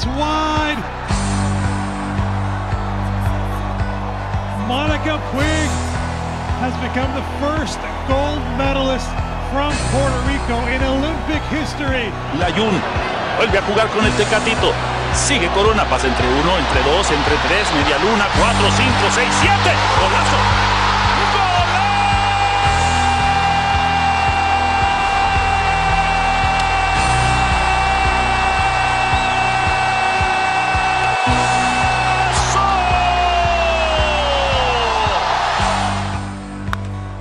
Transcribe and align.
It's 0.00 0.08
wide. 0.16 0.80
Monica 4.64 5.20
Puig 5.28 5.68
has 6.64 6.72
become 6.80 7.12
the 7.12 7.20
first 7.36 7.76
gold 8.08 8.40
medalist 8.56 9.04
from 9.52 9.76
Puerto 9.92 10.20
Rico 10.24 10.56
in 10.72 10.80
Olympic 10.88 11.44
history. 11.52 12.08
Layun 12.40 12.80
vuelve 13.36 13.58
a 13.58 13.62
jugar 13.68 13.92
con 13.92 14.06
el 14.06 14.12
Tecatito. 14.16 14.72
Sigue 15.12 15.52
Corona, 15.52 15.84
pasa 15.84 16.06
entre 16.06 16.24
uno, 16.32 16.56
entre 16.56 16.80
dos, 16.80 17.04
entre 17.10 17.36
tres, 17.44 17.68
media 17.76 17.98
luna, 18.00 18.24
cuatro, 18.40 18.72
cinco, 18.72 19.04
seis, 19.12 19.28
siete. 19.42 19.76
Golazo. 20.00 20.69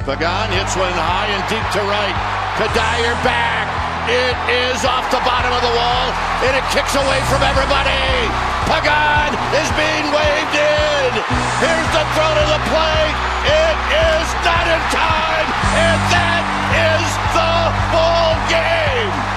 Pagan 0.09 0.49
hits 0.49 0.73
one 0.73 0.90
high 0.98 1.30
and 1.30 1.45
deep 1.45 1.62
to 1.70 1.86
right. 1.86 2.18
Kadir 2.58 3.13
back. 3.22 3.70
It 4.10 4.34
is 4.49 4.82
off 4.82 5.05
the 5.13 5.21
bottom 5.21 5.54
of 5.54 5.62
the 5.62 5.70
wall, 5.70 6.05
and 6.49 6.57
it 6.57 6.66
kicks 6.74 6.98
away 6.98 7.21
from 7.29 7.46
everybody. 7.46 8.26
Pagan 8.66 9.38
is 9.54 9.70
being 9.77 10.10
waved 10.10 10.55
in. 10.57 11.13
Here's 11.62 11.90
the 11.93 12.01
throw 12.18 12.26
to 12.26 12.46
the 12.49 12.62
plate. 12.74 13.18
It 13.54 13.77
is 14.18 14.27
not 14.41 14.66
in 14.66 14.82
time, 14.90 15.48
and 15.77 15.99
that 16.10 16.41
is 16.73 17.10
the 17.38 17.54
ball 17.94 18.34
game. 18.49 19.29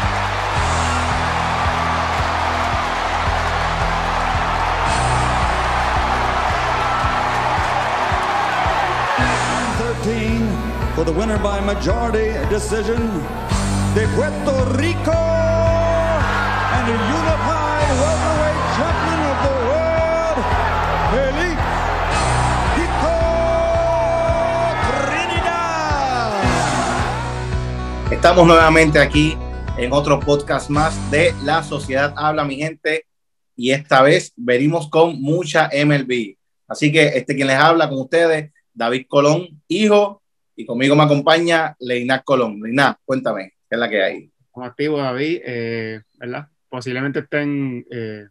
For 10.94 11.04
the 11.04 11.12
winner 11.12 11.38
by 11.38 11.58
majority 11.60 12.32
decision, 12.50 13.00
de 13.94 14.06
Puerto 14.14 14.64
Rico 14.76 15.10
and 15.10 16.86
the 16.86 16.92
unified 16.92 17.88
welterweight 17.96 18.60
champion 18.76 19.20
of 19.32 19.38
the 19.40 19.54
world, 19.68 20.38
Felipe 21.12 21.62
Trinidad. 25.06 26.32
Estamos 28.10 28.46
nuevamente 28.46 28.98
aquí 28.98 29.38
en 29.78 29.92
otro 29.94 30.20
podcast 30.20 30.68
más 30.68 31.10
de 31.10 31.34
La 31.42 31.62
Sociedad 31.62 32.12
Habla, 32.16 32.44
mi 32.44 32.56
gente, 32.56 33.06
y 33.56 33.70
esta 33.70 34.02
vez 34.02 34.34
venimos 34.36 34.90
con 34.90 35.22
mucha 35.22 35.70
MLB. 35.72 36.36
Así 36.68 36.92
que 36.92 37.08
este 37.16 37.34
quien 37.34 37.46
les 37.46 37.56
habla 37.56 37.88
con 37.88 37.98
ustedes, 37.98 38.52
David 38.74 39.06
Colón, 39.08 39.62
hijo 39.68 40.21
y 40.56 40.64
conmigo 40.66 40.94
me 40.96 41.04
acompaña 41.04 41.76
Leina 41.80 42.20
Colón. 42.22 42.60
Leina, 42.60 42.98
cuéntame, 43.04 43.54
¿qué 43.68 43.76
es 43.76 43.78
la 43.78 43.88
que 43.88 44.02
hay? 44.02 44.30
Como 44.50 44.66
activo, 44.66 44.98
David, 44.98 45.40
eh, 45.44 46.00
¿verdad? 46.18 46.48
Posiblemente 46.68 47.20
estén 47.20 47.86
eh, 47.90 48.26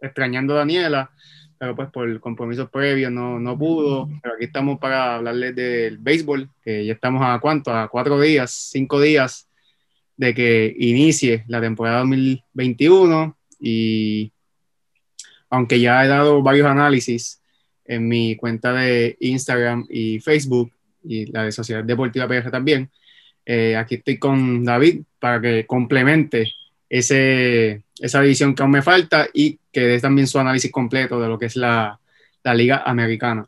extrañando 0.00 0.54
a 0.54 0.58
Daniela, 0.58 1.10
pero 1.58 1.76
pues 1.76 1.90
por 1.90 2.20
compromisos 2.20 2.68
previos 2.70 3.12
no, 3.12 3.38
no 3.38 3.58
pudo. 3.58 4.08
Pero 4.22 4.34
aquí 4.34 4.44
estamos 4.44 4.78
para 4.78 5.16
hablarles 5.16 5.54
del 5.54 5.98
béisbol, 5.98 6.50
que 6.62 6.84
ya 6.84 6.92
estamos 6.92 7.22
a 7.24 7.38
cuánto, 7.40 7.72
a 7.72 7.88
cuatro 7.88 8.20
días, 8.20 8.50
cinco 8.70 9.00
días 9.00 9.48
de 10.16 10.34
que 10.34 10.74
inicie 10.78 11.44
la 11.48 11.60
temporada 11.60 12.00
2021 12.00 13.36
y 13.60 14.32
aunque 15.50 15.80
ya 15.80 16.04
he 16.04 16.08
dado 16.08 16.42
varios 16.42 16.66
análisis 16.66 17.40
en 17.84 18.08
mi 18.08 18.36
cuenta 18.36 18.72
de 18.72 19.16
Instagram 19.20 19.86
y 19.88 20.20
Facebook, 20.20 20.72
y 21.04 21.26
la 21.26 21.44
de 21.44 21.52
Sociedad 21.52 21.84
Deportiva 21.84 22.28
PR 22.28 22.50
también. 22.50 22.90
Eh, 23.44 23.76
aquí 23.76 23.96
estoy 23.96 24.18
con 24.18 24.64
David 24.64 25.02
para 25.18 25.40
que 25.40 25.66
complemente 25.66 26.50
ese, 26.88 27.82
esa 27.98 28.20
división 28.20 28.54
que 28.54 28.62
aún 28.62 28.72
me 28.72 28.82
falta 28.82 29.26
y 29.32 29.58
que 29.70 29.82
dé 29.82 30.00
también 30.00 30.26
su 30.26 30.38
análisis 30.38 30.70
completo 30.70 31.20
de 31.20 31.28
lo 31.28 31.38
que 31.38 31.46
es 31.46 31.56
la, 31.56 31.98
la 32.42 32.54
Liga 32.54 32.82
Americana. 32.84 33.46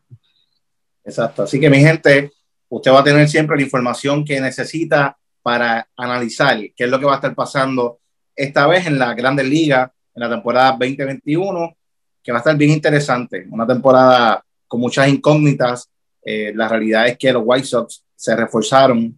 Exacto, 1.04 1.44
así 1.44 1.60
que 1.60 1.70
mi 1.70 1.78
gente, 1.78 2.32
usted 2.68 2.90
va 2.90 3.00
a 3.00 3.04
tener 3.04 3.28
siempre 3.28 3.56
la 3.56 3.62
información 3.62 4.24
que 4.24 4.40
necesita 4.40 5.16
para 5.42 5.88
analizar 5.96 6.58
qué 6.76 6.84
es 6.84 6.90
lo 6.90 6.98
que 6.98 7.06
va 7.06 7.12
a 7.12 7.16
estar 7.16 7.34
pasando 7.34 8.00
esta 8.34 8.66
vez 8.66 8.86
en 8.86 8.98
la 8.98 9.14
Grandes 9.14 9.48
Ligas 9.48 9.90
en 10.14 10.20
la 10.20 10.30
temporada 10.30 10.72
2021, 10.72 11.76
que 12.22 12.32
va 12.32 12.38
a 12.38 12.40
estar 12.40 12.56
bien 12.56 12.70
interesante, 12.70 13.46
una 13.50 13.66
temporada 13.66 14.44
con 14.66 14.80
muchas 14.80 15.08
incógnitas, 15.08 15.88
eh, 16.28 16.52
la 16.56 16.66
realidad 16.66 17.06
es 17.06 17.16
que 17.16 17.32
los 17.32 17.44
White 17.46 17.66
Sox 17.68 18.04
se 18.16 18.34
reforzaron, 18.34 19.16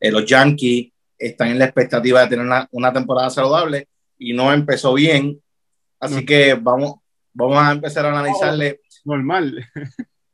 eh, 0.00 0.10
los 0.10 0.24
Yankees 0.24 0.90
están 1.18 1.48
en 1.48 1.58
la 1.58 1.66
expectativa 1.66 2.22
de 2.22 2.28
tener 2.28 2.46
una, 2.70 2.92
temporada 2.94 3.28
saludable 3.28 3.88
y 4.16 4.32
no 4.32 4.50
empezó 4.50 4.94
bien, 4.94 5.38
así 6.00 6.24
que 6.24 6.54
vamos, 6.54 6.94
vamos 7.34 7.58
a 7.58 7.72
empezar 7.72 8.06
a 8.06 8.08
analizarle. 8.08 8.80
Normal. 9.04 9.62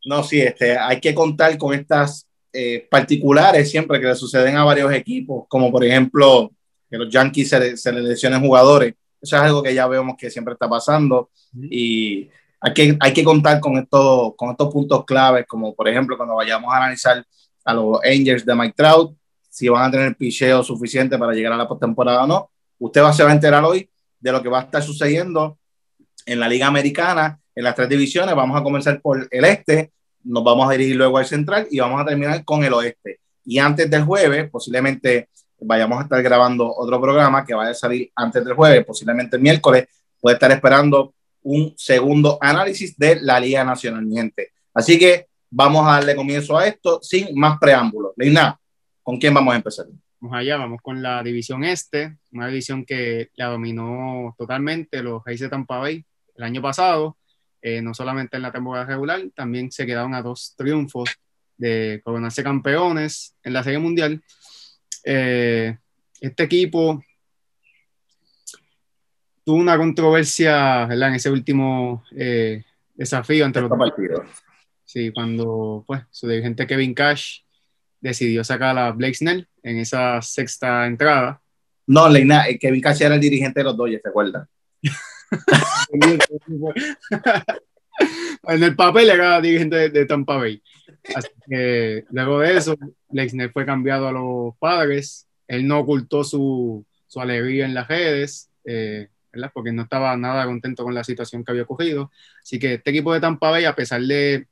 no, 0.04 0.22
sí, 0.22 0.40
este, 0.40 0.78
hay 0.78 1.00
que 1.00 1.12
contar 1.12 1.58
con 1.58 1.74
estas 1.74 2.28
eh, 2.52 2.86
particulares 2.88 3.68
siempre 3.68 4.00
que 4.00 4.06
le 4.06 4.14
suceden 4.14 4.56
a 4.56 4.62
varios 4.62 4.92
equipos, 4.92 5.46
como 5.48 5.72
por 5.72 5.84
ejemplo 5.84 6.52
que 6.88 6.98
los 6.98 7.12
Yankees 7.12 7.48
se, 7.48 7.76
se 7.76 7.92
le 7.92 8.00
lesionen 8.00 8.40
jugadores. 8.40 8.94
Eso 9.20 9.34
es 9.34 9.42
algo 9.42 9.60
que 9.60 9.74
ya 9.74 9.88
vemos 9.88 10.14
que 10.16 10.30
siempre 10.30 10.52
está 10.52 10.68
pasando. 10.68 11.30
Y 11.68 12.28
hay 12.64 12.72
que, 12.72 12.96
hay 12.98 13.12
que 13.12 13.22
contar 13.22 13.60
con, 13.60 13.76
esto, 13.76 14.34
con 14.38 14.50
estos 14.50 14.72
puntos 14.72 15.04
claves, 15.04 15.44
como 15.46 15.74
por 15.74 15.86
ejemplo 15.86 16.16
cuando 16.16 16.34
vayamos 16.34 16.72
a 16.72 16.78
analizar 16.78 17.22
a 17.62 17.74
los 17.74 18.00
Angels 18.02 18.46
de 18.46 18.54
Mike 18.54 18.72
Trout, 18.74 19.14
si 19.50 19.68
van 19.68 19.84
a 19.84 19.90
tener 19.90 20.16
picheo 20.16 20.62
suficiente 20.62 21.18
para 21.18 21.34
llegar 21.34 21.52
a 21.52 21.58
la 21.58 21.68
postemporada 21.68 22.24
o 22.24 22.26
no. 22.26 22.50
Usted 22.78 23.02
va, 23.02 23.12
se 23.12 23.22
va 23.22 23.30
a 23.30 23.34
enterar 23.34 23.62
hoy 23.64 23.90
de 24.18 24.32
lo 24.32 24.42
que 24.42 24.48
va 24.48 24.60
a 24.60 24.62
estar 24.62 24.82
sucediendo 24.82 25.58
en 26.24 26.40
la 26.40 26.48
Liga 26.48 26.66
Americana, 26.66 27.38
en 27.54 27.64
las 27.64 27.74
tres 27.74 27.86
divisiones. 27.86 28.34
Vamos 28.34 28.58
a 28.58 28.62
comenzar 28.62 28.98
por 29.02 29.28
el 29.30 29.44
este, 29.44 29.92
nos 30.22 30.42
vamos 30.42 30.66
a 30.66 30.72
dirigir 30.72 30.96
luego 30.96 31.18
al 31.18 31.26
central 31.26 31.68
y 31.70 31.80
vamos 31.80 32.00
a 32.00 32.06
terminar 32.06 32.42
con 32.46 32.64
el 32.64 32.72
oeste. 32.72 33.20
Y 33.44 33.58
antes 33.58 33.90
del 33.90 34.04
jueves, 34.04 34.48
posiblemente 34.48 35.28
vayamos 35.60 36.00
a 36.00 36.04
estar 36.04 36.22
grabando 36.22 36.74
otro 36.74 36.98
programa 36.98 37.44
que 37.44 37.52
vaya 37.52 37.72
a 37.72 37.74
salir 37.74 38.10
antes 38.16 38.42
del 38.42 38.54
jueves, 38.54 38.86
posiblemente 38.86 39.36
el 39.36 39.42
miércoles. 39.42 39.86
Puede 40.18 40.36
estar 40.36 40.50
esperando 40.50 41.12
un 41.44 41.74
segundo 41.76 42.38
análisis 42.40 42.96
de 42.98 43.20
la 43.20 43.38
Liga 43.38 43.62
Nacional, 43.64 44.06
gente. 44.10 44.52
Así 44.72 44.98
que 44.98 45.28
vamos 45.50 45.86
a 45.86 45.92
darle 45.92 46.16
comienzo 46.16 46.58
a 46.58 46.66
esto 46.66 46.98
sin 47.02 47.38
más 47.38 47.58
preámbulos. 47.58 48.12
Leina, 48.16 48.58
¿con 49.02 49.18
quién 49.18 49.32
vamos 49.32 49.54
a 49.54 49.58
empezar? 49.58 49.86
Vamos 50.20 50.36
allá, 50.38 50.56
vamos 50.56 50.80
con 50.82 51.02
la 51.02 51.22
división 51.22 51.64
este, 51.64 52.16
una 52.32 52.48
división 52.48 52.84
que 52.84 53.28
la 53.36 53.46
dominó 53.46 54.34
totalmente 54.38 55.02
los 55.02 55.22
Rays 55.24 55.40
de 55.40 55.48
Tampa 55.50 55.78
Bay 55.78 56.04
el 56.34 56.42
año 56.42 56.62
pasado, 56.62 57.18
eh, 57.60 57.82
no 57.82 57.94
solamente 57.94 58.36
en 58.36 58.42
la 58.42 58.50
temporada 58.50 58.86
regular, 58.86 59.22
también 59.34 59.70
se 59.70 59.86
quedaron 59.86 60.14
a 60.14 60.22
dos 60.22 60.54
triunfos 60.56 61.10
de 61.56 62.00
coronarse 62.02 62.42
campeones 62.42 63.36
en 63.42 63.52
la 63.52 63.62
Serie 63.62 63.78
Mundial. 63.78 64.22
Eh, 65.04 65.76
este 66.20 66.42
equipo 66.42 67.04
tuvo 69.44 69.58
una 69.58 69.76
controversia 69.76 70.86
¿verdad? 70.86 71.10
en 71.10 71.14
ese 71.16 71.30
último 71.30 72.02
eh, 72.16 72.64
desafío 72.94 73.44
ante 73.44 73.60
los 73.60 73.70
partidos. 73.70 74.26
Sí, 74.84 75.12
cuando 75.12 75.84
pues, 75.86 76.02
su 76.10 76.26
dirigente 76.28 76.66
Kevin 76.66 76.94
Cash 76.94 77.40
decidió 78.00 78.42
sacar 78.44 78.78
a 78.78 78.92
Blake 78.92 79.14
Snell 79.14 79.48
en 79.62 79.78
esa 79.78 80.20
sexta 80.22 80.86
entrada. 80.86 81.40
No, 81.86 82.08
Leina, 82.08 82.48
eh, 82.48 82.58
Kevin 82.58 82.80
Cash 82.80 83.02
era 83.02 83.14
el 83.14 83.20
dirigente 83.20 83.60
de 83.60 83.64
los 83.64 83.76
Dodgers, 83.76 84.02
¿te 84.02 84.08
acuerdas? 84.08 84.48
en 88.42 88.62
el 88.62 88.76
papel 88.76 89.10
era 89.10 89.40
dirigente 89.40 89.90
de, 89.90 90.06
Tampa 90.06 90.36
Bay. 90.36 90.62
Así 91.14 91.28
que 91.48 92.04
luego 92.10 92.40
de 92.40 92.56
eso, 92.56 92.76
Snell 93.12 93.52
fue 93.52 93.66
cambiado 93.66 94.08
a 94.08 94.12
los 94.12 94.56
padres. 94.58 95.26
Él 95.46 95.66
no 95.66 95.80
ocultó 95.80 96.24
su, 96.24 96.84
su 97.06 97.20
alegría 97.20 97.66
en 97.66 97.74
las 97.74 97.88
redes. 97.88 98.50
Eh, 98.64 99.08
porque 99.52 99.72
no 99.72 99.82
estaba 99.82 100.16
nada 100.16 100.46
contento 100.46 100.84
con 100.84 100.94
la 100.94 101.04
situación 101.04 101.44
que 101.44 101.52
había 101.52 101.64
ocurrido. 101.64 102.10
Así 102.42 102.58
que 102.58 102.74
este 102.74 102.90
equipo 102.90 103.12
de 103.12 103.20
Tampa 103.20 103.50
Bay, 103.50 103.64
a 103.64 103.74
pesar 103.74 104.00
de, 104.02 104.46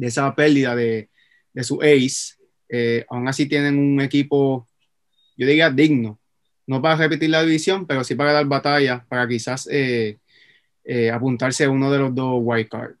esa 0.00 0.34
pérdida 0.34 0.74
de, 0.74 1.10
de 1.52 1.64
su 1.64 1.80
ace, 1.80 2.34
eh, 2.68 3.04
aún 3.08 3.28
así 3.28 3.46
tienen 3.46 3.78
un 3.78 4.00
equipo, 4.00 4.68
yo 5.36 5.46
diría, 5.46 5.70
digno. 5.70 6.18
No 6.66 6.80
para 6.80 6.96
repetir 6.96 7.30
la 7.30 7.42
división, 7.42 7.86
pero 7.86 8.02
sí 8.04 8.14
para 8.14 8.32
dar 8.32 8.46
batalla, 8.46 9.04
para 9.08 9.28
quizás 9.28 9.68
eh, 9.70 10.18
eh, 10.82 11.10
apuntarse 11.10 11.64
a 11.64 11.70
uno 11.70 11.90
de 11.92 11.98
los 11.98 12.14
dos 12.14 12.38
wild 12.42 12.68
cards. 12.68 12.98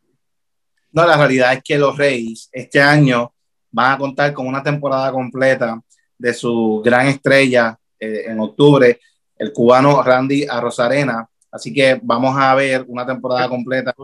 No, 0.92 1.06
la 1.06 1.16
realidad 1.16 1.54
es 1.54 1.62
que 1.64 1.78
los 1.78 1.96
Reyes 1.96 2.48
este 2.52 2.80
año 2.80 3.32
van 3.70 3.92
a 3.92 3.98
contar 3.98 4.32
con 4.32 4.46
una 4.46 4.62
temporada 4.62 5.10
completa 5.10 5.80
de 6.16 6.34
su 6.34 6.82
gran 6.84 7.08
estrella 7.08 7.76
en 7.98 8.38
octubre 8.38 9.00
el 9.44 9.52
cubano 9.52 10.02
Randy 10.02 10.46
Arrozarena. 10.48 11.28
Así 11.50 11.72
que 11.72 12.00
vamos 12.02 12.36
a 12.36 12.54
ver 12.54 12.84
una 12.88 13.06
temporada 13.06 13.48
completa. 13.48 13.94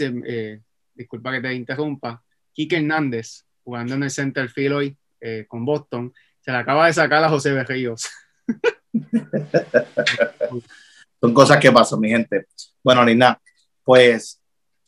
Eh, 0.00 0.60
disculpa 0.94 1.32
que 1.32 1.40
te 1.40 1.54
interrumpa. 1.54 2.22
Quique 2.52 2.76
Hernández, 2.76 3.44
jugando 3.62 3.94
en 3.94 4.02
el 4.02 4.10
center 4.10 4.48
field 4.48 4.74
hoy 4.74 4.96
eh, 5.20 5.44
con 5.46 5.64
Boston, 5.64 6.12
se 6.40 6.50
le 6.50 6.56
acaba 6.56 6.86
de 6.86 6.94
sacar 6.94 7.22
a 7.22 7.28
José 7.28 7.52
Berríos. 7.52 8.08
Son 11.20 11.34
cosas 11.34 11.58
que 11.58 11.70
pasan, 11.70 12.00
mi 12.00 12.08
gente. 12.08 12.46
Bueno, 12.82 13.04
ni 13.04 13.14
nada. 13.14 13.40
Pues 13.84 14.40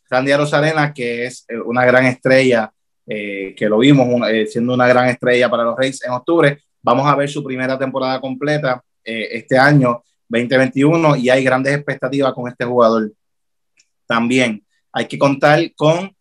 Randy 0.09 0.35
Rosarena, 0.35 0.93
que 0.93 1.27
es 1.27 1.45
eh, 1.49 1.61
una 1.61 1.85
gran 1.85 2.07
estrella, 2.07 2.73
que 3.07 3.67
lo 3.71 3.79
vimos 3.79 4.07
siendo 4.51 4.75
una 4.75 4.87
gran 4.87 5.09
estrella 5.09 5.49
para 5.49 5.65
los 5.65 5.79
Reyes 5.79 6.05
en 6.05 6.13
octubre, 6.13 6.59
vamos 6.83 7.07
a 7.07 7.17
ver 7.17 7.31
su 7.31 7.43
primera 7.43 7.79
temporada 7.79 8.21
completa 8.21 8.85
este 9.05 9.59
año 9.59 10.03
2021 10.29 11.17
y 11.17 11.31
hay 11.31 11.43
grandes 11.43 11.75
expectativas 11.75 12.33
con 12.33 12.49
este 12.49 12.65
jugador. 12.65 13.13
También 14.07 14.65
hay 14.93 15.07
que 15.07 15.19
contar 15.19 15.61
con, 15.75 16.15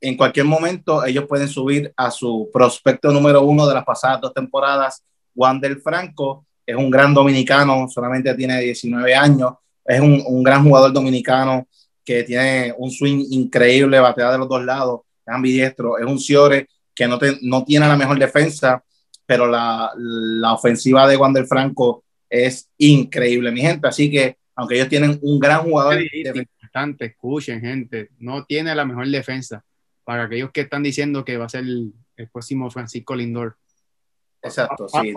en 0.00 0.16
cualquier 0.16 0.46
momento, 0.46 1.04
ellos 1.04 1.24
pueden 1.26 1.48
subir 1.48 1.92
a 1.96 2.10
su 2.10 2.50
prospecto 2.52 3.10
número 3.10 3.42
uno 3.42 3.66
de 3.66 3.74
las 3.74 3.84
pasadas 3.84 4.20
dos 4.20 4.34
temporadas, 4.34 5.02
Wander 5.34 5.80
Franco. 5.80 6.46
Es 6.66 6.76
un 6.76 6.90
gran 6.90 7.12
dominicano, 7.12 7.88
solamente 7.88 8.34
tiene 8.34 8.60
19 8.60 9.14
años. 9.14 9.52
Es 9.84 10.00
un, 10.00 10.22
un 10.26 10.42
gran 10.42 10.64
jugador 10.64 10.92
dominicano 10.92 11.68
que 12.04 12.22
tiene 12.22 12.74
un 12.76 12.90
swing 12.90 13.26
increíble, 13.30 13.98
batea 13.98 14.32
de 14.32 14.38
los 14.38 14.48
dos 14.48 14.64
lados, 14.64 15.00
es 15.26 15.34
ambidiestro. 15.34 15.98
Es 15.98 16.04
un 16.04 16.18
Ciore 16.18 16.68
que 16.94 17.06
no, 17.06 17.18
no 17.42 17.64
tiene 17.64 17.88
la 17.88 17.96
mejor 17.96 18.18
defensa, 18.18 18.82
pero 19.26 19.46
la, 19.46 19.90
la 19.96 20.52
ofensiva 20.52 21.08
de 21.08 21.16
Wander 21.16 21.46
Franco 21.46 22.03
es 22.34 22.68
increíble, 22.78 23.52
mi 23.52 23.60
gente. 23.60 23.86
Así 23.86 24.10
que, 24.10 24.38
aunque 24.56 24.74
ellos 24.74 24.88
tienen 24.88 25.18
un 25.22 25.38
gran 25.38 25.62
jugador. 25.62 26.02
Importante, 26.02 27.06
escuchen, 27.06 27.60
gente. 27.60 28.10
No 28.18 28.44
tiene 28.44 28.74
la 28.74 28.84
mejor 28.84 29.06
defensa. 29.08 29.64
Para 30.02 30.24
aquellos 30.24 30.50
que 30.50 30.62
están 30.62 30.82
diciendo 30.82 31.24
que 31.24 31.36
va 31.36 31.46
a 31.46 31.48
ser 31.48 31.64
el, 31.64 31.94
próximo 32.32 32.70
Francisco 32.70 33.14
Lindor. 33.14 33.56
Exacto, 34.42 34.86
sí. 34.88 35.14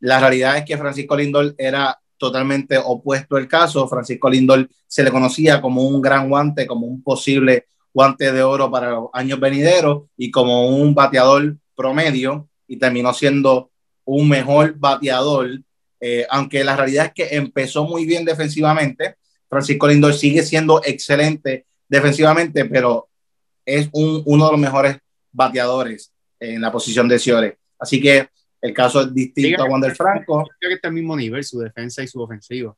La 0.00 0.20
realidad 0.20 0.58
es 0.58 0.64
que 0.64 0.76
Francisco 0.76 1.16
Lindor 1.16 1.54
era 1.56 1.98
totalmente 2.16 2.76
opuesto 2.76 3.36
al 3.36 3.48
caso. 3.48 3.88
Francisco 3.88 4.28
Lindor 4.28 4.68
se 4.86 5.02
le 5.02 5.10
conocía 5.10 5.60
como 5.60 5.82
un 5.82 6.02
gran 6.02 6.28
guante, 6.28 6.66
como 6.66 6.86
un 6.86 7.02
posible 7.02 7.66
guante 7.94 8.32
de 8.32 8.42
oro 8.42 8.70
para 8.70 8.90
los 8.90 9.08
años 9.12 9.40
venideros 9.40 10.04
y 10.16 10.30
como 10.30 10.68
un 10.68 10.94
bateador 10.94 11.56
promedio 11.74 12.48
y 12.66 12.76
terminó 12.76 13.14
siendo 13.14 13.70
un 14.04 14.28
mejor 14.28 14.74
bateador 14.78 15.60
eh, 16.00 16.26
aunque 16.30 16.64
la 16.64 16.76
realidad 16.76 17.06
es 17.06 17.12
que 17.12 17.36
empezó 17.36 17.84
muy 17.84 18.04
bien 18.04 18.24
defensivamente. 18.24 19.16
Francisco 19.48 19.88
Lindor 19.88 20.14
sigue 20.14 20.42
siendo 20.42 20.82
excelente 20.84 21.66
defensivamente, 21.88 22.64
pero 22.66 23.08
es 23.64 23.88
uno 23.92 24.46
de 24.46 24.52
los 24.52 24.60
mejores 24.60 24.98
bateadores 25.32 26.12
en 26.40 26.60
la 26.60 26.72
posición 26.72 27.08
de 27.08 27.18
Ciore. 27.18 27.58
Así 27.78 28.00
que 28.00 28.28
el 28.60 28.74
caso 28.74 29.02
es 29.02 29.14
distinto 29.14 29.62
a 29.62 29.66
Wander 29.66 29.94
Franco. 29.94 30.48
Creo 30.58 30.70
que 30.70 30.74
está 30.74 30.88
al 30.88 30.94
mismo 30.94 31.16
nivel 31.16 31.44
su 31.44 31.60
defensa 31.60 32.02
y 32.02 32.08
su 32.08 32.20
ofensiva. 32.20 32.74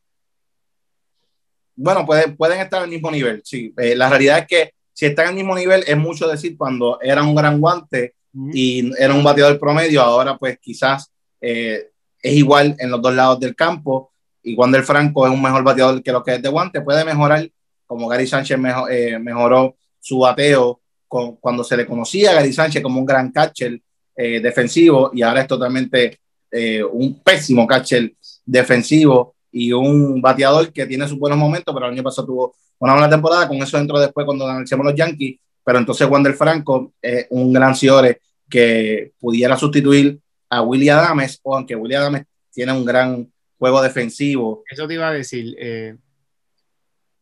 Bueno, 1.76 2.04
pueden, 2.04 2.36
pueden 2.36 2.60
estar 2.60 2.82
al 2.82 2.90
mismo 2.90 3.10
nivel, 3.10 3.40
sí. 3.44 3.72
Eh, 3.76 3.96
la 3.96 4.10
realidad 4.10 4.40
es 4.40 4.46
que 4.46 4.74
si 4.92 5.06
están 5.06 5.28
al 5.28 5.34
mismo 5.34 5.54
nivel 5.54 5.82
es 5.86 5.96
mucho 5.96 6.28
decir 6.28 6.56
cuando 6.56 7.00
era 7.00 7.22
un 7.22 7.34
gran 7.34 7.58
guante 7.58 8.14
y 8.52 8.92
era 9.02 9.14
un 9.14 9.24
bateador 9.24 9.58
promedio, 9.58 10.02
ahora 10.02 10.36
pues 10.36 10.58
quizás 10.60 11.10
eh, 11.40 11.89
es 12.22 12.34
igual 12.34 12.76
en 12.78 12.90
los 12.90 13.00
dos 13.00 13.14
lados 13.14 13.40
del 13.40 13.54
campo. 13.54 14.12
Y 14.42 14.54
Wander 14.54 14.82
Franco 14.82 15.26
es 15.26 15.32
un 15.32 15.42
mejor 15.42 15.62
bateador 15.62 16.02
que 16.02 16.12
lo 16.12 16.22
que 16.22 16.34
es 16.34 16.42
de 16.42 16.48
guante. 16.48 16.80
Puede 16.80 17.04
mejorar, 17.04 17.48
como 17.86 18.08
Gary 18.08 18.26
Sánchez 18.26 18.58
eh, 18.90 19.18
mejoró 19.18 19.76
su 19.98 20.18
bateo 20.20 20.80
cuando 21.08 21.64
se 21.64 21.76
le 21.76 21.86
conocía 21.86 22.30
a 22.30 22.34
Gary 22.34 22.52
Sánchez 22.52 22.82
como 22.82 23.00
un 23.00 23.06
gran 23.06 23.32
catcher 23.32 23.80
eh, 24.14 24.40
defensivo 24.40 25.10
y 25.12 25.22
ahora 25.22 25.40
es 25.40 25.48
totalmente 25.48 26.20
eh, 26.52 26.84
un 26.84 27.20
pésimo 27.20 27.66
catcher 27.66 28.12
defensivo 28.44 29.34
y 29.50 29.72
un 29.72 30.20
bateador 30.22 30.72
que 30.72 30.86
tiene 30.86 31.08
sus 31.08 31.18
buenos 31.18 31.38
momentos, 31.38 31.74
pero 31.74 31.86
el 31.86 31.92
año 31.92 32.02
pasado 32.04 32.26
tuvo 32.26 32.54
una 32.78 32.92
buena 32.92 33.10
temporada. 33.10 33.48
Con 33.48 33.56
eso 33.58 33.78
entró 33.78 33.98
después 33.98 34.24
cuando 34.24 34.48
analicemos 34.48 34.86
los 34.86 34.94
Yankees. 34.94 35.38
Pero 35.62 35.78
entonces 35.78 36.08
Wander 36.08 36.34
Franco 36.34 36.92
es 37.00 37.26
un 37.30 37.52
gran 37.52 37.74
Ciore 37.74 38.20
que 38.48 39.12
pudiera 39.20 39.56
sustituir 39.56 40.18
a 40.50 40.62
Willy 40.62 40.88
Adames, 40.88 41.40
o 41.42 41.56
aunque 41.56 41.76
Willy 41.76 41.94
Adames 41.94 42.24
tiene 42.52 42.72
un 42.72 42.84
gran 42.84 43.32
juego 43.58 43.80
defensivo. 43.80 44.64
Eso 44.68 44.88
te 44.88 44.94
iba 44.94 45.08
a 45.08 45.12
decir, 45.12 45.54
eh, 45.58 45.96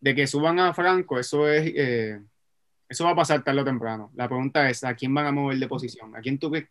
de 0.01 0.15
que 0.15 0.27
suban 0.27 0.59
a 0.59 0.73
Franco, 0.73 1.19
eso 1.19 1.47
es, 1.49 1.71
eh, 1.77 2.21
eso 2.89 3.05
va 3.05 3.11
a 3.11 3.17
pasar 3.17 3.45
tarde 3.45 3.61
o 3.61 3.65
temprano. 3.65 4.11
La 4.15 4.27
pregunta 4.27 4.69
es, 4.71 4.83
¿a 4.83 4.95
quién 4.95 5.13
van 5.13 5.27
a 5.27 5.33
mover 5.33 5.59
de 5.59 5.69
posición? 5.69 6.17
¿A 6.17 6.21
quién 6.21 6.39
tú 6.39 6.51
crees 6.51 6.69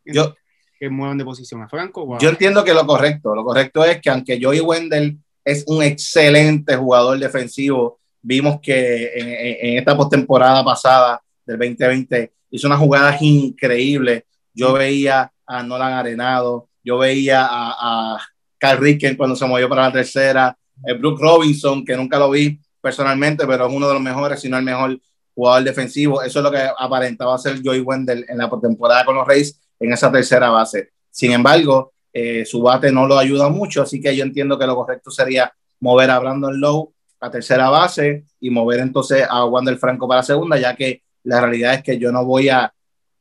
que 0.80 0.90
muevan 0.90 1.18
de 1.18 1.26
posición? 1.26 1.62
¿A 1.62 1.70
Franco 1.70 2.04
o 2.04 2.20
Yo 2.20 2.30
entiendo 2.30 2.64
que 2.64 2.74
lo 2.74 2.88
correcto, 2.88 3.36
lo 3.36 3.44
correcto 3.44 3.86
es 3.86 4.02
que 4.02 4.10
aunque 4.10 4.40
Joey 4.42 4.62
Wendell 4.62 5.20
es 5.46 5.64
un 5.68 5.84
excelente 5.84 6.76
jugador 6.76 7.20
defensivo, 7.20 8.00
vimos 8.22 8.60
que 8.62 9.14
en, 9.14 9.70
en 9.70 9.78
esta 9.78 9.96
postemporada 9.96 10.64
pasada 10.64 11.22
del 11.46 11.58
2020 11.60 12.34
hizo 12.50 12.68
unas 12.68 12.80
jugadas 12.80 13.22
increíbles. 13.22 14.24
Yo 14.54 14.74
veía 14.74 15.32
a 15.48 15.64
Nolan 15.64 15.94
Arenado, 15.94 16.70
yo 16.84 16.98
veía 16.98 17.46
a, 17.46 18.16
a 18.16 18.22
Carl 18.58 18.80
Ricken 18.80 19.16
cuando 19.16 19.36
se 19.36 19.46
movió 19.46 19.70
para 19.70 19.84
la 19.84 19.92
tercera, 19.94 20.58
el 20.84 20.96
eh, 20.96 21.00
Brooke 21.00 21.22
Robinson, 21.22 21.84
que 21.84 21.96
nunca 21.96 22.20
lo 22.20 22.30
vi 22.30 22.60
personalmente, 22.82 23.46
pero 23.48 23.68
es 23.68 23.74
uno 23.74 23.88
de 23.88 23.94
los 23.94 24.02
mejores, 24.02 24.40
si 24.40 24.50
no 24.50 24.58
el 24.58 24.64
mejor 24.64 25.00
jugador 25.34 25.64
defensivo. 25.64 26.22
Eso 26.22 26.40
es 26.40 26.44
lo 26.44 26.52
que 26.52 26.68
aparentaba 26.78 27.38
ser 27.38 27.62
Joey 27.64 27.82
Wendell 27.82 28.26
en 28.28 28.38
la 28.38 28.50
temporada 28.62 29.06
con 29.06 29.16
los 29.16 29.28
Reyes 29.28 29.60
en 29.80 29.94
esa 29.94 30.12
tercera 30.12 30.50
base. 30.50 30.92
Sin 31.10 31.32
embargo, 31.32 31.94
eh, 32.14 32.46
su 32.46 32.62
bate 32.62 32.92
no 32.92 33.08
lo 33.08 33.18
ayuda 33.18 33.50
mucho, 33.50 33.82
así 33.82 34.02
que 34.02 34.16
yo 34.16 34.24
entiendo 34.24 34.58
que 34.58 34.66
lo 34.66 34.76
correcto 34.76 35.12
sería 35.12 35.54
mover 35.80 36.10
a 36.10 36.20
Brandon 36.20 36.60
Lowe 36.60 36.94
a 37.20 37.32
tercera 37.32 37.70
base 37.70 38.26
y 38.40 38.50
mover 38.50 38.80
entonces 38.80 39.26
a 39.28 39.46
Wander 39.46 39.78
Franco 39.78 40.08
para 40.08 40.24
segunda, 40.24 40.58
ya 40.58 40.76
que 40.76 41.02
la 41.24 41.42
realidad 41.42 41.76
es 41.76 41.84
que 41.84 41.98
yo 41.98 42.12
no 42.12 42.26
voy 42.26 42.50
a 42.50 42.74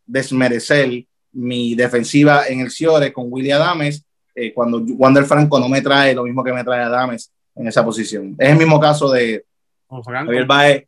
desmerecer 0.04 1.04
mi 1.36 1.74
defensiva 1.74 2.46
en 2.48 2.60
el 2.60 2.70
Ciore 2.70 3.12
con 3.12 3.26
Willy 3.28 3.50
Adames, 3.50 4.04
eh, 4.34 4.52
cuando 4.54 4.78
Wander 4.78 5.24
Franco 5.24 5.60
no 5.60 5.68
me 5.68 5.82
trae 5.82 6.14
lo 6.14 6.24
mismo 6.24 6.42
que 6.42 6.52
me 6.52 6.64
trae 6.64 6.82
Adames 6.82 7.32
en 7.54 7.68
esa 7.68 7.84
posición. 7.84 8.34
Es 8.38 8.50
el 8.50 8.56
mismo 8.56 8.80
caso 8.80 9.10
de 9.10 9.44
Javier 9.88 10.46
Baez 10.46 10.86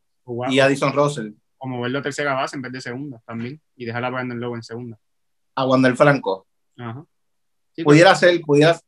y 0.50 0.58
Addison 0.58 0.92
Russell. 0.92 1.32
O 1.58 1.66
moverlo 1.66 1.98
a 1.98 2.02
tercera 2.02 2.34
base 2.34 2.56
en 2.56 2.62
vez 2.62 2.72
de 2.72 2.80
segunda 2.80 3.20
también 3.26 3.60
y 3.76 3.84
dejar 3.84 4.04
a 4.04 4.10
Brandon 4.10 4.40
Lowe 4.40 4.56
en 4.56 4.62
segunda. 4.62 4.98
A 5.54 5.66
Wander 5.66 5.96
Franco. 5.96 6.46
pudiera 7.84 8.10
pues. 8.10 8.18
ser, 8.18 8.40
pudiera, 8.40 8.78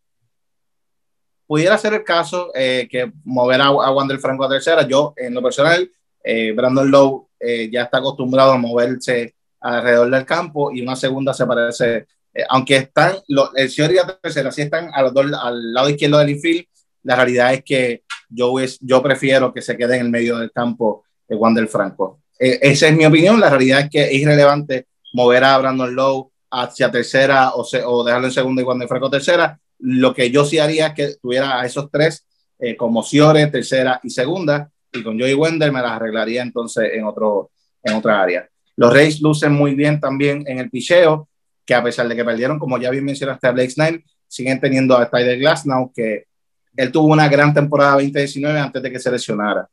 pudiera 1.47 1.79
ser 1.79 1.95
el 1.95 2.05
caso 2.05 2.51
eh, 2.55 2.89
que 2.91 3.13
mover 3.25 3.61
a, 3.61 3.67
a, 3.67 3.93
Wander 3.93 4.19
Franco 4.19 4.45
a 4.45 4.49
tercera. 4.49 4.87
Yo, 4.87 5.13
en 5.17 5.35
lo 5.35 5.43
personal, 5.43 5.91
eh, 6.25 6.53
Brandon 6.53 6.91
Lowe 6.91 7.27
ya 7.71 7.83
está 7.85 7.99
acostumbrado 7.99 8.53
a 8.53 8.59
moverse 8.59 9.35
alrededor 9.61 10.11
del 10.11 10.25
campo 10.25 10.73
y 10.73 10.81
una 10.81 10.97
segunda 10.97 11.35
se 11.35 11.47
parece, 11.47 12.07
eh, 12.35 12.45
aunque 12.49 12.77
están, 12.77 13.17
el 13.55 13.71
señor 13.71 13.93
y 13.93 13.95
la 13.95 14.19
tercera, 14.21 14.51
si 14.51 14.63
están 14.63 14.91
a 14.93 15.03
los 15.03 15.13
dos, 15.13 15.27
al 15.41 15.73
lado 15.73 15.89
izquierdo 15.89 16.19
del 16.19 16.31
infield, 16.31 16.67
la 17.03 17.17
realidad 17.17 17.55
es 17.55 17.65
que 17.65 18.03
yo, 18.29 18.59
es, 18.61 18.79
yo 18.81 19.03
prefiero 19.03 19.53
que 19.53 19.63
se 19.63 19.77
quede 19.77 19.97
en 19.97 20.07
el 20.07 20.11
medio 20.11 20.39
del 20.39 20.53
campo 20.53 21.05
de 21.29 21.37
Wander 21.37 21.69
Franco. 21.69 22.21
E, 22.39 22.59
esa 22.63 22.89
es 22.89 22.97
mi 22.97 23.05
opinión, 23.05 23.41
la 23.41 23.51
realidad 23.51 23.81
es 23.81 23.91
que 23.91 24.05
es 24.05 24.13
irrelevante 24.15 24.87
mover 25.13 25.45
a 25.45 25.59
Brandon 25.59 25.95
Lowe 25.95 26.31
hacia 26.51 26.91
tercera 26.91 27.51
o, 27.51 27.67
o 27.87 28.05
dejarlo 28.05 28.27
en 28.27 28.33
segunda 28.33 28.63
y 28.63 28.65
Wander 28.65 28.89
Franco 28.89 29.11
tercera. 29.11 29.59
Lo 29.79 30.13
que 30.15 30.31
yo 30.31 30.45
sí 30.45 30.59
haría 30.59 30.89
es 30.89 30.95
que 30.95 31.15
tuviera 31.21 31.61
a 31.61 31.67
esos 31.67 31.91
tres 31.91 32.27
eh, 32.61 32.77
como 32.77 33.03
Ciore, 33.03 33.47
tercera 33.47 33.99
y 34.03 34.11
segunda, 34.11 34.71
y 34.93 35.03
con 35.03 35.19
Joey 35.19 35.33
Wender 35.33 35.73
me 35.73 35.81
las 35.81 35.93
arreglaría 35.93 36.43
entonces 36.43 36.91
en, 36.93 37.05
otro, 37.05 37.51
en 37.83 37.95
otra 37.95 38.23
área. 38.23 38.49
Los 38.81 38.95
Rays 38.95 39.21
lucen 39.21 39.53
muy 39.53 39.75
bien 39.75 40.01
también 40.01 40.43
en 40.47 40.59
el 40.59 40.71
picheo, 40.71 41.29
que 41.67 41.75
a 41.75 41.83
pesar 41.83 42.09
de 42.09 42.17
que 42.17 42.25
perdieron, 42.25 42.59
como 42.59 42.79
ya 42.79 42.89
bien 42.89 43.05
mencionaste 43.05 43.47
a 43.47 43.51
Blake 43.51 43.69
Snell, 43.69 44.03
siguen 44.27 44.59
teniendo 44.59 44.97
a 44.97 45.11
Tyler 45.11 45.39
Glasnow, 45.39 45.93
que 45.95 46.25
él 46.75 46.91
tuvo 46.91 47.09
una 47.09 47.29
gran 47.29 47.53
temporada 47.53 47.93
2019 47.93 48.59
antes 48.59 48.83
de 48.83 48.91
que 48.91 48.99
se 48.99 49.11
lesionara. 49.11 49.69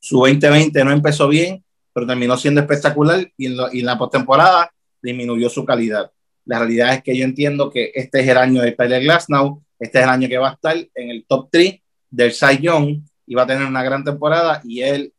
Su 0.00 0.20
2020 0.20 0.82
no 0.86 0.90
empezó 0.90 1.28
bien, 1.28 1.62
pero 1.92 2.06
terminó 2.06 2.34
siendo 2.38 2.62
espectacular 2.62 3.30
y 3.36 3.44
en, 3.44 3.84
la 3.84 3.98
postemporada 3.98 4.72
disminuyó 5.02 5.50
su 5.50 5.66
calidad. 5.66 6.10
La 6.46 6.60
realidad 6.60 6.94
es 6.94 7.02
que 7.02 7.14
yo 7.14 7.26
entiendo 7.26 7.68
que 7.68 7.92
este 7.94 8.20
es 8.20 8.28
el 8.28 8.38
año 8.38 8.62
de 8.62 8.72
Tyler 8.72 9.02
Glasnow, 9.02 9.62
este 9.78 9.98
es 9.98 10.04
el 10.04 10.10
año 10.10 10.28
que 10.30 10.38
va 10.38 10.48
a 10.48 10.52
estar 10.54 10.76
en 10.94 11.10
el 11.10 11.26
top 11.28 11.50
3 11.52 11.78
del 12.08 12.32
Cy 12.32 12.56
Young 12.62 13.02
y 13.26 13.34
va 13.34 13.42
a 13.42 13.46
tener 13.46 13.66
una 13.66 13.82
gran 13.82 14.02
temporada 14.02 14.62
y 14.64 14.80
él 14.80 15.12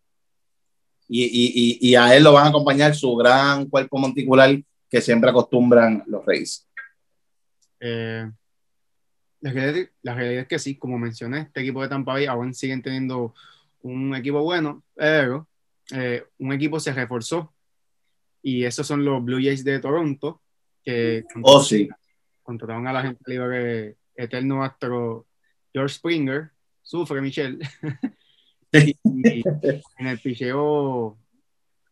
y, 1.14 1.96
a 1.96 2.16
él 2.16 2.24
lo 2.24 2.34
van 2.34 2.46
a 2.46 2.50
acompañar 2.50 2.96
su 2.96 3.16
gran 3.16 3.66
cuerpo 3.66 3.98
monticular 3.98 4.62
que 4.90 5.02
siempre 5.02 5.30
acostumbran 5.30 6.04
los 6.08 6.26
Reyes. 6.26 6.68
Eh, 7.80 8.30
la, 9.42 9.52
realidad, 9.52 10.42
es 10.42 10.48
que 10.48 10.60
sí, 10.60 10.78
como 10.78 10.98
mencioné, 10.98 11.42
este 11.42 11.62
equipo 11.62 11.82
de 11.82 11.90
Tampa 11.90 12.14
Bay 12.14 12.26
aún 12.26 12.54
siguen 12.54 12.82
teniendo 12.82 13.34
un 13.82 14.16
equipo 14.16 14.42
bueno, 14.42 14.84
pero 14.96 15.48
eh, 15.92 16.24
un 16.38 16.54
equipo 16.54 16.80
se 16.80 16.94
reforzó 16.94 17.54
y 18.42 18.64
esos 18.64 18.88
son 18.88 19.04
los 19.04 19.24
Blue 19.24 19.42
Jays 19.44 19.64
de 19.64 19.80
Toronto 19.80 20.42
que 20.84 21.26
oh, 21.44 21.62
sí. 21.62 21.90
contrataron 22.42 22.88
a 22.88 22.94
la 22.94 23.02
gente 23.04 23.22
libre 23.28 23.98
eterno 24.16 24.64
astro 24.64 25.28
George 25.74 25.96
Springer, 25.96 26.52
sufre 26.82 27.22
Michelle. 27.22 27.60
y, 29.04 29.44
en 29.98 30.08
el 30.08 30.20
picheo, 30.20 31.18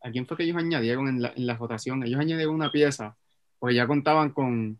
¿a 0.01 0.11
quién 0.11 0.25
fue 0.25 0.37
que 0.37 0.43
ellos 0.43 0.57
añadieron 0.57 1.07
en 1.07 1.21
la, 1.21 1.33
en 1.35 1.45
la 1.45 1.57
votación? 1.57 2.03
Ellos 2.03 2.19
añadieron 2.19 2.55
una 2.55 2.71
pieza, 2.71 3.17
porque 3.59 3.75
ya 3.75 3.87
contaban 3.87 4.31
con 4.31 4.79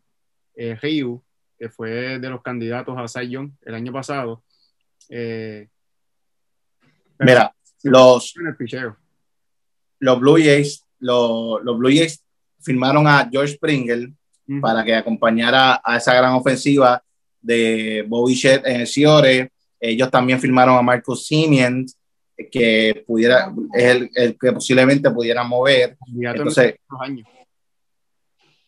eh, 0.55 0.77
Ryu, 0.81 1.21
que 1.57 1.69
fue 1.69 2.19
de 2.19 2.29
los 2.29 2.41
candidatos 2.41 2.97
a 2.97 3.07
Cy 3.07 3.29
Young 3.29 3.51
el 3.65 3.75
año 3.75 3.91
pasado. 3.91 4.43
Eh, 5.09 5.67
Mira, 7.19 7.53
los, 7.83 8.33
los 9.99 10.19
Blue 10.19 10.37
Jays, 10.37 10.85
los, 10.99 11.63
los, 11.63 11.77
Blue 11.77 11.89
Jays 11.89 12.23
firmaron 12.61 13.07
a 13.07 13.27
George 13.29 13.55
Springer 13.55 14.09
para 14.61 14.83
que 14.83 14.95
acompañara 14.95 15.81
a 15.83 15.97
esa 15.97 16.13
gran 16.13 16.33
ofensiva 16.33 17.03
de 17.41 18.05
Bobby 18.07 18.33
Shed 18.33 18.65
en 18.65 18.81
el 18.81 18.87
Ciore. 18.87 19.51
Ellos 19.79 20.11
también 20.11 20.39
firmaron 20.39 20.77
a 20.77 20.81
Marcus 20.81 21.25
Simeon, 21.25 21.85
que 22.51 23.03
pudiera, 23.05 23.53
es 23.73 23.83
el, 23.83 24.09
el, 24.15 24.37
que 24.37 24.51
posiblemente 24.51 25.09
pudiera 25.11 25.43
mover. 25.43 25.97
Entonces, 26.21 26.75
años. 26.99 27.27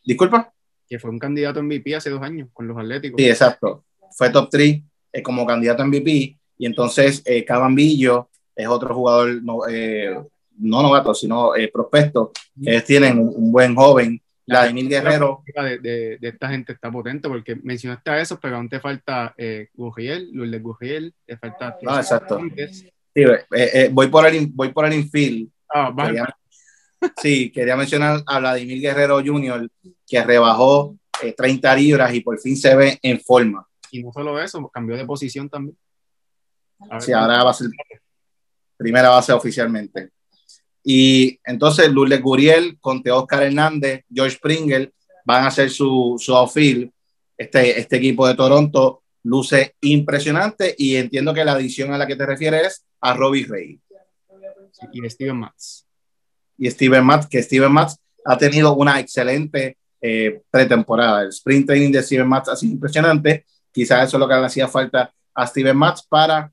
Disculpa. 0.03 0.53
Que 0.88 1.00
fue 1.00 1.10
un 1.10 1.20
candidato 1.20 1.63
MVP 1.63 1.96
hace 1.96 2.10
dos 2.10 2.22
años 2.22 2.50
con 2.53 2.68
los 2.68 2.77
Atléticos. 2.77 3.15
Sí, 3.18 3.30
exacto. 3.30 3.86
Fue 4.18 4.30
top 4.30 4.50
3 4.50 4.82
eh, 5.13 5.24
como 5.24 5.46
candidato 5.46 5.86
MVP. 5.86 6.38
Y 6.58 6.65
entonces, 6.65 7.22
eh, 7.25 7.46
Cabambillo 7.46 8.30
es 8.56 8.68
otro 8.68 8.94
jugador, 8.94 9.41
no, 9.41 9.68
eh, 9.70 10.22
no 10.58 10.84
novato, 10.84 11.13
sino 11.13 11.56
eh, 11.56 11.70
prospecto, 11.74 12.32
que 12.62 12.72
ellos 12.72 12.84
tienen 12.84 13.20
un, 13.20 13.34
un 13.36 13.51
buen 13.51 13.74
joven 13.74 14.22
Vladimir 14.48 14.88
Guerrero. 14.88 15.43
De, 15.55 15.79
de, 15.79 16.17
de, 16.19 16.27
esta 16.27 16.50
gente 16.50 16.74
está 16.74 16.91
potente 16.91 17.27
porque 17.27 17.55
mencionaste 17.55 18.10
a 18.10 18.21
esos, 18.21 18.39
pero 18.39 18.57
aún 18.57 18.69
te 18.69 18.79
falta 18.79 19.33
eh, 19.38 19.69
Gurriel, 19.74 20.29
Lourdes 20.31 20.62
Gurriel, 20.62 21.13
te 21.25 21.38
falta. 21.38 21.77
Ah, 21.88 21.98
exacto. 21.98 22.39
Sí, 23.13 23.21
eh, 23.24 23.45
eh, 23.51 23.89
voy, 23.91 24.07
por 24.07 24.25
el, 24.25 24.48
voy 24.48 24.71
por 24.71 24.86
el 24.86 24.93
infield. 24.93 25.50
Ah, 25.69 25.91
vale. 25.93 26.12
quería, 26.12 26.38
sí, 27.21 27.51
quería 27.51 27.75
mencionar 27.75 28.24
a 28.25 28.39
Vladimir 28.39 28.81
Guerrero 28.81 29.21
Jr., 29.24 29.69
que 30.07 30.24
rebajó 30.24 30.95
eh, 31.21 31.33
30 31.33 31.75
libras 31.75 32.13
y 32.13 32.21
por 32.21 32.39
fin 32.39 32.55
se 32.55 32.75
ve 32.75 33.00
en 33.01 33.19
forma. 33.19 33.65
Y 33.91 34.03
no 34.03 34.12
solo 34.13 34.39
eso, 34.41 34.69
cambió 34.69 34.95
de 34.95 35.05
posición 35.05 35.50
también. 35.50 35.77
sí, 37.00 37.12
ahora 37.12 37.43
va 37.43 37.51
a 37.51 37.53
ser 37.53 37.67
primera 38.77 39.10
base 39.10 39.33
oficialmente. 39.33 40.10
Y 40.83 41.39
entonces 41.43 41.89
Lourdes 41.91 42.21
Guriel, 42.21 42.77
Conte 42.79 43.11
Oscar 43.11 43.43
Hernández, 43.43 44.03
George 44.11 44.38
Springer 44.38 44.91
van 45.25 45.43
a 45.43 45.47
hacer 45.47 45.69
su, 45.69 46.15
su 46.19 46.35
outfield. 46.35 46.91
Este, 47.38 47.79
este 47.79 47.97
equipo 47.97 48.27
de 48.27 48.35
Toronto 48.35 49.03
luce 49.23 49.75
impresionante 49.81 50.75
y 50.77 50.95
entiendo 50.95 51.33
que 51.33 51.45
la 51.45 51.53
adición 51.53 51.93
a 51.93 51.97
la 51.97 52.07
que 52.07 52.15
te 52.15 52.25
refieres 52.25 52.67
es 52.67 52.85
a 53.00 53.13
Robbie 53.13 53.45
Ray. 53.47 53.79
Y 54.93 55.09
Steven 55.09 55.38
Matz. 55.38 55.85
Y 56.57 56.69
Steven 56.69 57.03
Matz, 57.03 57.27
que 57.27 57.41
Steven 57.41 57.71
Matz 57.71 57.97
ha 58.25 58.38
tenido 58.38 58.73
una 58.75 59.00
excelente 59.00 59.77
eh, 60.00 60.41
pretemporada. 60.50 61.23
El 61.23 61.29
sprint 61.29 61.67
training 61.67 61.91
de 61.91 62.03
Steven 62.03 62.27
Matz 62.27 62.50
ha 62.50 62.55
sido 62.55 62.73
impresionante. 62.73 63.45
Quizás 63.71 64.07
eso 64.07 64.17
es 64.17 64.19
lo 64.19 64.27
que 64.27 64.35
le 64.35 64.45
hacía 64.45 64.67
falta 64.67 65.13
a 65.33 65.47
Steven 65.47 65.77
Matz 65.77 66.01
para 66.07 66.51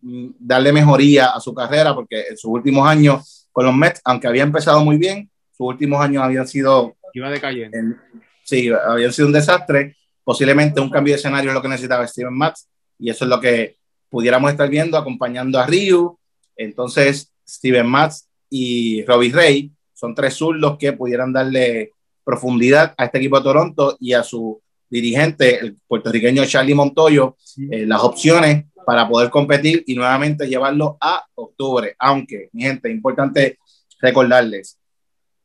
mm, 0.00 0.30
darle 0.38 0.72
mejoría 0.72 1.30
a 1.30 1.40
su 1.40 1.54
carrera, 1.54 1.94
porque 1.94 2.26
en 2.30 2.36
sus 2.36 2.50
últimos 2.50 2.86
años 2.86 3.37
con 3.58 3.66
los 3.66 3.74
Mets, 3.74 4.00
aunque 4.04 4.28
había 4.28 4.44
empezado 4.44 4.84
muy 4.84 4.98
bien, 4.98 5.28
sus 5.50 5.66
últimos 5.66 6.00
años 6.00 6.22
habían 6.22 6.46
sido... 6.46 6.96
Iba 7.12 7.28
decayendo. 7.28 7.76
En, 7.76 8.00
sí, 8.44 8.70
habían 8.70 9.12
sido 9.12 9.26
un 9.26 9.32
desastre. 9.32 9.96
Posiblemente 10.22 10.80
un 10.80 10.88
cambio 10.88 11.12
de 11.12 11.18
escenario 11.18 11.50
es 11.50 11.54
lo 11.54 11.60
que 11.60 11.66
necesitaba 11.66 12.06
Steven 12.06 12.34
Matz, 12.34 12.68
y 13.00 13.10
eso 13.10 13.24
es 13.24 13.28
lo 13.28 13.40
que 13.40 13.74
pudiéramos 14.08 14.52
estar 14.52 14.70
viendo 14.70 14.96
acompañando 14.96 15.58
a 15.58 15.66
Ryu. 15.66 16.16
Entonces, 16.56 17.32
Steven 17.48 17.88
Matz 17.88 18.28
y 18.48 19.04
Robbie 19.04 19.32
Ray 19.32 19.72
son 19.92 20.14
tres 20.14 20.34
zurdos 20.34 20.78
que 20.78 20.92
pudieran 20.92 21.32
darle 21.32 21.94
profundidad 22.22 22.94
a 22.96 23.06
este 23.06 23.18
equipo 23.18 23.38
de 23.38 23.42
Toronto 23.42 23.96
y 23.98 24.12
a 24.12 24.22
su 24.22 24.62
dirigente, 24.88 25.58
el 25.58 25.76
puertorriqueño 25.88 26.46
Charlie 26.46 26.76
Montoyo, 26.76 27.36
eh, 27.72 27.86
las 27.86 28.04
opciones 28.04 28.66
para 28.88 29.06
poder 29.06 29.28
competir 29.28 29.84
y 29.86 29.94
nuevamente 29.94 30.48
llevarlo 30.48 30.96
a 30.98 31.22
octubre. 31.34 31.94
Aunque, 31.98 32.48
mi 32.54 32.62
gente, 32.62 32.90
importante 32.90 33.58
recordarles, 34.00 34.78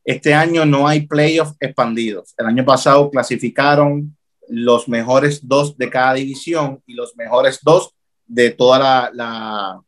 este 0.02 0.32
año 0.32 0.64
no 0.64 0.88
hay 0.88 1.06
playoffs 1.06 1.54
expandidos. 1.60 2.32
El 2.38 2.46
año 2.46 2.64
pasado 2.64 3.10
clasificaron 3.10 4.16
los 4.48 4.88
mejores 4.88 5.46
dos 5.46 5.76
de 5.76 5.90
cada 5.90 6.14
división 6.14 6.82
y 6.86 6.94
los 6.94 7.14
mejores 7.16 7.60
dos 7.62 7.94
de 8.24 8.48
toda 8.48 8.78
la, 8.78 9.10
la 9.12 9.80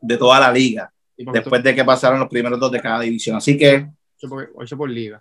de 0.00 0.16
toda 0.16 0.38
la 0.38 0.52
liga, 0.52 0.94
después 1.16 1.64
de 1.64 1.74
que 1.74 1.84
pasaron 1.84 2.20
los 2.20 2.28
primeros 2.28 2.60
dos 2.60 2.70
de 2.70 2.80
cada 2.80 3.00
división. 3.00 3.34
Así 3.34 3.58
que... 3.58 3.88
Ocho 4.18 4.28
por, 4.28 4.52
ocho 4.54 4.76
por 4.76 4.88
liga. 4.88 5.20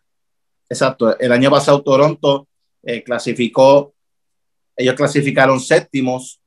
Exacto. 0.70 1.18
El 1.18 1.32
año 1.32 1.50
pasado 1.50 1.82
Toronto 1.82 2.48
eh, 2.84 3.02
clasificó, 3.02 3.96
ellos 4.78 4.94
clasificaron 4.94 5.60
séptimos 5.60 6.40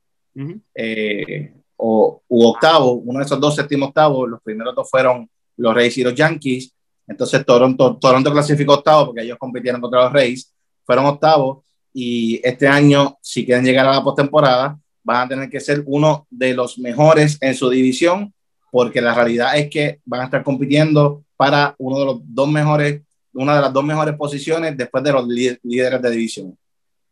eh, 0.73 1.53
o, 1.77 2.21
octavo, 2.27 2.93
uno 2.93 3.19
de 3.19 3.25
esos 3.25 3.39
dos 3.39 3.55
séptimos 3.55 3.89
octavos, 3.89 4.29
los 4.29 4.41
primeros 4.41 4.75
dos 4.75 4.89
fueron 4.89 5.29
los 5.57 5.73
Rays 5.73 5.97
y 5.97 6.03
los 6.03 6.13
Yankees, 6.13 6.73
entonces 7.07 7.45
Toronto, 7.45 7.97
Toronto 7.97 8.31
clasificó 8.31 8.75
octavo 8.75 9.07
porque 9.07 9.21
ellos 9.21 9.37
compitieron 9.37 9.81
contra 9.81 10.03
los 10.03 10.13
Rays, 10.13 10.53
fueron 10.85 11.05
octavos 11.05 11.63
y 11.93 12.39
este 12.43 12.67
año, 12.67 13.17
si 13.21 13.45
quieren 13.45 13.65
llegar 13.65 13.87
a 13.87 13.95
la 13.95 14.03
postemporada, 14.03 14.77
van 15.03 15.25
a 15.25 15.29
tener 15.29 15.49
que 15.49 15.59
ser 15.59 15.83
uno 15.85 16.27
de 16.29 16.53
los 16.53 16.77
mejores 16.77 17.37
en 17.41 17.55
su 17.55 17.69
división, 17.69 18.33
porque 18.69 19.01
la 19.01 19.13
realidad 19.13 19.57
es 19.57 19.69
que 19.69 20.01
van 20.05 20.21
a 20.21 20.25
estar 20.25 20.43
compitiendo 20.43 21.23
para 21.35 21.73
uno 21.79 21.99
de 21.99 22.05
los 22.05 22.19
dos 22.23 22.49
mejores, 22.49 23.01
una 23.33 23.55
de 23.55 23.61
las 23.61 23.73
dos 23.73 23.83
mejores 23.83 24.15
posiciones 24.15 24.77
después 24.77 25.03
de 25.03 25.13
los 25.13 25.27
líderes 25.27 26.01
de 26.01 26.11
división. 26.11 26.57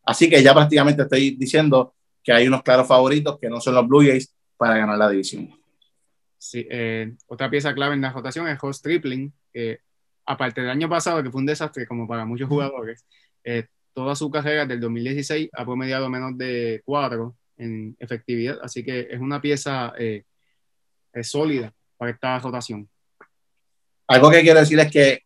Así 0.03 0.29
que 0.29 0.44
ya 0.44 0.53
prácticamente 0.53 1.01
estoy 1.01 1.32
diciendo 1.32 1.94
que 2.25 2.34
hay 2.34 2.48
unos 2.48 2.63
claros 2.63 2.88
favoritos 2.88 3.38
que 3.39 3.48
no 3.50 3.62
son 3.62 3.75
los 3.75 3.88
Blue 3.88 4.01
Jays 4.01 4.34
para 4.58 4.77
ganar 4.77 4.98
la 4.98 5.10
división. 5.10 5.48
Sí, 6.39 6.67
eh, 6.70 7.13
otra 7.27 7.50
pieza 7.51 7.74
clave 7.74 7.94
en 7.94 8.01
la 8.01 8.12
rotación 8.12 8.48
es 8.48 8.58
Host 8.62 8.84
Tripling, 8.84 9.32
que 9.53 9.79
aparte 10.25 10.62
del 10.62 10.72
año 10.72 10.89
pasado, 10.89 11.22
que 11.22 11.29
fue 11.29 11.39
un 11.39 11.46
desastre 11.46 11.86
como 11.86 12.08
para 12.08 12.25
muchos 12.25 12.50
jugadores, 12.50 13.05
eh, 13.44 13.67
toda 13.94 14.15
su 14.15 14.32
carrera 14.32 14.65
del 14.65 14.79
2016 14.79 15.50
ha 15.53 15.63
promediado 15.65 16.10
menos 16.10 16.36
de 16.36 16.82
4 16.84 17.36
en 17.58 17.96
efectividad, 18.00 18.58
así 18.62 18.84
que 18.84 19.08
es 19.10 19.20
una 19.20 19.39
pieza 19.39 19.94
eh, 19.98 20.24
es 21.13 21.29
sólida 21.29 21.74
para 21.96 22.12
esta 22.12 22.39
rotación. 22.39 22.89
Algo 24.08 24.32
que 24.32 24.41
quiero 24.41 24.60
decir 24.60 24.79
es 24.79 24.91
que 24.91 25.22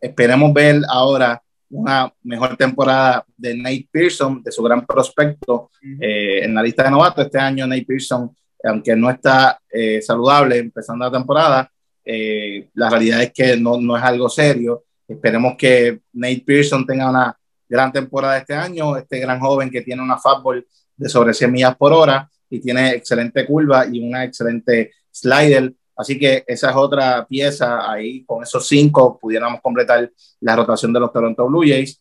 esperemos 0.00 0.52
ver 0.52 0.82
ahora 0.88 1.42
una 1.70 2.12
mejor 2.22 2.56
temporada 2.56 3.24
de 3.36 3.56
Nate 3.56 3.88
Pearson, 3.90 4.42
de 4.42 4.50
su 4.50 4.62
gran 4.62 4.86
prospecto 4.86 5.54
uh 5.54 5.86
-huh. 5.86 5.98
eh, 6.00 6.44
en 6.44 6.54
la 6.54 6.62
lista 6.62 6.84
de 6.84 6.90
novatos. 6.90 7.26
Este 7.26 7.38
año 7.38 7.66
Nate 7.66 7.84
Pearson, 7.86 8.34
aunque 8.64 8.96
no 8.96 9.10
está 9.10 9.60
eh, 9.70 10.00
saludable 10.00 10.58
empezando 10.58 11.04
la 11.04 11.10
temporada, 11.10 11.70
eh, 12.04 12.68
la 12.74 12.88
realidad 12.88 13.22
es 13.22 13.32
que 13.32 13.56
no, 13.56 13.78
no, 13.80 13.96
es 13.96 14.02
algo 14.02 14.28
serio. 14.28 14.84
Esperemos 15.06 15.54
que 15.58 16.00
Nate 16.12 16.42
Pearson 16.46 16.86
tenga 16.86 17.10
una 17.10 17.38
gran 17.68 17.92
temporada 17.92 18.38
este 18.38 18.54
año, 18.54 18.96
este 18.96 19.18
gran 19.20 19.38
joven 19.38 19.70
que 19.70 19.82
tiene 19.82 20.02
una 20.02 20.16
fastball 20.16 20.66
de 20.96 21.08
sobre 21.08 21.34
100 21.34 21.52
millas 21.52 21.76
por 21.76 21.92
hora 21.92 22.28
y 22.48 22.60
tiene 22.60 22.92
excelente 22.92 23.44
curva 23.44 23.86
y 23.86 24.00
una 24.00 24.24
excelente 24.24 24.92
slider. 25.10 25.72
Así 25.98 26.16
que 26.16 26.44
esa 26.46 26.70
es 26.70 26.76
otra 26.76 27.26
pieza 27.26 27.90
ahí, 27.90 28.24
con 28.24 28.42
esos 28.42 28.66
cinco 28.68 29.18
pudiéramos 29.18 29.60
completar 29.60 30.10
la 30.40 30.54
rotación 30.54 30.92
de 30.92 31.00
los 31.00 31.12
Toronto 31.12 31.46
Blue 31.48 31.64
Jays. 31.66 32.00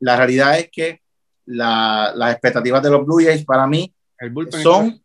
La 0.00 0.16
realidad 0.16 0.58
es 0.58 0.70
que 0.70 1.00
la, 1.44 2.12
las 2.16 2.32
expectativas 2.32 2.82
de 2.82 2.90
los 2.90 3.04
Blue 3.04 3.22
Jays 3.22 3.44
para 3.44 3.66
mí 3.66 3.94
son... 4.62 5.00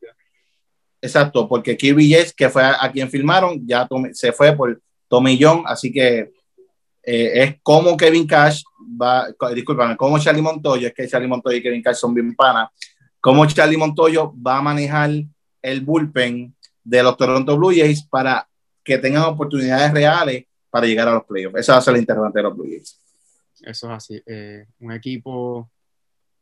Exacto, 1.01 1.47
porque 1.47 1.77
Kirby 1.77 2.09
Yates, 2.09 2.33
que 2.33 2.49
fue 2.49 2.61
a, 2.61 2.83
a 2.83 2.91
quien 2.91 3.09
filmaron, 3.09 3.65
ya 3.65 3.87
tome, 3.87 4.13
se 4.13 4.33
fue 4.33 4.53
por 4.53 4.81
Tommy 5.07 5.37
John, 5.41 5.63
así 5.65 5.93
que 5.93 6.31
eh, 7.03 7.31
es 7.35 7.55
como 7.63 7.95
Kevin 7.95 8.27
Cash 8.27 8.63
va, 9.01 9.27
discúlpame, 9.53 9.95
como 9.95 10.19
Charlie 10.19 10.41
Montoyo, 10.41 10.87
es 10.87 10.93
que 10.93 11.07
Charlie 11.07 11.27
Montoyo 11.27 11.57
y 11.57 11.63
Kevin 11.63 11.81
Cash 11.81 11.95
son 11.95 12.13
bien 12.13 12.35
panas, 12.35 12.69
como 13.21 13.45
Charlie 13.45 13.77
Montoyo 13.77 14.33
va 14.45 14.57
a 14.57 14.61
manejar 14.61 15.09
el 15.61 15.81
bullpen 15.81 16.53
de 16.89 17.03
los 17.03 17.17
Toronto 17.17 17.57
Blue 17.57 17.73
Jays 17.75 18.03
para 18.03 18.47
que 18.83 18.97
tengan 18.97 19.23
oportunidades 19.23 19.93
reales 19.93 20.45
para 20.69 20.87
llegar 20.87 21.07
a 21.07 21.13
los 21.13 21.23
playoffs. 21.23 21.59
Esa 21.59 21.73
va 21.73 21.79
a 21.79 21.81
ser 21.81 21.93
la 21.93 21.99
interrogante 21.99 22.39
de 22.39 22.43
los 22.43 22.55
Blue 22.55 22.67
Jays. 22.67 22.99
Eso 23.61 23.87
es 23.87 23.93
así. 23.93 24.21
Eh, 24.25 24.65
un 24.79 24.91
equipo 24.91 25.69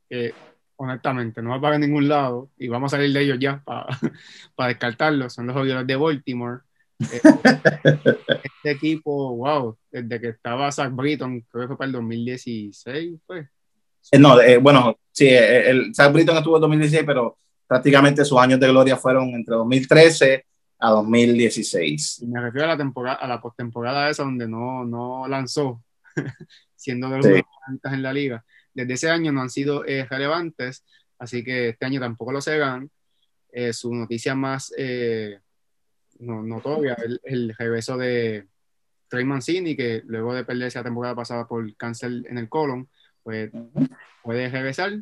que 0.10 0.34
honestamente, 0.78 1.42
no 1.42 1.50
va 1.50 1.62
para 1.62 1.78
ningún 1.78 2.08
lado 2.08 2.52
y 2.58 2.68
vamos 2.68 2.94
a 2.94 2.98
salir 2.98 3.12
de 3.12 3.22
ellos 3.22 3.38
ya 3.40 3.62
para, 3.64 3.88
para 4.56 4.70
descartarlos. 4.70 5.34
Son 5.34 5.48
los 5.48 5.56
Orioles 5.56 5.86
de 5.86 5.96
Baltimore. 5.96 6.62
Eh, 7.00 7.22
este 8.44 8.72
equipo, 8.72 9.36
wow, 9.36 9.78
desde 9.92 10.22
que 10.22 10.30
estaba 10.30 10.72
Zach 10.72 10.92
Britton, 10.92 11.42
creo 11.42 11.64
que 11.64 11.68
fue 11.68 11.78
para 11.78 11.88
el 11.88 11.94
2016, 11.94 13.20
fue. 13.26 13.48
Eh, 14.12 14.20
no, 14.20 14.40
eh, 14.40 14.58
bueno, 14.58 14.98
sí, 15.12 15.28
el, 15.30 15.94
Zach 15.94 16.14
Britton 16.14 16.38
estuvo 16.38 16.56
en 16.56 16.62
2016, 16.62 17.04
pero 17.06 17.38
prácticamente 17.68 18.26
sus 18.26 18.40
años 18.40 18.60
de 18.60 18.70
gloria 18.70 18.98
fueron 18.98 19.30
entre 19.30 19.56
2013 19.56 20.46
a 20.80 20.90
2016. 20.92 22.22
Y 22.22 22.28
me 22.28 22.42
refiero 22.42 22.66
a 22.66 22.70
la 22.70 22.78
temporada, 22.78 23.18
a 23.18 23.28
la 23.28 23.42
postemporada 23.42 24.10
esa 24.10 24.24
donde 24.24 24.48
no, 24.48 24.86
no 24.86 25.28
lanzó, 25.28 25.84
siendo 26.76 27.10
de 27.10 27.18
los 27.18 27.26
sí. 27.26 27.44
en 27.84 28.02
la 28.02 28.14
liga. 28.14 28.46
Desde 28.74 28.94
ese 28.94 29.10
año 29.10 29.32
no 29.32 29.42
han 29.42 29.50
sido 29.50 29.86
eh, 29.86 30.06
relevantes, 30.06 30.86
así 31.20 31.44
que 31.44 31.70
este 31.70 31.86
año 31.86 32.00
tampoco 32.00 32.32
lo 32.32 32.42
serán. 32.42 32.90
Eh, 33.52 33.74
su 33.74 33.94
noticia 33.94 34.36
más 34.36 34.72
eh, 34.78 35.40
no, 36.20 36.44
notoria 36.44 36.96
el, 37.04 37.20
el 37.24 37.56
regreso 37.58 37.98
de 37.98 38.48
Trey 39.08 39.24
Mancini, 39.24 39.76
que 39.76 40.04
luego 40.06 40.34
de 40.34 40.44
perderse 40.44 40.80
la 40.80 40.84
temporada 40.84 41.16
pasada 41.16 41.48
por 41.48 41.76
cáncer 41.76 42.12
en 42.30 42.38
el 42.38 42.50
colon, 42.50 42.90
pues 43.24 43.52
puede 44.22 44.50
regresar. 44.50 44.94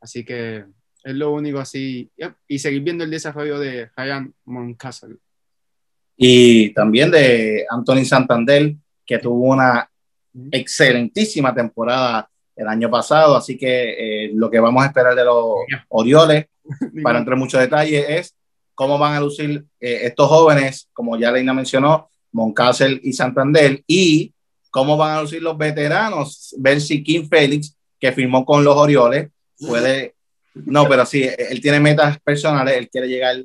Así 0.00 0.24
que 0.24 0.64
es 1.04 1.14
lo 1.14 1.32
único 1.32 1.58
así. 1.58 2.10
Yep. 2.16 2.34
Y 2.48 2.58
seguir 2.58 2.82
viendo 2.82 3.04
el 3.04 3.10
desarrollo 3.10 3.58
de 3.58 3.90
Ryan 3.96 4.32
Moncastle. 4.44 5.16
Y 6.16 6.72
también 6.74 7.10
de 7.10 7.66
Anthony 7.70 8.04
Santander, 8.04 8.74
que 9.06 9.18
tuvo 9.18 9.48
una 9.52 9.90
excelentísima 10.52 11.54
temporada 11.54 12.28
el 12.54 12.68
año 12.68 12.90
pasado. 12.90 13.36
Así 13.36 13.56
que 13.56 14.26
eh, 14.26 14.30
lo 14.34 14.50
que 14.50 14.60
vamos 14.60 14.82
a 14.82 14.86
esperar 14.86 15.14
de 15.14 15.24
los 15.24 15.54
Orioles, 15.88 16.46
para 17.02 17.18
entrar 17.18 17.34
en 17.34 17.40
muchos 17.40 17.60
detalles, 17.60 18.04
es 18.08 18.34
cómo 18.74 18.98
van 18.98 19.14
a 19.14 19.20
lucir 19.20 19.64
eh, 19.80 20.00
estos 20.04 20.28
jóvenes, 20.28 20.88
como 20.92 21.16
ya 21.18 21.32
Leina 21.32 21.54
mencionó, 21.54 22.10
Moncastle 22.32 23.00
y 23.02 23.12
Santander, 23.12 23.82
y 23.86 24.32
cómo 24.70 24.96
van 24.96 25.16
a 25.16 25.22
lucir 25.22 25.42
los 25.42 25.58
veteranos, 25.58 26.54
ver 26.58 26.80
si 26.80 27.02
Kim 27.02 27.28
Félix, 27.28 27.76
que 27.98 28.12
firmó 28.12 28.44
con 28.44 28.62
los 28.62 28.76
Orioles, 28.76 29.28
puede 29.58 30.14
no, 30.54 30.88
pero 30.88 31.06
sí, 31.06 31.28
él 31.38 31.60
tiene 31.60 31.80
metas 31.80 32.18
personales, 32.20 32.76
él 32.76 32.88
quiere 32.90 33.08
llegar 33.08 33.36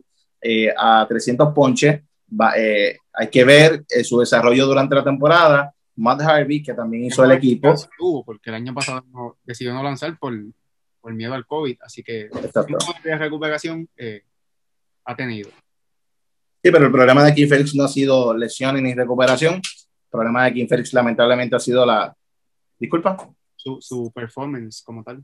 eh, 0.42 0.74
a 0.76 1.06
300 1.08 1.54
ponches. 1.54 2.02
Va, 2.30 2.54
eh, 2.58 2.98
hay 3.14 3.30
que 3.30 3.44
ver 3.44 3.86
eh, 3.90 4.04
su 4.04 4.20
desarrollo 4.20 4.66
durante 4.66 4.96
la 4.96 5.04
temporada. 5.04 5.74
Matt 5.98 6.22
Harvey, 6.22 6.62
que 6.62 6.74
también 6.74 7.06
hizo 7.06 7.24
el 7.24 7.32
equipo. 7.32 7.74
Porque 8.26 8.50
el 8.50 8.56
año 8.56 8.74
pasado 8.74 9.04
no, 9.12 9.38
decidió 9.44 9.74
no 9.74 9.84
lanzar 9.84 10.18
por, 10.18 10.34
por, 11.00 11.14
miedo 11.14 11.34
al 11.34 11.46
COVID, 11.46 11.78
así 11.82 12.04
que 12.04 12.30
de 13.04 13.18
recuperación 13.18 13.88
ha 15.06 15.16
tenido. 15.16 15.50
Sí, 16.62 16.72
pero 16.72 16.88
el 16.88 16.92
problema 16.92 17.24
de 17.24 17.34
Kim 17.34 17.48
Felix 17.48 17.74
no 17.76 17.86
ha 17.86 17.88
sido 17.88 18.36
lesiones 18.36 18.82
ni 18.82 18.94
recuperación. 18.94 19.56
El 19.56 20.10
problema 20.12 20.46
de 20.46 20.54
Kim 20.54 20.68
Felix 20.68 20.92
lamentablemente 20.94 21.56
ha 21.56 21.60
sido 21.60 21.86
la... 21.86 22.14
Disculpa. 22.78 23.30
Su, 23.56 23.78
su 23.80 24.12
performance 24.12 24.84
como 24.84 25.04
tal 25.04 25.24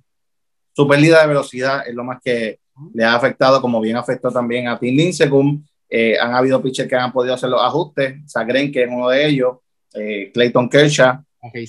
su 0.74 0.88
pérdida 0.88 1.22
de 1.22 1.28
velocidad 1.28 1.88
es 1.88 1.94
lo 1.94 2.04
más 2.04 2.20
que 2.24 2.60
le 2.94 3.04
ha 3.04 3.16
afectado, 3.16 3.62
como 3.62 3.82
bien 3.82 3.98
afectó 3.98 4.32
también 4.32 4.68
a 4.68 4.80
Tim 4.80 4.96
Lincecum. 4.96 5.64
Eh, 5.90 6.18
han 6.20 6.34
habido 6.34 6.62
pitchers 6.62 6.90
que 6.90 6.96
han 6.96 7.12
podido 7.12 7.34
hacer 7.34 7.50
los 7.50 7.62
ajustes. 7.62 8.16
Sagren, 8.26 8.72
que 8.72 8.84
es 8.84 8.90
uno 8.90 9.10
de 9.10 9.26
ellos. 9.28 9.58
Eh, 9.94 10.32
Clayton 10.34 10.70
Kershaw. 10.70 11.24
Okay, 11.42 11.66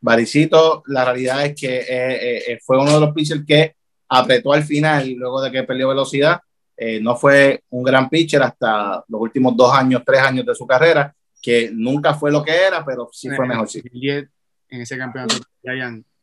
Baricito, 0.00 0.82
la 0.88 1.04
realidad 1.04 1.46
es 1.46 1.54
que 1.58 1.78
eh, 1.78 2.42
eh, 2.46 2.58
fue 2.62 2.78
uno 2.78 2.92
de 2.92 3.00
los 3.00 3.14
pitchers 3.14 3.42
que 3.46 3.76
apretó 4.06 4.52
al 4.52 4.62
final 4.62 5.10
luego 5.12 5.40
de 5.40 5.50
que 5.50 5.62
perdió 5.62 5.88
velocidad. 5.88 6.40
Eh, 6.76 7.00
no 7.00 7.16
fue 7.16 7.62
un 7.70 7.82
gran 7.82 8.10
pitcher 8.10 8.42
hasta 8.42 9.02
los 9.08 9.20
últimos 9.20 9.56
dos 9.56 9.72
años, 9.72 10.02
tres 10.04 10.20
años 10.20 10.44
de 10.44 10.54
su 10.54 10.66
carrera, 10.66 11.14
que 11.40 11.70
nunca 11.72 12.12
fue 12.12 12.30
lo 12.30 12.44
que 12.44 12.52
era, 12.54 12.84
pero 12.84 13.08
sí 13.12 13.30
fue 13.30 13.46
mejor. 13.46 13.66
Sí. 13.66 13.82
En 14.68 14.80
ese 14.80 14.98
campeonato 14.98 15.36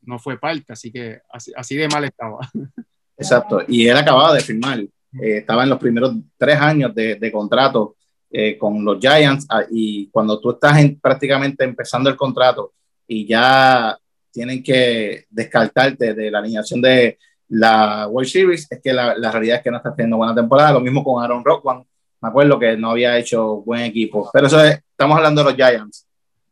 no 0.04 0.20
fue 0.20 0.40
parte, 0.40 0.74
así 0.74 0.92
que 0.92 1.20
así, 1.32 1.52
así, 1.56 1.76
de 1.76 1.88
mal 1.88 2.04
estaba. 2.04 2.40
Exacto, 3.18 3.62
y 3.68 3.88
él 3.88 3.98
acababa 3.98 4.34
de 4.34 4.42
firmar, 4.42 4.80
eh, 4.80 4.90
estaba 5.38 5.64
en 5.64 5.70
los 5.70 5.80
primeros 5.80 6.16
tres 6.38 6.60
años 6.60 6.94
de, 6.96 7.32
contrato 7.32 7.96
eh, 8.30 8.58
con 8.58 8.84
los 8.84 9.00
Giants 9.00 9.46
ah, 9.50 9.64
y 9.70 10.08
cuando 10.08 10.40
tú 10.40 10.52
estás 10.52 10.80
en, 10.80 11.00
prácticamente 11.00 11.64
empezando 11.64 12.10
el 12.10 12.16
contrato 12.16 12.74
y 13.06 13.28
ya 13.28 13.98
tienen 14.32 14.64
que 14.64 15.26
descartarte 15.30 16.14
de 16.14 16.32
la 16.32 16.40
alineación 16.40 16.82
de 16.82 17.20
la 17.50 18.08
World 18.08 18.30
Series, 18.30 18.72
es 18.72 18.82
que 18.82 18.94
la, 18.94 19.16
la 19.18 19.32
realidad 19.32 19.58
es 19.58 19.64
que 19.64 19.72
no 19.72 19.78
estás 19.78 19.96
teniendo 19.96 20.18
buena 20.18 20.34
temporada, 20.34 20.72
lo 20.72 20.80
mismo 20.80 21.04
con 21.04 21.22
Aaron 21.22 21.44
Rockwan, 21.44 21.84
me 22.22 22.30
acuerdo 22.30 22.58
que 22.58 22.78
no 22.78 22.92
había 22.92 23.18
hecho 23.18 23.58
buen 23.58 23.82
equipo, 23.82 24.30
pero 24.32 24.48
eso 24.48 24.64
es, 24.64 24.82
estamos 24.90 25.18
hablando 25.18 25.44
de 25.44 25.52
los 25.52 25.56
Giants, 25.56 26.08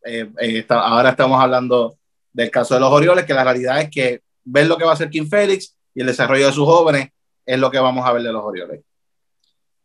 eh, 0.06 0.66
ahora 0.70 1.12
estamos 1.12 1.42
hablando 1.42 1.99
del 2.34 2.52
caso 2.52 2.74
de 2.74 2.80
los 2.80 2.92
Orioles, 2.92 3.26
que 3.26 3.34
la 3.34 3.44
realidad 3.44 3.82
es 3.82 3.90
que 3.90 4.22
ver 4.44 4.68
lo 4.68 4.78
que 4.78 4.84
va 4.84 4.92
a 4.92 4.94
hacer 4.94 5.10
Kim 5.10 5.28
Félix 5.28 5.76
y 5.94 6.02
el 6.02 6.08
desarrollo 6.08 6.48
de 6.48 6.54
sus 6.54 6.66
jóvenes 6.66 7.10
es 7.46 7.60
lo 7.60 7.72
que 7.72 7.80
vamos 7.80 8.06
a 8.06 8.14
ver 8.14 8.24
de 8.24 8.32
los 8.32 8.44
Orioles. 8.44 8.82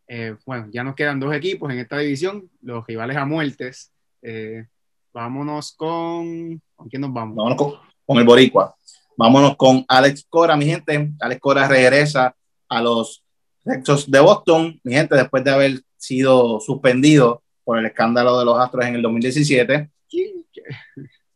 Eh, 0.07 0.35
bueno, 0.45 0.67
ya 0.71 0.83
nos 0.83 0.95
quedan 0.95 1.19
dos 1.19 1.33
equipos 1.33 1.71
en 1.71 1.79
esta 1.79 1.97
división, 1.97 2.49
los 2.61 2.85
rivales 2.85 3.17
a 3.17 3.25
muertes. 3.25 3.91
Eh, 4.21 4.65
vámonos 5.13 5.73
con. 5.73 6.61
¿Con 6.75 6.89
quién 6.89 7.01
nos 7.01 7.13
vamos? 7.13 7.35
Vámonos 7.35 7.57
con, 7.57 7.73
con, 8.05 8.17
el 8.17 8.23
Boricua. 8.23 8.75
Vámonos 9.17 9.55
con 9.55 9.83
Alex 9.87 10.25
Cora, 10.29 10.55
mi 10.55 10.65
gente. 10.65 11.11
Alex 11.19 11.41
Cora 11.41 11.67
regresa 11.67 12.35
a 12.69 12.81
los 12.81 13.23
Rexos 13.63 14.09
de 14.09 14.19
Boston, 14.19 14.79
mi 14.83 14.93
gente, 14.93 15.15
después 15.15 15.43
de 15.43 15.51
haber 15.51 15.81
sido 15.97 16.59
suspendido 16.59 17.41
por 17.63 17.79
el 17.79 17.85
escándalo 17.87 18.37
de 18.37 18.45
los 18.45 18.59
Astros 18.59 18.85
en 18.85 18.95
el 18.95 19.01
2017. 19.01 19.89
Sí. 20.07 20.45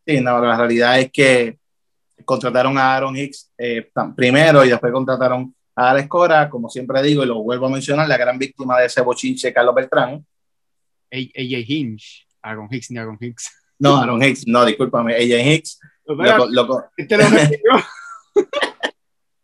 Sí, 0.09 0.21
no, 0.21 0.43
la 0.43 0.57
realidad 0.57 0.99
es 0.99 1.11
que 1.11 1.59
contrataron 2.25 2.75
a 2.79 2.95
Aaron 2.95 3.15
Hicks 3.15 3.51
eh, 3.55 3.91
primero 4.15 4.65
y 4.65 4.69
después 4.69 4.91
contrataron 4.91 5.53
a 5.75 5.91
Alex 5.91 6.07
Cora, 6.07 6.49
como 6.49 6.67
siempre 6.67 7.03
digo 7.03 7.23
y 7.23 7.27
lo 7.27 7.43
vuelvo 7.43 7.67
a 7.67 7.69
mencionar, 7.69 8.07
la 8.07 8.17
gran 8.17 8.39
víctima 8.39 8.79
de 8.79 8.87
ese 8.87 9.01
bochinche, 9.01 9.53
Carlos 9.53 9.75
Beltrán. 9.75 10.25
AJ 11.11 11.63
Hinch, 11.67 12.27
Aaron 12.41 12.67
Hicks 12.71 12.89
ni 12.89 12.97
Aaron 12.97 13.19
Hicks. 13.21 13.51
No, 13.77 13.97
Aaron 13.97 14.23
Hicks, 14.23 14.47
no, 14.47 14.65
discúlpame, 14.65 15.13
AJ 15.13 15.47
Hicks. 15.47 15.79
Lo, 16.07 16.47
lo, 16.49 16.85
este 16.97 17.15
lo, 17.15 17.25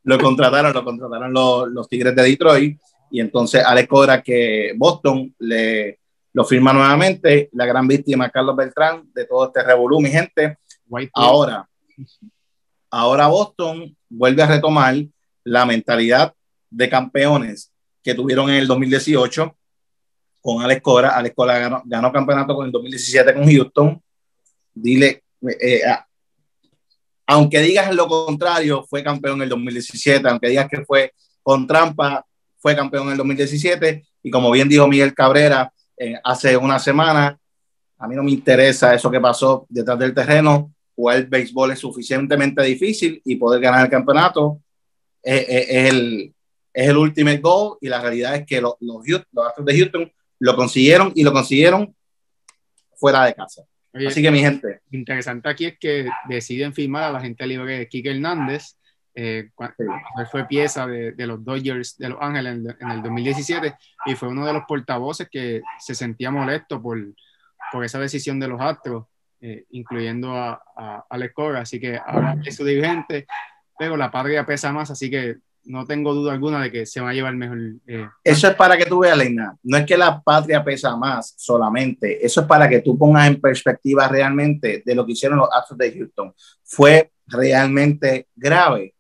lo, 0.04 0.18
contrataron, 0.18 0.74
lo 0.74 0.84
contrataron 0.84 1.32
los, 1.32 1.70
los 1.70 1.88
Tigres 1.88 2.16
de 2.16 2.24
Detroit 2.24 2.80
y 3.12 3.20
entonces 3.20 3.64
Alex 3.64 3.88
Cora 3.88 4.24
que 4.24 4.74
Boston 4.76 5.32
le 5.38 6.00
lo 6.36 6.44
firma 6.44 6.74
nuevamente 6.74 7.50
la 7.54 7.66
gran 7.66 7.88
víctima 7.88 8.30
Carlos 8.30 8.58
Beltrán 8.58 9.10
de 9.14 9.24
todo 9.24 9.46
este 9.46 9.64
revolú, 9.64 10.02
mi 10.02 10.10
gente. 10.10 10.58
Ahora, 11.14 11.66
ahora 12.92 13.28
Boston 13.28 13.96
vuelve 14.10 14.44
a 14.44 14.48
retomar 14.48 14.96
la 15.46 15.66
mentalidad 15.66 16.34
de 16.70 16.90
campeones 16.90 17.72
que 18.04 18.14
tuvieron 18.14 18.50
en 18.50 18.58
el 18.58 18.68
2018 18.68 19.56
con 20.42 20.62
Alex 20.62 20.82
Cora. 20.82 21.16
Alex 21.16 21.34
Cora 21.34 21.58
ganó, 21.58 21.82
ganó 21.86 22.12
campeonato 22.12 22.54
con 22.54 22.66
el 22.66 22.72
2017 22.74 23.34
con 23.34 23.50
Houston. 23.50 24.04
Dile, 24.74 25.24
eh, 25.62 25.84
aunque 27.28 27.62
digas 27.62 27.96
lo 27.96 28.10
contrario, 28.10 28.86
fue 28.90 29.02
campeón 29.06 29.38
en 29.38 29.44
el 29.44 29.50
2017, 29.50 30.28
aunque 30.28 30.50
digas 30.50 30.68
que 30.70 30.84
fue 30.84 31.14
con 31.42 31.66
trampa, 31.66 32.26
fue 32.58 32.76
campeón 32.76 33.06
en 33.06 33.12
el 33.14 33.18
2017. 33.20 34.06
Y 34.22 34.30
como 34.30 34.52
bien 34.52 34.68
dijo 34.68 34.86
Miguel 34.86 35.14
Cabrera, 35.14 35.72
eh, 35.98 36.16
hace 36.24 36.58
una 36.58 36.80
semana. 36.80 37.38
A 37.98 38.08
mí 38.08 38.16
no 38.16 38.24
me 38.24 38.32
interesa 38.32 38.94
eso 38.94 39.10
que 39.10 39.20
pasó 39.20 39.66
detrás 39.70 39.98
del 40.00 40.14
terreno. 40.14 40.74
Jugar 40.96 41.18
el 41.18 41.26
béisbol 41.28 41.72
es 41.72 41.80
suficientemente 41.80 42.62
difícil 42.64 43.22
y 43.26 43.36
poder 43.36 43.62
ganar 43.62 43.86
el 43.86 43.92
campeonato 43.92 44.62
es, 45.22 45.42
es, 45.48 45.70
es 45.70 45.94
el, 45.94 46.34
es 46.74 46.90
el 46.90 46.98
ultimate 46.98 47.40
goal. 47.40 47.78
Y 47.82 47.90
la 47.90 48.02
realidad 48.02 48.36
es 48.36 48.46
que 48.46 48.62
los, 48.62 48.76
los, 48.80 49.06
los 49.08 49.48
Astros 49.48 49.66
de 49.66 49.78
Houston 49.78 50.12
lo 50.40 50.56
consiguieron 50.56 51.12
y 51.16 51.24
lo 51.24 51.34
consiguieron 51.34 51.96
fuera 52.96 53.26
de 53.26 53.34
casa. 53.34 53.64
Oye, 53.94 54.08
Así 54.08 54.22
que 54.22 54.32
mi 54.32 54.40
gente. 54.40 54.82
Interesante 54.92 55.50
aquí 55.50 55.66
es 55.66 55.80
que 55.80 56.10
deciden 56.28 56.74
firmar 56.74 57.04
a 57.04 57.12
la 57.12 57.22
gente 57.22 57.48
libre 57.48 57.80
de 57.80 57.88
Kike 57.88 58.12
Hernández 58.12 58.78
eh, 59.16 59.50
fue 60.30 60.46
pieza 60.46 60.86
de, 60.86 61.14
de, 61.14 61.28
los 61.28 61.44
Dodgers 61.44 61.98
de 61.98 62.10
Los 62.10 62.18
Ángeles 62.22 62.58
en, 62.58 62.76
en, 62.82 62.92
el 62.92 63.02
2017 63.02 63.74
y 64.08 64.16
fue 64.16 64.28
uno 64.28 64.46
de 64.46 64.52
los 64.52 64.64
portavoces 64.68 65.30
que 65.32 65.62
se 65.80 65.96
sentía 65.96 66.32
molesto 66.32 66.82
por, 66.82 67.00
por 67.72 67.86
esa 67.86 67.98
decisión 67.98 68.42
de 68.42 68.50
los 68.50 68.60
Astros, 68.60 69.06
eh, 69.40 69.66
incluyendo 69.72 70.36
a, 70.36 70.62
a 70.76 71.06
Alex 71.10 71.34
Cora, 71.34 71.62
así 71.62 71.80
que 71.80 71.98
ahora 71.98 72.36
es 72.44 72.58
su 72.58 72.66
dirigente, 72.66 73.26
pero 73.80 73.96
la 73.96 74.12
patria 74.12 74.46
pesa 74.46 74.74
más, 74.74 74.92
así 74.92 75.10
que 75.10 75.38
no 75.64 75.86
tengo 75.86 76.14
duda 76.14 76.34
alguna 76.34 76.62
de 76.62 76.72
que 76.72 76.86
se 76.86 77.02
va 77.02 77.10
a 77.10 77.14
llevar 77.14 77.36
mejor. 77.36 77.58
Eh, 77.88 78.08
eso 78.24 78.48
es 78.48 78.56
para 78.56 78.78
que 78.78 78.86
tú 78.86 79.00
veas, 79.00 79.18
Leina. 79.18 79.56
No 79.64 79.78
es 79.78 79.86
que 79.86 79.98
la 79.98 80.22
patria 80.22 80.64
pesa 80.64 80.96
más 80.96 81.34
solamente. 81.38 82.24
Eso 82.24 82.42
es 82.42 82.48
para 82.48 82.70
que 82.70 82.82
tú 82.82 82.98
pongas 82.98 83.28
en 83.28 83.42
perspectiva 83.42 84.08
realmente 84.08 84.84
de 84.86 84.96
lo 84.96 85.06
que 85.06 85.14
hicieron 85.14 85.40
los 85.40 85.50
Astros 85.52 85.80
de 85.80 85.92
Houston. 85.92 86.34
Fue 86.64 87.12
realmente 87.28 88.28
grave 88.36 88.95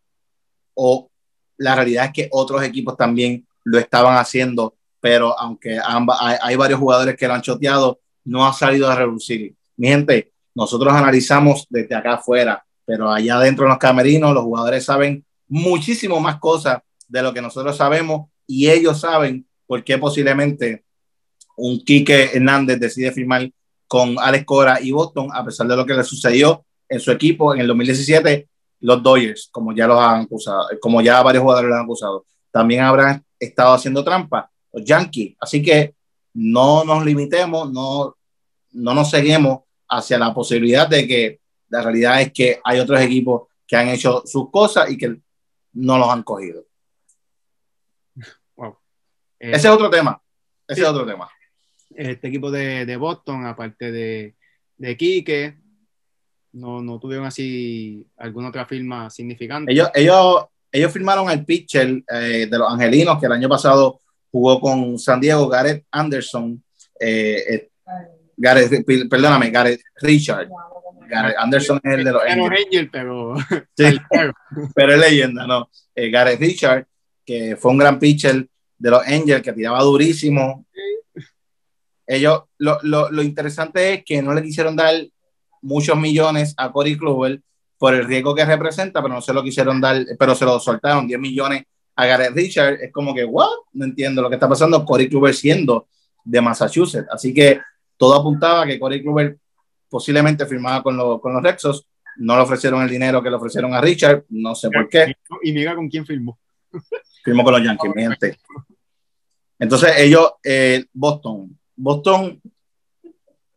o 0.75 1.09
la 1.57 1.75
realidad 1.75 2.05
es 2.05 2.11
que 2.11 2.29
otros 2.31 2.63
equipos 2.63 2.97
también 2.97 3.45
lo 3.63 3.79
estaban 3.79 4.17
haciendo, 4.17 4.75
pero 4.99 5.37
aunque 5.39 5.79
hay, 5.79 6.55
varios 6.55 6.79
jugadores 6.79 7.15
que 7.15 7.27
lo 7.27 7.33
han 7.33 7.41
choteado, 7.41 7.99
no 8.25 8.45
ha 8.45 8.53
salido 8.53 8.89
a 8.89 8.95
reducir. 8.95 9.55
Mi 9.77 9.87
gente, 9.87 10.31
nosotros 10.53 10.93
analizamos 10.93 11.65
desde 11.69 11.95
acá 11.95 12.13
afuera, 12.13 12.63
pero 12.85 13.11
allá 13.11 13.37
adentro 13.37 13.65
en 13.65 13.69
los 13.69 13.79
camerinos 13.79 14.33
los 14.33 14.43
jugadores 14.43 14.85
saben 14.85 15.25
muchísimo 15.47 16.19
más 16.19 16.39
cosas 16.39 16.79
de 17.07 17.21
lo 17.21 17.33
que 17.33 17.41
nosotros 17.41 17.75
sabemos 17.77 18.29
y 18.47 18.69
ellos 18.69 18.99
saben 18.99 19.47
por 19.67 19.83
qué 19.83 19.97
posiblemente 19.97 20.83
un 21.57 21.83
Quique 21.83 22.31
Hernández 22.33 22.79
decide 22.79 23.11
firmar 23.11 23.49
con 23.87 24.17
Alex 24.19 24.45
Cora 24.45 24.81
y 24.81 24.91
Boston, 24.91 25.29
a 25.33 25.45
pesar 25.45 25.67
de 25.67 25.75
lo 25.75 25.85
que 25.85 25.93
le 25.93 26.03
sucedió 26.03 26.65
en 26.89 26.99
su 26.99 27.11
equipo 27.11 27.53
en 27.53 27.61
el 27.61 27.67
2017, 27.67 28.47
los 28.85 29.01
Dodgers, 29.01 29.49
como 29.51 29.73
ya 29.73 29.87
los 29.87 29.99
han 29.99 30.21
acusado, 30.21 30.67
como 30.79 31.01
ya 31.01 31.23
varios 31.23 31.41
jugadores 31.41 31.69
lo 31.69 31.75
han 31.75 31.83
acusado, 31.85 32.25
también 32.51 32.83
habrán 32.83 33.25
estado 33.39 33.73
haciendo 33.73 34.03
trampa, 34.03 34.51
los 34.71 34.83
Yankees. 34.85 35.35
Así 35.39 35.63
que 35.63 35.95
no 36.35 36.83
nos 36.83 37.03
limitemos, 37.03 37.71
no, 37.71 38.15
no 38.73 38.93
nos 38.93 39.09
seguimos 39.09 39.61
hacia 39.89 40.19
la 40.19 40.33
posibilidad 40.33 40.87
de 40.87 41.07
que 41.07 41.39
la 41.69 41.81
realidad 41.81 42.21
es 42.21 42.31
que 42.31 42.59
hay 42.63 42.79
otros 42.79 43.01
equipos 43.01 43.47
que 43.65 43.75
han 43.75 43.87
hecho 43.87 44.21
sus 44.23 44.51
cosas 44.51 44.91
y 44.91 44.97
que 44.97 45.17
no 45.73 45.97
los 45.97 46.07
han 46.07 46.21
cogido. 46.21 46.63
Ese 49.39 49.67
es 49.67 49.73
otro 49.73 49.89
tema. 49.89 50.21
Ese 50.67 50.81
es 50.81 50.87
otro 50.87 51.07
tema. 51.07 51.27
Este 51.89 52.27
equipo 52.27 52.51
de, 52.51 52.85
de 52.85 52.97
Boston, 52.97 53.45
aparte 53.45 53.91
de, 53.91 54.35
de 54.77 54.97
Quique, 54.97 55.57
no, 56.55 56.81
no 56.81 56.99
tuvieron 56.99 57.25
así 57.25 58.07
alguna 58.17 58.49
otra 58.49 58.65
firma 58.65 59.09
significante. 59.09 59.71
Ellos, 59.71 59.89
ellos, 59.93 60.45
ellos 60.71 60.91
firmaron 60.91 61.29
al 61.29 61.45
pitcher 61.45 62.03
eh, 62.09 62.47
de 62.49 62.57
los 62.57 62.71
Angelinos 62.71 63.19
que 63.19 63.25
el 63.25 63.33
año 63.33 63.49
pasado 63.49 64.01
jugó 64.31 64.59
con 64.59 64.97
San 64.97 65.19
Diego, 65.19 65.47
Gareth 65.47 65.85
Anderson. 65.91 66.63
Eh, 66.99 67.43
eh 67.49 67.69
Gareth, 68.37 68.85
perdóname, 69.09 69.49
Gareth 69.49 69.81
Richard. 70.01 70.49
Gareth 71.07 71.35
Anderson 71.37 71.79
es 71.83 71.93
el 71.93 72.03
de 72.03 72.11
los 72.11 72.21
Angels. 72.23 72.89
pero, 72.91 73.35
sí, 73.77 73.97
pero 74.73 74.93
es 74.93 74.99
leyenda, 74.99 75.45
¿no? 75.45 75.69
Eh, 75.93 76.09
Gareth 76.09 76.39
Richard, 76.39 76.87
que 77.25 77.55
fue 77.55 77.71
un 77.71 77.77
gran 77.77 77.99
pitcher 77.99 78.47
de 78.77 78.89
los 78.89 79.05
Angels, 79.05 79.41
que 79.41 79.53
tiraba 79.53 79.81
durísimo. 79.83 80.65
Ellos, 82.07 82.43
lo, 82.57 82.77
lo, 82.83 83.09
lo 83.11 83.23
interesante 83.23 83.93
es 83.93 84.05
que 84.05 84.21
no 84.21 84.33
le 84.33 84.43
quisieron 84.43 84.75
dar 84.75 84.93
muchos 85.65 85.97
millones 85.97 86.53
a 86.57 86.71
Cory 86.71 86.97
Kluber 86.97 87.41
por 87.77 87.93
el 87.93 88.05
riesgo 88.05 88.33
que 88.33 88.45
representa, 88.45 89.01
pero 89.01 89.15
no 89.15 89.21
se 89.21 89.33
lo 89.33 89.43
quisieron 89.43 89.81
dar, 89.81 90.05
pero 90.17 90.35
se 90.35 90.45
lo 90.45 90.59
soltaron 90.59 91.07
10 91.07 91.19
millones 91.19 91.63
a 91.95 92.05
Gareth 92.05 92.35
Richard. 92.35 92.73
Es 92.81 92.91
como 92.91 93.13
que, 93.13 93.25
what? 93.25 93.49
No 93.73 93.85
entiendo 93.85 94.21
lo 94.21 94.29
que 94.29 94.35
está 94.35 94.47
pasando. 94.47 94.85
Cory 94.85 95.09
Kluber 95.09 95.33
siendo 95.33 95.87
de 96.23 96.39
Massachusetts. 96.39 97.07
Así 97.11 97.33
que 97.33 97.59
todo 97.97 98.15
apuntaba 98.15 98.65
que 98.65 98.79
Cory 98.79 99.01
Kluber 99.01 99.37
posiblemente 99.89 100.45
firmaba 100.45 100.81
con, 100.83 100.97
con 101.19 101.33
los 101.33 101.43
Rexos. 101.43 101.87
No 102.17 102.35
le 102.35 102.43
ofrecieron 102.43 102.81
el 102.81 102.89
dinero 102.89 103.21
que 103.21 103.29
le 103.29 103.35
ofrecieron 103.35 103.73
a 103.73 103.81
Richard, 103.81 104.23
no 104.29 104.55
sé 104.55 104.69
por 104.69 104.87
qué. 104.87 105.15
Y 105.43 105.51
mira 105.51 105.75
con 105.75 105.89
quién 105.89 106.05
firmó. 106.05 106.39
Firmó 107.23 107.43
con 107.43 107.53
los 107.53 107.63
Yankees, 107.63 107.91
gente. 107.93 108.37
Entonces 109.59 109.93
ellos, 109.97 110.33
eh, 110.43 110.85
Boston, 110.93 111.57
Boston 111.75 112.41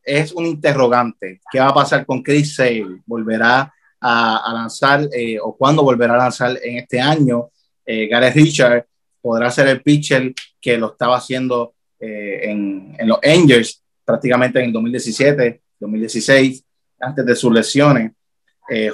es 0.09 0.33
un 0.33 0.47
interrogante. 0.47 1.40
¿Qué 1.51 1.61
va 1.61 1.68
a 1.68 1.75
pasar 1.75 2.07
con 2.07 2.23
Chris 2.23 2.55
Sale? 2.55 3.03
¿Volverá 3.05 3.73
a, 4.01 4.53
lanzar 4.55 5.07
eh, 5.12 5.38
o 5.40 5.57
cuándo 5.57 5.83
volverá 5.83 6.14
a 6.14 6.18
lanzar 6.18 6.59
en 6.62 6.79
este 6.79 6.99
año? 6.99 7.51
Eh, 7.85 8.07
Gareth 8.07 8.35
Richard 8.35 8.87
podrá 9.21 9.51
ser 9.51 9.68
el 9.68 9.83
pitcher 9.83 10.33
que 10.61 10.79
lo 10.79 10.92
estaba 10.92 11.18
haciendo 11.18 11.75
eh, 12.01 12.40
en, 12.44 12.97
los 13.05 13.18
Angels 13.23 13.83
prácticamente 14.05 14.61
en 14.61 14.66
el 14.66 14.73
2017, 14.73 15.61
2016, 15.79 16.64
antes 17.01 17.27
de 17.27 17.37
sus 17.37 17.53
lesiones. 17.53 18.12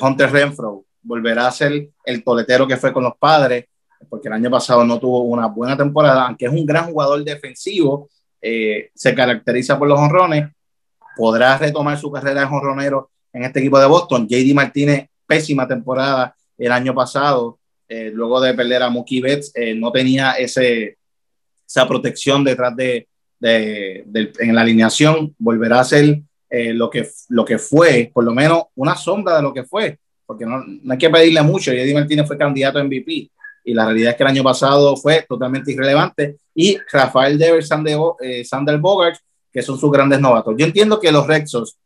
Hunter 0.00 0.30
Renfro 0.30 0.84
volverá 1.02 1.48
a 1.48 1.52
ser 1.52 1.88
el 2.04 2.22
toletero 2.22 2.66
que 2.66 2.76
fue 2.76 2.92
con 2.92 3.02
los 3.02 3.16
padres, 3.18 3.66
porque 4.08 4.28
el 4.28 4.34
año 4.34 4.50
pasado 4.50 4.84
no 4.84 5.00
tuvo 5.00 5.22
una 5.22 5.46
buena 5.46 5.76
temporada, 5.76 6.26
aunque 6.26 6.46
es 6.46 6.52
un 6.52 6.64
gran 6.64 6.86
jugador 6.86 7.24
defensivo, 7.24 8.08
se 8.40 9.14
caracteriza 9.16 9.76
por 9.76 9.88
los 9.88 9.98
honrones, 9.98 10.46
podrá 11.16 11.58
retomar 11.58 11.98
su 11.98 12.10
carrera 12.10 12.42
de 12.42 12.46
jonronero 12.46 13.10
en 13.32 13.44
este 13.44 13.60
equipo 13.60 13.78
de 13.78 13.86
Boston. 13.86 14.26
JD 14.28 14.54
Martínez, 14.54 15.08
pésima 15.26 15.66
temporada 15.66 16.34
el 16.56 16.72
año 16.72 16.94
pasado, 16.94 17.58
eh, 17.88 18.10
luego 18.12 18.40
de 18.40 18.54
perder 18.54 18.82
a 18.82 18.90
Mookie 18.90 19.20
Betts, 19.20 19.52
eh, 19.54 19.74
no 19.74 19.92
tenía 19.92 20.32
ese, 20.32 20.96
esa 21.66 21.86
protección 21.86 22.44
detrás 22.44 22.74
de, 22.76 23.08
de, 23.38 24.32
en 24.38 24.54
la 24.54 24.62
alineación, 24.62 25.34
volverá 25.38 25.80
a 25.80 25.84
ser 25.84 26.22
eh, 26.48 26.72
lo, 26.72 26.88
que, 26.88 27.08
lo 27.28 27.44
que 27.44 27.58
fue, 27.58 28.10
por 28.12 28.24
lo 28.24 28.32
menos 28.32 28.64
una 28.74 28.96
sombra 28.96 29.36
de 29.36 29.42
lo 29.42 29.52
que 29.52 29.64
fue, 29.64 29.98
porque 30.24 30.46
no, 30.46 30.64
no 30.64 30.92
hay 30.92 30.98
que 30.98 31.10
pedirle 31.10 31.42
mucho, 31.42 31.72
JD 31.72 31.92
Martínez 31.92 32.26
fue 32.26 32.38
candidato 32.38 32.78
a 32.78 32.84
MVP, 32.84 33.30
y 33.66 33.74
la 33.74 33.86
realidad 33.86 34.12
es 34.12 34.16
que 34.16 34.22
el 34.22 34.28
año 34.30 34.42
pasado 34.42 34.96
fue 34.96 35.24
totalmente 35.28 35.72
irrelevante, 35.72 36.36
y 36.54 36.78
Rafael 36.90 37.38
Devers 37.38 37.68
Sander 37.68 38.78
Bogart 38.78 39.18
que 39.54 39.62
son 39.62 39.78
sus 39.78 39.90
grandes 39.92 40.20
novatos. 40.20 40.52
Yo 40.58 40.66
entiendo 40.66 40.98
que 40.98 41.12
los 41.12 41.28
Rexos 41.28 41.78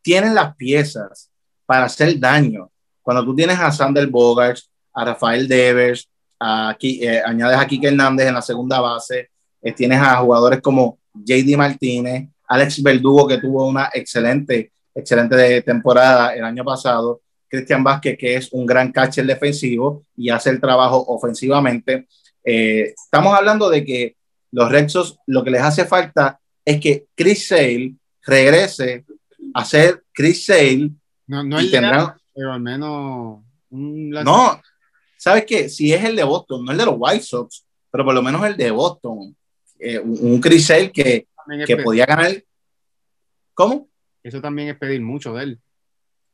tienen 0.00 0.32
las 0.32 0.54
piezas 0.54 1.28
para 1.66 1.86
hacer 1.86 2.20
daño. 2.20 2.70
Cuando 3.02 3.24
tú 3.24 3.34
tienes 3.34 3.58
a 3.58 3.72
Sander 3.72 4.06
Bogart, 4.06 4.60
a 4.94 5.04
Rafael 5.04 5.48
Devers, 5.48 6.08
a, 6.38 6.76
eh, 6.80 7.20
añades 7.26 7.58
a 7.58 7.66
Kike 7.66 7.88
Hernández 7.88 8.28
en 8.28 8.34
la 8.34 8.42
segunda 8.42 8.80
base, 8.80 9.30
eh, 9.60 9.72
tienes 9.72 10.00
a 10.00 10.18
jugadores 10.18 10.60
como 10.60 11.00
JD 11.12 11.56
Martínez, 11.56 12.28
Alex 12.46 12.80
Verdugo, 12.80 13.26
que 13.26 13.38
tuvo 13.38 13.66
una 13.66 13.90
excelente, 13.92 14.70
excelente 14.94 15.62
temporada 15.62 16.32
el 16.32 16.44
año 16.44 16.64
pasado, 16.64 17.22
Cristian 17.48 17.82
Vázquez, 17.82 18.16
que 18.16 18.36
es 18.36 18.52
un 18.52 18.64
gran 18.66 18.92
catcher 18.92 19.26
defensivo 19.26 20.04
y 20.16 20.30
hace 20.30 20.50
el 20.50 20.60
trabajo 20.60 21.04
ofensivamente. 21.08 22.06
Eh, 22.44 22.94
estamos 23.04 23.36
hablando 23.36 23.68
de 23.68 23.84
que 23.84 24.16
los 24.52 24.70
Rexos 24.70 25.18
lo 25.26 25.42
que 25.42 25.50
les 25.50 25.62
hace 25.62 25.84
falta 25.86 26.38
es 26.66 26.80
que 26.80 27.06
Chris 27.14 27.46
Sale 27.46 27.94
regrese 28.22 29.04
a 29.54 29.64
ser 29.64 30.02
Chris 30.12 30.44
Sale. 30.44 30.90
No, 31.28 31.42
no 31.44 31.62
y 31.62 31.70
pero 31.70 32.52
al 32.52 32.60
menos 32.60 33.42
No, 33.70 34.60
¿sabes 35.16 35.46
qué? 35.46 35.68
Si 35.68 35.92
es 35.92 36.04
el 36.04 36.16
de 36.16 36.24
Boston, 36.24 36.64
no 36.64 36.72
el 36.72 36.78
de 36.78 36.84
los 36.84 36.96
White 36.98 37.22
Sox, 37.22 37.64
pero 37.90 38.04
por 38.04 38.14
lo 38.14 38.22
menos 38.22 38.44
el 38.44 38.56
de 38.56 38.70
Boston. 38.70 39.34
Eh, 39.78 39.98
un 40.00 40.40
Chris 40.40 40.66
Sale 40.66 40.90
que, 40.90 41.28
que 41.66 41.76
podía 41.78 42.04
ganar. 42.04 42.42
¿Cómo? 43.54 43.88
Eso 44.22 44.40
también 44.40 44.68
es 44.68 44.76
pedir 44.76 45.00
mucho 45.00 45.32
de 45.34 45.44
él. 45.44 45.60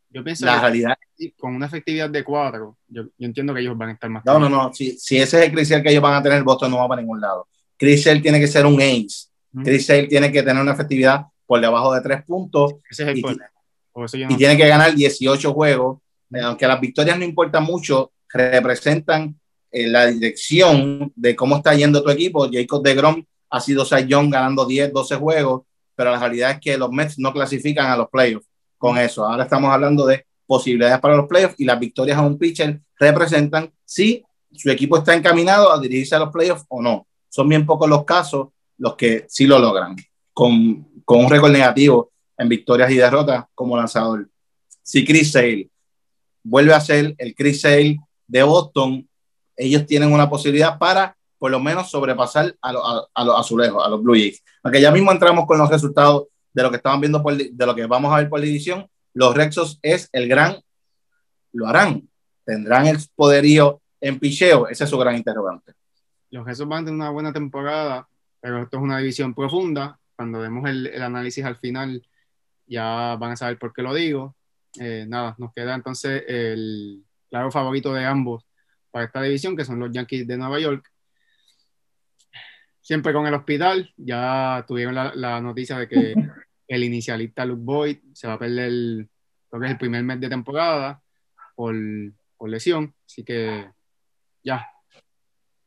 Yo 0.08 0.24
pienso 0.24 0.46
la 0.46 0.60
realidad. 0.60 0.96
con 1.38 1.54
una 1.54 1.66
efectividad 1.66 2.08
de 2.10 2.24
cuatro, 2.24 2.76
yo, 2.88 3.04
entiendo 3.18 3.54
que 3.54 3.60
ellos 3.60 3.76
van 3.76 3.90
a 3.90 3.92
estar 3.92 4.10
más. 4.10 4.24
No, 4.24 4.38
no, 4.38 4.48
no. 4.48 4.72
Si, 4.72 4.98
si 4.98 5.18
ese 5.18 5.38
es 5.38 5.44
el 5.46 5.52
Chris 5.52 5.68
Sale 5.68 5.82
que 5.82 5.90
ellos 5.90 6.02
van 6.02 6.14
a 6.14 6.22
tener, 6.22 6.42
Boston 6.42 6.70
no 6.70 6.78
va 6.78 6.88
para 6.88 7.02
ningún 7.02 7.20
lado. 7.20 7.48
Chris 7.76 8.02
Sale 8.02 8.20
tiene 8.20 8.40
que 8.40 8.46
ser 8.46 8.64
un 8.64 8.80
ace 8.80 9.31
Chris 9.64 9.86
Sale 9.86 10.06
tiene 10.06 10.32
que 10.32 10.42
tener 10.42 10.62
una 10.62 10.72
efectividad 10.72 11.26
por 11.46 11.60
debajo 11.60 11.92
de 11.94 12.00
tres 12.00 12.22
puntos. 12.24 12.76
y, 13.14 14.36
tiene 14.36 14.56
que 14.56 14.68
ganar 14.68 14.94
18 14.94 15.52
juegos. 15.52 15.98
Aunque 16.42 16.66
las 16.66 16.80
victorias 16.80 17.18
no 17.18 17.24
importan 17.24 17.64
mucho, 17.64 18.12
representan 18.32 19.38
eh, 19.70 19.86
la 19.88 20.06
dirección 20.06 21.12
de 21.14 21.36
cómo 21.36 21.56
está 21.56 21.74
yendo 21.74 22.02
tu 22.02 22.10
equipo. 22.10 22.48
Jacob 22.50 22.82
de 22.82 22.94
Grom 22.94 23.24
ha 23.50 23.60
sido 23.60 23.84
John 24.08 24.30
ganando 24.30 24.64
10, 24.64 24.92
12 24.92 25.16
juegos, 25.16 25.62
pero 25.94 26.10
la 26.10 26.18
realidad 26.18 26.52
es 26.52 26.60
que 26.60 26.78
los 26.78 26.90
Mets 26.90 27.18
no 27.18 27.32
clasifican 27.32 27.90
a 27.90 27.96
los 27.96 28.08
playoffs 28.08 28.48
con 28.78 28.96
eso. 28.96 29.26
Ahora 29.26 29.44
estamos 29.44 29.70
hablando 29.70 30.06
de 30.06 30.24
posibilidades 30.46 30.98
para 31.00 31.16
los 31.16 31.26
playoffs 31.26 31.54
y 31.58 31.64
las 31.64 31.78
victorias 31.78 32.16
a 32.16 32.22
un 32.22 32.38
pitcher 32.38 32.80
representan 32.98 33.70
si 33.84 34.24
su 34.52 34.70
equipo 34.70 34.96
está 34.98 35.14
encaminado 35.14 35.72
a 35.72 35.78
dirigirse 35.78 36.14
a 36.14 36.18
los 36.18 36.30
playoffs 36.30 36.64
o 36.68 36.80
no. 36.80 37.06
Son 37.28 37.48
bien 37.48 37.64
pocos 37.64 37.88
los 37.88 38.04
casos 38.04 38.48
los 38.82 38.96
que 38.96 39.26
sí 39.28 39.46
lo 39.46 39.60
logran, 39.60 39.94
con, 40.32 41.02
con 41.04 41.24
un 41.24 41.30
récord 41.30 41.52
negativo 41.52 42.10
en 42.36 42.48
victorias 42.48 42.90
y 42.90 42.96
derrotas 42.96 43.44
como 43.54 43.76
lanzador. 43.76 44.28
Si 44.82 45.04
Chris 45.04 45.30
Sale 45.30 45.70
vuelve 46.42 46.74
a 46.74 46.80
ser 46.80 47.14
el 47.16 47.32
Chris 47.36 47.60
Sale 47.60 48.00
de 48.26 48.42
Boston, 48.42 49.08
ellos 49.56 49.86
tienen 49.86 50.12
una 50.12 50.28
posibilidad 50.28 50.78
para 50.80 51.16
por 51.38 51.52
lo 51.52 51.60
menos 51.60 51.90
sobrepasar 51.90 52.56
a, 52.60 52.70
a, 52.70 53.06
a 53.14 53.24
los 53.24 53.38
azulejos, 53.38 53.86
a 53.86 53.88
los 53.88 54.02
Blue 54.02 54.14
Jays. 54.14 54.42
Aunque 54.64 54.80
ya 54.80 54.90
mismo 54.90 55.12
entramos 55.12 55.46
con 55.46 55.58
los 55.58 55.70
resultados 55.70 56.24
de 56.52 56.62
lo 56.64 56.70
que 56.70 56.78
estaban 56.78 57.00
viendo, 57.00 57.22
por, 57.22 57.36
de 57.36 57.66
lo 57.66 57.74
que 57.76 57.86
vamos 57.86 58.12
a 58.12 58.16
ver 58.16 58.28
por 58.28 58.40
división, 58.40 58.88
los 59.14 59.32
Rexos 59.32 59.78
es 59.80 60.08
el 60.12 60.26
gran, 60.28 60.60
lo 61.52 61.68
harán, 61.68 62.08
tendrán 62.44 62.88
el 62.88 62.98
poderío 63.14 63.80
en 64.00 64.18
picheo, 64.18 64.66
ese 64.66 64.82
es 64.82 64.90
su 64.90 64.98
gran 64.98 65.14
interrogante. 65.14 65.72
Los 66.30 66.44
Rexos 66.44 66.66
van 66.66 66.82
a 66.82 66.84
tener 66.86 66.94
una 66.94 67.10
buena 67.10 67.32
temporada, 67.32 68.08
pero 68.42 68.60
esto 68.64 68.76
es 68.76 68.82
una 68.82 68.98
división 68.98 69.34
profunda. 69.34 69.98
Cuando 70.16 70.40
vemos 70.40 70.68
el, 70.68 70.88
el 70.88 71.02
análisis 71.02 71.44
al 71.44 71.56
final, 71.56 72.06
ya 72.66 73.16
van 73.16 73.32
a 73.32 73.36
saber 73.36 73.56
por 73.56 73.72
qué 73.72 73.82
lo 73.82 73.94
digo. 73.94 74.36
Eh, 74.80 75.06
nada, 75.08 75.36
nos 75.38 75.52
queda 75.52 75.74
entonces 75.74 76.24
el 76.26 77.04
claro 77.30 77.52
favorito 77.52 77.94
de 77.94 78.04
ambos 78.04 78.44
para 78.90 79.04
esta 79.04 79.22
división, 79.22 79.56
que 79.56 79.64
son 79.64 79.78
los 79.78 79.92
Yankees 79.92 80.26
de 80.26 80.36
Nueva 80.36 80.58
York. 80.58 80.84
Siempre 82.80 83.12
con 83.12 83.26
el 83.26 83.34
hospital, 83.34 83.94
ya 83.96 84.64
tuvieron 84.66 84.96
la, 84.96 85.14
la 85.14 85.40
noticia 85.40 85.78
de 85.78 85.88
que 85.88 86.14
el 86.66 86.84
inicialista 86.84 87.44
Luke 87.44 87.62
Boyd 87.62 87.98
se 88.12 88.26
va 88.26 88.34
a 88.34 88.38
perder 88.40 88.66
el, 88.66 89.08
creo 89.48 89.60
que 89.60 89.66
es 89.66 89.72
el 89.72 89.78
primer 89.78 90.02
mes 90.02 90.20
de 90.20 90.28
temporada 90.28 91.00
por, 91.54 91.74
por 92.36 92.50
lesión, 92.50 92.92
así 93.06 93.22
que 93.22 93.70
ya. 94.42 94.66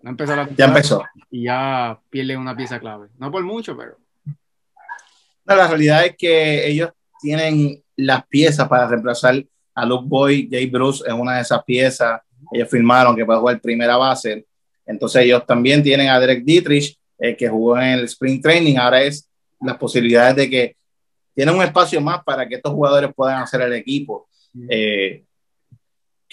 La 0.05 0.49
Ya 0.55 0.65
empezó. 0.65 1.03
Y 1.31 1.45
ya 1.45 1.99
pierde 2.11 2.37
una 2.37 2.55
pieza 2.55 2.79
clave. 2.79 3.07
No 3.17 3.31
por 3.31 3.43
mucho, 3.43 3.75
pero. 3.75 3.97
No, 5.45 5.55
la 5.55 5.67
realidad 5.67 6.05
es 6.05 6.15
que 6.15 6.67
ellos 6.67 6.91
tienen 7.19 7.81
las 7.95 8.25
piezas 8.27 8.67
para 8.67 8.87
reemplazar 8.87 9.43
a 9.73 9.85
Luke 9.85 10.05
Boyd, 10.07 10.47
Jay 10.51 10.67
Bruce 10.67 11.03
es 11.05 11.13
una 11.13 11.35
de 11.35 11.41
esas 11.41 11.63
piezas. 11.63 12.21
Ellos 12.51 12.69
firmaron 12.69 13.15
que 13.15 13.25
puede 13.25 13.39
jugar 13.39 13.59
primera 13.59 13.97
base. 13.97 14.45
Entonces 14.85 15.23
ellos 15.23 15.43
también 15.45 15.81
tienen 15.81 16.09
a 16.09 16.19
Derek 16.19 16.43
Dietrich, 16.43 16.95
eh, 17.17 17.35
que 17.35 17.49
jugó 17.49 17.77
en 17.77 17.99
el 17.99 18.05
Spring 18.05 18.39
Training. 18.41 18.77
Ahora 18.77 19.01
es 19.01 19.27
las 19.59 19.77
posibilidades 19.77 20.35
de 20.35 20.49
que 20.49 20.75
tienen 21.33 21.55
un 21.55 21.63
espacio 21.63 21.99
más 21.99 22.23
para 22.23 22.47
que 22.47 22.55
estos 22.55 22.71
jugadores 22.71 23.11
puedan 23.15 23.41
hacer 23.41 23.61
el 23.61 23.73
equipo. 23.73 24.27
Eh, 24.69 25.23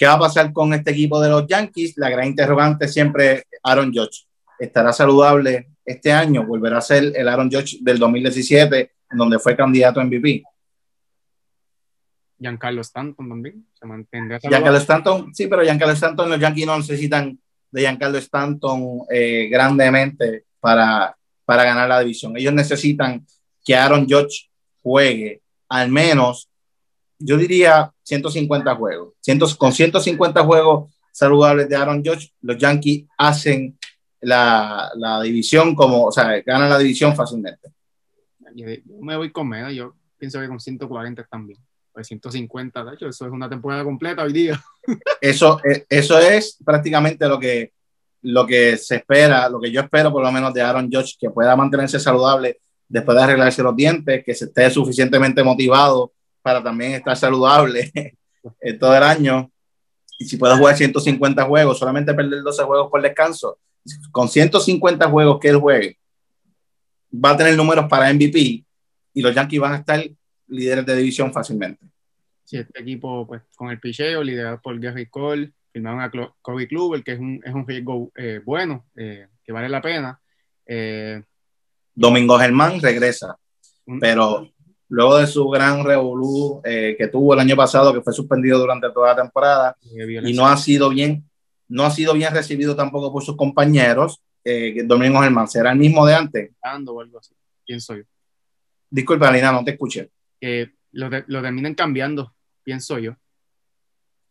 ¿Qué 0.03 0.07
va 0.07 0.15
a 0.15 0.19
pasar 0.19 0.53
con 0.53 0.75
este 0.75 0.91
equipo 0.91 1.21
de 1.21 1.29
los 1.29 1.47
Yankees? 1.47 1.97
La 1.97 2.11
gran 2.11 2.27
interrogante 2.27 2.88
siempre 2.88 3.45
Aaron 3.62 3.93
Judge. 3.95 4.27
¿Estará 4.59 4.93
saludable 4.93 5.69
este 5.85 6.11
año? 6.11 6.45
¿Volverá 6.45 6.79
a 6.79 6.81
ser 6.81 7.12
el 7.15 7.29
Aaron 7.29 7.49
Judge 7.49 7.79
del 7.83 8.01
2017, 8.01 8.91
en 9.12 9.17
donde 9.17 9.38
fue 9.38 9.55
candidato 9.55 10.01
a 10.01 10.05
MVP? 10.05 10.43
Giancarlo 12.37 12.81
Stanton 12.81 13.29
también 13.29 13.65
se 13.79 13.87
mantendrá. 13.87 14.41
Giancarlo 14.41 14.79
Stanton, 14.79 15.33
sí, 15.33 15.47
pero 15.47 15.62
Giancarlo 15.62 15.95
Stanton, 15.95 16.31
los 16.31 16.41
Yankees 16.41 16.67
no 16.67 16.79
necesitan 16.79 17.38
de 17.71 17.81
Giancarlo 17.81 18.19
Stanton 18.19 19.03
eh, 19.09 19.47
grandemente 19.53 20.47
para, 20.59 21.17
para 21.45 21.62
ganar 21.62 21.88
la 21.88 22.01
división. 22.01 22.37
Ellos 22.37 22.55
necesitan 22.55 23.25
que 23.65 23.77
Aaron 23.77 24.09
Judge 24.11 24.51
juegue 24.83 25.43
al 25.69 25.91
menos, 25.91 26.49
yo 27.25 27.37
diría 27.37 27.93
150 28.03 28.75
juegos. 28.75 29.15
Con 29.59 29.73
150 29.73 30.45
juegos 30.45 30.93
saludables 31.13 31.69
de 31.69 31.77
Aaron 31.77 32.03
Judge, 32.05 32.33
los 32.41 32.59
Yankees 32.59 33.05
hacen 33.19 33.79
la, 34.21 34.91
la 34.97 35.21
división 35.23 35.75
como, 35.75 36.07
o 36.07 36.13
sea, 36.13 36.41
ganan 36.43 36.71
la 36.71 36.79
división 36.79 37.15
fácilmente. 37.15 37.69
Yo, 38.55 38.67
yo 38.69 39.01
me 39.01 39.17
voy 39.17 39.31
con 39.31 39.49
menos, 39.49 39.73
yo 39.73 39.95
pienso 40.19 40.41
que 40.41 40.49
con 40.49 40.61
140 40.61 41.25
también. 41.25 41.59
Pues 41.93 42.07
150, 42.07 42.85
de 42.85 42.95
hecho, 42.95 43.09
eso 43.09 43.27
es 43.27 43.33
una 43.33 43.51
temporada 43.51 43.85
completa 43.85 44.23
hoy 44.23 44.33
día. 44.33 44.63
Eso, 45.21 45.61
eh, 45.63 45.85
eso 45.89 46.19
es 46.19 46.59
prácticamente 46.65 47.29
lo 47.29 47.39
que, 47.39 47.73
lo 48.23 48.45
que 48.47 48.77
se 48.77 48.97
espera, 48.97 49.49
lo 49.49 49.61
que 49.61 49.71
yo 49.71 49.83
espero 49.83 50.11
por 50.11 50.23
lo 50.23 50.33
menos 50.33 50.53
de 50.53 50.63
Aaron 50.63 50.91
Judge, 50.91 51.17
que 51.21 51.31
pueda 51.31 51.55
mantenerse 51.55 52.01
saludable 52.01 52.61
después 52.89 53.17
de 53.17 53.23
arreglarse 53.23 53.63
los 53.63 53.77
dientes, 53.77 54.25
que 54.25 54.35
se 54.35 54.47
esté 54.47 54.71
suficientemente 54.71 55.45
motivado 55.45 56.13
para 56.43 56.63
también 56.63 56.93
estar 56.93 57.17
saludable 57.17 57.91
todo 58.81 58.97
el 58.97 59.03
año. 59.03 59.51
Y 60.19 60.25
si 60.27 60.37
puede 60.37 60.57
jugar 60.57 60.77
150 60.77 61.45
juegos, 61.45 61.79
solamente 61.79 62.15
perder 62.15 62.43
12 62.43 62.63
juegos 62.65 62.91
por 62.91 63.03
descanso, 63.03 63.59
con 64.11 64.29
150 64.29 65.09
juegos 65.09 65.39
que 65.41 65.49
él 65.49 65.57
juegue, 65.57 65.99
va 67.13 67.31
a 67.31 67.37
tener 67.37 67.57
números 67.57 67.87
para 67.89 68.13
MVP 68.13 68.65
y 69.15 69.23
los 69.23 69.35
Yankees 69.35 69.61
van 69.61 69.73
a 69.75 69.77
estar 69.79 70.05
líderes 70.49 70.87
de 70.87 70.97
división 70.97 71.33
fácilmente. 71.33 71.85
Sí, 72.45 72.59
este 72.59 72.81
equipo, 72.81 73.27
pues, 73.27 73.43
con 73.57 73.71
el 73.71 73.81
picheo, 73.81 74.23
liderado 74.23 74.61
por 74.61 74.79
Gary 74.79 75.07
Cole, 75.07 75.53
firmaron 75.73 76.01
a 76.01 76.11
Kobe 76.43 76.69
Kluber, 76.69 77.03
que 77.03 77.13
es 77.13 77.19
un, 77.19 77.41
es 77.45 77.55
un 77.55 77.67
riesgo 77.67 78.13
eh, 78.15 78.41
bueno, 78.45 78.87
eh, 78.95 79.29
que 79.45 79.53
vale 79.53 79.69
la 79.69 79.81
pena. 79.81 80.21
Eh, 80.67 81.23
Domingo 81.95 82.39
Germán 82.39 82.81
regresa, 82.81 83.37
un- 83.87 83.99
pero 83.99 84.49
luego 84.93 85.17
de 85.17 85.27
su 85.27 85.49
gran 85.49 85.85
revolú 85.85 86.61
eh, 86.65 86.95
que 86.99 87.09
tuvo 87.09 87.33
el 87.33 87.41
año 87.41 87.57
pasado, 87.57 87.95
que 87.95 88.03
fue 88.03 88.13
suspendido 88.13 88.59
durante 88.59 88.91
toda 88.91 89.15
la 89.15 89.23
temporada, 89.23 89.77
y 89.83 90.35
no 90.35 90.47
ha 90.47 90.55
sido 90.59 90.91
bien, 90.91 91.25
no 91.67 91.85
ha 91.85 91.91
sido 91.91 92.13
bien 92.13 92.35
recibido 92.35 92.77
tampoco 92.77 93.11
por 93.11 93.23
sus 93.25 93.35
compañeros. 93.35 94.21
Eh, 94.45 94.83
Domingo 94.85 95.23
Germán 95.23 95.49
será 95.49 95.73
el 95.73 95.79
mismo 95.79 96.05
de 96.05 96.15
antes. 96.15 96.51
o 96.63 97.01
algo 97.01 97.19
así, 97.19 97.35
pienso 97.65 97.97
yo. 97.97 98.03
Disculpa, 98.91 99.33
Lina, 99.33 99.51
no 99.51 99.65
te 99.65 99.71
escuché. 99.71 100.11
Que 100.39 100.73
lo, 100.91 101.09
lo 101.27 101.41
terminan 101.41 101.75
cambiando, 101.75 102.35
pienso 102.63 102.99
yo. 102.99 103.17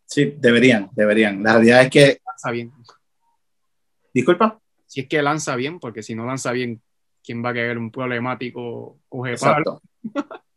Sí, 0.05 0.35
deberían, 0.37 0.91
deberían. 0.91 1.41
La 1.41 1.53
realidad 1.53 1.81
es 1.81 1.89
que, 1.89 2.21
Lanza 2.23 2.51
bien. 2.51 2.71
disculpa. 4.13 4.59
Si 4.85 4.99
es 5.01 5.07
que 5.07 5.23
lanza 5.23 5.55
bien, 5.55 5.79
porque 5.79 6.03
si 6.03 6.13
no 6.13 6.27
lanza 6.27 6.51
bien, 6.51 6.83
¿quién 7.23 7.43
va 7.43 7.49
a 7.49 7.53
querer 7.53 7.79
un 7.79 7.89
problemático 7.89 8.99
coge 9.09 9.37
palo? 9.37 9.81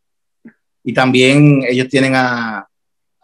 Y 0.85 0.93
también 0.93 1.65
ellos 1.67 1.89
tienen 1.89 2.15
a, 2.15 2.69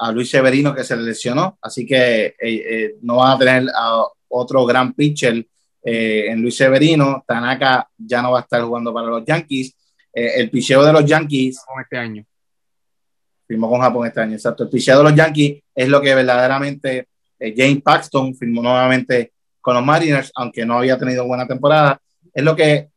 a 0.01 0.11
Luis 0.13 0.31
Severino 0.31 0.75
que 0.75 0.83
se 0.83 0.97
le 0.97 1.03
lesionó, 1.03 1.59
así 1.61 1.85
que 1.85 2.27
eh, 2.27 2.35
eh, 2.41 2.95
no 3.03 3.17
van 3.17 3.33
a 3.33 3.39
tener 3.39 3.69
a 3.75 4.03
otro 4.29 4.65
gran 4.65 4.95
pitcher 4.95 5.47
eh, 5.83 6.27
en 6.29 6.41
Luis 6.41 6.57
Severino. 6.57 7.23
Tanaka 7.27 7.87
ya 7.99 8.23
no 8.23 8.33
va 8.33 8.39
a 8.39 8.43
estar 8.43 8.63
jugando 8.63 8.95
para 8.95 9.09
los 9.09 9.25
Yankees. 9.25 9.77
El 10.13 10.51
picheo 10.51 10.83
de 10.85 10.93
los 10.93 11.05
Yankees 11.05 11.61
con 11.65 11.81
este 11.81 11.97
año. 11.97 12.25
firmó 13.47 13.69
con 13.69 13.81
Japón 13.81 14.07
este 14.09 14.21
año, 14.21 14.33
exacto. 14.33 14.65
El 14.65 14.71
picheo 14.71 14.99
de 14.99 15.05
los 15.05 15.15
Yankees 15.15 15.63
es 15.75 15.89
lo 15.89 16.01
que 16.01 16.15
verdaderamente 16.15 17.09
James 17.39 17.83
Paxton 17.83 18.35
firmó 18.35 18.63
nuevamente 18.63 19.33
con 19.61 19.75
los 19.75 19.85
Mariners, 19.85 20.33
aunque 20.35 20.65
no 20.65 20.79
había 20.79 20.99
tenido 20.99 21.27
buena 21.27 21.47
temporada. 21.47 22.01
Es 22.33 22.43
lo 22.43 22.57
que 22.57 22.89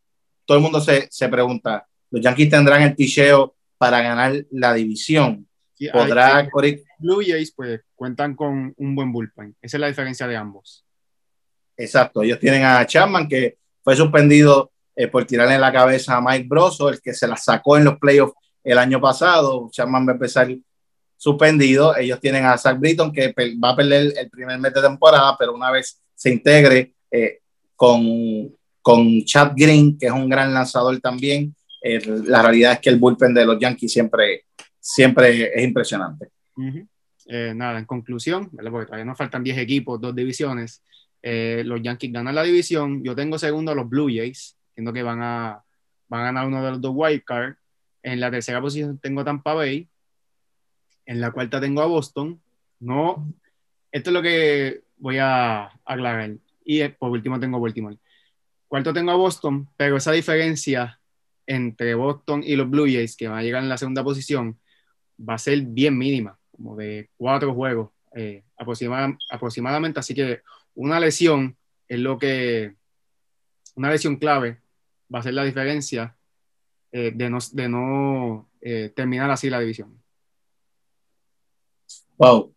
todo 0.46 0.58
el 0.58 0.64
mundo 0.64 0.80
se, 0.80 1.08
se 1.12 1.30
pregunta. 1.30 1.86
Los 2.10 2.22
Yankees 2.22 2.50
tendrán 2.50 2.82
el 2.82 2.96
picheo 2.96 3.56
para 3.84 4.02
ganar 4.02 4.46
la 4.52 4.74
división. 4.74 5.48
Hay- 5.80 5.90
¿Podrá 5.92 6.50
Corey? 6.50 6.82
Blue 7.00 7.22
Jays 7.26 7.52
pues 7.54 7.82
cuentan 7.96 8.36
con 8.36 8.74
un 8.78 8.96
buen 8.96 9.12
bullpen. 9.12 9.56
Esa 9.62 9.78
es 9.78 9.82
la 9.82 9.88
diferencia 9.88 10.28
de 10.28 10.38
ambos. 10.38 10.86
Exacto, 11.76 12.22
ellos 12.22 12.40
tienen 12.40 12.64
a 12.64 12.86
Chapman 12.86 13.28
que 13.28 13.58
fue 13.84 13.96
suspendido 13.96 14.72
eh, 14.96 15.08
por 15.08 15.26
tirarle 15.26 15.56
en 15.56 15.62
la 15.62 15.72
cabeza 15.74 16.16
a 16.16 16.22
Mike 16.22 16.48
Broso, 16.48 16.88
el 16.90 17.02
que 17.02 17.14
se 17.14 17.28
la 17.28 17.36
sacó 17.36 17.78
en 17.78 17.84
los 17.86 17.98
playoffs 17.98 18.36
el 18.64 18.78
año 18.78 19.02
pasado. 19.02 19.68
Chapman 19.72 20.06
va 20.08 20.12
a 20.12 20.14
empezar 20.14 20.56
suspendido. 21.18 21.96
Ellos 21.98 22.20
tienen 22.20 22.46
a 22.46 22.58
Zach 22.58 22.80
Britton 22.80 23.12
que 23.12 23.34
va 23.62 23.70
a 23.72 23.76
perder 23.76 24.14
el 24.18 24.30
primer 24.30 24.60
mes 24.60 24.74
de 24.74 24.82
temporada, 24.82 25.36
pero 25.38 25.54
una 25.54 25.72
vez 25.72 26.00
se 26.16 26.32
integre 26.32 26.94
eh, 27.12 27.40
con, 27.76 28.02
con 28.82 29.26
Chad 29.26 29.54
Green, 29.56 29.98
que 29.98 30.06
es 30.06 30.12
un 30.12 30.30
gran 30.30 30.54
lanzador 30.54 31.00
también, 31.00 31.54
eh, 31.84 32.02
la 32.26 32.42
realidad 32.42 32.74
es 32.74 32.80
que 32.80 32.90
el 32.90 32.98
bullpen 32.98 33.34
de 33.34 33.46
los 33.46 33.60
Yankees 33.60 33.92
siempre, 33.92 34.46
siempre 34.80 35.52
es 35.54 35.64
impresionante. 35.66 36.30
Eh, 37.26 37.54
nada, 37.54 37.78
en 37.78 37.86
conclusión, 37.86 38.50
porque 38.50 38.86
todavía 38.86 39.04
nos 39.04 39.18
faltan 39.18 39.44
10 39.44 39.58
equipos, 39.58 40.00
dos 40.00 40.16
divisiones. 40.16 40.82
eh, 41.22 41.64
los 41.66 41.82
Yankees 41.82 42.12
ganan 42.12 42.36
la 42.36 42.44
división. 42.44 43.04
Yo 43.04 43.16
tengo 43.16 43.38
segundo 43.38 43.72
a 43.72 43.76
los 43.76 43.90
Blue 43.90 44.08
Jays, 44.08 44.58
entiendo 44.70 44.94
que 44.94 45.04
van 45.04 45.22
a, 45.22 45.64
van 46.08 46.22
a 46.22 46.24
ganar 46.26 46.48
uno 46.48 46.64
de 46.64 46.72
los 46.72 46.82
dos 46.82 46.94
wild 46.96 47.24
card. 47.24 47.56
En 48.02 48.20
la 48.20 48.32
tercera 48.32 48.62
posición 48.62 48.98
tengo 48.98 49.24
Tampa 49.24 49.54
Bay. 49.54 49.88
En 51.06 51.20
la 51.20 51.32
cuarta 51.32 51.60
tengo 51.60 51.82
a 51.82 51.86
Boston. 51.86 52.42
No, 52.80 53.26
esto 53.92 54.10
es 54.10 54.14
lo 54.14 54.22
que 54.22 54.82
voy 54.98 55.18
a 55.20 55.70
aclarar. 55.86 56.32
Y 56.66 56.86
por 56.88 57.12
último 57.12 57.40
tengo 57.40 57.60
Baltimore. 57.60 57.98
Cuarto 58.68 58.94
tengo 58.94 59.12
a 59.12 59.16
Boston, 59.16 59.68
pero 59.78 59.98
esa 59.98 60.12
diferencia 60.12 61.00
entre 61.46 61.96
Boston 61.96 62.44
y 62.44 62.56
los 62.56 62.70
Blue 62.70 62.86
Jays, 62.86 63.16
que 63.16 63.28
van 63.28 63.40
a 63.40 63.44
llegar 63.44 63.64
en 63.64 63.70
la 63.70 63.78
segunda 63.78 64.04
posición, 64.04 64.60
va 65.20 65.36
a 65.36 65.38
ser 65.38 65.62
bien 65.62 65.98
mínima, 65.98 66.38
como 66.52 66.76
de 66.76 67.10
cuatro 67.18 67.54
juegos 67.54 67.90
eh, 68.16 68.44
aproxima- 68.58 69.18
aproximadamente. 69.30 70.00
Así 70.00 70.14
que 70.14 70.42
una 70.76 71.00
lesión 71.00 71.56
es 71.88 72.00
lo 72.00 72.18
que, 72.18 72.74
una 73.76 73.92
lesión 73.92 74.18
clave 74.18 74.60
va 75.14 75.20
a 75.20 75.24
ser 75.24 75.34
la 75.34 75.44
diferencia 75.44 76.16
eh, 76.92 77.12
de 77.14 77.30
no, 77.30 77.40
de 77.52 77.70
no 77.70 78.50
eh, 78.62 78.92
terminar 78.96 79.30
así 79.30 79.50
la 79.50 79.60
división. 79.60 80.00
Wow, 82.18 82.54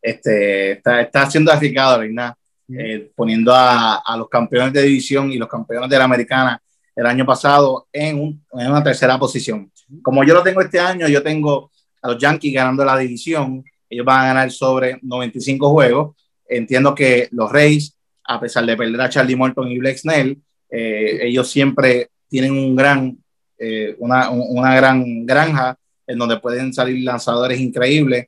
este, 0.00 0.72
está, 0.72 1.00
está 1.00 1.22
haciendo 1.22 1.50
arriesgado, 1.50 2.00
Reina, 2.00 2.36
poniendo 3.16 3.52
a, 3.54 3.96
a 3.96 4.16
los 4.16 4.28
campeones 4.28 4.74
de 4.74 4.82
división 4.82 5.32
y 5.32 5.38
los 5.38 5.48
campeones 5.48 5.88
de 5.88 5.98
la 5.98 6.04
americana 6.04 6.62
el 6.98 7.06
año 7.06 7.24
pasado 7.24 7.86
en, 7.92 8.18
un- 8.20 8.44
en 8.52 8.70
una 8.70 8.82
tercera 8.82 9.18
posición. 9.18 9.70
Como 10.02 10.24
yo 10.24 10.34
lo 10.34 10.42
tengo 10.42 10.60
este 10.60 10.80
año, 10.80 11.06
yo 11.08 11.22
tengo 11.22 11.70
a 12.02 12.08
los 12.08 12.18
Yankees 12.18 12.52
ganando 12.54 12.84
la 12.84 12.98
división. 12.98 13.64
Ellos 13.88 14.04
van 14.04 14.20
a 14.20 14.26
ganar 14.28 14.50
sobre 14.50 14.98
95 15.02 15.70
juegos. 15.70 16.16
Entiendo 16.48 16.94
que 16.94 17.28
los 17.30 17.50
Rays, 17.52 17.94
a 18.24 18.40
pesar 18.40 18.66
de 18.66 18.76
perder 18.76 19.00
a 19.00 19.08
Charlie 19.08 19.36
Morton 19.36 19.68
y 19.70 19.78
Blake 19.78 19.98
Snell, 19.98 20.38
eh, 20.70 21.20
ellos 21.22 21.48
siempre 21.50 22.10
tienen 22.28 22.52
un 22.52 22.74
gran, 22.74 23.16
eh, 23.58 23.94
una, 24.00 24.30
un- 24.30 24.58
una 24.58 24.74
gran 24.74 25.24
granja 25.24 25.78
en 26.06 26.18
donde 26.18 26.38
pueden 26.40 26.72
salir 26.72 27.04
lanzadores 27.04 27.60
increíbles 27.60 28.26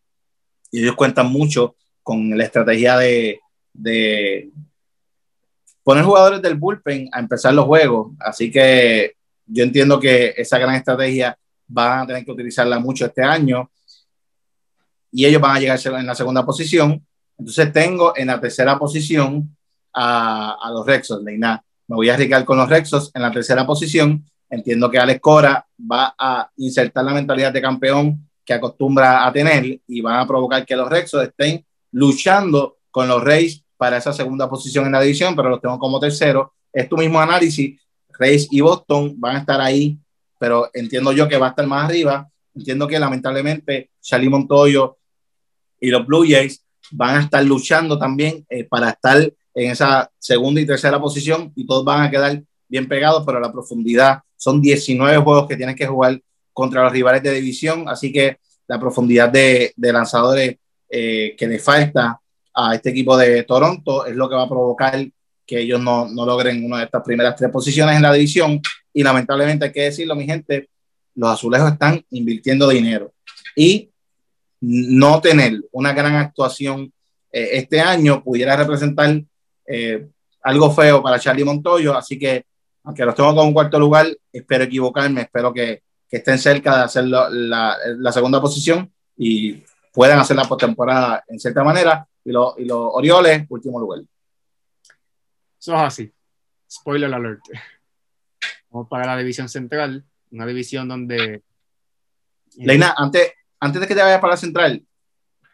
y 0.70 0.82
ellos 0.82 0.94
cuentan 0.94 1.30
mucho 1.30 1.74
con 2.02 2.36
la 2.38 2.44
estrategia 2.44 2.96
de, 2.98 3.40
de 3.72 4.50
poner 5.90 6.04
jugadores 6.04 6.40
del 6.40 6.54
bullpen 6.54 7.08
a 7.10 7.18
empezar 7.18 7.52
los 7.52 7.64
juegos. 7.64 8.12
Así 8.20 8.48
que 8.48 9.16
yo 9.44 9.64
entiendo 9.64 9.98
que 9.98 10.32
esa 10.36 10.56
gran 10.56 10.76
estrategia 10.76 11.36
van 11.66 12.02
a 12.02 12.06
tener 12.06 12.24
que 12.24 12.30
utilizarla 12.30 12.78
mucho 12.78 13.06
este 13.06 13.24
año 13.24 13.68
y 15.10 15.26
ellos 15.26 15.42
van 15.42 15.56
a 15.56 15.58
llegar 15.58 15.80
en 15.84 16.06
la 16.06 16.14
segunda 16.14 16.46
posición. 16.46 17.04
Entonces 17.36 17.72
tengo 17.72 18.16
en 18.16 18.28
la 18.28 18.40
tercera 18.40 18.78
posición 18.78 19.56
a, 19.92 20.58
a 20.62 20.70
los 20.70 20.86
Rexos, 20.86 21.24
Leina. 21.24 21.60
Me 21.88 21.96
voy 21.96 22.08
a 22.08 22.14
arriesgar 22.14 22.44
con 22.44 22.58
los 22.58 22.68
Rexos 22.68 23.10
en 23.12 23.22
la 23.22 23.32
tercera 23.32 23.66
posición. 23.66 24.24
Entiendo 24.48 24.88
que 24.92 24.98
Alex 24.98 25.20
Cora 25.20 25.66
va 25.90 26.14
a 26.16 26.48
insertar 26.58 27.04
la 27.04 27.14
mentalidad 27.14 27.52
de 27.52 27.60
campeón 27.60 28.30
que 28.44 28.54
acostumbra 28.54 29.26
a 29.26 29.32
tener 29.32 29.80
y 29.88 30.00
van 30.00 30.20
a 30.20 30.26
provocar 30.28 30.64
que 30.64 30.76
los 30.76 30.88
Rexos 30.88 31.24
estén 31.24 31.66
luchando 31.90 32.76
con 32.92 33.08
los 33.08 33.24
Reyes 33.24 33.64
para 33.80 33.96
esa 33.96 34.12
segunda 34.12 34.46
posición 34.46 34.84
en 34.84 34.92
la 34.92 35.00
división, 35.00 35.34
pero 35.34 35.48
los 35.48 35.58
tengo 35.58 35.78
como 35.78 35.98
tercero. 35.98 36.52
Es 36.70 36.86
tu 36.86 36.98
mismo 36.98 37.18
análisis. 37.18 37.80
Reyes 38.10 38.46
y 38.50 38.60
Boston 38.60 39.14
van 39.18 39.36
a 39.36 39.38
estar 39.38 39.58
ahí, 39.58 39.98
pero 40.38 40.68
entiendo 40.74 41.12
yo 41.12 41.26
que 41.26 41.38
va 41.38 41.46
a 41.46 41.48
estar 41.50 41.66
más 41.66 41.86
arriba. 41.86 42.28
Entiendo 42.54 42.86
que 42.86 42.98
lamentablemente 42.98 43.88
Charlie 44.02 44.28
Montoyo 44.28 44.98
y 45.80 45.88
los 45.88 46.06
Blue 46.06 46.26
Jays 46.28 46.62
van 46.90 47.16
a 47.16 47.20
estar 47.22 47.42
luchando 47.42 47.98
también 47.98 48.44
eh, 48.50 48.64
para 48.64 48.90
estar 48.90 49.16
en 49.54 49.70
esa 49.70 50.10
segunda 50.18 50.60
y 50.60 50.66
tercera 50.66 51.00
posición 51.00 51.50
y 51.56 51.66
todos 51.66 51.82
van 51.82 52.02
a 52.02 52.10
quedar 52.10 52.42
bien 52.68 52.86
pegados, 52.86 53.22
pero 53.24 53.40
la 53.40 53.50
profundidad 53.50 54.20
son 54.36 54.60
19 54.60 55.16
juegos 55.16 55.48
que 55.48 55.56
tienes 55.56 55.74
que 55.74 55.86
jugar 55.86 56.20
contra 56.52 56.82
los 56.82 56.92
rivales 56.92 57.22
de 57.22 57.32
división, 57.32 57.88
así 57.88 58.12
que 58.12 58.36
la 58.68 58.78
profundidad 58.78 59.30
de, 59.30 59.72
de 59.74 59.92
lanzadores 59.92 60.58
eh, 60.90 61.34
que 61.38 61.46
le 61.46 61.58
falta 61.58 62.19
a 62.54 62.74
este 62.74 62.90
equipo 62.90 63.16
de 63.16 63.42
Toronto 63.44 64.06
es 64.06 64.16
lo 64.16 64.28
que 64.28 64.34
va 64.34 64.42
a 64.42 64.48
provocar 64.48 65.06
que 65.46 65.60
ellos 65.60 65.80
no, 65.80 66.08
no 66.08 66.24
logren 66.24 66.64
una 66.64 66.78
de 66.78 66.84
estas 66.84 67.02
primeras 67.02 67.36
tres 67.36 67.50
posiciones 67.50 67.96
en 67.96 68.02
la 68.02 68.12
división. 68.12 68.60
Y 68.92 69.02
lamentablemente 69.02 69.66
hay 69.66 69.72
que 69.72 69.82
decirlo, 69.82 70.14
mi 70.14 70.26
gente, 70.26 70.68
los 71.14 71.30
azulejos 71.30 71.72
están 71.72 72.04
invirtiendo 72.10 72.68
dinero. 72.68 73.12
Y 73.56 73.90
no 74.60 75.20
tener 75.20 75.60
una 75.72 75.92
gran 75.92 76.14
actuación 76.16 76.92
eh, 77.32 77.50
este 77.52 77.80
año 77.80 78.22
pudiera 78.22 78.56
representar 78.56 79.22
eh, 79.66 80.08
algo 80.42 80.70
feo 80.72 81.02
para 81.02 81.18
Charlie 81.18 81.44
Montoyo, 81.44 81.96
así 81.96 82.18
que 82.18 82.44
aunque 82.82 83.04
los 83.04 83.14
tengo 83.14 83.30
como 83.30 83.48
un 83.48 83.52
cuarto 83.52 83.78
lugar, 83.78 84.06
espero 84.32 84.64
equivocarme, 84.64 85.22
espero 85.22 85.52
que, 85.52 85.82
que 86.08 86.16
estén 86.16 86.38
cerca 86.38 86.76
de 86.76 86.82
hacer 86.84 87.04
la, 87.04 87.28
la, 87.28 88.12
segunda 88.12 88.40
posición 88.40 88.90
y 89.16 89.62
puedan 89.92 90.18
hacer 90.18 90.36
la 90.36 90.44
postemporada 90.44 91.22
en 91.28 91.38
cierta 91.38 91.62
manera, 91.62 92.06
y, 92.24 92.32
lo, 92.32 92.54
y 92.58 92.64
los 92.64 92.78
Orioles, 92.92 93.46
último 93.48 93.80
lugar. 93.80 94.00
Eso 95.58 95.74
es 95.74 95.80
así. 95.80 96.12
Spoiler 96.70 97.12
alert. 97.12 97.40
Vamos 98.70 98.88
para 98.88 99.06
la 99.06 99.16
división 99.16 99.48
central, 99.48 100.04
una 100.30 100.46
división 100.46 100.88
donde... 100.88 101.42
Leina, 102.56 102.94
antes, 102.96 103.32
antes 103.58 103.80
de 103.80 103.86
que 103.86 103.94
te 103.94 104.02
vayas 104.02 104.20
para 104.20 104.34
la 104.34 104.36
central, 104.36 104.84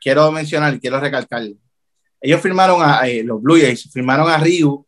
quiero 0.00 0.31
mencionar, 0.33 0.79
quiero 0.81 1.00
recalcar, 1.00 1.42
ellos 2.20 2.40
firmaron 2.40 2.81
a, 2.83 3.07
eh, 3.07 3.22
los 3.22 3.40
Blue 3.42 3.59
Jays, 3.61 3.90
firmaron 3.92 4.29
a 4.29 4.38
Ryu 4.38 4.85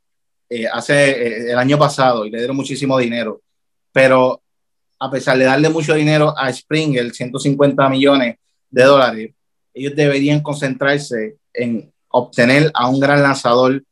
eh, 0.49 0.67
hace 0.67 1.11
eh, 1.11 1.53
el 1.53 1.59
año 1.59 1.79
pasado 1.79 2.25
y 2.25 2.31
le 2.31 2.39
dieron 2.39 2.57
muchísimo 2.57 2.99
dinero, 2.99 3.43
pero 3.93 4.43
a 4.99 5.11
pesar 5.11 5.39
de 5.39 5.45
darle 5.45 5.69
mucho 5.69 5.95
dinero 5.95 6.35
a 6.37 6.53
Springer, 6.53 7.13
150 7.13 7.89
millones 7.89 8.37
de 8.71 8.83
dólares, 8.83 9.35
ellos 9.73 9.95
deberían 9.95 10.43
concentrarse 10.43 11.37
en 11.59 11.93
obtener 12.09 12.71
a 12.75 12.89
un 12.89 13.01
gran 13.01 13.23
lanzador 13.23 13.83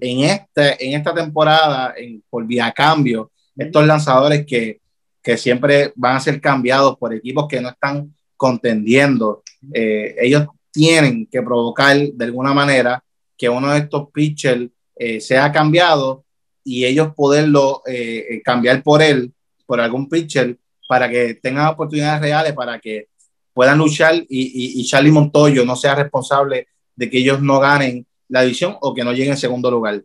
en, 0.00 0.20
este, 0.20 0.86
en 0.86 0.98
esta 0.98 1.14
temporada 1.14 1.94
en, 1.96 2.22
por 2.28 2.46
vía 2.46 2.72
cambio. 2.72 3.30
Estos 3.56 3.86
lanzadores 3.86 4.46
que, 4.46 4.80
que 5.22 5.36
siempre 5.36 5.92
van 5.96 6.16
a 6.16 6.20
ser 6.20 6.40
cambiados 6.40 6.96
por 6.98 7.14
equipos 7.14 7.46
que 7.48 7.60
no 7.60 7.70
están 7.70 8.14
contendiendo. 8.36 9.42
Eh, 9.72 10.14
ellos 10.20 10.46
tienen 10.70 11.26
que 11.26 11.42
provocar 11.42 11.96
de 11.96 12.24
alguna 12.24 12.52
manera 12.52 13.02
que 13.36 13.48
uno 13.48 13.70
de 13.72 13.78
estos 13.78 14.10
pitchers 14.12 14.68
eh, 14.96 15.20
sea 15.20 15.50
cambiado 15.52 16.24
y 16.62 16.84
ellos 16.84 17.14
poderlo 17.14 17.82
eh, 17.86 18.40
cambiar 18.44 18.82
por 18.82 19.02
él, 19.02 19.32
por 19.66 19.80
algún 19.80 20.08
pitcher, 20.08 20.58
para 20.88 21.08
que 21.08 21.34
tengan 21.34 21.68
oportunidades 21.68 22.20
reales, 22.20 22.52
para 22.52 22.78
que 22.78 23.08
puedan 23.52 23.78
luchar 23.78 24.14
y, 24.14 24.26
y, 24.28 24.84
Charlie 24.84 25.12
Montoyo 25.12 25.64
no 25.64 25.76
sea 25.76 25.94
responsable 25.94 26.66
de 26.96 27.10
que 27.10 27.18
ellos 27.18 27.40
no 27.42 27.60
ganen 27.60 28.06
la 28.28 28.42
división 28.42 28.76
o 28.80 28.94
que 28.94 29.04
no 29.04 29.12
lleguen 29.12 29.32
en 29.32 29.36
segundo 29.36 29.70
lugar. 29.70 30.02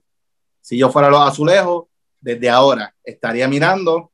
Si 0.61 0.77
yo 0.77 0.89
fuera 0.89 1.09
los 1.09 1.21
azulejos, 1.21 1.85
desde 2.19 2.49
ahora 2.49 2.93
estaría 3.03 3.47
mirando 3.47 4.11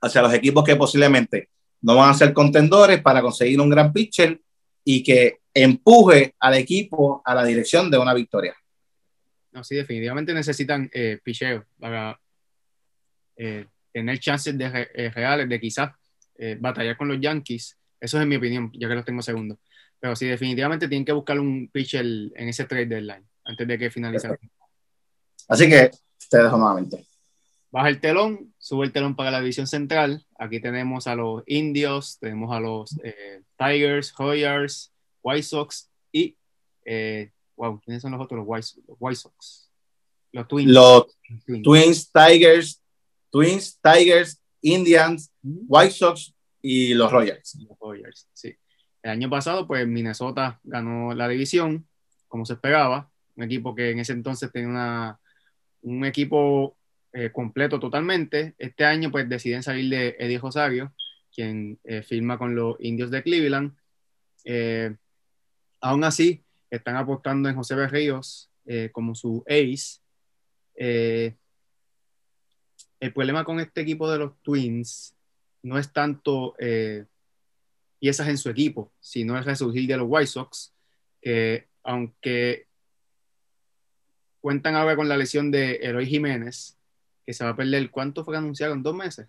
hacia 0.00 0.22
los 0.22 0.32
equipos 0.32 0.64
que 0.64 0.76
posiblemente 0.76 1.50
no 1.82 1.96
van 1.96 2.10
a 2.10 2.14
ser 2.14 2.32
contendores 2.32 3.02
para 3.02 3.20
conseguir 3.20 3.60
un 3.60 3.70
gran 3.70 3.92
pitcher 3.92 4.40
y 4.84 5.02
que 5.02 5.40
empuje 5.52 6.34
al 6.38 6.54
equipo 6.54 7.22
a 7.24 7.34
la 7.34 7.44
dirección 7.44 7.90
de 7.90 7.98
una 7.98 8.14
victoria. 8.14 8.54
No, 9.52 9.62
sí, 9.62 9.76
definitivamente 9.76 10.34
necesitan 10.34 10.90
eh, 10.92 11.18
picheo 11.22 11.64
para 11.78 12.18
eh, 13.36 13.66
tener 13.92 14.18
chances 14.18 14.58
de, 14.58 14.88
eh, 14.94 15.10
reales 15.10 15.48
de 15.48 15.60
quizás 15.60 15.92
eh, 16.36 16.56
batallar 16.58 16.96
con 16.96 17.08
los 17.08 17.20
Yankees. 17.20 17.78
Eso 18.00 18.20
es 18.20 18.26
mi 18.26 18.36
opinión, 18.36 18.70
ya 18.74 18.88
que 18.88 18.94
los 18.96 19.04
tengo 19.04 19.22
segundo. 19.22 19.58
Pero 20.04 20.16
sí, 20.16 20.26
definitivamente 20.26 20.86
tienen 20.86 21.06
que 21.06 21.14
buscar 21.14 21.40
un 21.40 21.70
pitcher 21.72 22.04
en 22.04 22.48
ese 22.50 22.66
trade 22.66 22.84
deadline 22.84 23.26
antes 23.42 23.66
de 23.66 23.78
que 23.78 23.90
finalice. 23.90 24.38
Así 25.48 25.66
que 25.66 25.92
te 26.28 26.42
dejo 26.42 26.58
nuevamente. 26.58 27.06
Baja 27.70 27.88
el 27.88 28.02
telón, 28.02 28.52
sube 28.58 28.84
el 28.84 28.92
telón 28.92 29.16
para 29.16 29.30
la 29.30 29.40
división 29.40 29.66
central. 29.66 30.26
Aquí 30.38 30.60
tenemos 30.60 31.06
a 31.06 31.14
los 31.14 31.42
Indios, 31.46 32.18
tenemos 32.18 32.54
a 32.54 32.60
los 32.60 32.94
Tigers, 33.56 34.12
Hoyers, 34.18 34.92
White 35.22 35.42
Sox 35.42 35.88
y 36.12 36.36
Wow, 37.56 37.80
¿quiénes 37.80 38.02
son 38.02 38.12
los 38.12 38.20
otros? 38.20 38.40
Los 38.40 38.46
White, 38.46 38.86
los 38.86 38.98
White 39.00 39.16
Sox. 39.16 39.70
Los 40.32 40.46
Twins. 40.46 40.70
Los 40.70 41.16
Twins. 41.62 42.12
Tigers, 42.12 42.82
Twins, 43.30 43.80
Tigers, 43.80 44.38
Indians, 44.60 45.32
White 45.42 45.92
Sox 45.92 46.34
y 46.60 46.92
los 46.92 47.10
Royals. 47.10 47.56
Los 47.66 47.78
Royals, 47.78 48.28
sí. 48.34 48.54
El 49.04 49.10
año 49.10 49.28
pasado, 49.28 49.66
pues 49.66 49.86
Minnesota 49.86 50.58
ganó 50.64 51.12
la 51.12 51.28
división, 51.28 51.86
como 52.26 52.46
se 52.46 52.54
esperaba. 52.54 53.10
Un 53.36 53.44
equipo 53.44 53.74
que 53.74 53.90
en 53.90 53.98
ese 53.98 54.14
entonces 54.14 54.50
tenía 54.50 55.20
un 55.82 56.06
equipo 56.06 56.78
eh, 57.12 57.30
completo 57.30 57.78
totalmente. 57.78 58.54
Este 58.56 58.86
año, 58.86 59.10
pues 59.10 59.28
deciden 59.28 59.62
salir 59.62 59.90
de 59.90 60.16
Eddie 60.18 60.38
Rosario, 60.38 60.94
quien 61.30 61.78
eh, 61.84 62.00
firma 62.02 62.38
con 62.38 62.54
los 62.56 62.76
Indios 62.80 63.10
de 63.10 63.22
Cleveland. 63.22 63.76
Eh, 64.46 64.96
aún 65.82 66.02
así, 66.02 66.42
están 66.70 66.96
apostando 66.96 67.50
en 67.50 67.56
José 67.56 67.74
Berríos 67.74 68.50
eh, 68.64 68.88
como 68.90 69.14
su 69.14 69.44
ace. 69.46 70.00
El 70.74 71.36
problema 73.12 73.44
con 73.44 73.60
este 73.60 73.82
equipo 73.82 74.10
de 74.10 74.16
los 74.16 74.40
Twins 74.40 75.14
no 75.62 75.76
es 75.76 75.92
tanto 75.92 76.56
piezas 78.04 78.28
en 78.28 78.36
su 78.36 78.50
equipo, 78.50 78.92
sino 79.00 79.38
el 79.38 79.44
resurgir 79.44 79.88
de 79.88 79.96
los 79.96 80.06
White 80.06 80.26
Sox, 80.26 80.74
que 81.22 81.68
aunque 81.82 82.66
cuentan 84.42 84.74
ahora 84.74 84.94
con 84.94 85.08
la 85.08 85.16
lesión 85.16 85.50
de 85.50 85.76
Eloy 85.76 86.04
Jiménez, 86.04 86.76
que 87.24 87.32
se 87.32 87.44
va 87.44 87.52
a 87.52 87.56
perder, 87.56 87.90
¿cuánto 87.90 88.22
fue 88.22 88.34
que 88.34 88.38
anunciaron? 88.40 88.82
¿Dos 88.82 88.94
meses? 88.94 89.26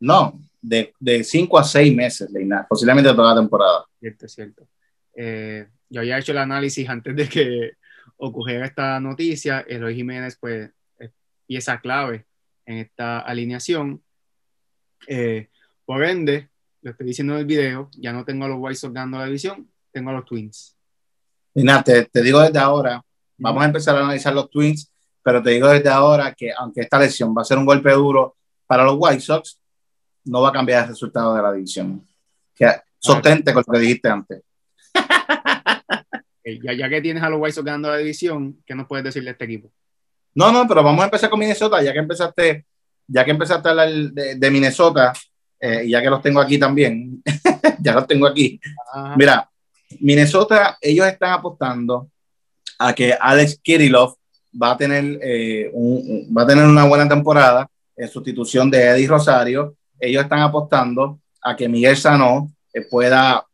No, 0.00 0.40
de, 0.62 0.94
de 0.98 1.22
cinco 1.22 1.58
a 1.58 1.64
seis 1.64 1.94
meses, 1.94 2.30
Leina, 2.30 2.66
posiblemente 2.66 3.12
toda 3.12 3.34
la 3.34 3.40
temporada. 3.42 3.84
Cierto, 4.00 4.26
cierto. 4.26 4.66
Eh, 5.14 5.68
yo 5.90 6.00
había 6.00 6.18
hecho 6.18 6.32
el 6.32 6.38
análisis 6.38 6.88
antes 6.88 7.14
de 7.14 7.28
que 7.28 7.72
ocurriera 8.16 8.64
esta 8.64 8.98
noticia. 9.00 9.66
Eloy 9.68 9.94
Jiménez, 9.94 10.38
pues, 10.40 10.70
es 10.98 11.10
pieza 11.46 11.78
clave 11.78 12.24
en 12.64 12.78
esta 12.78 13.18
alineación. 13.18 14.02
Eh, 15.06 15.50
por 15.84 16.02
ende, 16.02 16.48
lo 16.82 16.90
estoy 16.90 17.06
diciendo 17.06 17.34
en 17.34 17.40
el 17.40 17.46
video, 17.46 17.88
ya 17.92 18.12
no 18.12 18.24
tengo 18.24 18.44
a 18.44 18.48
los 18.48 18.58
White 18.60 18.76
Sox 18.76 18.92
dando 18.92 19.18
la 19.18 19.26
división, 19.26 19.68
tengo 19.92 20.10
a 20.10 20.14
los 20.14 20.24
Twins. 20.24 20.76
Mira, 21.54 21.82
te, 21.82 22.04
te 22.06 22.22
digo 22.22 22.40
desde 22.40 22.58
ahora, 22.58 23.02
vamos 23.38 23.62
a 23.62 23.66
empezar 23.66 23.96
a 23.96 24.00
analizar 24.00 24.34
los 24.34 24.50
Twins, 24.50 24.90
pero 25.22 25.42
te 25.42 25.50
digo 25.50 25.68
desde 25.68 25.88
ahora 25.88 26.34
que 26.34 26.52
aunque 26.52 26.80
esta 26.80 26.98
lesión 26.98 27.34
va 27.36 27.42
a 27.42 27.44
ser 27.44 27.58
un 27.58 27.66
golpe 27.66 27.92
duro 27.92 28.36
para 28.66 28.84
los 28.84 28.96
White 28.98 29.20
Sox, 29.20 29.60
no 30.24 30.42
va 30.42 30.48
a 30.48 30.52
cambiar 30.52 30.82
el 30.82 30.88
resultado 30.90 31.34
de 31.34 31.42
la 31.42 31.52
división. 31.52 32.04
Que, 32.54 32.68
sostente 32.98 33.52
con 33.52 33.62
lo 33.66 33.72
que 33.72 33.78
dijiste 33.78 34.08
antes. 34.08 34.42
ya, 36.62 36.72
ya, 36.72 36.88
que 36.88 37.00
tienes 37.00 37.22
a 37.22 37.28
los 37.28 37.40
White 37.40 37.52
Sox 37.52 37.64
ganando 37.64 37.90
la 37.90 37.98
división, 37.98 38.60
¿qué 38.66 38.74
nos 38.74 38.88
puedes 38.88 39.04
decir 39.04 39.22
de 39.22 39.30
este 39.30 39.44
equipo? 39.44 39.70
No, 40.34 40.50
no, 40.50 40.66
pero 40.66 40.82
vamos 40.82 41.02
a 41.02 41.04
empezar 41.04 41.30
con 41.30 41.38
Minnesota, 41.38 41.80
ya 41.82 41.92
que 41.92 41.98
empezaste, 42.00 42.66
ya 43.06 43.24
que 43.24 43.30
empezaste 43.30 43.68
a 43.68 43.70
hablar 43.70 43.88
de, 43.90 44.34
de 44.36 44.50
Minnesota, 44.50 45.12
eh, 45.62 45.88
ya 45.88 46.02
que 46.02 46.10
los 46.10 46.20
tengo 46.20 46.40
aquí 46.40 46.58
también, 46.58 47.22
ya 47.78 47.94
los 47.94 48.06
tengo 48.06 48.26
aquí. 48.26 48.60
Ajá. 48.92 49.14
Mira, 49.16 49.48
Minnesota, 50.00 50.76
ellos 50.80 51.06
están 51.06 51.32
apostando 51.34 52.10
a 52.78 52.92
que 52.92 53.16
Alex 53.18 53.60
Kirillov 53.62 54.16
va 54.60 54.72
a 54.72 54.76
tener, 54.76 55.20
eh, 55.22 55.70
un, 55.72 56.28
va 56.36 56.42
a 56.42 56.46
tener 56.46 56.66
una 56.66 56.84
buena 56.84 57.08
temporada 57.08 57.70
en 57.96 58.08
sustitución 58.08 58.70
de 58.70 58.82
Eddie 58.82 59.06
Rosario. 59.06 59.76
Ellos 60.00 60.24
están 60.24 60.40
apostando 60.40 61.20
a 61.40 61.54
que 61.54 61.68
Miguel 61.68 61.96
Sanó 61.96 62.50
eh, 62.72 62.82
pueda 62.82 63.46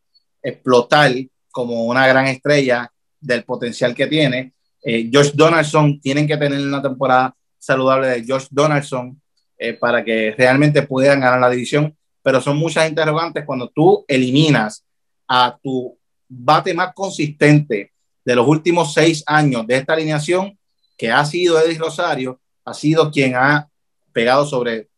explotar 0.42 1.12
como 1.50 1.84
una 1.84 2.06
gran 2.06 2.26
estrella 2.26 2.90
del 3.20 3.44
potencial 3.44 3.94
que 3.94 4.06
tiene. 4.06 4.52
Eh, 4.82 5.10
Josh 5.12 5.32
Donaldson, 5.34 6.00
tienen 6.00 6.26
que 6.26 6.36
tener 6.36 6.60
una 6.60 6.80
temporada 6.80 7.34
saludable 7.58 8.08
de 8.08 8.24
Josh 8.26 8.46
Donaldson 8.50 9.20
eh, 9.58 9.72
para 9.74 10.04
que 10.04 10.34
realmente 10.38 10.82
puedan 10.82 11.20
ganar 11.20 11.40
la 11.40 11.50
división, 11.50 11.96
pero 12.22 12.40
son 12.40 12.56
muchas 12.56 12.88
interrogantes 12.88 13.44
cuando 13.44 13.68
tú 13.68 14.04
eliminas 14.08 14.84
a 15.26 15.58
tu 15.62 15.96
bate 16.28 16.74
más 16.74 16.92
consistente 16.94 17.92
de 18.24 18.36
los 18.36 18.46
últimos 18.46 18.92
seis 18.92 19.22
años 19.26 19.66
de 19.66 19.76
esta 19.76 19.94
alineación, 19.94 20.58
que 20.96 21.10
ha 21.10 21.24
sido 21.24 21.58
Eddie 21.60 21.78
Rosario, 21.78 22.40
ha 22.64 22.74
sido 22.74 23.10
quien 23.10 23.34
ha 23.36 23.68
pegado 24.12 24.44
sobre 24.44 24.88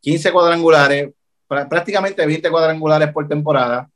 15 0.00 0.32
cuadrangulares, 0.32 1.10
prácticamente 1.46 2.26
20 2.26 2.50
cuadrangulares 2.50 3.12
por 3.12 3.28
temporada, 3.28 3.88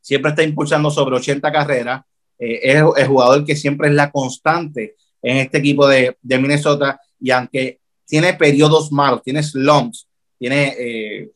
siempre 0.00 0.30
está 0.30 0.42
impulsando 0.42 0.90
sobre 0.90 1.16
80 1.16 1.52
carreras, 1.52 2.02
eh, 2.38 2.60
es 2.62 2.82
el 2.96 3.06
jugador 3.06 3.44
que 3.44 3.56
siempre 3.56 3.88
es 3.88 3.94
la 3.94 4.10
constante 4.10 4.96
en 5.22 5.38
este 5.38 5.58
equipo 5.58 5.86
de, 5.86 6.16
de 6.20 6.38
Minnesota 6.38 7.00
y 7.20 7.30
aunque 7.30 7.80
tiene 8.06 8.34
periodos 8.34 8.90
malos, 8.90 9.22
tiene 9.22 9.42
slumps, 9.42 10.08
tiene, 10.38 10.74
eh, 10.78 11.30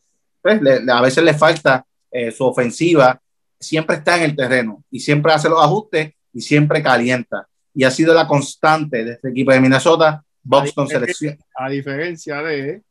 pues, 0.55 0.89
a 0.89 1.01
veces 1.01 1.23
le 1.23 1.33
falta 1.33 1.85
eh, 2.11 2.31
su 2.31 2.45
ofensiva, 2.45 3.19
siempre 3.59 3.97
está 3.97 4.17
en 4.17 4.23
el 4.23 4.35
terreno 4.35 4.83
y 4.89 4.99
siempre 4.99 5.33
hace 5.33 5.49
los 5.49 5.63
ajustes 5.63 6.13
y 6.33 6.41
siempre 6.41 6.81
calienta. 6.81 7.47
Y 7.73 7.83
ha 7.83 7.91
sido 7.91 8.13
la 8.13 8.27
constante 8.27 9.03
de 9.03 9.13
este 9.13 9.29
equipo 9.29 9.51
de 9.51 9.59
Minnesota. 9.59 10.23
Buxton 10.43 10.87
selecciona. 10.87 11.37
A 11.55 11.69
diferencia 11.69 12.41
de, 12.41 12.81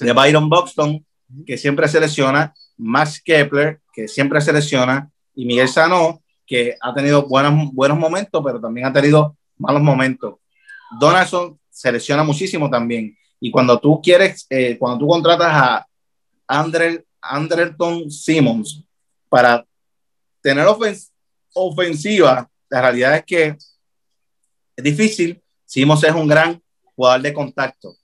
de 0.00 0.12
Byron 0.12 0.48
Buxton, 0.48 1.04
que 1.46 1.56
siempre 1.56 1.88
selecciona, 1.88 2.52
Max 2.76 3.22
Kepler, 3.24 3.80
que 3.92 4.08
siempre 4.08 4.40
selecciona, 4.40 5.10
y 5.34 5.46
Miguel 5.46 5.68
Sano, 5.68 6.22
que 6.46 6.76
ha 6.80 6.92
tenido 6.92 7.26
buenos, 7.26 7.72
buenos 7.72 7.98
momentos, 7.98 8.42
pero 8.44 8.60
también 8.60 8.86
ha 8.86 8.92
tenido 8.92 9.36
malos 9.56 9.82
momentos. 9.82 10.34
Donaldson 10.98 11.58
selecciona 11.70 12.24
muchísimo 12.24 12.68
también. 12.68 13.16
Y 13.38 13.50
cuando 13.50 13.78
tú 13.78 14.00
quieres, 14.02 14.46
eh, 14.50 14.76
cuando 14.78 14.98
tú 14.98 15.06
contratas 15.06 15.48
a 15.50 15.86
Andre, 16.50 17.04
Anderton 17.20 18.10
Simmons 18.10 18.82
para 19.28 19.64
tener 20.42 20.66
ofensiva, 21.54 22.50
la 22.68 22.80
realidad 22.80 23.16
es 23.16 23.24
que 23.24 23.56
es 24.76 24.84
difícil. 24.84 25.40
Simmons 25.64 26.02
es 26.02 26.12
un 26.12 26.26
gran 26.26 26.60
jugador 26.96 27.22
de 27.22 27.32
contacto, 27.32 27.94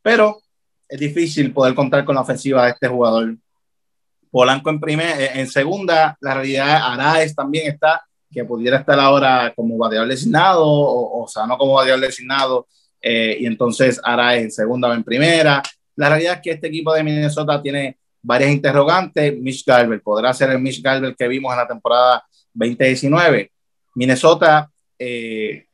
pero 0.00 0.40
es 0.88 0.98
difícil 0.98 1.52
poder 1.52 1.74
contar 1.74 2.04
con 2.06 2.14
la 2.14 2.22
ofensiva 2.22 2.64
de 2.64 2.70
este 2.70 2.88
jugador. 2.88 3.36
Polanco 4.30 4.70
en, 4.70 4.80
primer, 4.80 5.20
eh, 5.20 5.30
en 5.34 5.46
segunda, 5.46 6.16
la 6.20 6.34
realidad 6.34 6.80
Araes 6.82 7.34
también 7.34 7.72
está, 7.72 8.02
que 8.30 8.44
pudiera 8.44 8.78
estar 8.78 8.98
ahora 8.98 9.52
como 9.54 9.76
bateador 9.76 10.08
designado 10.08 10.64
o, 10.66 11.22
o 11.22 11.28
Sano 11.28 11.58
como 11.58 11.74
bateador 11.74 12.00
designado, 12.00 12.66
eh, 13.02 13.36
y 13.40 13.46
entonces 13.46 14.00
Araes 14.02 14.44
en 14.44 14.50
segunda 14.50 14.88
o 14.88 14.94
en 14.94 15.04
primera. 15.04 15.62
La 15.96 16.08
realidad 16.08 16.34
es 16.34 16.40
que 16.42 16.50
este 16.52 16.68
equipo 16.68 16.94
de 16.94 17.02
Minnesota 17.02 17.60
tiene 17.60 17.98
varias 18.22 18.50
interrogantes. 18.50 19.36
Mitch 19.38 19.64
Garber, 19.64 20.00
¿podrá 20.02 20.32
ser 20.32 20.50
el 20.50 20.60
Mitch 20.60 20.82
Garber 20.82 21.14
que 21.16 21.28
vimos 21.28 21.52
en 21.52 21.58
la 21.58 21.66
temporada 21.66 22.24
2019? 22.52 23.50
Minnesota 23.94 24.70
eh, 24.98 25.66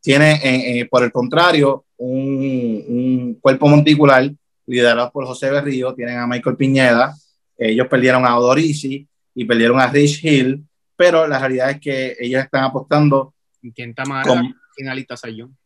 tiene, 0.00 0.86
por 0.90 1.04
el 1.04 1.12
contrario, 1.12 1.86
un, 1.96 2.84
un 2.88 3.38
cuerpo 3.40 3.68
monticular 3.68 4.30
liderado 4.66 5.10
por 5.12 5.26
José 5.26 5.50
Berrío, 5.50 5.94
tienen 5.94 6.18
a 6.18 6.26
Michael 6.26 6.56
Piñeda, 6.56 7.14
ellos 7.56 7.86
perdieron 7.88 8.26
a 8.26 8.36
Odorici 8.36 9.06
y 9.34 9.44
perdieron 9.44 9.80
a 9.80 9.86
Rich 9.88 10.24
Hill, 10.24 10.64
pero 10.96 11.26
la 11.26 11.38
realidad 11.38 11.70
es 11.70 11.80
que 11.80 12.16
ellos 12.18 12.42
están 12.42 12.64
apostando. 12.64 13.34
Kenta 13.74 14.04
Maeda, 14.04 14.42
finalista 14.76 15.16
Sayón. 15.16 15.56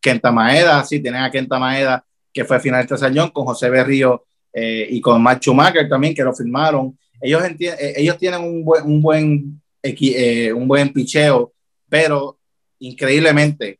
Kenta 0.00 0.32
Maeda, 0.32 0.84
sí, 0.84 1.00
tienen 1.00 1.22
a 1.22 1.30
Kenta 1.30 1.58
Maeda, 1.58 2.04
que 2.32 2.44
fue 2.44 2.60
finalista 2.60 2.96
Sayón, 2.96 3.30
con 3.30 3.44
José 3.44 3.68
Berrío 3.70 4.24
eh, 4.52 4.86
y 4.90 5.00
con 5.00 5.22
Matt 5.22 5.42
Schumacher 5.42 5.88
también, 5.88 6.14
que 6.14 6.24
lo 6.24 6.34
firmaron. 6.34 6.98
Ellos, 7.20 7.42
eh, 7.58 7.94
ellos 7.96 8.18
tienen 8.18 8.40
un 8.40 8.64
buen, 8.64 8.84
un 8.84 9.00
buen, 9.00 9.62
eh, 9.82 10.52
un 10.52 10.66
buen 10.66 10.92
picheo, 10.92 11.52
pero 11.88 12.38
increíblemente 12.78 13.78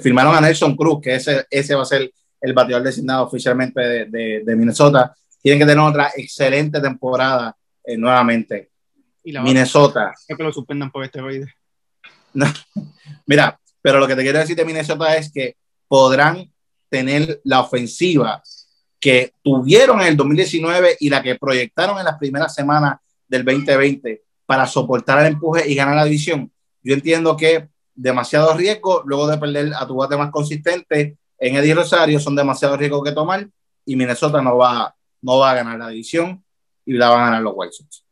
firmaron 0.00 0.36
a 0.36 0.40
Nelson 0.40 0.76
Cruz, 0.76 1.00
que 1.02 1.16
ese, 1.16 1.46
ese 1.50 1.74
va 1.74 1.82
a 1.82 1.86
ser 1.86 2.12
el 2.40 2.52
bateador 2.52 2.84
designado 2.84 3.24
oficialmente 3.24 3.80
de, 3.80 4.04
de, 4.04 4.42
de 4.44 4.56
Minnesota 4.56 5.14
tienen 5.44 5.58
que 5.58 5.66
tener 5.66 5.84
otra 5.84 6.10
excelente 6.16 6.80
temporada 6.80 7.54
eh, 7.84 7.98
nuevamente. 7.98 8.70
¿Y 9.22 9.30
la 9.30 9.42
Minnesota. 9.42 10.14
que 10.26 10.42
lo 10.42 10.50
suspendan 10.50 10.90
por 10.90 11.04
esteroides. 11.04 11.50
No. 12.32 12.46
Mira, 13.26 13.60
pero 13.80 14.00
lo 14.00 14.08
que 14.08 14.16
te 14.16 14.22
quiero 14.22 14.40
decir 14.40 14.56
de 14.56 14.64
Minnesota 14.64 15.14
es 15.16 15.30
que 15.30 15.56
podrán 15.86 16.52
tener 16.94 17.40
la 17.42 17.58
ofensiva 17.58 18.40
que 19.00 19.32
tuvieron 19.42 20.00
en 20.00 20.06
el 20.06 20.16
2019 20.16 20.98
y 21.00 21.10
la 21.10 21.24
que 21.24 21.34
proyectaron 21.34 21.98
en 21.98 22.04
las 22.04 22.18
primeras 22.18 22.54
semanas 22.54 23.00
del 23.26 23.44
2020 23.44 24.22
para 24.46 24.64
soportar 24.64 25.18
el 25.26 25.32
empuje 25.32 25.68
y 25.68 25.74
ganar 25.74 25.96
la 25.96 26.04
división. 26.04 26.52
Yo 26.84 26.94
entiendo 26.94 27.36
que 27.36 27.68
demasiado 27.96 28.56
riesgo 28.56 29.02
luego 29.06 29.26
de 29.26 29.38
perder 29.38 29.72
a 29.74 29.88
tu 29.88 29.96
bate 29.96 30.16
más 30.16 30.30
consistente 30.30 31.18
en 31.36 31.56
Eddie 31.56 31.74
Rosario 31.74 32.20
son 32.20 32.36
demasiados 32.36 32.78
riesgos 32.78 33.02
que 33.02 33.10
tomar 33.10 33.48
y 33.84 33.96
Minnesota 33.96 34.40
no 34.40 34.56
va 34.56 34.94
no 35.20 35.38
va 35.38 35.50
a 35.50 35.54
ganar 35.54 35.76
la 35.80 35.88
división 35.88 36.44
y 36.86 36.92
la 36.92 37.08
van 37.08 37.22
a 37.22 37.24
ganar 37.24 37.42
los 37.42 37.54
White 37.56 37.72
Sox. 37.72 38.04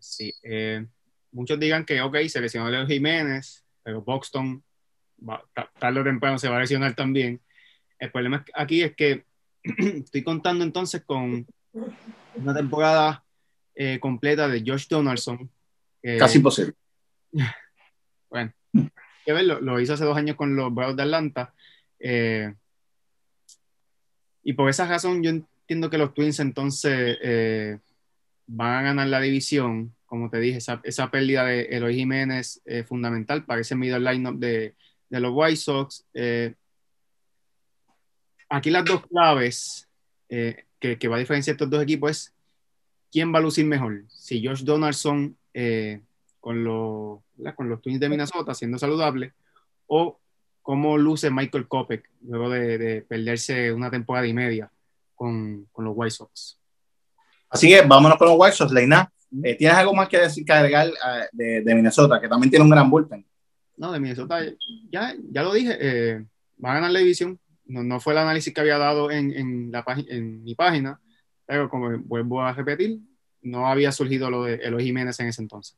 Sí, 0.00 0.32
eh, 0.42 0.86
muchos 1.30 1.60
digan 1.60 1.84
que, 1.84 2.00
ok, 2.00 2.16
se 2.28 2.40
lesionó 2.40 2.70
Leo 2.70 2.86
Jiménez, 2.86 3.62
pero 3.82 4.00
Boxton 4.00 4.64
tarde 5.78 6.00
o 6.00 6.04
temprano 6.04 6.38
se 6.38 6.48
va 6.48 6.56
a 6.56 6.60
lesionar 6.60 6.94
también. 6.94 7.40
El 8.04 8.12
problema 8.12 8.44
aquí 8.52 8.82
es 8.82 8.94
que 8.94 9.24
estoy 9.62 10.22
contando 10.22 10.62
entonces 10.62 11.02
con 11.04 11.46
una 12.34 12.54
temporada 12.54 13.24
eh, 13.74 13.98
completa 13.98 14.46
de 14.46 14.62
Josh 14.64 14.86
Donaldson. 14.88 15.50
Casi 16.18 16.38
imposible. 16.38 16.74
Bueno, 18.30 18.52
que 19.24 19.32
verlo, 19.32 19.60
lo 19.60 19.78
hizo 19.78 19.94
hace 19.94 20.04
dos 20.04 20.16
años 20.16 20.34
con 20.34 20.56
los 20.56 20.74
Bravos 20.74 20.96
de 20.96 21.04
Atlanta. 21.04 21.54
Eh, 22.00 22.52
y 24.42 24.54
por 24.54 24.68
esa 24.68 24.88
razón 24.88 25.22
yo 25.22 25.30
entiendo 25.30 25.88
que 25.88 25.98
los 25.98 26.14
Twins 26.14 26.40
entonces 26.40 27.16
eh, 27.22 27.78
van 28.48 28.72
a 28.72 28.82
ganar 28.82 29.06
la 29.06 29.20
división. 29.20 29.94
Como 30.04 30.30
te 30.30 30.40
dije, 30.40 30.58
esa, 30.58 30.80
esa 30.82 31.12
pérdida 31.12 31.44
de 31.44 31.62
Eloy 31.66 31.94
Jiménez 31.94 32.60
es 32.64 32.88
fundamental 32.88 33.44
para 33.44 33.60
ese 33.60 33.76
middle 33.76 34.00
lineup 34.00 34.40
de, 34.40 34.74
de 35.08 35.20
los 35.20 35.30
White 35.32 35.56
Sox. 35.56 36.04
Eh, 36.12 36.54
aquí 38.56 38.70
las 38.70 38.84
dos 38.84 39.06
claves 39.06 39.88
eh, 40.28 40.64
que, 40.78 40.98
que, 40.98 41.08
va 41.08 41.16
a 41.16 41.20
diferenciar 41.20 41.54
estos 41.54 41.70
dos 41.70 41.82
equipos 41.82 42.10
es 42.10 42.34
quién 43.10 43.32
va 43.34 43.38
a 43.38 43.42
lucir 43.42 43.64
mejor. 43.64 44.04
Si 44.08 44.44
Josh 44.44 44.64
Donaldson 44.64 45.36
con, 46.40 46.64
los, 46.64 47.20
con 47.54 47.68
los 47.68 47.80
Twins 47.80 48.00
de 48.00 48.08
Minnesota 48.08 48.54
siendo 48.54 48.78
saludable 48.78 49.32
o 49.86 50.18
cómo 50.62 50.96
luce 50.96 51.30
Michael 51.30 51.68
Kopech 51.68 52.04
luego 52.22 52.50
de, 52.50 52.78
de 52.78 53.02
perderse 53.02 53.72
una 53.72 53.90
temporada 53.90 54.26
y 54.26 54.32
media 54.32 54.70
con, 55.14 55.66
con, 55.72 55.84
los 55.84 55.94
White 55.96 56.10
Sox. 56.10 56.58
Así 57.50 57.68
que 57.68 57.82
vámonos 57.82 58.18
con 58.18 58.28
los 58.28 58.36
White 58.38 58.56
Sox, 58.56 58.72
Leina. 58.72 59.10
Eh, 59.42 59.56
¿Tienes 59.56 59.76
algo 59.76 59.94
más 59.94 60.08
que 60.08 60.18
decir, 60.18 60.44
que 60.44 60.52
agregar 60.52 60.88
uh, 60.88 61.26
de, 61.32 61.62
de, 61.62 61.74
Minnesota, 61.74 62.20
que 62.20 62.28
también 62.28 62.50
tiene 62.50 62.64
un 62.64 62.70
gran 62.70 62.88
bullpen? 62.88 63.24
No, 63.76 63.92
de 63.92 64.00
Minnesota, 64.00 64.40
ya, 64.90 65.14
ya 65.30 65.42
lo 65.42 65.52
dije, 65.52 65.76
eh, 65.80 66.24
va 66.64 66.72
a 66.72 66.74
ganar 66.74 66.90
la 66.90 67.00
división. 67.00 67.38
No, 67.66 67.82
no, 67.82 68.00
fue 68.00 68.12
el 68.12 68.18
análisis 68.18 68.52
que 68.52 68.60
había 68.60 68.78
dado 68.78 69.10
en, 69.10 69.32
en, 69.32 69.72
la 69.72 69.84
en 70.08 70.42
mi 70.42 70.54
página, 70.54 71.00
pero 71.46 71.68
como 71.68 71.98
vuelvo 72.00 72.42
a 72.42 72.52
repetir, 72.52 72.98
no 73.42 73.66
había 73.66 73.92
surgido 73.92 74.30
lo 74.30 74.44
de 74.44 74.56
Eloy 74.56 74.84
Jiménez 74.84 75.18
en 75.20 75.28
ese 75.28 75.42
entonces. 75.42 75.76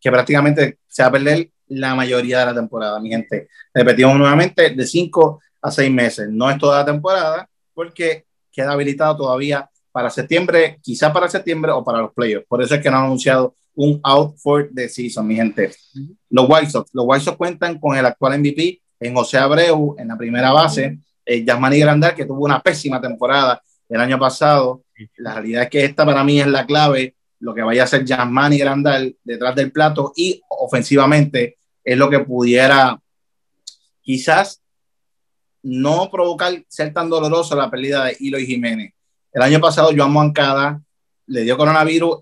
Que 0.00 0.10
prácticamente 0.10 0.78
se 0.86 1.02
va 1.02 1.08
a 1.08 1.12
perder 1.12 1.50
la 1.68 1.94
mayoría 1.94 2.40
de 2.40 2.46
la 2.46 2.54
temporada, 2.54 3.00
mi 3.00 3.10
gente. 3.10 3.48
Repetimos 3.74 4.16
nuevamente, 4.16 4.70
de 4.70 4.86
5 4.86 5.40
a 5.62 5.70
6 5.70 5.90
meses. 5.90 6.28
No 6.30 6.50
es 6.50 6.58
toda 6.58 6.78
la 6.78 6.86
temporada, 6.86 7.48
porque 7.74 8.24
queda 8.50 8.72
habilitado 8.72 9.16
todavía 9.16 9.68
para 9.92 10.10
septiembre, 10.10 10.78
quizá 10.82 11.12
para 11.12 11.28
septiembre 11.28 11.72
o 11.72 11.84
para 11.84 11.98
los 11.98 12.12
playoffs. 12.12 12.46
Por 12.46 12.62
eso 12.62 12.74
es 12.74 12.82
que 12.82 12.90
no 12.90 12.98
han 12.98 13.04
anunciado 13.04 13.54
un 13.74 14.00
out 14.02 14.36
for 14.38 14.68
the 14.74 14.88
season, 14.88 15.26
mi 15.26 15.36
gente. 15.36 15.70
Los 16.30 16.48
White 16.48 16.70
Sox, 16.70 16.90
los 16.92 17.04
White 17.06 17.24
Sox 17.24 17.36
cuentan 17.36 17.78
con 17.78 17.96
el 17.96 18.04
actual 18.04 18.38
MVP 18.38 18.82
en 19.00 19.14
José 19.14 19.38
Abreu 19.38 19.94
en 19.98 20.08
la 20.08 20.16
primera 20.16 20.52
base, 20.52 20.98
eh, 21.28 21.44
Yasmani 21.44 21.78
Grandal, 21.78 22.14
que 22.14 22.24
tuvo 22.24 22.46
una 22.46 22.60
pésima 22.60 23.02
temporada 23.02 23.62
el 23.86 24.00
año 24.00 24.18
pasado. 24.18 24.82
La 25.18 25.34
realidad 25.34 25.64
es 25.64 25.68
que 25.68 25.84
esta 25.84 26.06
para 26.06 26.24
mí 26.24 26.40
es 26.40 26.46
la 26.46 26.64
clave, 26.64 27.16
lo 27.40 27.54
que 27.54 27.60
vaya 27.60 27.82
a 27.82 27.84
hacer 27.84 28.02
Yasmani 28.02 28.56
Grandal 28.56 29.14
detrás 29.22 29.54
del 29.54 29.70
plato 29.70 30.14
y 30.16 30.40
ofensivamente 30.48 31.58
es 31.84 31.98
lo 31.98 32.08
que 32.08 32.20
pudiera 32.20 32.98
quizás 34.00 34.62
no 35.62 36.08
provocar 36.10 36.64
ser 36.66 36.94
tan 36.94 37.10
doloroso 37.10 37.54
la 37.54 37.70
pérdida 37.70 38.06
de 38.06 38.16
Hilo 38.18 38.38
y 38.38 38.46
Jiménez. 38.46 38.94
El 39.30 39.42
año 39.42 39.60
pasado 39.60 39.90
Joan 39.94 40.12
Moncada 40.12 40.80
le 41.26 41.42
dio 41.42 41.58
coronavirus 41.58 42.20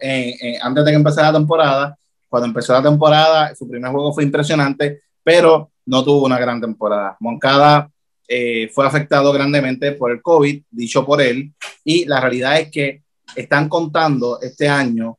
antes 0.63 0.85
de 0.85 0.91
que 0.91 0.97
empezara 0.97 1.31
la 1.31 1.39
temporada. 1.39 1.97
Cuando 2.29 2.49
empezó 2.49 2.73
la 2.73 2.83
temporada, 2.83 3.55
su 3.55 3.69
primer 3.69 3.93
juego 3.93 4.13
fue 4.13 4.25
impresionante, 4.25 5.03
pero 5.23 5.71
no 5.85 6.03
tuvo 6.03 6.27
una 6.27 6.41
gran 6.41 6.61
temporada. 6.61 7.17
Moncada 7.21 7.89
eh, 8.29 8.69
fue 8.73 8.87
afectado 8.87 9.33
grandemente 9.33 9.93
por 9.93 10.11
el 10.11 10.21
COVID, 10.23 10.63
dicho 10.71 11.05
por 11.05 11.21
él, 11.21 11.53
y 11.85 12.05
la 12.05 12.21
realidad 12.21 12.59
es 12.59 12.71
que 12.71 13.03
están 13.35 13.69
contando 13.69 14.41
este 14.41 14.69
año 14.69 15.19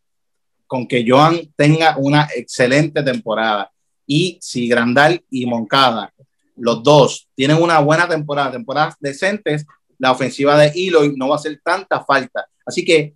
con 0.66 0.88
que 0.88 1.06
Joan 1.08 1.54
tenga 1.56 1.96
una 1.98 2.28
excelente 2.36 3.02
temporada. 3.04 3.72
Y 4.06 4.38
si 4.42 4.68
Grandal 4.68 5.24
y 5.30 5.46
Moncada, 5.46 6.14
los 6.56 6.84
dos, 6.84 7.30
tienen 7.36 7.62
una 7.62 7.80
buena 7.80 8.08
temporada, 8.08 8.52
temporadas 8.52 8.96
decentes, 9.00 9.66
la 9.98 10.12
ofensiva 10.12 10.58
de 10.58 10.72
Eloy 10.76 11.14
no 11.16 11.30
va 11.30 11.36
a 11.36 11.40
hacer 11.40 11.60
tanta 11.64 12.04
falta. 12.04 12.48
Así 12.66 12.84
que 12.84 13.16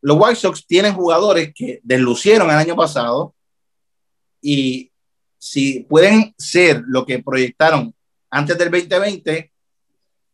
los 0.00 0.16
White 0.18 0.36
Sox 0.36 0.66
tienen 0.66 0.94
jugadores 0.94 1.52
que 1.54 1.80
deslucieron 1.82 2.50
el 2.50 2.56
año 2.56 2.76
pasado 2.76 3.34
y 4.40 4.92
si 5.38 5.80
pueden 5.80 6.34
ser 6.36 6.82
lo 6.86 7.04
que 7.06 7.22
proyectaron 7.22 7.94
antes 8.30 8.58
del 8.58 8.70
2020, 8.70 9.52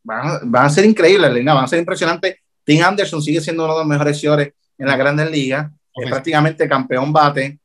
van, 0.03 0.64
a 0.66 0.70
ser 0.70 0.84
increíbles, 0.84 1.45
van 1.45 1.64
a 1.64 1.68
ser 1.68 1.78
impresionantes. 1.78 2.36
Tim 2.64 2.82
Anderson 2.82 3.22
sigue 3.22 3.40
siendo 3.40 3.64
uno 3.64 3.74
de 3.74 3.80
los 3.80 3.88
mejores 3.88 4.18
señores 4.18 4.53
en 4.78 4.86
la 4.86 4.97
grandes 4.97 5.30
ligas, 5.30 5.70
es 5.95 6.11
prácticamente 6.11 6.68
campeón 6.68 7.12
bate 7.12 7.59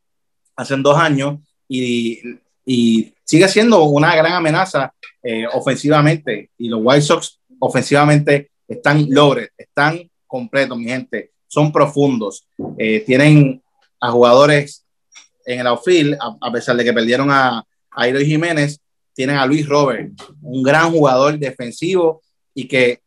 hace 0.55 0.75
dos 0.77 0.97
años 0.97 1.39
y, 1.67 2.21
y, 2.65 3.13
sigue 3.23 3.47
siendo 3.47 3.83
una 3.83 4.15
gran 4.15 4.33
amenaza 4.33 4.93
eh, 5.21 5.45
ofensivamente. 5.53 6.49
Y 6.57 6.67
los 6.67 6.81
White 6.83 7.01
Sox 7.01 7.39
ofensivamente 7.59 8.51
están 8.67 9.05
logres, 9.09 9.49
están 9.57 10.09
completos, 10.25 10.77
mi 10.77 10.85
gente, 10.85 11.31
son 11.47 11.71
profundos, 11.71 12.47
eh, 12.77 13.01
tienen 13.01 13.61
a 13.99 14.11
jugadores 14.11 14.85
en 15.45 15.59
el 15.59 15.67
outfield, 15.67 16.17
a, 16.19 16.51
pesar 16.51 16.75
de 16.75 16.83
que 16.83 16.93
perdieron 16.93 17.29
a, 17.31 17.63
a 17.91 18.05
Jiménez, 18.05 18.79
tienen 19.19 19.35
a 19.35 19.45
Luis 19.45 19.67
Robert, 19.67 20.13
un 20.41 20.63
gran 20.63 20.93
jugador 20.93 21.37
defensivo 21.37 22.21
y 22.53 22.65
que 22.65 23.01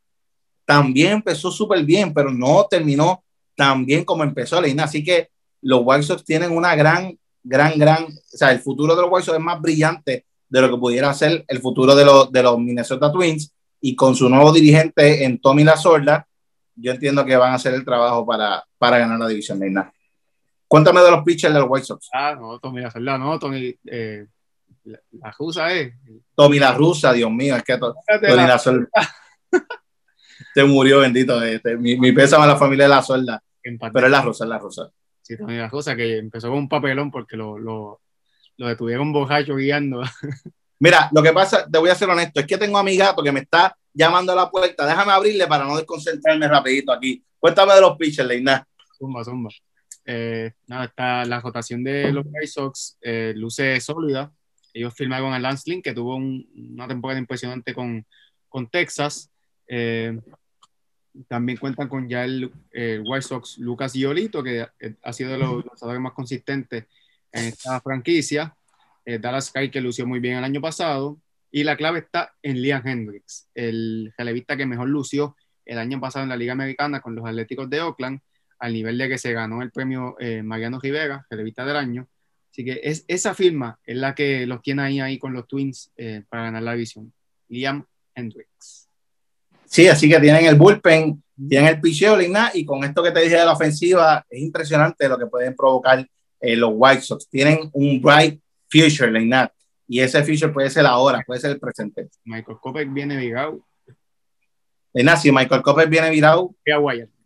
también 0.67 1.13
empezó 1.13 1.51
súper 1.51 1.83
bien, 1.85 2.13
pero 2.13 2.31
no 2.31 2.67
terminó 2.69 3.25
tan 3.57 3.87
bien 3.87 4.05
como 4.05 4.23
empezó 4.23 4.61
la 4.61 4.85
Así 4.85 5.03
que 5.03 5.31
los 5.63 5.81
White 5.83 6.03
Sox 6.03 6.23
tienen 6.23 6.55
una 6.55 6.75
gran, 6.75 7.19
gran, 7.43 7.79
gran, 7.79 8.05
o 8.05 8.11
sea, 8.37 8.53
el 8.53 8.59
futuro 8.59 8.95
de 8.95 9.01
los 9.01 9.11
White 9.11 9.25
Sox 9.25 9.39
es 9.39 9.43
más 9.43 9.59
brillante 9.59 10.27
de 10.51 10.61
lo 10.61 10.69
que 10.69 10.77
pudiera 10.77 11.15
ser 11.15 11.47
el 11.49 11.61
futuro 11.61 11.95
de, 11.95 12.05
los, 12.05 12.31
de 12.31 12.43
los 12.43 12.59
Minnesota 12.59 13.11
Twins. 13.11 13.51
Y 13.81 13.97
con 13.97 14.15
su 14.15 14.29
nuevo 14.29 14.53
dirigente 14.53 15.25
en 15.25 15.41
Tommy 15.41 15.65
La 15.65 15.79
Sorda, 15.79 16.29
yo 16.77 16.93
entiendo 16.93 17.25
que 17.25 17.37
van 17.37 17.53
a 17.53 17.55
hacer 17.55 17.73
el 17.73 17.87
trabajo 17.87 18.27
para, 18.27 18.63
para 18.77 18.99
ganar 18.99 19.19
la 19.19 19.29
división 19.29 19.59
de 19.59 19.83
Cuéntame 20.69 21.01
de 21.01 21.11
los 21.11 21.25
pitchers 21.25 21.55
de 21.55 21.61
los 21.61 21.71
White 21.71 21.87
Sox. 21.87 22.11
Ah, 22.13 22.37
no, 22.39 22.59
Tommy 22.59 22.83
La 22.83 22.91
Sorda, 22.91 23.17
no, 23.17 23.39
Tommy, 23.39 23.75
eh, 23.87 24.27
la, 24.85 25.35
rusa 25.39 25.73
es. 25.73 25.95
Tommy 26.35 26.59
la 26.59 26.73
rusa, 26.73 27.13
Dios 27.13 27.31
mío, 27.31 27.57
es 27.57 27.63
que 27.63 27.79
Tommy 27.79 27.95
la, 28.37 28.59
Sorda. 28.59 28.89
Te 30.55 30.65
murió, 30.65 31.01
bendito. 31.01 31.43
Este, 31.43 31.77
mi, 31.77 31.97
mi 31.97 32.13
pésame 32.13 32.45
a 32.45 32.49
la 32.49 32.57
familia 32.57 32.85
de 32.85 32.91
la 32.91 33.03
Sorda. 33.03 33.43
Pero 33.63 34.07
es 34.07 34.11
la 34.11 34.23
rusa, 34.23 34.45
es 34.45 34.51
la 34.51 34.59
rusa. 34.59 34.91
Sí, 35.23 35.37
Tommy 35.37 35.57
la 35.57 35.69
rusa, 35.69 35.95
que 35.95 36.19
empezó 36.19 36.49
con 36.49 36.59
un 36.59 36.69
papelón 36.69 37.11
porque 37.11 37.37
lo, 37.37 37.59
lo, 37.59 38.01
lo 38.57 38.69
detuvieron 38.69 39.13
bojacho 39.13 39.57
guiando. 39.57 40.03
Mira, 40.81 41.09
lo 41.13 41.23
que 41.23 41.33
pasa, 41.33 41.67
te 41.71 41.79
voy 41.79 41.91
a 41.91 41.95
ser 41.95 42.11
honesto, 42.11 42.41
es 42.41 42.47
que 42.47 42.59
tengo 42.59 42.77
a 42.77 42.83
mi 42.83 42.97
gato 42.97 43.23
que 43.23 43.31
me 43.31 43.41
está 43.41 43.77
llamando 43.95 44.33
a 44.33 44.37
la 44.37 44.51
puerta. 44.51 44.85
Déjame 44.85 45.13
abrirle 45.13 45.47
para 45.47 45.65
no 45.65 45.77
desconcentrarme 45.77 46.49
rapidito 46.49 46.93
aquí. 46.93 47.23
Cuéntame 47.39 47.75
de 47.75 47.81
los 47.81 47.97
pitchers, 47.97 48.27
Leina. 48.27 48.67
Zumba, 48.99 49.25
zumba. 49.25 49.51
Eh, 50.05 50.53
nada, 50.67 50.87
está 50.87 51.25
la 51.25 51.41
rotación 51.41 51.85
de 51.85 52.13
los 52.13 52.25
White 52.27 52.47
Sox 52.49 52.99
eh, 53.01 53.33
luce 53.37 53.81
sólida. 53.81 54.33
Ellos 54.73 54.95
firmaron 54.95 55.33
a 55.33 55.39
Lance 55.39 55.71
Lynn, 55.71 55.83
que 55.83 55.93
tuvo 55.93 56.17
una 56.17 56.89
temporada 56.89 57.19
impresionante 57.21 57.75
con, 57.75 58.07
con 58.49 58.69
Texas. 58.69 59.31
Eh, 59.67 60.19
también 61.29 61.59
cuentan 61.59 61.89
con 61.89 62.09
ya 62.09 62.25
el, 62.25 62.51
White 62.73 63.23
Sox 63.23 63.59
Lucas 63.59 63.93
Yolito, 63.93 64.43
que 64.43 64.67
ha 65.03 65.13
sido 65.13 65.33
de 65.33 65.39
los 65.39 65.65
lanzadores 65.65 66.01
más 66.01 66.13
consistentes 66.13 66.87
en 67.31 67.45
esta 67.45 67.81
franquicia. 67.81 68.57
Eh, 69.05 69.19
Dallas 69.19 69.47
Sky, 69.47 69.71
que 69.71 69.81
lució 69.81 70.07
muy 70.07 70.21
bien 70.21 70.39
el 70.39 70.45
año 70.45 70.61
pasado. 70.61 71.21
Y 71.51 71.65
la 71.65 71.77
clave 71.77 71.99
está 71.99 72.35
en 72.43 72.63
Liam 72.63 72.87
Hendricks, 72.87 73.51
el 73.55 74.15
relevista 74.17 74.57
que 74.57 74.65
mejor 74.65 74.89
lució 74.89 75.37
el 75.67 75.79
año 75.79 76.01
pasado 76.01 76.23
en 76.23 76.31
la 76.31 76.37
Liga 76.37 76.53
Americana 76.55 77.01
con 77.01 77.15
los 77.15 77.27
Atléticos 77.27 77.69
de 77.69 77.83
Oakland, 77.83 78.21
al 78.59 78.73
nivel 78.73 78.97
de 78.97 79.09
que 79.09 79.19
se 79.19 79.33
ganó 79.33 79.61
el 79.61 79.71
premio 79.71 80.17
eh, 80.19 80.43
Mariano 80.43 80.81
Rivera, 80.81 81.27
relevista 81.29 81.65
del 81.67 81.77
año. 81.77 82.09
Así 82.53 82.65
que 82.65 82.81
es, 82.83 83.05
esa 83.09 83.35
firma 83.35 83.81
es 83.83 83.97
la 83.97 84.15
que 84.15 84.47
los 84.47 84.61
tiene 84.61 84.83
ahí, 84.83 85.01
ahí 85.01 85.19
con 85.19 85.33
los 85.33 85.49
Twins 85.49 85.91
eh, 85.97 86.23
para 86.29 86.45
ganar 86.45 86.63
la 86.63 86.73
división. 86.75 87.11
Liam 87.49 87.85
Hendricks. 88.15 88.91
Sí, 89.65 89.89
así 89.89 90.07
que 90.07 90.21
tienen 90.21 90.45
el 90.45 90.57
bullpen, 90.57 91.23
tienen 91.49 91.69
el 91.71 91.81
picheo, 91.81 92.19
y 92.53 92.65
con 92.67 92.85
esto 92.85 93.03
que 93.03 93.11
te 93.11 93.21
dije 93.21 93.37
de 93.37 93.47
la 93.47 93.53
ofensiva, 93.53 94.27
es 94.29 94.43
impresionante 94.43 95.09
lo 95.09 95.19
que 95.19 95.27
pueden 95.27 95.57
provocar 95.57 96.07
los 96.43 96.71
White 96.75 97.01
Sox. 97.01 97.27
Tienen 97.31 97.71
un 97.73 98.03
bright 98.03 98.39
future, 98.71 99.11
Leinat. 99.11 99.51
Y 99.89 100.01
ese 100.01 100.23
future 100.23 100.53
puede 100.53 100.69
ser 100.69 100.85
ahora, 100.85 101.23
puede 101.27 101.41
ser 101.41 101.53
el 101.53 101.61
presente. 101.61 102.11
Michael 102.25 102.59
Kopech 102.61 102.93
viene 102.93 103.17
virado. 103.17 103.65
Leinat, 104.93 105.19
si 105.19 105.33
Michael 105.33 105.63
Kopech 105.63 105.89
viene 105.89 106.11
virado. 106.11 106.55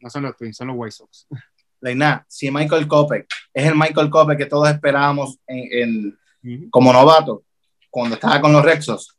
No 0.00 0.10
son 0.10 0.22
los 0.22 0.36
Twins, 0.36 0.56
son 0.56 0.68
los 0.68 0.76
White 0.76 0.92
Sox. 0.92 1.26
Leinat, 1.80 2.24
si 2.28 2.50
Michael 2.50 2.86
Kopech 2.86 3.26
es 3.52 3.66
el 3.66 3.74
Michael 3.74 4.10
Kopech 4.10 4.38
que 4.38 4.46
todos 4.46 4.68
esperábamos 4.68 5.38
en, 5.46 6.18
como 6.70 6.92
novato, 6.92 7.44
cuando 7.90 8.14
estaba 8.14 8.40
con 8.40 8.52
los 8.52 8.64
Rexos, 8.64 9.16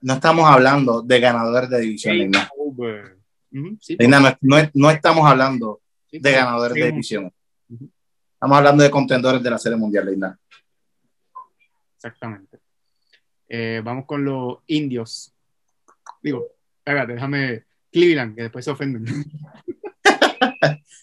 no 0.00 0.14
estamos 0.14 0.48
hablando 0.48 1.02
de 1.02 1.20
ganadores 1.20 1.70
de 1.70 1.80
división, 1.80 2.18
Leinat. 2.18 2.48
no, 4.72 4.90
estamos 4.90 5.30
hablando 5.30 5.80
de 6.10 6.32
ganadores 6.32 6.74
de 6.74 6.90
división. 6.90 7.32
Estamos 8.34 8.58
hablando 8.58 8.82
de 8.82 8.90
contendores 8.90 9.42
de 9.42 9.50
la 9.50 9.58
Serie 9.58 9.78
Mundial, 9.78 10.06
Leinat. 10.06 10.36
Exactamente. 11.96 12.58
Eh, 13.48 13.80
vamos 13.82 14.04
con 14.04 14.24
los 14.24 14.58
indios. 14.66 15.32
Digo, 16.22 16.46
espérate, 16.78 17.14
déjame 17.14 17.64
Cleveland, 17.90 18.34
que 18.34 18.42
después 18.42 18.64
se 18.64 18.70
ofenden. 18.70 19.04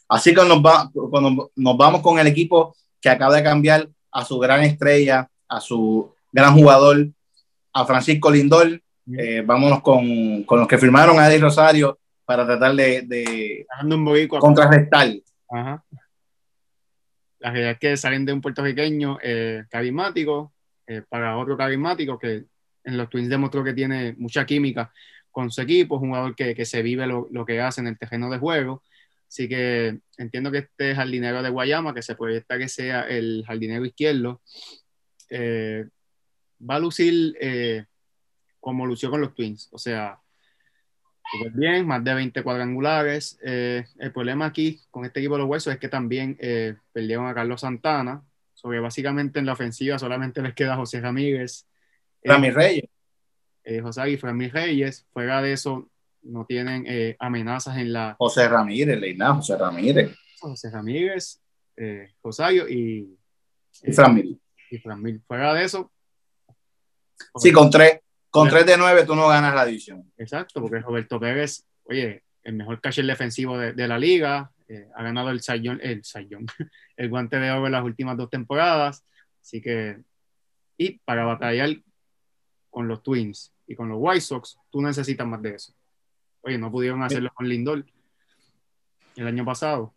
Así 0.09 0.33
que 0.33 0.43
nos, 0.45 0.59
va, 0.59 0.89
cuando 0.93 1.51
nos 1.55 1.77
vamos 1.77 2.01
con 2.01 2.19
el 2.19 2.27
equipo 2.27 2.75
que 2.99 3.09
acaba 3.09 3.35
de 3.35 3.43
cambiar 3.43 3.87
a 4.11 4.25
su 4.25 4.37
gran 4.39 4.61
estrella, 4.63 5.29
a 5.47 5.61
su 5.61 6.13
gran 6.31 6.53
jugador, 6.53 7.07
a 7.73 7.85
Francisco 7.85 8.29
Lindor. 8.29 8.81
Eh, 9.17 9.41
vámonos 9.45 9.81
con, 9.81 10.43
con, 10.43 10.59
los 10.59 10.67
que 10.67 10.77
firmaron 10.77 11.19
a 11.19 11.27
Eddie 11.27 11.39
Rosario 11.39 11.99
para 12.25 12.45
tratar 12.45 12.75
de, 12.75 13.01
de 13.01 14.27
contrarrestar. 14.27 15.09
Ajá. 15.49 15.83
Las 17.39 17.55
ideas 17.55 17.77
que 17.79 17.97
salen 17.97 18.25
de 18.25 18.33
un 18.33 18.41
puertorriqueño 18.41 19.17
eh, 19.21 19.63
carismático, 19.69 20.53
eh, 20.85 21.01
para 21.07 21.37
otro 21.37 21.57
carismático 21.57 22.19
que 22.19 22.45
en 22.83 22.97
los 22.97 23.09
Twins 23.09 23.29
demostró 23.29 23.63
que 23.63 23.73
tiene 23.73 24.13
mucha 24.17 24.45
química 24.45 24.91
con 25.31 25.49
su 25.49 25.61
equipo, 25.61 25.95
es 25.95 26.01
un 26.01 26.09
jugador 26.09 26.35
que, 26.35 26.53
que 26.53 26.65
se 26.65 26.81
vive 26.81 27.07
lo, 27.07 27.27
lo, 27.31 27.45
que 27.45 27.61
hace 27.61 27.81
en 27.81 27.87
el 27.87 27.97
terreno 27.97 28.29
de 28.29 28.37
juego. 28.37 28.83
Así 29.31 29.47
que 29.47 29.97
entiendo 30.17 30.51
que 30.51 30.57
este 30.57 30.93
jardinero 30.93 31.41
de 31.41 31.49
Guayama, 31.49 31.93
que 31.93 32.01
se 32.01 32.15
proyecta 32.15 32.57
que 32.57 32.67
sea 32.67 33.07
el 33.07 33.45
jardinero 33.47 33.85
izquierdo, 33.85 34.41
eh, 35.29 35.85
va 36.69 36.75
a 36.75 36.79
lucir 36.79 37.37
eh, 37.39 37.85
como 38.59 38.85
lució 38.85 39.09
con 39.09 39.21
los 39.21 39.33
Twins. 39.33 39.69
O 39.71 39.77
sea, 39.77 40.19
súper 41.31 41.53
bien, 41.53 41.87
más 41.87 42.03
de 42.03 42.13
20 42.13 42.43
cuadrangulares. 42.43 43.39
el 43.41 44.11
problema 44.13 44.47
aquí 44.47 44.81
con 44.91 45.05
este 45.05 45.21
equipo 45.21 45.35
de 45.35 45.39
los 45.39 45.49
Huesos 45.49 45.71
es 45.71 45.79
que 45.79 45.87
también 45.87 46.37
perdieron 46.91 47.27
a 47.27 47.33
Carlos 47.33 47.61
Santana, 47.61 48.21
sobre 48.61 48.81
básicamente 48.81 49.39
en 49.39 49.45
la 49.45 49.53
ofensiva 49.53 49.97
solamente 49.97 50.41
les 50.41 50.53
queda 50.53 50.75
José 50.75 50.99
Ramírez. 50.99 51.65
Ramírez 52.21 52.55
Reyes. 52.55 52.89
Eh, 53.63 53.79
José 53.79 54.09
y 54.09 54.17
Ramírez 54.17 54.51
Reyes. 54.51 55.07
Fuera 55.13 55.41
de 55.41 55.53
eso, 55.53 55.89
no 56.23 56.45
tienen 56.45 56.85
eh, 56.87 57.15
amenazas 57.19 57.77
en 57.77 57.93
la. 57.93 58.15
José 58.17 58.47
Ramírez, 58.47 58.99
Leina, 58.99 59.33
José 59.35 59.57
Ramírez. 59.57 60.15
José 60.39 60.69
Ramírez, 60.71 61.39
eh, 61.77 62.13
Josario 62.21 62.67
y. 62.67 63.17
y 63.83 63.91
Framil. 63.91 64.41
Y 64.69 64.77
Framil. 64.77 65.21
Fuera 65.27 65.53
de 65.53 65.65
eso. 65.65 65.91
Sí, 67.35 67.51
con 67.51 67.69
tres, 67.69 67.99
con 68.29 68.49
tres 68.49 68.65
de 68.65 68.77
nueve 68.77 69.05
tú 69.05 69.15
no 69.15 69.27
ganas 69.27 69.53
la 69.53 69.65
división. 69.65 70.11
Exacto, 70.17 70.61
porque 70.61 70.79
Roberto 70.79 71.19
Pérez, 71.19 71.63
oye, 71.83 72.23
el 72.43 72.53
mejor 72.55 72.81
catcher 72.81 73.05
defensivo 73.05 73.57
de, 73.57 73.73
de 73.73 73.87
la 73.87 73.99
liga, 73.99 74.51
eh, 74.71 74.87
ha 74.95 75.03
ganado 75.03 75.31
el 75.31 75.41
sayón, 75.41 75.81
el 75.83 76.03
sayón, 76.05 76.45
el 76.97 77.09
guante 77.09 77.37
de 77.37 77.51
oro 77.51 77.65
en 77.65 77.73
las 77.73 77.83
últimas 77.83 78.15
dos 78.15 78.29
temporadas. 78.29 79.03
Así 79.41 79.61
que, 79.61 80.01
Y 80.77 80.99
para 80.99 81.25
batallar 81.25 81.75
con 82.69 82.87
los 82.87 83.03
Twins 83.03 83.53
y 83.67 83.75
con 83.75 83.89
los 83.89 83.97
White 83.99 84.21
Sox, 84.21 84.57
tú 84.69 84.81
necesitas 84.81 85.27
más 85.27 85.41
de 85.41 85.55
eso. 85.55 85.73
Oye, 86.41 86.57
no 86.57 86.71
pudieron 86.71 87.03
hacerlo 87.03 87.31
con 87.33 87.47
Lindor 87.47 87.85
el 89.15 89.27
año 89.27 89.45
pasado. 89.45 89.93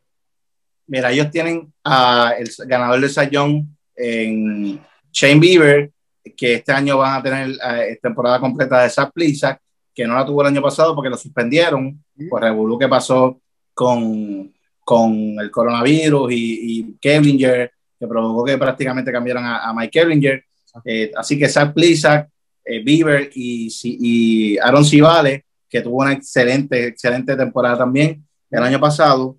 Mira, 0.86 1.10
ellos 1.10 1.30
tienen 1.30 1.72
a 1.82 2.34
el 2.38 2.50
ganador 2.66 3.00
de 3.00 3.08
Sayón 3.08 3.76
en 3.96 4.80
Shane 5.12 5.40
Bieber, 5.40 5.90
que 6.36 6.54
este 6.54 6.72
año 6.72 6.98
van 6.98 7.20
a 7.20 7.22
tener 7.22 7.50
eh, 7.50 7.98
temporada 8.02 8.40
completa 8.40 8.82
de 8.82 8.90
Zach 8.90 9.10
Plisak, 9.12 9.60
que 9.94 10.06
no 10.06 10.14
la 10.14 10.26
tuvo 10.26 10.42
el 10.42 10.48
año 10.48 10.60
pasado 10.60 10.94
porque 10.94 11.10
lo 11.10 11.16
suspendieron 11.16 12.04
por 12.28 12.42
el 12.42 12.50
revolú 12.50 12.78
que 12.78 12.88
pasó 12.88 13.40
con, 13.72 14.52
con 14.80 15.38
el 15.38 15.50
coronavirus 15.50 16.32
y, 16.32 16.80
y 16.80 16.98
que 17.00 17.68
provocó 18.00 18.44
que 18.44 18.58
prácticamente 18.58 19.12
cambiaran 19.12 19.44
a, 19.44 19.68
a 19.68 19.72
Mike 19.72 20.00
Keblinger. 20.00 20.44
Eh, 20.84 21.12
así 21.16 21.38
que 21.38 21.48
Zach 21.48 21.72
Plisak, 21.72 22.28
eh, 22.64 22.82
Bieber 22.82 23.30
y, 23.34 23.68
y 23.82 24.58
Aaron 24.58 24.84
Civale, 24.84 25.43
que 25.74 25.82
tuvo 25.82 26.02
una 26.02 26.12
excelente, 26.12 26.86
excelente 26.86 27.34
temporada 27.34 27.78
también 27.78 28.24
el 28.48 28.62
año 28.62 28.78
pasado, 28.78 29.36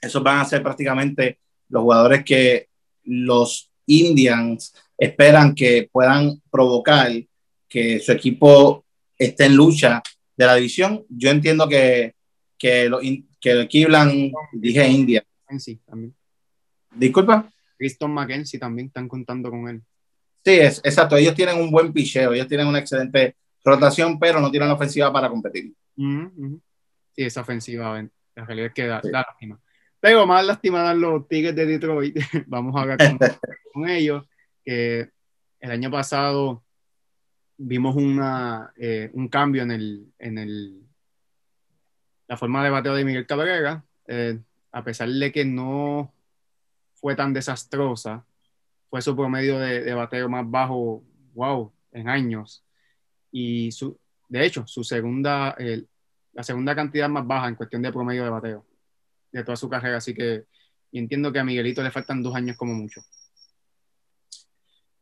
esos 0.00 0.22
van 0.22 0.38
a 0.38 0.44
ser 0.44 0.62
prácticamente 0.62 1.40
los 1.68 1.82
jugadores 1.82 2.22
que 2.22 2.68
los 3.02 3.72
Indians 3.86 4.72
esperan 4.96 5.56
que 5.56 5.88
puedan 5.90 6.40
provocar 6.52 7.10
que 7.68 7.98
su 7.98 8.12
equipo 8.12 8.84
esté 9.18 9.46
en 9.46 9.56
lucha 9.56 10.00
de 10.36 10.46
la 10.46 10.54
división. 10.54 11.04
Yo 11.08 11.30
entiendo 11.30 11.68
que, 11.68 12.14
que, 12.56 12.88
lo, 12.88 13.00
que 13.00 13.66
Cleveland, 13.66 14.32
dije 14.52 14.86
India. 14.86 15.26
Sí, 15.58 15.80
también. 15.84 16.14
Disculpa. 16.94 17.50
Kristen 17.76 18.12
McKenzie 18.12 18.60
también 18.60 18.86
están 18.86 19.08
contando 19.08 19.50
con 19.50 19.68
él. 19.68 19.82
Sí, 20.44 20.52
es, 20.52 20.78
exacto. 20.84 21.16
Ellos 21.16 21.34
tienen 21.34 21.60
un 21.60 21.72
buen 21.72 21.92
picheo, 21.92 22.32
ellos 22.32 22.46
tienen 22.46 22.68
una 22.68 22.78
excelente 22.78 23.34
rotación, 23.66 24.18
pero 24.18 24.40
no 24.40 24.50
tienen 24.50 24.68
la 24.68 24.74
ofensiva 24.74 25.12
para 25.12 25.28
competir. 25.28 25.72
Uh 25.96 26.04
-huh. 26.04 26.60
Sí, 27.14 27.22
esa 27.24 27.40
ofensiva, 27.40 28.00
la 28.34 28.44
realidad 28.44 28.68
es 28.68 28.74
que 28.74 28.86
da, 28.86 29.00
sí. 29.02 29.10
da 29.10 29.24
lástima. 29.26 29.60
Pero 30.00 30.26
más 30.26 30.44
lástima 30.44 30.82
dan 30.82 31.00
los 31.00 31.26
Tigres 31.26 31.56
de 31.56 31.66
Detroit. 31.66 32.16
Vamos 32.46 32.76
a 32.76 32.84
ver 32.84 32.98
con, 32.98 33.18
con, 33.72 33.88
ellos. 33.88 34.24
Que 34.64 35.10
el 35.60 35.70
año 35.70 35.90
pasado 35.90 36.62
vimos 37.56 37.96
una, 37.96 38.72
eh, 38.76 39.10
un 39.14 39.28
cambio 39.28 39.62
en, 39.62 39.70
el, 39.70 40.12
en 40.18 40.38
el, 40.38 40.82
la 42.28 42.36
forma 42.36 42.62
de 42.62 42.70
bateo 42.70 42.94
de 42.94 43.04
Miguel 43.04 43.26
Cabrera. 43.26 43.84
Eh, 44.06 44.38
a 44.72 44.84
pesar 44.84 45.08
de 45.08 45.32
que 45.32 45.44
no 45.44 46.12
fue 46.94 47.16
tan 47.16 47.32
desastrosa, 47.32 48.24
fue 48.90 49.00
su 49.00 49.16
promedio 49.16 49.58
de, 49.58 49.82
de 49.82 49.94
bateo 49.94 50.28
más 50.28 50.48
bajo, 50.48 51.02
wow, 51.34 51.72
en 51.92 52.08
años. 52.08 52.65
Y 53.38 53.70
su, 53.70 53.94
de 54.30 54.46
hecho, 54.46 54.66
su 54.66 54.82
segunda, 54.82 55.54
eh, 55.58 55.84
la 56.32 56.42
segunda 56.42 56.74
cantidad 56.74 57.06
más 57.06 57.26
baja 57.26 57.48
en 57.48 57.54
cuestión 57.54 57.82
de 57.82 57.92
promedio 57.92 58.24
de 58.24 58.30
bateo 58.30 58.64
de 59.30 59.44
toda 59.44 59.58
su 59.58 59.68
carrera. 59.68 59.98
Así 59.98 60.14
que 60.14 60.44
entiendo 60.90 61.30
que 61.30 61.38
a 61.38 61.44
Miguelito 61.44 61.82
le 61.82 61.90
faltan 61.90 62.22
dos 62.22 62.34
años 62.34 62.56
como 62.56 62.72
mucho. 62.72 63.02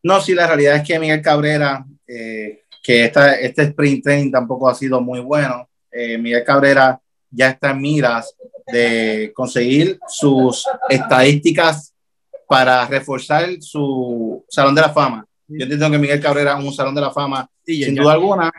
No, 0.03 0.21
sí, 0.21 0.35
la 0.35 0.49
realidad 0.49 0.75
es 0.75 0.83
que 0.83 0.99
Miguel 0.99 1.23
Cabrera, 1.23 1.87
eh, 2.09 2.65
que 2.83 3.05
esta, 3.05 3.35
este 3.35 3.63
sprint 3.63 4.03
training 4.03 4.33
tampoco 4.33 4.69
ha 4.69 4.75
sido 4.75 5.01
muy 5.01 5.21
bueno. 5.21 5.69
Eh, 5.93 6.19
Miguel 6.19 6.43
Cabrera 6.43 7.01
ya 7.31 7.51
está 7.51 7.71
en 7.71 7.81
miras 7.83 8.35
de 8.67 9.31
conseguir 9.33 10.01
sus 10.09 10.67
estadísticas 10.89 11.95
para 12.49 12.85
reforzar 12.89 13.49
su 13.61 14.45
salón 14.49 14.75
de 14.75 14.81
la 14.81 14.93
fama. 14.93 15.25
Yo 15.49 15.63
entiendo 15.63 15.91
que 15.91 15.99
Miguel 15.99 16.21
Cabrera 16.21 16.59
es 16.59 16.65
un 16.65 16.73
salón 16.73 16.95
de 16.95 17.01
la 17.01 17.11
fama, 17.11 17.49
sí, 17.65 17.85
sin 17.85 17.95
ya, 17.95 18.03
duda 18.03 18.13
alguna. 18.15 18.53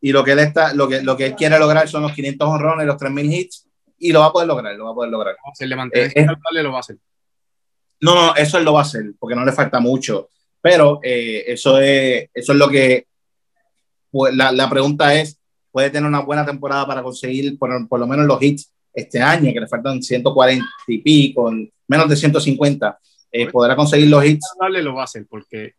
Y 0.00 0.12
lo 0.12 0.22
que, 0.22 0.32
él 0.32 0.38
está, 0.40 0.74
lo, 0.74 0.86
que, 0.86 1.02
lo 1.02 1.16
que 1.16 1.26
él 1.26 1.34
quiere 1.34 1.58
lograr 1.58 1.88
son 1.88 2.02
los 2.02 2.12
500 2.12 2.48
honrones, 2.48 2.86
los 2.86 2.96
3.000 2.96 3.32
hits, 3.32 3.66
y 3.98 4.12
lo 4.12 4.20
va 4.20 4.26
a 4.26 4.32
poder 4.32 4.48
lograr, 4.48 4.74
lo 4.76 4.84
va 4.84 4.90
a 4.90 4.94
poder 4.94 5.10
lograr. 5.10 5.36
Se 5.54 5.66
le 5.66 5.76
mantiene 5.76 6.08
eh, 6.08 6.12
es, 6.14 6.26
lo 6.62 6.70
va 6.70 6.76
a 6.76 6.80
hacer. 6.80 6.98
No, 8.00 8.14
no, 8.14 8.36
eso 8.36 8.58
él 8.58 8.64
lo 8.64 8.74
va 8.74 8.80
a 8.80 8.82
hacer, 8.82 9.14
porque 9.18 9.34
no 9.34 9.44
le 9.44 9.52
falta 9.52 9.80
mucho. 9.80 10.28
Pero 10.60 11.00
eh, 11.02 11.44
eso, 11.46 11.78
es, 11.80 12.28
eso 12.32 12.52
es 12.52 12.58
lo 12.58 12.68
que. 12.68 13.06
Pues, 14.10 14.34
la, 14.34 14.52
la, 14.52 14.68
pregunta 14.68 15.14
es: 15.14 15.40
¿puede 15.70 15.90
tener 15.90 16.06
una 16.06 16.20
buena 16.20 16.44
temporada 16.44 16.86
para 16.86 17.02
conseguir 17.02 17.58
por, 17.58 17.88
por, 17.88 17.98
lo 17.98 18.06
menos 18.06 18.26
los 18.26 18.40
hits 18.42 18.70
este 18.92 19.20
año, 19.20 19.52
que 19.52 19.60
le 19.60 19.66
faltan 19.66 20.02
140 20.02 20.64
y 20.86 20.98
pico, 20.98 21.50
menos 21.88 22.08
de 22.08 22.16
150? 22.16 22.98
Eh, 23.36 23.50
¿Podrá 23.50 23.74
conseguir 23.74 24.08
los 24.08 24.24
hits? 24.24 24.54
Dale, 24.60 24.80
lo 24.80 24.94
va 24.94 25.00
a 25.00 25.04
hacer, 25.04 25.26
porque 25.28 25.74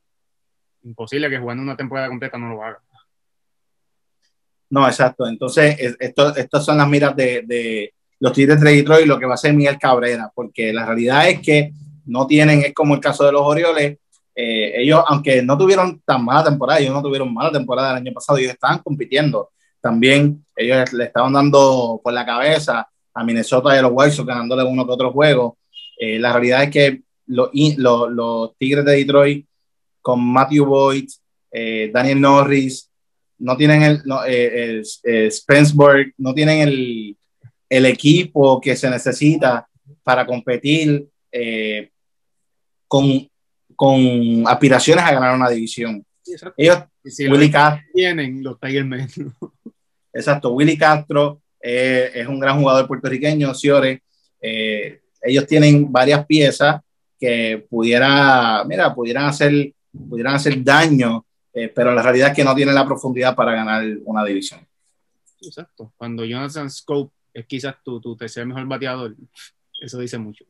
imposible 0.83 1.29
que 1.29 1.39
jugando 1.39 1.63
una 1.63 1.77
temporada 1.77 2.09
completa 2.09 2.37
no 2.37 2.49
lo 2.49 2.61
haga. 2.61 2.81
No, 4.69 4.85
exacto. 4.85 5.25
Entonces, 5.25 5.95
esto, 5.97 6.35
estas 6.35 6.65
son 6.65 6.77
las 6.77 6.89
miras 6.89 7.15
de, 7.15 7.43
de 7.45 7.93
los 8.19 8.33
Tigres 8.33 8.59
de 8.59 8.71
Detroit, 8.71 9.07
lo 9.07 9.17
que 9.17 9.25
va 9.25 9.31
a 9.31 9.35
hacer 9.35 9.53
Miguel 9.53 9.79
Cabrera, 9.79 10.29
porque 10.35 10.73
la 10.73 10.85
realidad 10.85 11.29
es 11.29 11.39
que 11.39 11.71
no 12.07 12.27
tienen, 12.27 12.59
es 12.61 12.73
como 12.73 12.93
el 12.93 12.99
caso 12.99 13.25
de 13.25 13.31
los 13.31 13.43
Orioles, 13.43 13.99
eh, 14.35 14.81
ellos, 14.81 15.01
aunque 15.07 15.41
no 15.41 15.57
tuvieron 15.57 16.01
tan 16.01 16.25
mala 16.25 16.43
temporada, 16.43 16.81
ellos 16.81 16.93
no 16.93 17.01
tuvieron 17.01 17.33
mala 17.33 17.53
temporada 17.53 17.91
el 17.91 17.97
año 17.97 18.11
pasado, 18.11 18.37
ellos 18.37 18.51
estaban 18.51 18.79
compitiendo. 18.79 19.51
También 19.79 20.45
ellos 20.57 20.91
le 20.91 21.05
estaban 21.05 21.31
dando 21.31 22.01
por 22.03 22.11
la 22.11 22.25
cabeza 22.25 22.85
a 23.13 23.23
Minnesota 23.23 23.73
y 23.73 23.77
a 23.77 23.81
los 23.81 23.91
White 23.93 24.11
Sox 24.11 24.27
ganándole 24.27 24.63
uno 24.65 24.85
que 24.85 24.91
otro 24.91 25.13
juego. 25.13 25.57
Eh, 25.97 26.19
la 26.19 26.33
realidad 26.33 26.63
es 26.63 26.69
que 26.69 27.05
los, 27.27 27.49
los, 27.77 28.11
los, 28.11 28.57
Tigres 28.57 28.85
de 28.85 28.97
Detroit 28.97 29.45
con 30.01 30.23
Matthew 30.23 30.65
Boyd, 30.65 31.09
eh, 31.51 31.89
Daniel 31.93 32.21
Norris, 32.21 32.89
no 33.39 33.57
tienen 33.57 33.81
el, 33.83 34.01
no, 34.05 34.23
el, 34.23 34.83
el 35.03 35.31
Spenceburg, 35.31 36.13
no 36.17 36.33
tienen 36.33 36.67
el, 36.67 37.17
el 37.69 37.85
equipo 37.85 38.61
que 38.61 38.75
se 38.75 38.89
necesita 38.89 39.67
para 40.03 40.25
competir 40.25 41.07
eh, 41.31 41.89
con, 42.87 43.27
con, 43.75 44.47
aspiraciones 44.47 45.03
a 45.03 45.13
ganar 45.13 45.35
una 45.35 45.49
división. 45.49 46.05
Ellos, 46.57 46.83
si 47.03 47.27
Willy 47.27 47.51
Castro, 47.51 47.85
tienen 47.93 48.43
los 48.43 48.59
Tiger 48.59 48.85
Men. 48.85 49.07
Exacto, 50.13 50.51
Willy 50.51 50.77
Castro 50.77 51.41
eh, 51.61 52.11
es 52.13 52.27
un 52.27 52.39
gran 52.39 52.59
jugador 52.59 52.87
puertorriqueño, 52.87 53.53
Ciore. 53.53 54.01
Eh, 54.41 55.01
ellos 55.21 55.45
tienen 55.47 55.91
varias 55.91 56.25
piezas 56.25 56.81
que 57.19 57.65
pudiera, 57.69 58.63
mira, 58.65 58.93
pudieran 58.93 59.25
hacer, 59.25 59.73
pudieran 60.09 60.35
hacer 60.35 60.63
daño, 60.63 61.25
eh, 61.53 61.71
pero 61.73 61.93
la 61.93 62.01
realidad 62.01 62.29
es 62.29 62.35
que 62.35 62.43
no 62.43 62.55
tienen 62.55 62.75
la 62.75 62.85
profundidad 62.85 63.35
para 63.35 63.53
ganar 63.53 63.83
una 64.05 64.23
división. 64.23 64.65
Exacto. 65.41 65.93
Cuando 65.97 66.25
Jonathan 66.25 66.69
Scope 66.69 67.13
es 67.33 67.45
quizás 67.45 67.75
tu, 67.83 67.99
tu 68.01 68.15
tercer 68.15 68.45
mejor 68.45 68.65
bateador, 68.65 69.15
eso 69.79 69.99
dice 69.99 70.17
mucho. 70.17 70.45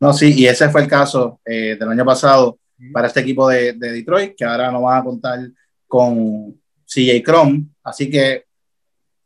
No, 0.00 0.12
sí, 0.12 0.34
y 0.36 0.46
ese 0.46 0.68
fue 0.68 0.82
el 0.82 0.88
caso 0.88 1.40
eh, 1.44 1.76
del 1.78 1.88
año 1.88 2.04
pasado 2.04 2.58
para 2.92 3.06
este 3.06 3.20
equipo 3.20 3.48
de, 3.48 3.72
de, 3.72 3.92
Detroit, 3.92 4.34
que 4.36 4.44
ahora 4.44 4.70
no 4.70 4.82
van 4.82 5.00
a 5.00 5.04
contar 5.04 5.38
con 5.86 6.60
CJ 6.84 7.22
Crom, 7.22 7.68
así 7.82 8.10
que 8.10 8.44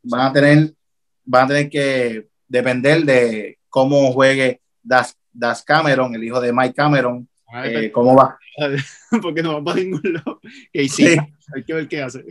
van 0.03 0.21
a 0.21 0.33
tener, 0.33 0.73
van 1.25 1.45
a 1.45 1.47
tener 1.47 1.69
que 1.69 2.27
depender 2.47 3.03
de 3.03 3.57
cómo 3.69 4.11
juegue 4.13 4.61
Das, 4.81 5.15
das 5.31 5.63
Cameron, 5.63 6.15
el 6.15 6.23
hijo 6.23 6.39
de 6.39 6.53
Mike 6.53 6.73
Cameron, 6.73 7.27
eh, 7.63 7.91
cómo 7.91 8.15
va. 8.15 8.37
Porque 9.21 9.41
no 9.41 9.55
va 9.55 9.63
para 9.63 9.79
ningún 9.79 10.01
lado. 10.13 10.39
Casey, 10.73 10.89
sí. 10.89 11.17
hay 11.55 11.63
que 11.63 11.73
ver 11.73 11.87
qué 11.87 12.01
hace. 12.01 12.23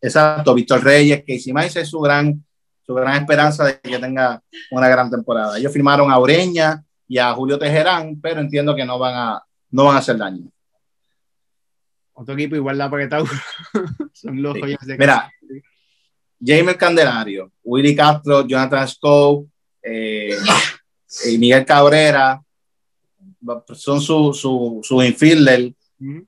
Exacto, 0.00 0.54
Víctor 0.54 0.82
Reyes, 0.82 1.20
Casey 1.26 1.52
Mice 1.52 1.80
es 1.80 1.88
su 1.88 2.00
gran, 2.00 2.42
su 2.86 2.94
gran 2.94 3.20
esperanza 3.20 3.64
de 3.64 3.80
que 3.80 3.98
tenga 3.98 4.42
una 4.70 4.88
gran 4.88 5.10
temporada. 5.10 5.58
Ellos 5.58 5.72
firmaron 5.72 6.10
a 6.10 6.18
Ureña 6.18 6.82
y 7.06 7.18
a 7.18 7.32
Julio 7.34 7.58
Tejerán, 7.58 8.18
pero 8.20 8.40
entiendo 8.40 8.74
que 8.74 8.84
no 8.84 8.98
van 8.98 9.14
a, 9.14 9.42
no 9.70 9.84
van 9.84 9.96
a 9.96 9.98
hacer 9.98 10.16
daño. 10.16 10.50
Otro 12.14 12.34
equipo 12.34 12.56
igual 12.56 12.78
la 12.78 12.84
apretado. 12.86 13.26
Son 14.12 14.40
los 14.40 14.54
sí. 14.54 14.76
de 14.86 14.98
Mira, 14.98 15.30
James 16.42 16.76
Candelario, 16.76 17.52
Willy 17.62 17.94
Castro, 17.94 18.46
Jonathan 18.46 18.88
Scope, 18.88 19.50
eh, 19.82 20.36
y 21.26 21.38
Miguel 21.38 21.64
Cabrera, 21.64 22.40
son 23.74 24.00
su, 24.00 24.32
su, 24.32 24.80
su 24.82 25.02
infielder. 25.02 25.72
Uh 26.00 26.04
-huh. 26.04 26.26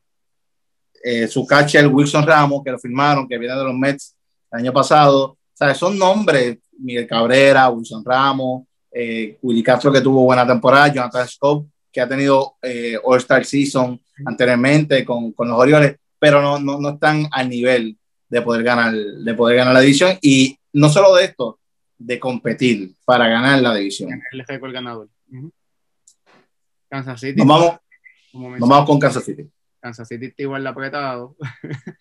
eh, 1.05 1.29
su 1.29 1.47
catcher 1.47 1.87
Wilson 1.87 2.27
Ramos, 2.27 2.63
que 2.65 2.71
lo 2.71 2.79
firmaron, 2.79 3.27
que 3.27 3.39
viene 3.39 3.57
de 3.57 3.65
los 3.65 3.75
Mets 3.75 4.15
el 4.53 4.61
año 4.61 4.73
pasado. 4.73 5.25
O 5.25 5.39
sea, 5.55 5.75
son 5.75 5.99
nombres, 5.99 6.59
Miguel 6.79 7.07
Cabrera, 7.07 7.71
Wilson 7.71 8.05
Ramos, 8.05 8.65
eh, 8.91 9.39
Willy 9.43 9.63
Castro, 9.63 9.93
que 9.93 10.01
tuvo 10.01 10.25
buena 10.25 10.47
temporada, 10.47 10.89
Jonathan 10.89 11.27
Scope, 11.27 11.71
que 11.91 12.01
ha 12.01 12.09
tenido 12.09 12.55
eh, 12.63 12.99
All-Star 13.03 13.45
Season 13.45 14.01
anteriormente 14.25 15.05
con, 15.05 15.33
con, 15.33 15.49
los 15.49 15.59
Orioles, 15.59 15.97
pero 16.19 16.41
no, 16.41 16.59
no, 16.59 16.79
no 16.79 16.91
están 16.91 17.27
al 17.31 17.49
nivel 17.49 17.97
de 18.29 18.43
poder, 18.43 18.63
ganar, 18.63 18.95
de 18.95 19.35
poder 19.35 19.57
ganar 19.57 19.75
la 19.75 19.81
división. 19.81 20.19
Y 20.21 20.59
no 20.73 20.89
solo 20.89 21.15
de 21.15 21.25
esto, 21.25 21.59
de 22.07 22.19
competir 22.19 22.95
para 23.05 23.29
ganar 23.29 23.61
la 23.61 23.75
división. 23.75 24.21
El 24.33 24.45
récord 24.47 24.73
ganador. 24.73 25.09
Uh 25.31 25.37
-huh. 25.37 25.53
Kansas 26.89 27.21
City. 27.21 27.39
Nos 27.39 27.47
vamos, 27.47 27.79
nos 28.33 28.69
vamos 28.69 28.87
con 28.87 28.99
Kansas 28.99 29.25
City. 29.25 29.49
Kansas 29.81 30.07
City 30.07 30.27
está 30.27 30.43
igual 30.43 30.63
de 30.63 30.69
apretado. 30.69 31.37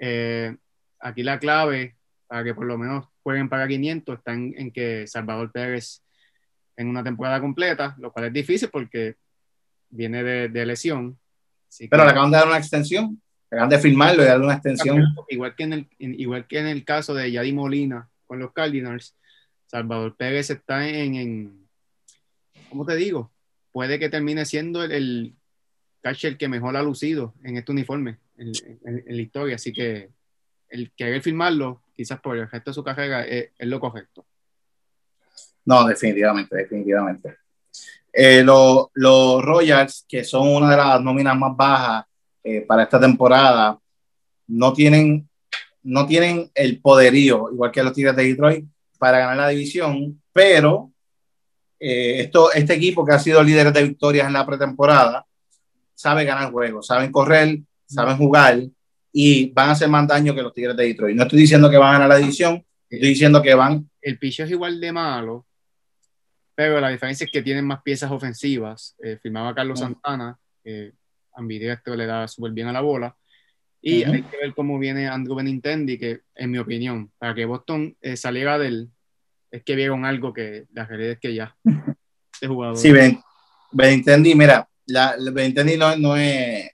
Eh, 0.00 0.56
aquí 1.00 1.24
la 1.24 1.40
clave 1.40 1.96
para 2.28 2.44
que 2.44 2.54
por 2.54 2.66
lo 2.66 2.78
menos 2.78 3.06
jueguen 3.24 3.48
para 3.48 3.66
500 3.66 4.18
está 4.18 4.32
en, 4.32 4.70
que 4.70 5.08
Salvador 5.08 5.50
Pérez 5.50 6.04
en 6.76 6.86
una 6.86 7.02
temporada 7.02 7.40
completa, 7.40 7.96
lo 7.98 8.12
cual 8.12 8.26
es 8.26 8.32
difícil 8.32 8.68
porque 8.70 9.16
viene 9.90 10.22
de, 10.22 10.66
lesión. 10.66 11.18
Pero 11.90 12.04
le 12.04 12.10
acaban 12.10 12.30
de 12.30 12.36
dar 12.36 12.46
una 12.46 12.58
extensión, 12.58 13.20
le 13.50 13.56
acaban 13.56 13.70
de 13.70 13.78
firmarlo 13.80 14.22
y 14.22 14.26
darle 14.26 14.44
una 14.44 14.54
extensión. 14.54 15.02
Igual 15.28 15.56
que 15.56 15.64
en 15.64 15.72
el, 15.72 15.88
igual 15.98 16.46
que 16.46 16.60
en 16.60 16.68
el 16.68 16.84
caso 16.84 17.12
de 17.12 17.32
Yadi 17.32 17.52
Molina 17.52 18.08
con 18.24 18.38
los 18.38 18.52
Cardinals, 18.52 19.16
Salvador 19.68 20.16
Pérez 20.16 20.50
está 20.50 20.88
en, 20.88 21.14
en 21.14 21.68
¿cómo 22.68 22.84
te 22.84 22.96
digo? 22.96 23.30
Puede 23.70 23.98
que 23.98 24.08
termine 24.08 24.44
siendo 24.44 24.82
el, 24.82 25.34
catcher 26.00 26.36
que 26.36 26.48
mejor 26.48 26.76
ha 26.76 26.82
lucido 26.82 27.34
en 27.44 27.56
este 27.56 27.72
uniforme 27.72 28.18
en, 28.36 28.52
la 29.06 29.22
historia, 29.22 29.56
así 29.56 29.72
que 29.72 30.10
el 30.68 30.92
querer 30.92 31.22
firmarlo, 31.22 31.82
quizás 31.96 32.20
por 32.20 32.36
el 32.36 32.48
resto 32.48 32.70
de 32.70 32.74
su 32.74 32.84
carrera, 32.84 33.24
es, 33.24 33.50
lo 33.60 33.80
correcto. 33.80 34.24
No, 35.64 35.86
definitivamente, 35.86 36.56
definitivamente. 36.56 37.36
Eh, 38.12 38.42
los 38.42 39.42
Royals, 39.44 40.04
que 40.08 40.24
son 40.24 40.48
una 40.48 40.70
de 40.70 40.76
las 40.76 41.02
nóminas 41.02 41.36
más 41.36 41.56
bajas 41.56 42.06
eh, 42.42 42.62
para 42.62 42.84
esta 42.84 43.00
temporada, 43.00 43.78
no 44.46 44.72
tienen, 44.72 45.28
no 45.82 46.06
tienen 46.06 46.50
el 46.54 46.80
poderío, 46.80 47.50
igual 47.52 47.70
que 47.70 47.82
los 47.82 47.92
Tigres 47.92 48.16
de 48.16 48.24
Detroit, 48.24 48.64
para 48.98 49.20
ganar 49.20 49.36
la 49.36 49.48
división, 49.48 50.20
pero 50.32 50.92
eh, 51.78 52.20
esto, 52.20 52.52
este 52.52 52.74
equipo 52.74 53.04
que 53.04 53.12
ha 53.12 53.18
sido 53.18 53.42
líder 53.42 53.72
de 53.72 53.84
victorias 53.84 54.26
en 54.26 54.32
la 54.32 54.44
pretemporada 54.44 55.24
sabe 55.94 56.24
ganar 56.24 56.50
juegos, 56.50 56.86
saben 56.86 57.10
correr, 57.10 57.60
saben 57.86 58.16
jugar 58.16 58.60
y 59.12 59.50
van 59.50 59.70
a 59.70 59.72
hacer 59.72 59.88
más 59.88 60.06
daño 60.06 60.34
que 60.34 60.42
los 60.42 60.52
Tigres 60.52 60.76
de 60.76 60.84
Detroit. 60.84 61.16
No 61.16 61.22
estoy 61.24 61.40
diciendo 61.40 61.70
que 61.70 61.76
van 61.76 61.88
a 61.88 61.92
ganar 61.94 62.08
la 62.08 62.16
división, 62.16 62.64
estoy 62.88 63.08
diciendo 63.08 63.42
que 63.42 63.54
van. 63.54 63.88
El 64.00 64.18
picho 64.18 64.44
es 64.44 64.50
igual 64.50 64.80
de 64.80 64.92
malo, 64.92 65.46
pero 66.54 66.80
la 66.80 66.88
diferencia 66.88 67.24
es 67.24 67.30
que 67.30 67.42
tienen 67.42 67.64
más 67.64 67.82
piezas 67.82 68.10
ofensivas. 68.10 68.96
Eh, 69.02 69.18
firmaba 69.20 69.54
Carlos 69.54 69.80
Santana, 69.80 70.38
que 70.62 70.92
ambidiestro 71.34 71.94
le 71.94 72.06
da 72.06 72.26
súper 72.28 72.52
bien 72.52 72.68
a 72.68 72.72
la 72.72 72.80
bola. 72.80 73.16
Y 73.80 74.02
hay 74.02 74.22
que 74.22 74.36
ver 74.36 74.54
cómo 74.54 74.78
viene 74.78 75.08
Andrew 75.08 75.36
Benintendi, 75.36 75.98
que 75.98 76.20
en 76.34 76.50
mi 76.50 76.58
opinión, 76.58 77.12
para 77.18 77.34
que 77.34 77.44
Boston 77.44 77.96
eh, 78.00 78.16
saliera 78.16 78.58
del, 78.58 78.90
es 79.50 79.62
que 79.62 79.76
vieron 79.76 80.04
algo 80.04 80.32
que 80.32 80.66
la 80.72 80.84
realidad 80.84 81.12
es 81.12 81.18
que 81.20 81.34
ya 81.34 81.56
este 82.32 82.48
jugador. 82.48 82.76
Sí, 82.76 82.92
Benintendi, 83.70 84.34
mira, 84.34 84.68
la, 84.86 85.16
Benintendi 85.32 85.76
no, 85.76 85.96
no, 85.96 86.16
es 86.16 86.70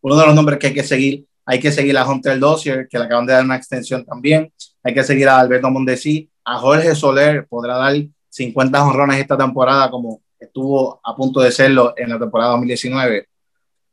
uno 0.00 0.16
de 0.16 0.26
los 0.26 0.34
nombres 0.34 0.58
que 0.58 0.68
hay 0.68 0.74
que 0.74 0.84
seguir. 0.84 1.24
Hay 1.44 1.58
que 1.60 1.72
seguir 1.72 1.96
a 1.96 2.06
Hunter 2.06 2.38
Dossier, 2.38 2.86
que 2.88 2.98
le 2.98 3.04
acaban 3.04 3.26
de 3.26 3.32
dar 3.32 3.44
una 3.44 3.56
extensión 3.56 4.04
también. 4.04 4.52
Hay 4.82 4.92
que 4.92 5.02
seguir 5.02 5.28
a 5.28 5.38
Alberto 5.38 5.70
Mondesi. 5.70 6.30
A 6.44 6.58
Jorge 6.58 6.94
Soler 6.94 7.46
podrá 7.46 7.76
dar 7.78 7.94
50 8.28 8.84
honrones 8.84 9.18
esta 9.18 9.36
temporada, 9.36 9.90
como 9.90 10.20
estuvo 10.38 11.00
a 11.02 11.16
punto 11.16 11.40
de 11.40 11.50
serlo 11.50 11.94
en 11.96 12.10
la 12.10 12.18
temporada 12.18 12.50
2019. 12.52 13.28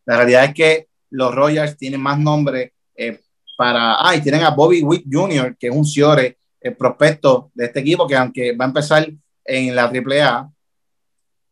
La 0.06 0.18
realidad 0.18 0.43
es 0.46 0.54
que 0.54 0.88
los 1.16 1.34
Royals 1.34 1.78
tienen 1.78 2.01
más 2.01 2.20
nombres 2.20 2.72
eh, 2.95 3.20
para. 3.57 3.95
Ah, 3.99 4.22
tienen 4.22 4.43
a 4.43 4.49
Bobby 4.49 4.84
Witt 4.84 5.05
Jr., 5.09 5.55
que 5.57 5.68
es 5.68 5.76
un 5.76 5.86
Ciore 5.86 6.38
el 6.59 6.76
prospecto 6.76 7.51
de 7.53 7.66
este 7.66 7.80
equipo, 7.80 8.07
que 8.07 8.16
aunque 8.16 8.55
va 8.55 8.66
a 8.66 8.68
empezar 8.68 9.07
en 9.45 9.76
la 9.76 9.84
AAA, 9.84 10.51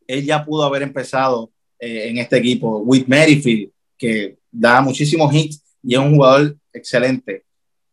él 0.08 0.24
ya 0.24 0.44
pudo 0.44 0.64
haber 0.64 0.82
empezado 0.82 1.50
eh, 1.78 2.08
en 2.08 2.18
este 2.18 2.36
equipo. 2.36 2.78
With 2.78 3.04
Merrifield, 3.06 3.70
que 3.96 4.38
da 4.50 4.80
muchísimos 4.80 5.32
hits 5.32 5.62
y 5.82 5.94
es 5.94 6.00
un 6.00 6.16
jugador 6.16 6.56
excelente. 6.72 7.44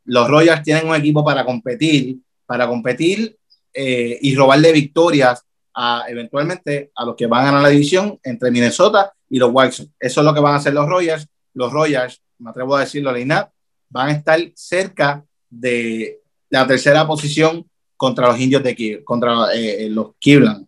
Los 0.06 0.28
Royals 0.28 0.64
tienen 0.64 0.88
un 0.88 0.96
equipo 0.96 1.24
para 1.24 1.46
competir, 1.46 2.18
para 2.46 2.68
competir 2.68 3.38
eh, 3.74 4.18
y 4.22 4.36
robarle 4.36 4.72
victorias 4.72 5.46
a, 5.74 6.06
eventualmente 6.10 6.92
a 6.96 7.06
los 7.06 7.16
que 7.16 7.28
van 7.28 7.44
a 7.44 7.46
ganar 7.46 7.62
la 7.62 7.70
división 7.70 8.20
entre 8.24 8.52
Minnesota 8.52 9.14
y 9.30 9.38
los 9.38 9.52
White 9.54 9.72
Sox. 9.72 9.90
Eso 10.00 10.22
es 10.22 10.26
lo 10.26 10.34
que 10.34 10.42
van 10.42 10.54
a 10.54 10.58
hacer 10.58 10.74
los 10.74 10.88
Royals. 10.88 11.28
Los 11.54 11.72
Royals, 11.72 12.22
me 12.40 12.50
atrevo 12.50 12.76
a 12.76 12.82
decirlo, 12.82 13.12
Leinat, 13.12 13.52
van 13.90 14.10
a 14.10 14.12
estar 14.12 14.40
cerca 14.56 15.24
de 15.50 16.22
la 16.50 16.66
tercera 16.66 17.06
posición 17.06 17.66
contra 17.98 18.28
los 18.28 18.40
indios 18.40 18.64
de 18.64 18.76
Kiev, 18.76 19.04
contra 19.04 19.54
eh, 19.54 19.88
los 19.90 20.16
Kiblan, 20.18 20.68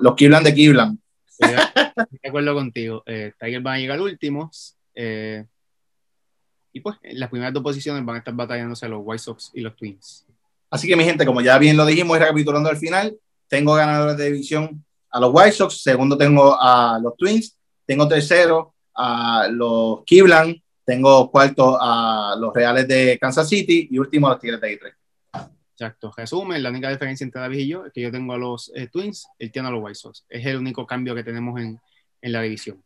los 0.00 0.14
Kiblan 0.14 0.42
de 0.42 0.54
Kiblan. 0.54 0.98
de 1.38 2.28
acuerdo 2.28 2.54
contigo. 2.54 3.02
Eh, 3.06 3.32
Tiger 3.38 3.60
van 3.60 3.74
a 3.74 3.78
llegar 3.78 4.00
últimos. 4.00 4.76
Eh, 4.94 5.44
y 6.72 6.80
pues 6.80 6.96
las 7.02 7.30
primeras 7.30 7.54
dos 7.54 7.62
posiciones 7.62 8.04
van 8.04 8.16
a 8.16 8.18
estar 8.18 8.34
batallándose 8.34 8.88
los 8.88 9.00
White 9.04 9.22
Sox 9.22 9.52
y 9.54 9.60
los 9.60 9.76
Twins. 9.76 10.26
Así 10.68 10.88
que 10.88 10.96
mi 10.96 11.04
gente, 11.04 11.24
como 11.24 11.40
ya 11.40 11.56
bien 11.58 11.76
lo 11.76 11.86
dijimos 11.86 12.16
y 12.16 12.20
recapitulando 12.20 12.68
al 12.68 12.76
final, 12.76 13.16
tengo 13.46 13.74
ganadores 13.74 14.16
de 14.16 14.32
división 14.32 14.84
a 15.10 15.20
los 15.20 15.30
White 15.32 15.52
Sox, 15.52 15.80
segundo 15.80 16.18
tengo 16.18 16.60
a 16.60 16.98
los 17.00 17.16
Twins, 17.16 17.56
tengo 17.86 18.08
tercero 18.08 18.73
a 18.94 19.48
los 19.50 20.04
Kiblan, 20.04 20.62
tengo 20.84 21.30
cuarto 21.30 21.78
a 21.80 22.36
los 22.38 22.54
Reales 22.54 22.86
de 22.86 23.18
Kansas 23.20 23.48
City 23.48 23.88
y 23.90 23.98
último 23.98 24.26
a 24.26 24.30
los 24.30 24.40
Tigres 24.40 24.60
de 24.60 24.68
Detroit. 24.68 24.94
Exacto. 25.72 26.12
Resumen, 26.16 26.62
la 26.62 26.70
única 26.70 26.90
diferencia 26.90 27.24
entre 27.24 27.40
David 27.40 27.58
y 27.58 27.68
yo 27.68 27.86
es 27.86 27.92
que 27.92 28.00
yo 28.00 28.12
tengo 28.12 28.32
a 28.32 28.38
los 28.38 28.70
eh, 28.74 28.86
Twins, 28.86 29.26
él 29.38 29.50
tiene 29.50 29.68
a 29.68 29.70
los 29.72 29.82
White 29.82 29.96
Sox. 29.96 30.24
Es 30.28 30.46
el 30.46 30.56
único 30.56 30.86
cambio 30.86 31.14
que 31.14 31.24
tenemos 31.24 31.60
en, 31.60 31.80
en 32.22 32.32
la 32.32 32.42
división. 32.42 32.82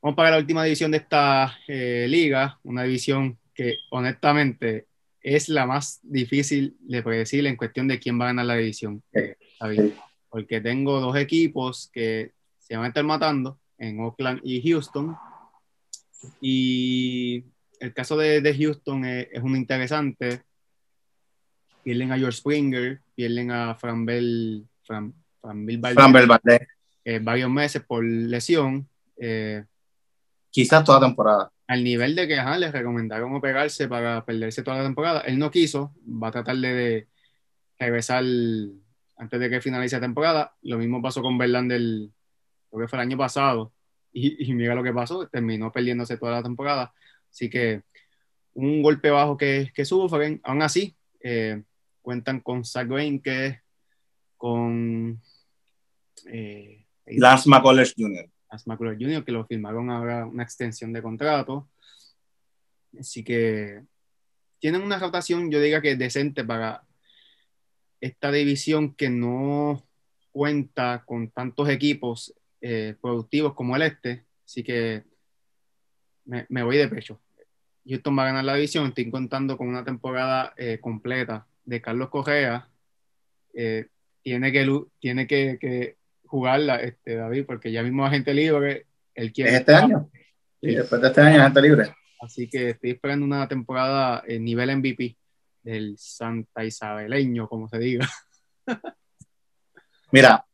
Vamos 0.00 0.16
para 0.16 0.30
la 0.30 0.38
última 0.38 0.62
división 0.62 0.92
de 0.92 0.98
esta 0.98 1.58
eh, 1.66 2.06
liga, 2.08 2.60
una 2.62 2.84
división 2.84 3.38
que 3.52 3.74
honestamente 3.90 4.86
es 5.20 5.48
la 5.48 5.66
más 5.66 5.98
difícil 6.02 6.76
de 6.80 7.02
predecir 7.02 7.44
en 7.46 7.56
cuestión 7.56 7.88
de 7.88 7.98
quién 7.98 8.20
va 8.20 8.26
a 8.26 8.28
ganar 8.28 8.46
la 8.46 8.54
división. 8.56 9.02
Porque 10.28 10.60
tengo 10.60 11.00
dos 11.00 11.16
equipos 11.16 11.90
que 11.92 12.32
se 12.58 12.76
van 12.76 12.84
a 12.84 12.88
estar 12.88 13.02
matando 13.02 13.58
en 13.78 14.00
Oakland 14.00 14.40
y 14.42 14.62
Houston. 14.62 15.16
Y 16.40 17.44
el 17.80 17.92
caso 17.94 18.16
de, 18.16 18.40
de 18.40 18.56
Houston 18.56 19.04
es, 19.04 19.28
es 19.32 19.42
un 19.42 19.56
interesante 19.56 20.42
pierden 21.86 22.10
a 22.10 22.18
George 22.18 22.38
Springer, 22.38 23.00
pierden 23.14 23.52
a 23.52 23.76
Fran 23.76 24.04
Bell, 24.04 24.66
Fran, 24.82 25.14
eh, 27.04 27.20
varios 27.20 27.48
meses 27.48 27.80
por 27.86 28.04
lesión. 28.04 28.88
Eh, 29.16 29.62
Quizás 30.50 30.82
toda 30.82 30.98
temporada. 30.98 31.52
Al 31.68 31.84
nivel 31.84 32.16
de 32.16 32.26
que 32.26 32.42
les 32.58 32.72
recomendaron 32.72 33.32
operarse 33.36 33.86
para 33.86 34.24
perderse 34.24 34.64
toda 34.64 34.78
la 34.78 34.82
temporada. 34.82 35.20
Él 35.20 35.38
no 35.38 35.48
quiso, 35.52 35.94
va 36.04 36.26
a 36.26 36.32
tratar 36.32 36.56
de, 36.56 37.06
regresar 37.78 38.24
antes 39.16 39.38
de 39.38 39.48
que 39.48 39.60
finalice 39.60 39.94
la 39.94 40.00
temporada. 40.00 40.56
Lo 40.62 40.78
mismo 40.78 41.00
pasó 41.00 41.22
con 41.22 41.38
Verlander, 41.38 42.08
creo 42.70 42.82
que 42.82 42.88
fue 42.88 42.98
el 42.98 43.06
año 43.08 43.16
pasado. 43.16 43.72
Y, 44.12 44.52
mira 44.54 44.74
lo 44.74 44.82
que 44.82 44.92
pasó, 44.92 45.28
terminó 45.28 45.70
perdiéndose 45.70 46.16
toda 46.16 46.32
la 46.32 46.42
temporada. 46.42 46.92
Así 47.30 47.50
que 47.50 47.82
un 48.54 48.82
golpe 48.82 49.10
bajo 49.10 49.36
que, 49.36 49.70
que 49.74 49.84
sufren, 49.84 50.40
aún 50.42 50.62
así, 50.62 50.96
eh, 51.20 51.62
cuentan 52.00 52.40
con 52.40 52.64
Zach 52.64 52.88
que 53.22 53.60
con 54.36 55.20
eh, 56.26 56.86
Lance 57.06 57.48
McCullers 57.48 57.94
Jr. 57.96 58.30
Lance 58.50 58.64
McCullers 58.70 58.98
Jr., 58.98 59.24
que 59.24 59.32
lo 59.32 59.44
firmaron 59.44 59.90
ahora 59.90 60.24
una 60.24 60.42
extensión 60.42 60.92
de 60.92 61.02
contrato. 61.02 61.68
Así 62.98 63.22
que 63.22 63.82
tienen 64.58 64.82
una 64.82 64.98
rotación, 64.98 65.50
yo 65.50 65.60
diga 65.60 65.82
que 65.82 65.96
decente 65.96 66.44
para 66.44 66.82
esta 68.00 68.30
división 68.30 68.94
que 68.94 69.10
no 69.10 69.86
cuenta 70.32 71.02
con 71.06 71.30
tantos 71.30 71.68
equipos 71.68 72.34
eh, 72.60 72.94
productivos 73.00 73.54
como 73.54 73.76
el 73.76 73.82
este. 73.82 74.24
Así 74.44 74.62
que 74.62 75.04
me, 76.24 76.62
voy 76.62 76.76
de 76.76 76.88
pecho. 76.88 77.20
Houston 77.86 78.18
va 78.18 78.24
a 78.24 78.26
ganar 78.26 78.44
la 78.44 78.54
división. 78.54 78.86
Estoy 78.86 79.10
contando 79.10 79.56
con 79.56 79.68
una 79.68 79.84
temporada 79.84 80.54
eh, 80.56 80.78
completa 80.80 81.46
de 81.64 81.80
Carlos 81.80 82.08
Correa 82.10 82.68
eh, 83.54 83.88
tiene 84.22 84.52
que, 84.52 84.82
tiene 84.98 85.26
que, 85.26 85.96
jugarla, 86.24 86.76
este, 86.76 87.14
David, 87.14 87.44
porque 87.46 87.70
ya 87.70 87.82
mismo 87.82 88.08
gente 88.10 88.34
libre, 88.34 88.86
él 89.14 89.32
quiere... 89.32 89.50
¿Es 89.50 89.60
este 89.60 89.74
año? 89.74 90.10
Sí, 90.60 90.74
después 90.74 91.00
de 91.00 91.08
este 91.08 91.20
año 91.20 91.42
gente 91.44 91.62
libre. 91.62 91.94
Así 92.20 92.48
que 92.48 92.70
estoy 92.70 92.90
esperando 92.90 93.24
una 93.24 93.46
temporada 93.46 94.24
en 94.26 94.44
nivel 94.44 94.76
MVP 94.76 95.16
del 95.62 95.96
Santa 95.96 96.64
Isabeleño, 96.64 97.48
como 97.48 97.68
se 97.68 97.78
diga. 97.78 98.08
Mira, 100.10 100.44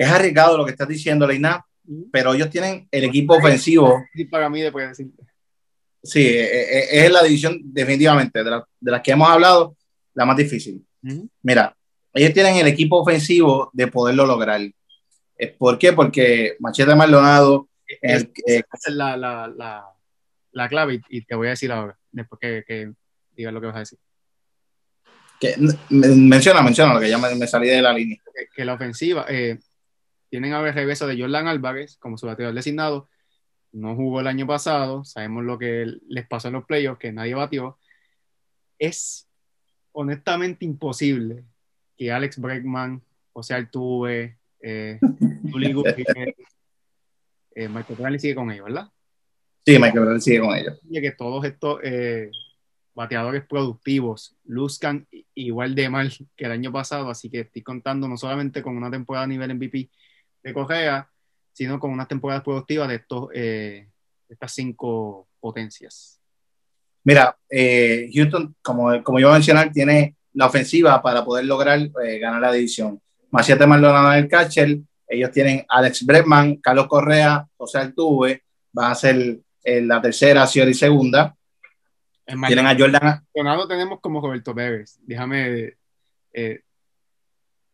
es 0.00 0.08
arriesgado 0.08 0.56
lo 0.56 0.64
que 0.64 0.70
estás 0.70 0.88
diciendo, 0.88 1.26
Leina, 1.26 1.64
pero 2.10 2.32
ellos 2.32 2.48
tienen 2.48 2.88
el 2.90 3.04
equipo 3.04 3.36
ofensivo. 3.36 4.02
Sí, 4.14 4.24
para 4.24 4.48
mí 4.48 4.62
después 4.62 4.88
decirte. 4.88 5.24
Sí, 6.02 6.26
e, 6.26 6.44
e, 6.44 7.04
es 7.04 7.12
la 7.12 7.22
división 7.22 7.60
definitivamente 7.64 8.42
de, 8.42 8.62
de 8.80 8.90
las 8.90 9.02
que 9.02 9.10
hemos 9.10 9.28
hablado 9.28 9.76
la 10.14 10.24
más 10.24 10.38
difícil. 10.38 10.82
Mira, 11.42 11.76
ellos 12.14 12.32
tienen 12.32 12.56
el 12.56 12.66
equipo 12.66 13.00
ofensivo 13.00 13.70
de 13.74 13.88
poderlo 13.88 14.24
lograr. 14.24 14.60
¿Por 15.58 15.78
qué? 15.78 15.92
Porque 15.92 16.56
Machete 16.60 16.94
Maldonado 16.94 17.68
es, 17.86 18.26
esa 18.46 18.64
es 18.72 18.94
la, 18.94 19.18
la, 19.18 19.48
la, 19.48 19.84
la 20.52 20.68
clave 20.68 21.02
y, 21.10 21.22
te 21.26 21.34
voy 21.34 21.48
a 21.48 21.50
decir 21.50 21.70
ahora, 21.72 21.98
después 22.10 22.38
que, 22.40 22.64
que 22.66 22.92
digas 23.36 23.52
lo 23.52 23.60
que 23.60 23.66
vas 23.66 23.76
a 23.76 23.80
decir. 23.80 23.98
Que, 25.38 25.56
menciona, 25.90 26.62
menciona, 26.62 26.94
lo 26.94 27.00
que 27.00 27.08
ya 27.08 27.18
me, 27.18 27.34
me 27.34 27.46
salí 27.46 27.68
de 27.68 27.82
la 27.82 27.92
línea. 27.92 28.18
Que, 28.34 28.46
que 28.54 28.64
la 28.64 28.74
ofensiva, 28.74 29.26
eh, 29.28 29.58
tienen 30.30 30.52
a 30.52 30.62
ver 30.62 30.74
regreso 30.74 31.06
de 31.06 31.20
Jordan 31.20 31.48
Álvarez 31.48 31.96
como 31.98 32.16
su 32.16 32.26
bateador 32.26 32.54
designado, 32.54 33.08
no 33.72 33.94
jugó 33.94 34.20
el 34.20 34.26
año 34.26 34.46
pasado, 34.46 35.04
sabemos 35.04 35.44
lo 35.44 35.58
que 35.58 35.86
les 36.08 36.26
pasó 36.26 36.48
en 36.48 36.54
los 36.54 36.64
playoffs, 36.64 36.98
que 36.98 37.12
nadie 37.12 37.34
batió. 37.34 37.78
Es 38.78 39.28
honestamente 39.92 40.64
imposible 40.64 41.44
que 41.96 42.10
Alex 42.10 42.38
Bregman, 42.38 43.02
José 43.32 43.54
Altuve, 43.54 44.38
eh, 44.60 44.98
eh, 47.54 47.68
Michael 47.68 47.98
Bradley 47.98 48.18
sigue 48.18 48.34
con 48.34 48.50
ellos, 48.50 48.66
¿verdad? 48.66 48.88
Sí, 49.64 49.74
Michael 49.74 50.00
Bradley 50.00 50.20
sigue 50.20 50.40
con 50.40 50.56
ellos. 50.56 50.80
Y 50.88 51.00
que 51.00 51.12
todos 51.12 51.44
estos 51.44 51.80
eh, 51.82 52.30
bateadores 52.94 53.44
productivos 53.46 54.36
luzcan 54.44 55.06
igual 55.34 55.74
de 55.74 55.90
mal 55.90 56.12
que 56.36 56.46
el 56.46 56.52
año 56.52 56.72
pasado, 56.72 57.10
así 57.10 57.30
que 57.30 57.40
estoy 57.40 57.62
contando 57.62 58.08
no 58.08 58.16
solamente 58.16 58.62
con 58.62 58.76
una 58.76 58.90
temporada 58.90 59.24
a 59.24 59.28
nivel 59.28 59.54
MVP 59.54 59.90
de 60.42 60.54
Correa, 60.54 61.10
sino 61.52 61.78
con 61.78 61.90
unas 61.90 62.08
temporadas 62.08 62.42
productivas 62.42 62.88
de, 62.88 62.94
estos, 62.96 63.28
eh, 63.34 63.88
estas 64.28 64.52
cinco 64.52 65.28
potencias. 65.38 66.20
Mira, 67.04 67.36
eh, 67.48 68.10
Houston, 68.14 68.54
como, 68.62 69.02
como 69.02 69.18
iba 69.18 69.30
a 69.30 69.34
mencionar, 69.34 69.72
tiene 69.72 70.16
la 70.34 70.46
ofensiva 70.46 71.02
para 71.02 71.24
poder 71.24 71.46
lograr 71.46 71.78
eh, 71.78 72.18
ganar 72.18 72.40
la 72.40 72.52
división. 72.52 73.00
Machete 73.30 73.66
Maldonado 73.66 74.12
en 74.12 74.18
el 74.20 74.28
catcher, 74.28 74.78
ellos 75.08 75.30
tienen 75.32 75.64
Alex 75.68 76.04
Bregman, 76.04 76.56
Carlos 76.56 76.86
Correa, 76.86 77.46
José 77.56 77.78
Altuve, 77.78 78.44
van 78.72 78.92
a 78.92 78.94
ser 78.94 79.40
la 79.62 80.00
tercera, 80.00 80.44
y 80.44 80.74
segunda. 80.74 81.36
tienen 82.24 82.66
a 82.66 82.76
Jordan. 82.78 83.22
Maldonado 83.34 83.68
tenemos 83.68 84.00
como 84.00 84.20
Roberto 84.20 84.54
Pérez, 84.54 84.98
déjame. 85.02 85.74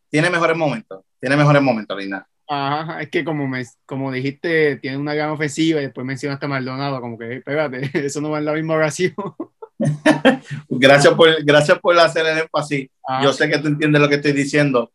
tiene 0.08 0.30
mejores 0.30 0.56
momentos, 0.56 1.04
tiene 1.20 1.36
mejores 1.36 1.62
momentos, 1.62 1.96
Linda. 1.98 2.26
Ajá, 2.48 3.02
es 3.02 3.10
que 3.10 3.24
como, 3.24 3.48
me, 3.48 3.64
como 3.86 4.12
dijiste, 4.12 4.76
tiene 4.76 4.96
una 4.96 5.14
gran 5.14 5.30
ofensiva 5.30 5.80
y 5.80 5.84
después 5.84 6.06
mencionaste 6.06 6.46
a 6.46 6.48
Maldonado, 6.48 7.00
como 7.00 7.18
que, 7.18 7.38
espérate, 7.38 7.90
eso 8.06 8.20
no 8.20 8.30
va 8.30 8.38
en 8.38 8.44
la 8.44 8.52
misma 8.52 8.74
oración. 8.74 9.14
gracias, 10.68 11.12
por, 11.14 11.44
gracias 11.44 11.78
por 11.80 11.98
hacer 11.98 12.24
el 12.26 12.38
énfasis. 12.38 12.88
Ah, 13.06 13.20
Yo 13.22 13.32
sé 13.32 13.48
que 13.48 13.58
tú 13.58 13.68
entiendes 13.68 14.00
lo 14.00 14.08
que 14.08 14.16
estoy 14.16 14.32
diciendo, 14.32 14.92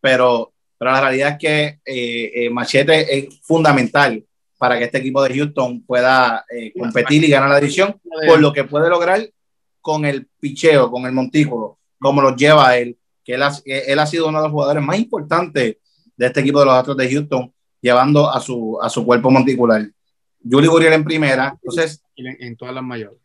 pero, 0.00 0.52
pero 0.78 0.92
la 0.92 1.00
realidad 1.00 1.32
es 1.32 1.38
que 1.38 1.64
eh, 1.84 2.32
eh, 2.34 2.50
Machete 2.50 3.18
es 3.18 3.40
fundamental 3.42 4.24
para 4.56 4.78
que 4.78 4.84
este 4.84 4.98
equipo 4.98 5.22
de 5.22 5.34
Houston 5.34 5.84
pueda 5.84 6.44
eh, 6.48 6.72
competir 6.78 7.22
y 7.22 7.30
ganar 7.30 7.50
la 7.50 7.60
división, 7.60 8.00
por 8.26 8.40
lo 8.40 8.52
que 8.52 8.64
puede 8.64 8.88
lograr 8.88 9.28
con 9.82 10.06
el 10.06 10.26
picheo, 10.40 10.90
con 10.90 11.04
el 11.04 11.12
montículo, 11.12 11.78
como 11.98 12.22
lo 12.22 12.34
lleva 12.34 12.78
él, 12.78 12.96
que 13.22 13.34
él 13.34 13.42
ha, 13.42 13.52
él 13.66 13.98
ha 13.98 14.06
sido 14.06 14.28
uno 14.28 14.38
de 14.38 14.44
los 14.44 14.52
jugadores 14.52 14.82
más 14.82 14.98
importantes 14.98 15.76
de 16.16 16.26
este 16.26 16.40
equipo 16.40 16.60
de 16.60 16.66
los 16.66 16.74
Astros 16.74 16.96
de 16.96 17.10
Houston, 17.10 17.52
llevando 17.80 18.30
a 18.30 18.40
su, 18.40 18.78
a 18.80 18.88
su 18.88 19.04
cuerpo 19.04 19.30
monticular. 19.30 19.86
Julie 20.48 20.68
Gurriel 20.68 20.92
en 20.92 21.04
primera, 21.04 21.56
entonces... 21.60 22.02
En, 22.16 22.56
todas 22.56 22.74
las 22.74 22.84
mayores. 22.84 23.18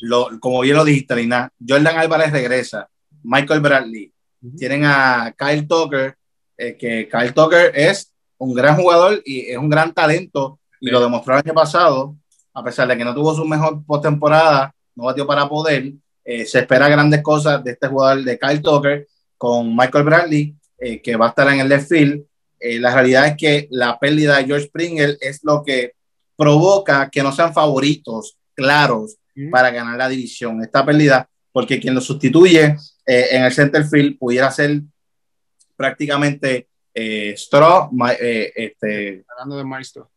Lo, 0.00 0.40
como 0.40 0.60
bien 0.60 0.76
lo 0.76 0.84
dijiste, 0.84 1.16
Lina, 1.16 1.52
Jordan 1.66 1.98
Álvarez 1.98 2.32
regresa, 2.32 2.88
Michael 3.22 3.60
Bradley, 3.60 4.12
tienen 4.56 4.84
a 4.84 5.34
Kyle 5.36 5.66
Tucker, 5.66 6.16
eh, 6.56 6.76
que 6.76 7.08
Kyle 7.08 7.34
Tucker 7.34 7.72
es 7.74 8.12
un 8.38 8.54
gran 8.54 8.76
jugador 8.76 9.22
y 9.24 9.50
es 9.50 9.58
un 9.58 9.68
gran 9.68 9.92
talento, 9.92 10.58
y 10.80 10.90
lo 10.90 11.00
demostró 11.00 11.34
el 11.34 11.42
año 11.44 11.54
pasado, 11.54 12.16
a 12.54 12.64
pesar 12.64 12.88
de 12.88 12.96
que 12.96 13.04
no 13.04 13.14
tuvo 13.14 13.34
su 13.34 13.44
mejor 13.44 13.84
postemporada, 13.84 14.74
no 14.94 15.04
batió 15.04 15.26
para 15.26 15.48
poder, 15.48 15.92
eh, 16.24 16.46
se 16.46 16.60
espera 16.60 16.88
grandes 16.88 17.22
cosas 17.22 17.62
de 17.62 17.72
este 17.72 17.88
jugador 17.88 18.24
de 18.24 18.38
Kyle 18.38 18.62
Tucker 18.62 19.06
con 19.36 19.76
Michael 19.76 20.04
Bradley 20.04 20.56
eh, 20.86 21.00
que 21.00 21.16
va 21.16 21.26
a 21.26 21.28
estar 21.30 21.50
en 21.50 21.60
el 21.60 21.68
left 21.70 21.88
field. 21.88 22.26
Eh, 22.60 22.78
la 22.78 22.92
realidad 22.92 23.26
es 23.26 23.36
que 23.38 23.68
la 23.70 23.98
pérdida 23.98 24.36
de 24.36 24.44
George 24.44 24.66
Springer 24.66 25.16
es 25.18 25.40
lo 25.42 25.62
que 25.62 25.92
provoca 26.36 27.08
que 27.08 27.22
no 27.22 27.32
sean 27.32 27.54
favoritos 27.54 28.36
claros 28.54 29.16
para 29.50 29.70
ganar 29.70 29.96
la 29.96 30.10
división. 30.10 30.62
Esta 30.62 30.84
pérdida, 30.84 31.26
porque 31.52 31.80
quien 31.80 31.94
lo 31.94 32.02
sustituye 32.02 32.76
eh, 33.06 33.26
en 33.30 33.44
el 33.44 33.52
center 33.52 33.86
field 33.86 34.18
pudiera 34.18 34.50
ser 34.50 34.82
prácticamente 35.74 36.68
Straw, 36.94 37.90
este, 38.54 39.24
hablando 39.32 39.56
de 39.56 39.64
Maestro. 39.64 40.10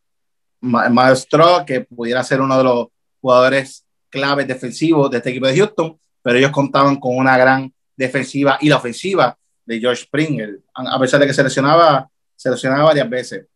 Maestro, 0.60 1.64
que 1.66 1.80
pudiera 1.80 2.22
ser 2.22 2.42
uno 2.42 2.58
de 2.58 2.64
los 2.64 2.88
jugadores 3.22 3.86
claves 4.10 4.46
defensivos 4.46 5.10
de 5.10 5.16
este 5.16 5.30
equipo 5.30 5.46
de 5.46 5.56
Houston, 5.56 5.98
pero 6.22 6.38
ellos 6.38 6.52
contaban 6.52 6.96
con 7.00 7.16
una 7.16 7.38
gran 7.38 7.72
defensiva 7.96 8.58
y 8.60 8.68
la 8.68 8.76
ofensiva 8.76 9.38
de 9.68 9.78
George 9.78 10.04
Springer, 10.04 10.60
a 10.72 10.98
pesar 10.98 11.20
de 11.20 11.26
que 11.26 11.34
se 11.34 11.42
lesionaba, 11.42 12.08
se 12.34 12.50
lesionaba 12.50 12.84
varias 12.84 13.10
veces. 13.10 13.46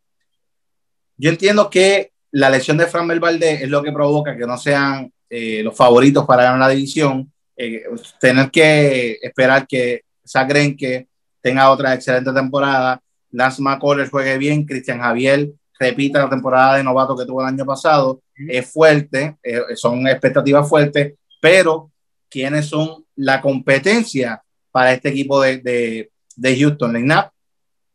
Yo 1.17 1.31
entiendo 1.31 1.71
que 1.71 2.13
la 2.33 2.51
lesión 2.51 2.77
de 2.77 2.87
Fran 2.87 3.09
Valdez 3.09 3.63
es 3.63 3.69
lo 3.71 3.83
que 3.83 3.93
provoca 3.93 4.37
que 4.37 4.47
no 4.47 4.59
sean 4.59 5.11
eh, 5.31 5.63
los 5.63 5.75
favoritos 5.75 6.27
para 6.27 6.43
ganar 6.43 6.59
la 6.59 6.69
división. 6.69 7.33
Eh, 7.57 7.85
tener 8.21 8.51
que 8.51 9.19
esperar 9.23 9.67
que 9.67 10.03
Sagren 10.23 10.77
que 10.77 11.09
tenga 11.41 11.71
otra 11.71 11.95
excelente 11.95 12.31
temporada, 12.33 13.01
Lance 13.31 13.63
McCullers 13.63 14.11
juegue 14.11 14.37
bien, 14.37 14.67
Cristian 14.67 15.01
Javier 15.01 15.49
repita 15.79 16.23
la 16.23 16.29
temporada 16.29 16.77
de 16.77 16.85
novato 16.85 17.17
que 17.17 17.25
tuvo 17.25 17.41
el 17.41 17.49
año 17.49 17.65
pasado, 17.65 18.21
es 18.37 18.71
fuerte, 18.71 19.39
eh, 19.43 19.63
son 19.75 20.07
expectativas 20.07 20.69
fuertes, 20.69 21.15
pero 21.41 21.91
¿quiénes 22.29 22.67
son 22.67 23.05
la 23.17 23.41
competencia 23.41 24.43
para 24.73 24.93
este 24.93 25.11
equipo 25.11 25.41
de, 25.41 25.59
de, 25.59 26.11
de 26.35 26.59
Houston. 26.59 26.95
Knapp, 26.95 27.33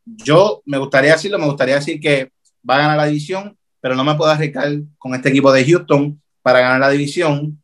yo 0.05 0.61
me 0.65 0.77
gustaría 0.77 1.13
decirlo, 1.13 1.39
me 1.39 1.47
gustaría 1.47 1.75
decir 1.75 1.99
que 1.99 2.31
va 2.67 2.75
a 2.75 2.79
ganar 2.79 2.97
la 2.97 3.05
división, 3.07 3.57
pero 3.81 3.95
no 3.95 4.03
me 4.03 4.15
puedo 4.15 4.31
arriesgar 4.31 4.71
con 4.97 5.13
este 5.15 5.29
equipo 5.29 5.51
de 5.51 5.65
Houston 5.65 6.21
para 6.41 6.61
ganar 6.61 6.79
la 6.79 6.89
división. 6.89 7.61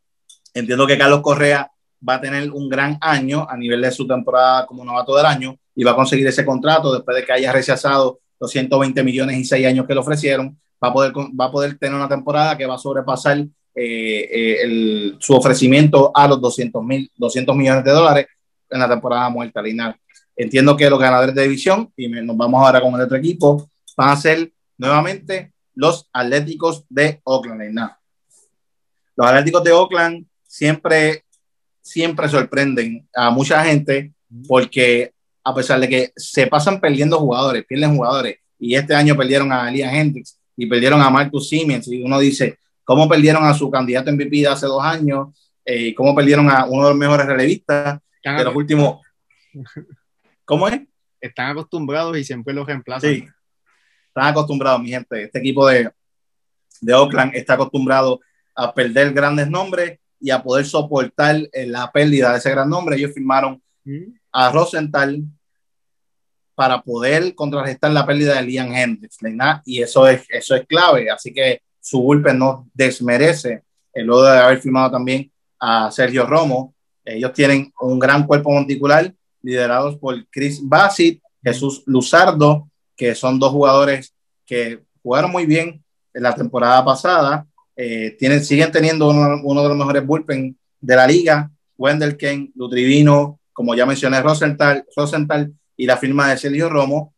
Entiendo 0.53 0.85
que 0.85 0.97
Carlos 0.97 1.21
Correa 1.21 1.71
va 2.07 2.15
a 2.15 2.21
tener 2.21 2.51
un 2.51 2.67
gran 2.67 2.97
año 2.99 3.47
a 3.49 3.55
nivel 3.55 3.81
de 3.81 3.91
su 3.91 4.05
temporada 4.05 4.65
como 4.65 4.83
novato 4.83 5.15
del 5.15 5.25
año 5.25 5.55
y 5.75 5.83
va 5.83 5.91
a 5.91 5.95
conseguir 5.95 6.27
ese 6.27 6.45
contrato 6.45 6.93
después 6.93 7.15
de 7.15 7.25
que 7.25 7.31
haya 7.31 7.51
rechazado 7.51 8.19
los 8.39 8.51
120 8.51 9.03
millones 9.03 9.37
y 9.37 9.45
6 9.45 9.67
años 9.67 9.87
que 9.87 9.93
le 9.93 10.01
ofrecieron. 10.01 10.59
Va 10.83 10.89
a 10.89 10.93
poder, 10.93 11.13
va 11.13 11.45
a 11.45 11.51
poder 11.51 11.77
tener 11.77 11.95
una 11.95 12.09
temporada 12.09 12.57
que 12.57 12.65
va 12.65 12.75
a 12.75 12.77
sobrepasar 12.77 13.37
eh, 13.39 13.47
eh, 13.75 14.57
el, 14.63 15.15
su 15.19 15.33
ofrecimiento 15.33 16.11
a 16.13 16.27
los 16.27 16.41
200, 16.41 16.83
mil, 16.83 17.09
200 17.15 17.55
millones 17.55 17.83
de 17.85 17.91
dólares 17.91 18.27
en 18.73 18.79
la 18.79 18.89
temporada 18.89 19.29
muerta, 19.29 19.61
Lina. 19.61 19.97
Entiendo 20.35 20.75
que 20.75 20.89
los 20.89 20.99
ganadores 20.99 21.35
de 21.35 21.43
división, 21.43 21.91
y 21.95 22.07
nos 22.07 22.35
vamos 22.35 22.65
ahora 22.65 22.81
con 22.81 22.93
el 22.95 23.01
otro 23.01 23.17
equipo, 23.17 23.69
van 23.95 24.09
a 24.09 24.15
ser 24.15 24.51
nuevamente 24.77 25.53
los 25.75 26.09
Atléticos 26.11 26.85
de 26.89 27.21
Oakland. 27.23 27.79
Los 29.15 29.27
Atléticos 29.27 29.63
de 29.63 29.71
Oakland 29.71 30.25
siempre, 30.47 31.23
siempre 31.81 32.27
sorprenden 32.29 33.07
a 33.15 33.29
mucha 33.29 33.63
gente 33.63 34.11
porque 34.47 35.13
a 35.43 35.53
pesar 35.53 35.79
de 35.79 35.89
que 35.89 36.11
se 36.15 36.47
pasan 36.47 36.79
perdiendo 36.79 37.19
jugadores, 37.19 37.65
pierden 37.65 37.95
jugadores, 37.95 38.37
y 38.57 38.75
este 38.75 38.95
año 38.95 39.15
perdieron 39.15 39.51
a 39.51 39.69
Elian 39.69 39.93
Hendricks 39.93 40.39
y 40.55 40.65
perdieron 40.65 41.01
a 41.01 41.09
Marcus 41.09 41.49
Siemens, 41.49 41.87
y 41.87 42.01
uno 42.01 42.19
dice, 42.19 42.57
¿cómo 42.83 43.09
perdieron 43.09 43.43
a 43.43 43.53
su 43.53 43.69
candidato 43.69 44.11
MVP 44.11 44.37
de 44.37 44.47
hace 44.47 44.67
dos 44.67 44.83
años? 44.83 45.29
Eh, 45.65 45.93
¿Cómo 45.95 46.15
perdieron 46.15 46.49
a 46.49 46.65
uno 46.65 46.83
de 46.83 46.89
los 46.89 46.97
mejores 46.97 47.25
relevistas? 47.25 47.99
De 48.23 48.43
los 48.43 48.55
últimos. 48.55 49.01
¿Cómo 50.45 50.67
es? 50.67 50.81
Están 51.19 51.51
acostumbrados 51.51 52.17
y 52.17 52.23
siempre 52.23 52.53
los 52.53 52.65
reemplazan. 52.65 53.09
Sí, 53.09 53.27
están 54.07 54.27
acostumbrados, 54.27 54.81
mi 54.81 54.89
gente. 54.89 55.23
Este 55.23 55.39
equipo 55.39 55.67
de, 55.67 55.91
de 56.81 56.93
Oakland 56.93 57.35
está 57.35 57.53
acostumbrado 57.53 58.19
a 58.55 58.73
perder 58.73 59.13
grandes 59.13 59.49
nombres 59.49 59.99
y 60.19 60.29
a 60.29 60.41
poder 60.41 60.65
soportar 60.65 61.35
eh, 61.51 61.65
la 61.67 61.91
pérdida 61.91 62.31
de 62.31 62.37
ese 62.37 62.51
gran 62.51 62.69
nombre. 62.69 62.95
Ellos 62.95 63.13
firmaron 63.13 63.61
a 64.31 64.51
Rosenthal 64.51 65.21
para 66.55 66.81
poder 66.81 67.33
contrarrestar 67.35 67.91
la 67.91 68.05
pérdida 68.05 68.35
de 68.35 68.43
Liam 68.43 68.71
Hendricks, 68.71 69.17
y 69.65 69.81
eso 69.81 70.07
es, 70.07 70.25
eso 70.29 70.55
es 70.55 70.65
clave. 70.67 71.09
Así 71.09 71.33
que 71.33 71.61
su 71.79 71.99
golpe 71.99 72.33
no 72.33 72.69
desmerece 72.73 73.63
el 73.91 74.05
luego 74.05 74.23
de 74.23 74.39
haber 74.39 74.59
firmado 74.59 74.91
también 74.91 75.31
a 75.59 75.91
Sergio 75.91 76.25
Romo, 76.25 76.72
ellos 77.05 77.33
tienen 77.33 77.73
un 77.79 77.99
gran 77.99 78.25
cuerpo 78.25 78.51
monticular 78.51 79.13
liderados 79.41 79.97
por 79.97 80.25
Chris 80.29 80.59
Bassett, 80.63 81.21
Jesús 81.43 81.83
Luzardo, 81.85 82.69
que 82.95 83.13
son 83.13 83.37
dos 83.39 83.51
jugadores 83.51 84.13
que 84.45 84.83
jugaron 85.01 85.31
muy 85.31 85.45
bien 85.45 85.83
en 86.13 86.23
la 86.23 86.33
temporada 86.33 86.83
pasada. 86.83 87.45
Eh, 87.75 88.15
tienen, 88.17 88.43
siguen 88.43 88.71
teniendo 88.71 89.09
uno, 89.09 89.63
de 89.63 89.69
los 89.69 89.77
mejores 89.77 90.05
bullpen 90.05 90.57
de 90.79 90.95
la 90.95 91.05
liga. 91.05 91.51
Wendell 91.77 92.17
Ken, 92.17 92.51
Lutrivino, 92.55 93.39
como 93.51 93.75
ya 93.75 93.85
mencioné, 93.85 94.21
Rosenthal, 94.21 94.85
Rosenthal 94.95 95.53
y 95.75 95.85
la 95.85 95.97
firma 95.97 96.29
de 96.29 96.37
Sergio 96.37 96.69
Romo. 96.69 97.13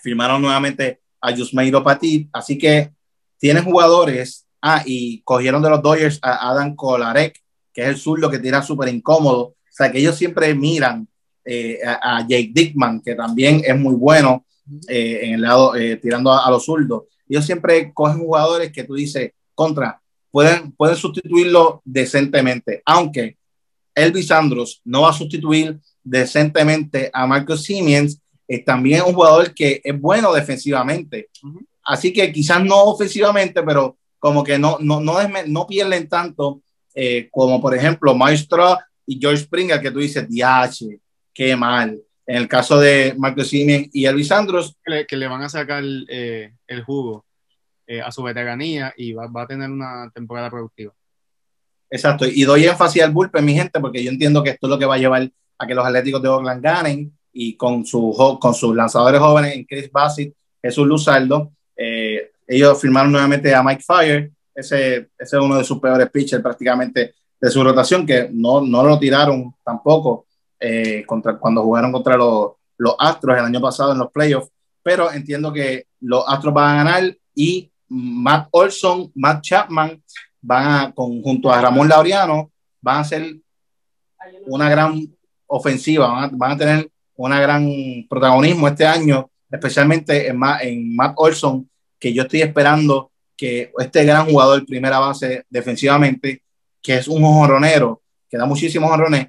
Firmaron 0.00 0.40
nuevamente 0.40 1.00
a 1.20 1.32
Yusmeiro 1.32 1.82
Patit. 1.82 2.28
Así 2.32 2.56
que 2.56 2.92
tienen 3.38 3.64
jugadores, 3.64 4.46
ah, 4.62 4.82
y 4.84 5.22
cogieron 5.22 5.62
de 5.62 5.70
los 5.70 5.82
Dodgers 5.82 6.18
a 6.22 6.50
Adam 6.50 6.76
Kolarek, 6.76 7.42
que 7.78 7.84
es 7.84 7.90
el 7.90 7.96
zurdo 7.96 8.28
que 8.28 8.40
tira 8.40 8.60
súper 8.60 8.88
incómodo. 8.88 9.40
O 9.40 9.54
sea, 9.70 9.92
que 9.92 10.00
ellos 10.00 10.16
siempre 10.16 10.52
miran 10.52 11.06
eh, 11.44 11.78
a, 11.86 12.16
a, 12.16 12.20
Jake 12.22 12.50
Dickman, 12.52 13.00
que 13.00 13.14
también 13.14 13.62
es 13.64 13.78
muy 13.78 13.94
bueno 13.94 14.44
eh, 14.88 15.20
en 15.22 15.34
el 15.34 15.42
lado, 15.42 15.76
eh, 15.76 15.94
tirando 15.94 16.32
a, 16.32 16.44
a, 16.44 16.50
los 16.50 16.64
zurdos. 16.64 17.04
Ellos 17.28 17.46
siempre 17.46 17.92
cogen 17.94 18.18
jugadores 18.18 18.72
que 18.72 18.82
tú 18.82 18.94
dices, 18.94 19.30
contra, 19.54 20.02
pueden, 20.32 20.72
pueden 20.72 20.96
sustituirlo 20.96 21.80
decentemente, 21.84 22.82
aunque 22.84 23.36
Elvis 23.94 24.32
Andros 24.32 24.80
no 24.84 25.02
va 25.02 25.10
a 25.10 25.12
sustituir 25.12 25.78
decentemente 26.02 27.10
a 27.12 27.28
Marcus 27.28 27.62
Siemens, 27.62 28.20
es 28.48 28.64
también 28.64 29.02
un 29.06 29.14
jugador 29.14 29.54
que 29.54 29.80
es 29.84 30.00
bueno 30.00 30.32
defensivamente. 30.32 31.28
Uh 31.44 31.46
-huh. 31.46 31.66
Así 31.84 32.12
que 32.12 32.32
quizás 32.32 32.64
no 32.64 32.82
ofensivamente, 32.86 33.62
pero 33.62 33.96
como 34.18 34.42
que 34.42 34.58
no, 34.58 34.78
no, 34.80 35.00
no, 35.00 35.16
no 35.46 35.66
pierden 35.68 36.08
tanto 36.08 36.60
eh, 36.94 37.28
como 37.30 37.60
por 37.60 37.74
ejemplo 37.74 38.14
Maestro 38.14 38.78
y 39.06 39.18
George 39.20 39.44
Springer, 39.44 39.80
que 39.80 39.90
tú 39.90 40.00
dices, 40.00 40.28
diache, 40.28 41.00
qué 41.32 41.56
mal. 41.56 41.98
En 42.26 42.36
el 42.36 42.48
caso 42.48 42.78
de 42.78 43.14
Marcus 43.16 43.48
Siemens 43.48 43.88
y 43.92 44.04
Elvis 44.04 44.30
Andros. 44.32 44.76
Que 44.84 44.90
le, 44.90 45.06
que 45.06 45.16
le 45.16 45.28
van 45.28 45.42
a 45.42 45.48
sacar 45.48 45.82
eh, 46.08 46.52
el 46.66 46.82
jugo 46.84 47.24
eh, 47.86 48.02
a 48.02 48.12
su 48.12 48.22
veteranía 48.22 48.92
y 48.96 49.14
va, 49.14 49.26
va, 49.28 49.42
a 49.42 49.46
tener 49.46 49.70
una 49.70 50.10
temporada 50.14 50.50
productiva. 50.50 50.92
Exacto, 51.90 52.26
y 52.26 52.42
doy 52.42 52.66
énfasis 52.66 53.02
al 53.02 53.12
bullpen, 53.12 53.44
mi 53.44 53.54
gente, 53.54 53.80
porque 53.80 54.04
yo 54.04 54.10
entiendo 54.10 54.42
que 54.42 54.50
esto 54.50 54.66
es 54.66 54.70
lo 54.70 54.78
que 54.78 54.84
va 54.84 54.96
a 54.96 54.98
llevar 54.98 55.30
a 55.58 55.66
que 55.66 55.74
los 55.74 55.86
Atléticos 55.86 56.20
de 56.20 56.28
Oakland 56.28 56.62
ganen 56.62 57.18
y 57.32 57.56
con, 57.56 57.86
su, 57.86 58.38
con 58.40 58.52
sus 58.52 58.76
lanzadores 58.76 59.20
jóvenes 59.20 59.54
en 59.54 59.64
Chris 59.64 59.90
Bassett, 59.90 60.34
Jesús 60.60 60.86
Luzardo, 60.86 61.52
eh, 61.76 62.30
ellos 62.46 62.80
firmaron 62.80 63.12
nuevamente 63.12 63.54
a 63.54 63.62
Mike 63.62 63.82
Fire, 63.86 64.30
ese, 64.58 64.96
ese, 65.18 65.36
es 65.36 65.42
uno 65.42 65.56
de 65.56 65.64
sus 65.64 65.78
peores 65.78 66.10
pitchers 66.10 66.42
prácticamente 66.42 67.14
de 67.40 67.50
su 67.50 67.62
rotación, 67.62 68.04
que 68.04 68.28
no, 68.32 68.60
no 68.60 68.82
lo 68.82 68.98
tiraron 68.98 69.54
tampoco 69.64 70.26
eh, 70.58 71.04
contra, 71.06 71.38
cuando 71.38 71.62
jugaron 71.62 71.92
contra 71.92 72.16
los, 72.16 72.52
los 72.78 72.96
Astros 72.98 73.38
el 73.38 73.44
año 73.44 73.60
pasado 73.60 73.92
en 73.92 73.98
los 73.98 74.10
playoffs, 74.10 74.50
pero 74.82 75.12
entiendo 75.12 75.52
que 75.52 75.86
los 76.00 76.24
Astros 76.26 76.52
van 76.52 76.70
a 76.70 76.84
ganar 76.84 77.16
y 77.34 77.70
Matt 77.88 78.48
Olson, 78.50 79.12
Matt 79.14 79.42
Chapman 79.42 80.02
van 80.40 80.66
a, 80.66 80.92
con, 80.92 81.22
junto 81.22 81.50
a 81.50 81.60
Ramón 81.60 81.88
Laureano, 81.88 82.50
van 82.80 83.00
a 83.00 83.04
ser 83.04 83.36
una 84.46 84.68
gran 84.68 85.06
ofensiva, 85.46 86.08
van 86.08 86.24
a, 86.24 86.30
van 86.32 86.50
a 86.52 86.56
tener 86.56 86.90
una 87.14 87.40
gran 87.40 87.68
protagonismo 88.08 88.66
este 88.66 88.86
año, 88.86 89.30
especialmente 89.50 90.28
en, 90.28 90.40
en 90.62 90.96
Matt 90.96 91.14
Olson, 91.16 91.68
que 91.98 92.12
yo 92.12 92.22
estoy 92.22 92.42
esperando 92.42 93.10
que 93.38 93.72
este 93.78 94.04
gran 94.04 94.26
jugador, 94.26 94.66
primera 94.66 94.98
base 94.98 95.46
defensivamente, 95.48 96.42
que 96.82 96.96
es 96.96 97.06
un 97.06 97.22
jonronero, 97.22 98.02
que 98.28 98.36
da 98.36 98.44
muchísimos 98.44 98.90
jonrones, 98.90 99.28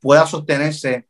pueda 0.00 0.26
sostenerse. 0.26 1.06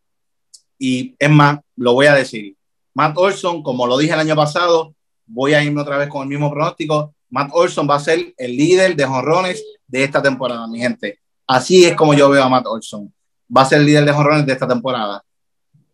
Y 0.76 1.14
es 1.16 1.30
más, 1.30 1.60
lo 1.76 1.94
voy 1.94 2.06
a 2.06 2.14
decir. 2.14 2.56
Matt 2.92 3.16
Olson, 3.16 3.62
como 3.62 3.86
lo 3.86 3.96
dije 3.96 4.12
el 4.12 4.20
año 4.20 4.34
pasado, 4.34 4.94
voy 5.26 5.54
a 5.54 5.62
irme 5.62 5.80
otra 5.80 5.96
vez 5.96 6.08
con 6.08 6.22
el 6.22 6.28
mismo 6.28 6.50
pronóstico. 6.50 7.14
Matt 7.30 7.50
Olson 7.52 7.88
va 7.88 7.96
a 7.96 8.00
ser 8.00 8.34
el 8.36 8.56
líder 8.56 8.96
de 8.96 9.04
jonrones 9.04 9.64
de 9.86 10.02
esta 10.02 10.20
temporada, 10.20 10.66
mi 10.66 10.80
gente. 10.80 11.20
Así 11.46 11.84
es 11.84 11.94
como 11.94 12.14
yo 12.14 12.28
veo 12.30 12.42
a 12.42 12.48
Matt 12.48 12.66
Olson. 12.66 13.14
Va 13.56 13.62
a 13.62 13.66
ser 13.66 13.78
el 13.78 13.86
líder 13.86 14.04
de 14.04 14.12
jonrones 14.12 14.44
de 14.44 14.52
esta 14.52 14.66
temporada 14.66 15.24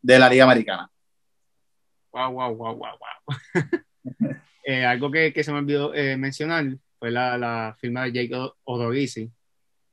de 0.01 0.18
la 0.18 0.28
Liga 0.30 0.45
Americana. 0.45 0.91
Wow, 2.12 2.32
wow, 2.32 2.55
wow, 2.55 2.74
wow, 2.74 2.93
wow. 2.99 4.41
Eh, 4.71 4.87
algo 4.87 5.11
que, 5.11 5.33
que, 5.33 5.43
se 5.43 5.51
me 5.51 5.59
olvidó 5.59 5.93
eh, 5.95 6.16
mencionar 6.16 6.64
fue 7.01 7.11
la, 7.11 7.37
la, 7.37 7.77
firma 7.81 8.05
de 8.05 8.12
Jake 8.12 8.53
Odorizzi 8.62 9.29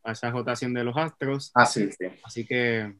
a 0.03 0.11
esa 0.11 0.30
rotación 0.30 0.71
de 0.71 0.84
los 0.84 0.95
Astros. 0.95 1.49
Ah, 1.55 1.65
sí, 1.65 1.89
sí. 1.91 2.05
Así 2.23 2.45
que, 2.45 2.95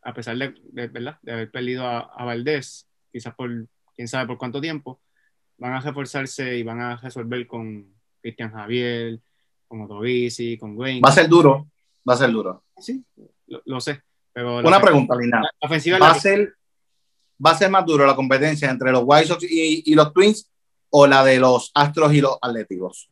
a 0.00 0.14
pesar 0.14 0.38
de, 0.38 0.54
de, 0.72 0.86
¿verdad? 0.86 1.18
de 1.20 1.32
haber 1.32 1.50
perdido 1.50 1.86
a, 1.86 1.98
a, 2.00 2.24
Valdés, 2.24 2.88
quizás 3.12 3.34
por 3.34 3.50
quién 3.94 4.08
sabe 4.08 4.28
por 4.28 4.38
cuánto 4.38 4.62
tiempo, 4.62 5.02
van 5.58 5.74
a 5.74 5.80
reforzarse 5.80 6.56
y 6.56 6.62
van 6.62 6.80
a 6.80 6.96
resolver 6.96 7.46
con 7.46 7.92
Cristian 8.22 8.50
Javier, 8.50 9.20
con 9.66 9.82
Odorizzi, 9.82 10.56
con 10.56 10.74
Wayne. 10.74 11.02
Va 11.04 11.10
a 11.10 11.12
ser 11.12 11.28
duro, 11.28 11.68
va 12.08 12.14
a 12.14 12.16
ser 12.16 12.30
duro. 12.32 12.64
Sí, 12.78 13.04
lo, 13.46 13.60
lo 13.66 13.80
sé. 13.82 14.00
Pero 14.32 14.60
Una 14.60 14.80
pregunta, 14.80 15.14
Lina. 15.14 15.42
¿Va, 15.62 16.10
a 16.10 16.14
ser, 16.14 16.54
¿Va 17.44 17.50
a 17.50 17.58
ser 17.58 17.70
más 17.70 17.84
duro 17.84 18.06
la 18.06 18.16
competencia 18.16 18.70
entre 18.70 18.90
los 18.90 19.02
White 19.04 19.26
Sox 19.26 19.44
y, 19.44 19.82
y, 19.84 19.94
los 19.94 20.14
Twins 20.14 20.47
o 20.90 21.06
la 21.06 21.24
de 21.24 21.38
los 21.38 21.70
Astros 21.74 22.12
y 22.14 22.20
los 22.20 22.38
Atléticos? 22.40 23.10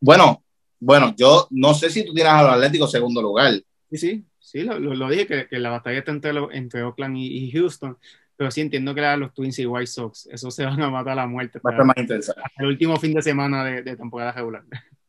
Bueno, 0.00 0.42
bueno, 0.78 1.14
yo 1.16 1.46
no 1.50 1.74
sé 1.74 1.90
si 1.90 2.04
tú 2.04 2.14
tienes 2.14 2.32
a 2.32 2.42
los 2.42 2.52
Atléticos 2.52 2.90
segundo 2.90 3.20
lugar. 3.20 3.52
Sí, 3.90 3.98
sí, 3.98 4.24
sí, 4.38 4.62
lo, 4.62 4.78
lo, 4.78 4.94
lo 4.94 5.08
dije, 5.10 5.26
que, 5.26 5.46
que, 5.46 5.58
la 5.58 5.70
batalla 5.70 5.98
está 5.98 6.10
entre, 6.10 6.32
lo, 6.32 6.50
entre 6.50 6.82
Oakland 6.82 7.16
y, 7.18 7.44
y, 7.44 7.52
Houston, 7.52 7.98
pero 8.36 8.50
sí 8.50 8.62
entiendo 8.62 8.94
que 8.94 9.02
los 9.18 9.34
Twins 9.34 9.58
y 9.58 9.66
White 9.66 9.86
Sox, 9.88 10.26
eso 10.32 10.50
se 10.50 10.64
van 10.64 10.80
a 10.80 10.88
matar 10.88 11.12
a 11.12 11.16
la 11.16 11.26
muerte. 11.26 11.60
Va 11.64 11.72
a 11.72 11.76
ser 11.76 11.84
más 11.84 11.96
intensa. 11.98 12.32
Hasta 12.32 12.62
el 12.62 12.68
último 12.68 12.96
fin 12.96 13.12
de 13.12 13.20
semana 13.20 13.64
de, 13.64 13.82
de 13.82 13.96
temporada 13.96 14.32
regular. 14.32 14.64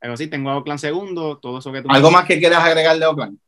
Pero 0.00 0.16
sí, 0.16 0.26
tengo 0.26 0.50
a 0.50 0.56
Oakland 0.56 0.80
segundo, 0.80 1.38
todo 1.38 1.60
eso 1.60 1.72
que 1.72 1.80
tú 1.80 1.88
¿Algo 1.90 2.10
más 2.10 2.26
que 2.26 2.38
quieras 2.38 2.62
agregar 2.64 2.98
de 2.98 3.06
Oakland? 3.06 3.38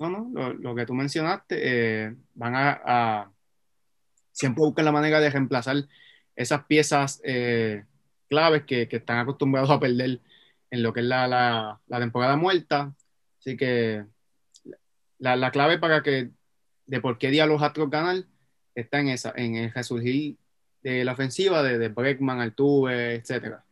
No, 0.00 0.10
no, 0.10 0.28
lo, 0.32 0.52
lo 0.54 0.74
que 0.74 0.84
tú 0.84 0.94
mencionaste, 0.94 1.56
eh, 1.60 2.14
van 2.34 2.54
a, 2.56 2.80
a, 2.84 3.30
siempre 4.32 4.64
buscan 4.64 4.84
la 4.84 4.92
manera 4.92 5.20
de 5.20 5.30
reemplazar 5.30 5.76
esas 6.34 6.64
piezas 6.64 7.20
eh, 7.24 7.84
claves 8.28 8.64
que, 8.64 8.88
están 8.90 9.18
acostumbrados 9.18 9.70
a 9.70 9.80
perder 9.80 10.20
en 10.70 10.82
lo 10.82 10.92
que 10.92 11.00
es 11.00 11.06
la, 11.06 11.28
la, 11.28 11.98
temporada 11.98 12.36
muerta. 12.36 12.94
Así 13.38 13.56
que 13.56 14.04
la, 15.18 15.36
la, 15.36 15.50
clave 15.50 15.78
para 15.78 16.02
que 16.02 16.30
de 16.86 17.00
por 17.00 17.18
qué 17.18 17.30
día 17.30 17.46
los 17.46 17.62
Astros 17.62 17.90
ganan 17.90 18.26
está 18.74 19.00
en 19.00 19.08
esa, 19.08 19.32
en 19.36 19.56
el 19.56 19.72
resurgir 19.72 20.36
de 20.82 21.04
la 21.04 21.12
ofensiva 21.12 21.62
de, 21.62 21.78
de 21.78 21.88
Breckman, 21.88 22.40
Altuve, 22.40 23.14
etcétera. 23.16 23.64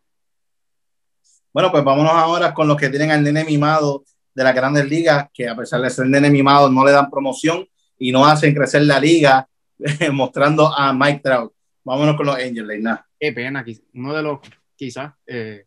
Bueno, 1.52 1.72
pues 1.72 1.82
vámonos 1.82 2.12
ahora 2.12 2.54
con 2.54 2.68
los 2.68 2.76
que 2.76 2.90
tienen 2.90 3.10
al 3.10 3.24
nene 3.24 3.44
mimado 3.44 4.04
de 4.34 4.44
las 4.44 4.54
grandes 4.54 4.88
ligas, 4.88 5.28
que 5.32 5.48
a 5.48 5.56
pesar 5.56 5.80
de 5.80 5.90
ser 5.90 6.06
nene 6.06 6.30
mimado 6.30 6.70
no 6.70 6.84
le 6.84 6.92
dan 6.92 7.10
promoción 7.10 7.66
y 7.98 8.12
no 8.12 8.24
hacen 8.24 8.54
crecer 8.54 8.82
la 8.82 9.00
liga, 9.00 9.48
mostrando 10.12 10.72
a 10.76 10.92
Mike 10.92 11.20
Trout. 11.22 11.52
Vámonos 11.84 12.16
con 12.16 12.26
los 12.26 12.36
Angels, 12.36 12.66
Leina. 12.66 13.06
Qué 13.18 13.32
pena, 13.32 13.64
uno 13.94 14.14
de 14.14 14.22
los, 14.22 14.40
quizás, 14.76 15.14
eh, 15.26 15.64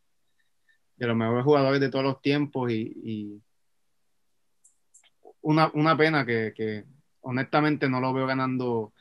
de 0.95 1.07
los 1.07 1.15
mejores 1.15 1.43
jugadores 1.43 1.79
de 1.79 1.89
todos 1.89 2.05
los 2.05 2.21
tiempos 2.21 2.71
y, 2.71 2.93
y 3.03 3.41
una, 5.41 5.71
una, 5.73 5.97
pena 5.97 6.25
que, 6.25 6.53
que, 6.55 6.85
honestamente 7.21 7.89
no 7.89 7.99
lo 7.99 8.13
veo 8.13 8.27
ganando 8.27 8.93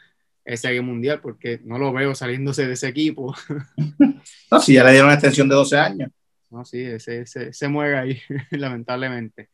ese 0.44 0.80
mundial 0.80 1.20
porque 1.20 1.60
no 1.64 1.78
lo 1.78 1.92
veo 1.92 2.14
saliéndose 2.14 2.66
de 2.66 2.72
ese 2.72 2.88
equipo. 2.88 3.34
no, 4.50 4.60
si 4.60 4.74
ya 4.74 4.84
le 4.84 4.92
dieron 4.92 5.06
una 5.06 5.14
extensión 5.14 5.48
de 5.48 5.54
12 5.54 5.78
años. 5.78 6.10
No, 6.50 6.64
sí, 6.64 6.82
ese, 6.82 7.22
ese, 7.22 7.52
se 7.52 7.68
mueve 7.68 7.96
ahí, 7.96 8.20
lamentablemente. 8.50 9.50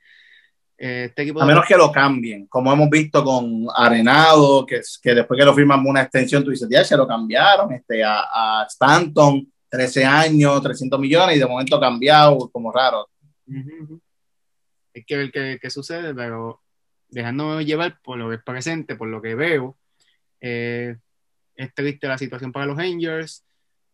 Este 0.79 1.22
equipo 1.22 1.43
a 1.43 1.45
menos 1.45 1.66
que 1.66 1.76
lo 1.76 1.91
cambien, 1.91 2.47
como 2.47 2.72
hemos 2.72 2.89
visto 2.89 3.24
con 3.24 3.66
Arenado, 3.74 4.64
que, 4.64 4.81
que 5.03 5.14
después 5.14 5.37
que 5.37 5.45
lo 5.45 5.53
firman 5.53 5.85
una 5.85 6.03
extensión, 6.03 6.45
tú 6.45 6.51
dices, 6.51 6.68
ya 6.70 6.85
se 6.85 6.97
lo 6.97 7.07
cambiaron 7.07 7.72
este, 7.72 8.05
a, 8.05 8.20
a 8.61 8.66
Stanton, 8.68 9.53
13 9.68 10.05
años, 10.05 10.62
300 10.62 11.01
millones, 11.01 11.37
y 11.37 11.41
de 11.41 11.47
momento 11.47 11.81
cambiado, 11.81 12.49
como 12.51 12.70
raro. 12.70 13.09
Uh 13.49 13.53
-huh. 13.53 14.01
Hay 14.95 15.05
que 15.05 15.16
ver 15.16 15.33
qué, 15.33 15.59
qué, 15.61 15.68
sucede, 15.68 16.14
pero 16.14 16.61
dejándome 17.09 17.64
llevar 17.64 17.99
por 18.01 18.16
lo 18.16 18.29
que 18.29 18.37
es 18.37 18.43
presente, 18.45 18.95
por 18.95 19.09
lo 19.09 19.20
que 19.20 19.35
veo, 19.35 19.76
eh, 20.41 20.97
es 21.57 21.74
triste 21.74 22.07
la 22.07 22.18
situación 22.18 22.53
para 22.53 22.66
los 22.66 22.76
Rangers 22.76 23.45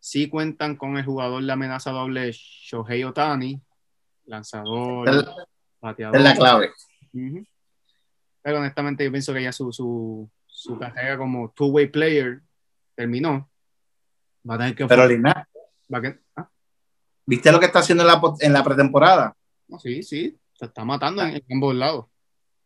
sí 0.05 0.29
cuentan 0.29 0.77
con 0.77 0.99
el 0.99 1.05
jugador 1.07 1.43
de 1.43 1.51
amenaza 1.51 1.91
doble 1.91 2.31
Shohei 2.31 3.05
Otani, 3.05 3.59
lanzador, 4.27 5.09
el, 5.09 5.25
bateador. 5.85 6.17
Es 6.17 6.23
la 6.23 6.35
clave. 6.35 6.71
Uh 7.13 7.19
-huh. 7.19 7.47
Pero 8.43 8.59
honestamente 8.59 9.05
yo 9.05 9.11
pienso 9.11 9.33
que 9.33 9.43
ya 9.43 9.53
su, 9.53 9.73
su, 9.73 10.29
su 10.47 10.79
carrera 10.79 11.17
como 11.17 11.51
two-way 11.51 11.87
player 11.89 12.41
terminó. 12.95 13.49
Va 14.49 14.57
a 14.57 14.59
tener 14.59 14.75
que... 14.75 14.87
Pero 14.87 15.07
Lina, 15.07 15.49
que... 15.89 16.19
¿Ah? 16.37 16.49
¿viste 17.27 17.51
lo 17.51 17.59
que 17.59 17.67
está 17.67 17.79
haciendo 17.79 18.03
en 18.05 18.09
la, 18.09 18.21
en 18.41 18.53
la 18.53 18.63
pretemporada? 18.63 19.35
No, 19.69 19.79
sí, 19.79 20.03
sí, 20.03 20.37
se 20.53 20.67
está 20.67 20.85
matando 20.85 21.23
en, 21.23 21.37
en, 21.37 21.45
ambos 21.53 21.75
lados. 21.75 22.07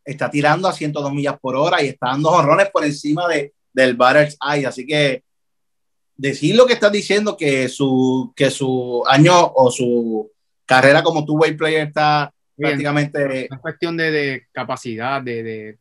Está 0.05 0.31
tirando 0.31 0.67
a 0.67 0.73
102 0.73 1.13
millas 1.13 1.39
por 1.39 1.55
hora 1.55 1.83
y 1.83 1.89
está 1.89 2.09
dando 2.09 2.31
jorrones 2.31 2.71
por 2.71 2.85
encima 2.85 3.29
de, 3.29 3.55
del 3.73 3.95
batter's 3.95 4.37
eye, 4.41 4.67
así 4.67 4.85
que 4.87 5.23
decir 6.17 6.57
lo 6.57 6.67
que 6.67 6.73
estás 6.73 6.91
diciendo, 6.91 7.37
que 7.37 7.69
su, 7.69 8.33
que 8.35 8.51
su 8.51 9.05
año 9.07 9.35
o 9.55 9.71
su 9.71 10.31
carrera 10.67 11.03
como 11.03 11.25
two-way 11.25 11.57
player 11.57 11.87
está 11.87 12.33
prácticamente... 12.59 13.45
Es 13.45 13.59
cuestión 13.61 13.97
de, 13.97 14.11
de 14.11 14.47
capacidad, 14.53 15.23
de, 15.23 15.43
de, 15.43 15.79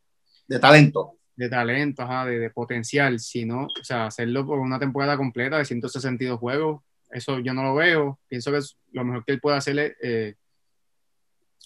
de, 0.48 0.60
talento. 0.60 1.18
de 1.36 1.50
talento, 1.50 2.04
ajá, 2.04 2.26
de, 2.26 2.40
de, 2.40 2.50
potencial, 2.50 3.20
sino, 3.20 3.66
o 3.66 3.84
sea, 3.84 4.06
hacerlo 4.06 4.46
por 4.46 4.60
una 4.60 4.80
temporada 4.80 5.18
completa 5.18 5.58
de 5.58 5.66
162 5.66 6.40
juegos, 6.40 6.82
eso 7.10 7.40
yo 7.40 7.54
no 7.54 7.64
lo 7.64 7.76
veo. 7.76 8.20
Pienso 8.28 8.52
que 8.52 8.60
lo 8.92 9.04
mejor 9.04 9.26
que 9.26 9.34
él 9.34 9.40
puede 9.40 9.58
hacer 9.58 9.80
es 9.80 9.96
eh, 10.02 10.36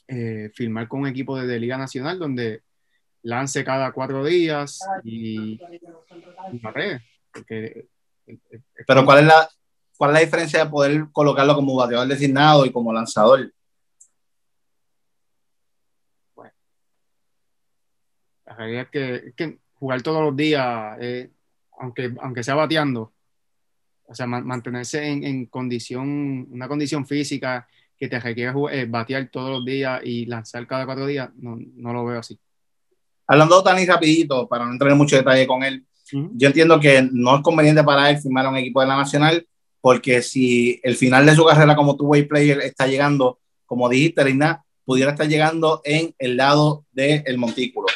eh, 0.08 0.52
firmar 0.54 0.88
con 0.88 1.02
un 1.02 1.08
equipo 1.08 1.38
de, 1.38 1.48
de, 1.48 1.60
Liga 1.60 1.78
Nacional 1.78 2.20
donde 2.20 2.62
lance 3.24 3.64
cada 3.64 3.92
cuatro 3.92 4.26
días 4.26 4.80
y, 5.04 5.60
y 6.52 6.60
barre, 6.60 7.02
porque, 7.32 7.88
Pero 8.88 9.06
¿cuál 9.06 9.20
es 9.20 9.26
la, 9.26 9.50
¿Cuál 10.02 10.10
es 10.10 10.14
la 10.16 10.26
diferencia 10.26 10.66
de 10.66 10.72
poder 10.72 11.06
colocarlo 11.12 11.54
como 11.54 11.76
bateador 11.76 12.08
designado 12.08 12.66
y 12.66 12.72
como 12.72 12.92
lanzador? 12.92 13.54
La 18.52 18.58
realidad 18.58 18.82
es 18.84 18.90
que, 18.90 19.16
es 19.28 19.36
que 19.36 19.58
jugar 19.74 20.02
todos 20.02 20.22
los 20.24 20.36
días, 20.36 20.98
eh, 21.00 21.30
aunque, 21.80 22.14
aunque 22.22 22.44
sea 22.44 22.56
bateando, 22.56 23.14
o 24.06 24.14
sea, 24.14 24.28
man, 24.28 24.46
mantenerse 24.46 25.08
en, 25.08 25.24
en, 25.24 25.46
condición, 25.46 26.48
una 26.52 26.68
condición 26.68 27.06
física 27.08 27.68
que 27.98 28.08
te 28.10 28.20
requiere 28.20 28.54
eh, 28.72 28.86
batear 28.86 29.30
todos 29.32 29.50
los 29.52 29.66
días 29.66 30.02
y 30.04 30.26
lanzar 30.26 30.68
cada 30.68 30.86
cuatro 30.86 31.06
días, 31.08 31.30
no, 31.38 31.58
no 31.76 31.94
lo 31.94 32.06
veo 32.06 32.20
así. 32.20 32.38
Hablando 33.28 33.64
tan 33.64 33.86
rapidito, 33.88 34.48
para 34.48 34.66
no 34.66 34.74
entrar 34.74 34.92
en 34.92 34.98
mucho 34.98 35.16
detalle 35.16 35.48
con 35.48 35.64
él, 35.64 35.86
uh 36.14 36.18
-huh. 36.18 36.32
yo 36.34 36.48
entiendo 36.48 36.80
que 36.80 37.08
no 37.12 37.38
es 37.38 37.42
conveniente 37.42 37.84
para 37.84 38.10
él 38.10 38.18
firmar 38.18 38.46
a 38.46 38.50
un 38.50 38.58
equipo 38.58 38.82
de 38.82 38.88
la 38.88 38.98
Nacional 38.98 39.48
porque 39.80 40.22
si 40.22 40.80
el 40.84 40.96
final 40.96 41.26
de 41.26 41.36
su 41.36 41.46
carrera 41.46 41.76
como 41.76 41.96
two-way 41.96 42.24
player 42.24 42.60
está 42.60 42.86
llegando, 42.86 43.40
como 43.66 43.90
dijiste, 43.90 44.24
Reina, 44.24 44.64
pudiera 44.86 45.12
estar 45.12 45.28
llegando 45.28 45.82
en 45.84 46.14
el 46.20 46.38
lado 46.38 46.86
del 46.92 47.38
montículo. 47.38 47.88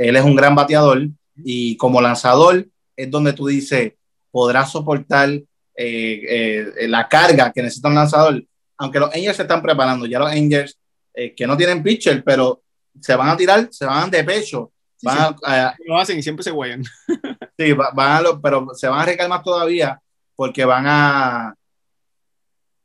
Él 0.00 0.16
es 0.16 0.24
un 0.24 0.34
gran 0.34 0.54
bateador 0.54 1.08
y 1.36 1.76
como 1.76 2.00
lanzador 2.00 2.66
es 2.96 3.10
donde 3.10 3.34
tú 3.34 3.46
dices, 3.46 3.92
podrá 4.30 4.64
soportar 4.64 5.28
eh, 5.28 5.44
eh, 5.76 6.88
la 6.88 7.06
carga 7.06 7.52
que 7.52 7.62
necesita 7.62 7.88
un 7.88 7.96
lanzador. 7.96 8.42
Aunque 8.78 8.98
los 8.98 9.14
Angels 9.14 9.36
se 9.36 9.42
están 9.42 9.60
preparando, 9.60 10.06
ya 10.06 10.18
los 10.18 10.30
Angels 10.30 10.78
eh, 11.12 11.34
que 11.34 11.46
no 11.46 11.54
tienen 11.54 11.82
pitcher, 11.82 12.24
pero 12.24 12.62
se 12.98 13.14
van 13.14 13.28
a 13.28 13.36
tirar, 13.36 13.68
se 13.70 13.84
van 13.84 14.10
de 14.10 14.24
pecho. 14.24 14.72
Van 15.02 15.34
sí, 15.34 15.42
a, 15.44 15.74
lo 15.86 15.98
hacen 15.98 16.18
y 16.18 16.22
siempre 16.22 16.44
se 16.44 16.50
huellan. 16.50 16.82
sí, 17.58 17.72
van 17.74 18.12
a 18.12 18.20
lo, 18.22 18.40
pero 18.40 18.68
se 18.74 18.88
van 18.88 19.00
a 19.00 19.04
recargar 19.04 19.28
más 19.28 19.44
todavía 19.44 20.00
porque 20.34 20.64
van 20.64 20.86
a, 20.86 21.54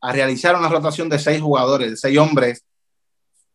a 0.01 0.11
realizar 0.11 0.57
una 0.57 0.67
rotación 0.67 1.07
de 1.07 1.17
seis 1.17 1.41
jugadores, 1.41 1.91
de 1.91 1.97
seis 1.97 2.17
hombres, 2.17 2.65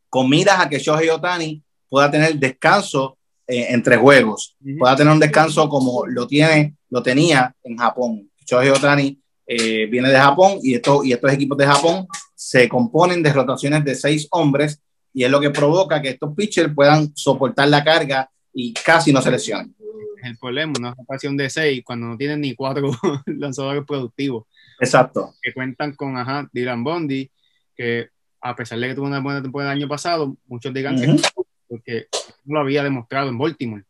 con 0.09 0.31
miras 0.31 0.61
a 0.61 0.69
que 0.71 0.79
Shohei 0.79 1.11
Otani 1.11 1.63
pueda 1.91 2.11
tener 2.11 2.37
descanso 2.37 3.19
eh, 3.51 3.67
entre 3.71 3.97
juegos, 3.97 4.57
uh 4.61 4.69
-huh. 4.69 4.79
pueda 4.79 4.97
tener 4.97 5.13
un 5.13 5.21
descanso 5.21 5.69
como 5.69 6.07
lo 6.07 6.27
tiene, 6.27 6.77
lo 6.91 7.03
tenía 7.03 7.55
en 7.65 7.77
Japón. 7.77 8.31
Shohei 8.47 8.71
Otani 8.71 9.19
eh, 9.47 9.87
viene 9.87 10.09
de 10.09 10.19
Japón 10.19 10.59
y, 10.63 10.75
esto, 10.75 11.03
y 11.05 11.13
estos 11.13 11.33
equipos 11.33 11.59
de 11.59 11.67
Japón 11.67 12.07
se 12.35 12.69
componen 12.69 13.23
de 13.23 13.33
rotaciones 13.33 13.85
de 13.85 13.95
seis 13.95 14.27
hombres 14.31 14.81
y 15.13 15.25
es 15.25 15.31
lo 15.31 15.41
que 15.41 15.51
provoca 15.51 16.01
que 16.01 16.11
estos 16.11 16.35
pitchers 16.35 16.73
puedan 16.75 17.13
soportar 17.17 17.69
la 17.69 17.83
carga 17.83 18.31
y 18.53 18.73
casi 18.73 19.13
no 19.13 19.21
se 19.21 19.31
lesionen 19.31 19.75
el 20.23 20.39
problema, 20.39 20.73
una 20.79 20.95
rotación 20.95 21.37
de 21.37 21.51
seis 21.51 21.83
cuando 21.85 22.07
no 22.07 22.17
tienen 22.17 22.41
ni 22.41 22.55
cuatro 22.55 22.91
lanzadores 23.27 23.85
productivos. 23.87 24.47
Exacto. 24.79 25.35
Que 25.43 25.53
cuentan 25.53 25.95
con, 25.95 26.17
ajá, 26.17 26.49
Dylan 26.53 26.85
Bondi, 26.85 27.31
que 27.77 28.09
a 28.41 28.57
pesar 28.57 28.79
de 28.79 28.89
que 28.89 28.95
tuvo 28.95 29.07
una 29.07 29.21
buena 29.21 29.43
temporada 29.43 29.73
el 29.73 29.79
año 29.79 29.89
pasado, 29.89 30.37
muchos 30.47 30.73
digan 30.73 30.95
uh 30.97 30.99
-huh. 30.99 31.17
que 31.17 31.40
porque 31.71 32.09
lo 32.47 32.61
había 32.61 32.83
demostrado 32.83 33.29
en 33.29 33.39
Baltimore. 33.39 33.85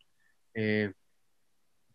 Eh, 0.52 0.92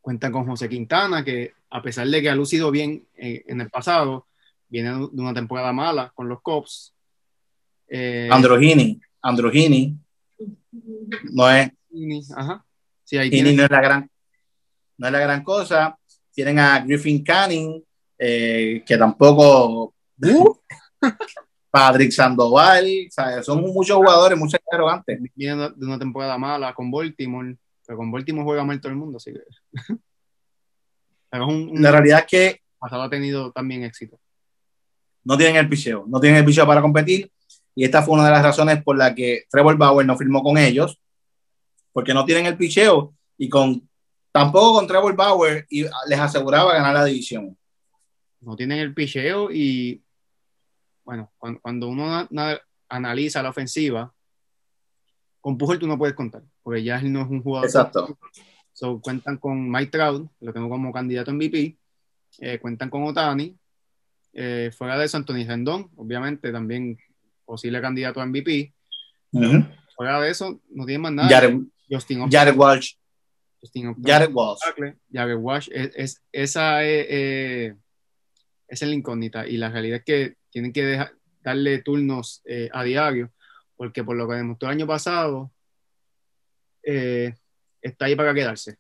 cuentan 0.02 0.32
con 0.32 0.48
José 0.48 0.68
Quintana, 0.68 1.24
que 1.24 1.54
a 1.70 1.82
pesar 1.82 2.08
de 2.08 2.22
que 2.22 2.30
ha 2.30 2.36
lucido 2.36 2.72
bien 2.72 3.08
eh, 3.16 3.44
en 3.46 3.62
el 3.62 3.70
pasado, 3.70 4.28
viene 4.68 4.90
de 4.90 5.22
una 5.22 5.34
temporada 5.34 5.72
mala 5.72 6.12
con 6.16 6.28
los 6.28 6.42
Cubs. 6.42 6.94
Eh, 7.88 8.28
Androgini, 8.32 9.00
Androgini, 9.22 9.96
no 11.32 11.52
es. 11.52 11.72
Ajá. 12.36 12.66
Sí, 13.04 13.18
ahí 13.18 13.30
tiene... 13.30 13.54
no 13.54 13.64
es 13.64 13.70
la 13.70 13.82
gran 13.82 14.10
no 14.98 15.08
es 15.08 15.14
la 15.14 15.20
gran 15.20 15.44
cosa. 15.44 15.98
Tienen 16.34 16.60
a 16.60 16.80
Griffin 16.80 17.24
Canning, 17.24 17.84
eh, 18.18 18.84
que 18.86 18.98
tampoco. 18.98 19.94
Patrick 21.76 22.10
Sandoval, 22.10 22.88
¿sabes? 23.10 23.46
son 23.46 23.62
muchos 23.62 23.98
jugadores, 23.98 24.40
muchos 24.40 24.58
arrogantes. 24.72 25.20
Vienen 25.36 25.74
de 25.76 25.86
una 25.86 26.00
temporada 26.00 26.38
mala 26.38 26.74
con 26.74 26.90
Baltimore, 26.90 27.58
pero 27.86 27.98
con 27.98 28.10
Baltimore 28.10 28.46
juega 28.46 28.64
mal 28.64 28.80
todo 28.80 28.94
el 28.94 28.98
mundo, 28.98 29.18
así 29.18 29.34
que. 29.34 29.42
pero 31.30 31.48
un, 31.48 31.72
un, 31.72 31.82
la 31.82 31.92
realidad 31.92 32.20
es 32.20 32.26
que. 32.28 32.62
Pasado 32.80 33.04
ha 33.04 33.10
tenido 33.10 33.52
también 33.52 33.84
éxito. 33.84 34.18
No 35.26 35.36
tienen 35.38 35.58
el 35.58 35.68
picheo, 35.68 36.06
no 36.08 36.22
tienen 36.22 36.40
el 36.40 36.46
picheo 36.46 36.66
para 36.66 36.82
competir, 36.82 37.30
y 37.76 37.84
esta 37.84 38.02
fue 38.02 38.14
una 38.14 38.24
de 38.24 38.32
las 38.32 38.44
razones 38.44 38.82
por 38.82 38.96
la 38.96 39.14
que 39.14 39.44
Trevor 39.50 39.76
Bauer 39.78 40.06
no 40.06 40.18
firmó 40.18 40.42
con 40.42 40.58
ellos, 40.58 40.98
porque 41.92 42.14
no 42.14 42.24
tienen 42.24 42.46
el 42.46 42.56
picheo 42.56 43.14
y 43.38 43.50
con 43.50 43.90
tampoco 44.32 44.76
con 44.76 44.88
Trevor 44.88 45.14
Bauer 45.14 45.66
y 45.70 45.84
les 46.08 46.20
aseguraba 46.20 46.74
ganar 46.74 46.94
la 46.94 47.04
división. 47.04 47.58
No 48.40 48.56
tienen 48.56 48.80
el 48.80 48.94
picheo 48.94 49.52
y 49.52 50.05
bueno, 51.06 51.32
cuando, 51.38 51.60
cuando 51.62 51.88
uno 51.88 52.28
na, 52.30 52.60
analiza 52.90 53.42
la 53.42 53.50
ofensiva, 53.50 54.12
con 55.40 55.58
Pujol 55.58 55.80
tú 55.80 55.88
no 55.88 55.98
puedes 55.98 56.16
contar, 56.16 56.44
porque 56.64 56.84
ya 56.84 56.98
él 57.00 57.14
no 57.14 57.22
es 57.22 57.30
un 57.30 57.42
jugador. 57.42 57.68
Exacto. 57.68 58.18
So, 58.74 59.00
cuentan 59.00 59.38
con 59.38 59.70
Mike 59.72 59.92
Trout, 59.92 60.30
lo 60.42 60.52
tengo 60.52 60.68
como 60.68 60.92
candidato 60.92 61.32
en 61.32 61.38
MVP, 61.38 61.78
eh, 62.40 62.60
cuentan 62.60 62.90
con 62.90 63.04
Otani, 63.04 63.56
eh, 64.34 64.70
fuera 64.76 64.98
de 64.98 65.06
eso 65.06 65.16
Anthony 65.16 65.46
Rendón, 65.48 65.90
obviamente 65.96 66.52
también 66.52 66.98
posible 67.46 67.80
candidato 67.80 68.20
a 68.20 68.26
MVP. 68.26 68.74
Uh 69.32 69.40
-huh. 69.40 69.76
Fuera 69.96 70.20
de 70.20 70.30
eso, 70.30 70.62
no 70.70 70.86
tienen 70.86 71.02
más 71.02 71.14
nada. 71.14 71.30
Jared, 71.30 71.58
Justin. 71.90 72.30
Jared 72.30 72.56
Walsh. 72.56 72.96
Justin 73.62 73.90
Upton. 73.90 74.04
Jared 74.04 74.34
Walsh. 74.34 74.60
Jared 75.12 75.38
Walsh. 75.38 75.70
Es, 75.72 75.92
es 75.96 76.22
esa 76.34 76.84
es, 76.84 77.06
eh, 77.10 77.76
es 78.68 78.82
la 78.82 78.94
incógnita. 78.94 79.48
Y 79.48 79.56
la 79.56 79.70
realidad 79.70 80.00
es 80.00 80.04
que 80.04 80.36
tienen 80.56 80.72
que 80.72 80.86
dejar, 80.86 81.12
darle 81.44 81.80
turnos 81.80 82.42
eh, 82.46 82.70
a 82.72 82.82
diario, 82.82 83.30
porque 83.76 84.06
por 84.06 84.16
lo 84.16 84.26
que 84.26 84.36
demostró 84.36 84.70
el 84.70 84.78
año 84.78 84.88
pasado, 84.88 85.52
eh, 86.82 87.34
está 87.82 88.06
ahí 88.06 88.16
para 88.16 88.34
quedarse. 88.34 88.78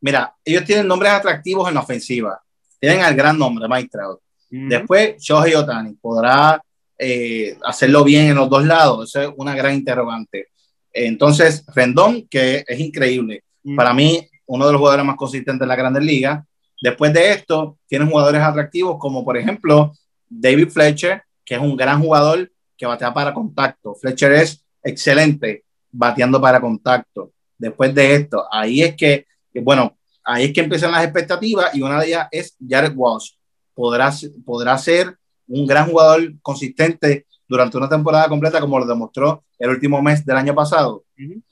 Mira, 0.00 0.34
ellos 0.44 0.64
tienen 0.64 0.88
nombres 0.88 1.12
atractivos 1.12 1.68
en 1.68 1.74
la 1.74 1.80
ofensiva. 1.82 2.42
Tienen 2.80 3.02
al 3.02 3.14
gran 3.14 3.38
nombre, 3.38 3.68
Mike 3.68 3.88
Trout. 3.88 4.18
Uh 4.50 4.56
-huh. 4.56 4.68
Después, 4.68 5.22
Shohei 5.22 5.54
Otani. 5.54 5.94
¿Podrá 5.94 6.60
eh, 6.98 7.56
hacerlo 7.62 8.02
bien 8.02 8.30
en 8.30 8.34
los 8.34 8.50
dos 8.50 8.64
lados? 8.64 9.10
Esa 9.10 9.26
es 9.26 9.30
una 9.36 9.54
gran 9.54 9.74
interrogante. 9.74 10.48
Entonces, 10.92 11.64
Rendón, 11.72 12.26
que 12.26 12.64
es 12.66 12.80
increíble. 12.80 13.44
Para 13.76 13.94
mí, 13.94 14.28
uno 14.46 14.66
de 14.66 14.72
los 14.72 14.80
jugadores 14.80 15.06
más 15.06 15.14
consistentes 15.14 15.60
de 15.60 15.68
la 15.68 15.76
Grandes 15.76 16.02
Ligas. 16.02 16.44
Después 16.82 17.12
de 17.12 17.30
esto, 17.30 17.78
tienen 17.86 18.10
jugadores 18.10 18.42
atractivos 18.42 18.96
como, 18.98 19.24
por 19.24 19.36
ejemplo, 19.36 19.92
David 20.30 20.70
Fletcher, 20.70 21.22
que 21.44 21.56
es 21.56 21.60
un 21.60 21.76
gran 21.76 22.00
jugador 22.00 22.50
que 22.76 22.86
batea 22.86 23.12
para 23.12 23.34
contacto. 23.34 23.94
Fletcher 23.94 24.32
es 24.32 24.64
excelente 24.82 25.64
bateando 25.90 26.40
para 26.40 26.60
contacto. 26.60 27.32
Después 27.58 27.94
de 27.94 28.14
esto, 28.14 28.46
ahí 28.50 28.82
es 28.82 28.96
que, 28.96 29.26
bueno, 29.62 29.98
ahí 30.24 30.46
es 30.46 30.52
que 30.52 30.60
empiezan 30.60 30.92
las 30.92 31.04
expectativas 31.04 31.74
y 31.74 31.82
una 31.82 32.00
de 32.00 32.06
ellas 32.06 32.28
es 32.30 32.56
Jared 32.66 32.94
Walsh. 32.94 33.32
Podrá, 33.74 34.10
podrá 34.44 34.78
ser 34.78 35.18
un 35.48 35.66
gran 35.66 35.90
jugador 35.90 36.32
consistente 36.40 37.26
durante 37.46 37.76
una 37.76 37.88
temporada 37.88 38.28
completa 38.28 38.60
como 38.60 38.78
lo 38.78 38.86
demostró 38.86 39.44
el 39.58 39.70
último 39.70 40.00
mes 40.00 40.24
del 40.24 40.36
año 40.36 40.54
pasado. 40.54 41.04
Uh 41.18 41.22
-huh. 41.22 41.42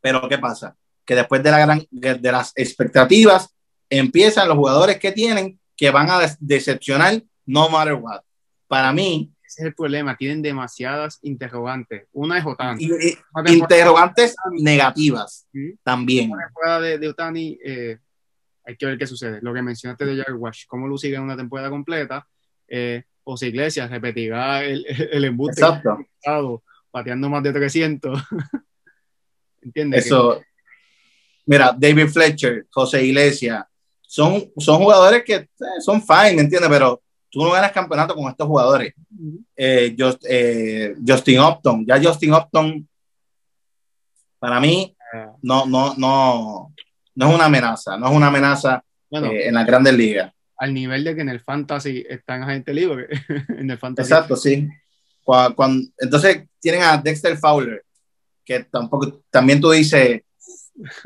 Pero 0.00 0.28
¿qué 0.28 0.38
pasa? 0.38 0.76
Que 1.04 1.14
después 1.14 1.42
de, 1.42 1.50
la 1.50 1.58
gran, 1.60 1.86
de, 1.90 2.14
de, 2.14 2.32
las 2.32 2.52
expectativas 2.56 3.54
empiezan 3.88 4.48
los 4.48 4.56
jugadores 4.56 4.98
que 4.98 5.12
tienen 5.12 5.58
que 5.76 5.90
van 5.90 6.10
a 6.10 6.18
decepcionar 6.40 7.22
no 7.46 7.68
matter 7.68 7.94
what. 7.94 8.20
Para 8.66 8.92
mí... 8.92 9.32
Ese 9.46 9.62
es 9.62 9.66
el 9.68 9.74
problema, 9.74 10.16
tienen 10.16 10.42
demasiadas 10.42 11.20
interrogantes. 11.22 12.08
Una 12.12 12.36
es 12.36 12.44
Otani. 12.44 12.82
Y, 12.82 12.90
y, 12.90 13.52
interrogantes 13.54 14.34
negativas 14.50 15.46
-huh. 15.54 15.78
también. 15.84 16.32
Una 16.32 16.46
temporada 16.46 16.80
de, 16.80 16.98
de 16.98 17.08
Otani, 17.08 17.56
eh, 17.64 17.98
hay 18.64 18.76
que 18.76 18.86
ver 18.86 18.98
qué 18.98 19.06
sucede. 19.06 19.38
Lo 19.42 19.54
que 19.54 19.62
mencionaste 19.62 20.04
de 20.04 20.16
Jared 20.16 20.36
Wash, 20.36 20.64
cómo 20.66 20.88
lo 20.88 20.98
sigue 20.98 21.14
en 21.14 21.22
una 21.22 21.36
temporada 21.36 21.70
completa. 21.70 22.26
Eh, 22.66 23.04
José 23.22 23.48
Iglesias 23.48 23.88
repetirá 23.88 24.64
el, 24.64 24.84
el 25.12 25.24
embuste 25.24 25.60
Exacto. 25.60 26.62
pateando 26.90 27.28
más 27.28 27.42
de 27.42 27.52
300. 27.52 28.20
¿Entiendes? 29.62 30.06
Eso. 30.06 30.40
Que... 30.40 30.46
Mira, 31.46 31.74
David 31.78 32.08
Fletcher, 32.08 32.66
José 32.70 33.04
Iglesias, 33.04 33.64
son, 34.02 34.52
son 34.56 34.78
jugadores 34.78 35.22
que 35.24 35.34
eh, 35.34 35.48
son 35.80 36.02
fine, 36.02 36.34
¿me 36.34 36.42
entiendes? 36.42 36.68
Pero 36.68 37.02
tú 37.36 37.44
no 37.44 37.50
ganas 37.52 37.70
campeonato 37.72 38.14
con 38.14 38.30
estos 38.30 38.46
jugadores. 38.46 38.94
Uh 38.96 39.24
-huh. 39.24 39.44
eh, 39.56 39.94
just, 39.98 40.24
eh, 40.26 40.94
Justin 41.06 41.40
Upton, 41.40 41.84
ya 41.86 42.00
Justin 42.02 42.32
Upton, 42.32 42.88
para 44.38 44.58
mí, 44.60 44.96
no, 45.42 45.66
no, 45.66 45.94
no, 45.96 46.72
no 47.14 47.28
es 47.28 47.34
una 47.34 47.44
amenaza, 47.44 47.96
no 47.98 48.06
es 48.08 48.12
una 48.12 48.26
amenaza 48.28 48.82
Bueno, 49.10 49.26
eh, 49.28 49.48
en 49.48 49.54
las 49.54 49.66
grandes 49.66 49.94
ligas. 49.94 50.32
al 50.58 50.72
nivel 50.72 51.04
de 51.04 51.14
que 51.14 51.20
en 51.20 51.28
el 51.28 51.40
fantasy 51.40 52.04
están 52.08 52.42
agente 52.42 52.72
libre. 52.72 53.08
en 53.48 53.70
el 53.70 53.78
fantasy. 53.78 54.10
Exacto, 54.12 54.36
sí. 54.36 54.66
Cua- 55.24 55.54
cuan- 55.54 55.92
entonces 55.98 56.46
tienen 56.60 56.82
a 56.82 56.96
Dexter 56.96 57.36
Fowler, 57.36 57.84
que 58.44 58.60
tampoco, 58.64 59.20
también 59.30 59.60
tú 59.60 59.70
dices, 59.70 60.22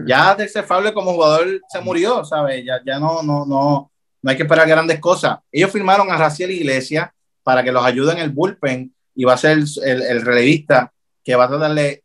ya 0.06 0.34
Dexter 0.36 0.62
Fowler 0.64 0.92
como 0.92 1.12
jugador 1.12 1.60
se 1.68 1.80
murió, 1.80 2.24
¿sabes? 2.24 2.64
Ya, 2.64 2.80
ya 2.84 2.98
no, 3.00 3.22
no, 3.22 3.44
no, 3.46 3.89
no 4.22 4.30
hay 4.30 4.36
que 4.36 4.42
esperar 4.44 4.68
grandes 4.68 5.00
cosas. 5.00 5.38
Ellos 5.50 5.70
firmaron 5.70 6.10
a 6.10 6.16
Raciel 6.16 6.50
Iglesias 6.50 7.10
para 7.42 7.62
que 7.64 7.72
los 7.72 7.84
ayude 7.84 8.12
en 8.12 8.18
el 8.18 8.30
bullpen 8.30 8.94
y 9.14 9.24
va 9.24 9.34
a 9.34 9.38
ser 9.38 9.58
el, 9.58 9.66
el- 9.84 10.02
el 10.02 10.22
relevista 10.22 10.92
que 11.24 11.34
va 11.34 11.44
a 11.44 11.48
tratar 11.48 11.74
de, 11.74 12.02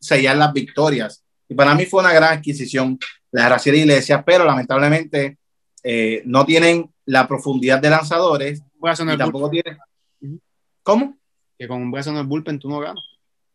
sellar 0.00 0.36
las 0.36 0.52
victorias. 0.52 1.24
Y 1.48 1.54
para 1.54 1.74
mí 1.74 1.84
fue 1.86 2.00
una 2.00 2.12
gran 2.12 2.38
adquisición 2.38 2.98
la 3.32 3.44
de 3.44 3.48
Raciel 3.48 3.74
Iglesias, 3.76 4.22
pero 4.24 4.44
lamentablemente 4.44 5.38
eh, 5.82 6.22
no 6.24 6.44
tienen 6.44 6.90
la 7.04 7.26
profundidad 7.26 7.80
de 7.80 7.90
lanzadores 7.90 8.62
brazo 8.80 9.02
en 9.02 9.10
y 9.10 9.16
tampoco 9.18 9.50
tienen. 9.50 9.76
¿Cómo? 10.82 11.16
que 11.58 11.66
con 11.66 11.82
un 11.82 11.90
brazo 11.90 12.10
en 12.10 12.16
el 12.18 12.26
bullpen 12.26 12.58
tú 12.60 12.68
no 12.68 12.78
ganas. 12.78 13.02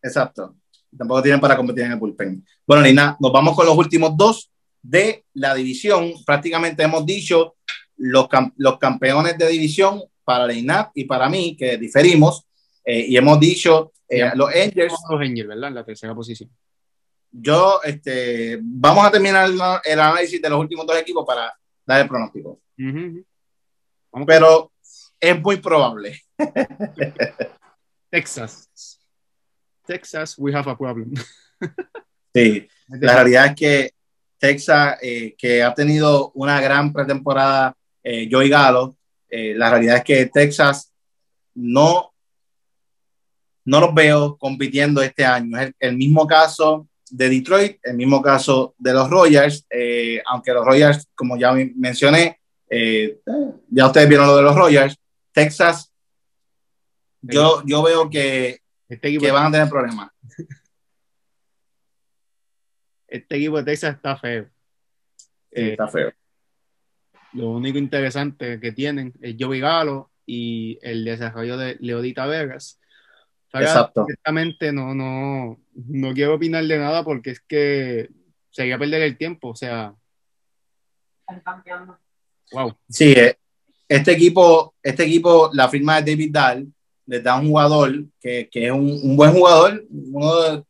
Exacto. 0.02 0.56
Tampoco 0.98 1.22
tienen 1.22 1.40
para 1.40 1.56
competir 1.56 1.86
en 1.86 1.94
el 1.94 1.98
bullpen. 2.00 2.46
Bueno, 2.68 2.84
Nina, 2.84 3.16
nos 3.20 3.32
vamos 3.32 3.56
con 3.56 3.66
los 3.66 3.78
últimos 3.78 4.16
dos 4.18 4.52
de 4.84 5.26
la 5.34 5.56
división. 5.56 6.14
Prácticamente 6.26 6.84
hemos 6.84 7.06
dicho 7.06 7.56
los, 7.98 8.28
los 8.58 8.78
campeones 8.78 9.38
de 9.38 9.48
división 9.48 10.04
para 10.24 10.46
la 10.46 10.54
INAP 10.54 10.92
y 10.96 11.06
para 11.06 11.30
mí, 11.30 11.56
que 11.58 11.78
diferimos, 11.78 12.46
eh, 12.86 13.06
y 13.08 13.18
hemos 13.18 13.40
dicho 13.40 13.94
eh, 14.08 14.30
los 14.36 14.50
Angels. 14.50 14.94
Los 15.10 15.22
Angels, 15.22 15.48
¿verdad? 15.48 15.70
En 15.70 15.76
la 15.76 15.86
tercera 15.86 16.14
posición. 16.14 16.50
Yo, 17.32 17.82
este, 17.84 18.60
vamos 18.62 19.06
a 19.06 19.12
terminar 19.12 19.46
el, 19.50 19.60
el 19.86 20.00
análisis 20.00 20.40
de 20.40 20.50
los 20.50 20.60
últimos 20.60 20.86
dos 20.86 20.98
equipos 20.98 21.26
para 21.26 21.52
dar 21.86 22.02
el 22.02 22.08
pronóstico. 22.08 22.60
Vamos 22.78 23.24
con 24.12 24.26
Pero 24.26 24.72
es 25.20 25.42
muy 25.42 25.58
probable. 25.58 26.22
Texas. 28.12 29.00
Texas, 29.86 30.38
we 30.38 30.54
have 30.54 30.70
a 30.70 30.78
problem. 30.78 31.14
Sí, 32.36 32.68
La 32.90 33.14
realidad 33.14 33.46
es 33.46 33.56
que 33.56 33.94
Texas, 34.38 34.98
eh, 35.02 35.36
que 35.38 35.64
ha 35.64 35.74
tenido 35.74 36.32
una 36.36 36.60
gran 36.62 36.92
pretemporada, 36.92 37.76
eh, 38.04 38.28
Joey 38.32 38.50
Galo, 38.50 38.96
eh, 39.30 39.54
la 39.56 39.70
realidad 39.70 39.98
es 39.98 40.04
que 40.04 40.26
Texas 40.28 40.92
no, 41.56 42.14
no 43.66 43.80
los 43.80 43.94
veo 43.94 44.38
compitiendo 44.38 45.02
este 45.02 45.26
año. 45.26 45.58
Es 45.60 45.68
el, 45.68 45.76
el 45.80 45.98
mismo 45.98 46.28
caso 46.28 46.88
de 47.10 47.30
Detroit, 47.30 47.78
el 47.84 47.96
mismo 47.96 48.22
caso 48.22 48.74
de 48.78 48.94
los 48.94 49.10
Royals, 49.10 49.66
eh, 49.70 50.22
aunque 50.26 50.52
los 50.52 50.66
Royals, 50.66 51.08
como 51.16 51.38
ya 51.38 51.52
men- 51.54 51.74
mencioné, 51.78 52.40
ya 53.70 53.86
ustedes 53.86 54.10
vieron 54.10 54.26
lo 54.28 54.36
de 54.36 54.42
los 54.42 54.56
Royals, 54.56 54.98
Texas, 55.32 55.92
yo, 57.22 57.62
yo 57.66 57.84
veo 57.84 58.10
que, 58.10 58.60
Este 58.90 59.18
que 59.18 59.32
van 59.32 59.46
a 59.48 59.52
tener 59.52 59.70
problemas. 59.70 60.10
este 63.18 63.36
equipo 63.38 63.58
de 63.58 63.64
Texas 63.64 63.96
está 63.96 64.18
feo. 64.18 64.50
Eh, 65.52 65.72
Está 65.72 65.88
feo. 65.88 66.12
Lo 67.34 67.50
único 67.52 67.78
interesante 67.78 68.60
que 68.60 68.72
tienen 68.72 69.14
es 69.22 69.36
Joey 69.40 69.60
Galo 69.60 70.12
y 70.26 70.78
el 70.82 71.04
desarrollo 71.06 71.58
de 71.58 71.78
Leodita 71.80 72.26
Vegas. 72.26 72.80
Exacto. 73.52 74.06
Directamente 74.06 74.72
no, 74.72 74.94
no, 74.96 75.60
no 75.74 76.14
quiero 76.14 76.36
opinar 76.36 76.64
de 76.66 76.78
nada 76.78 77.04
porque 77.04 77.32
es 77.32 77.40
que 77.42 78.10
sería 78.50 78.78
perder 78.80 79.04
el 79.04 79.18
tiempo. 79.18 79.50
O 79.50 79.56
sea, 79.56 79.94
wow. 82.52 82.76
Sí, 82.90 83.14
eh, 83.14 83.38
este 83.88 84.12
equipo, 84.12 84.76
este 84.82 85.04
equipo, 85.04 85.50
la 85.54 85.70
firma 85.70 86.02
de 86.02 86.12
David 86.12 86.32
Dahl, 86.32 86.68
les 87.06 87.24
da 87.24 87.40
un 87.40 87.48
jugador 87.48 88.06
que, 88.20 88.50
que 88.52 88.66
es 88.68 88.72
un, 88.72 88.90
un 89.04 89.16
buen 89.18 89.34
jugador, 89.34 89.84
uno 89.90 90.42
de- 90.42 90.64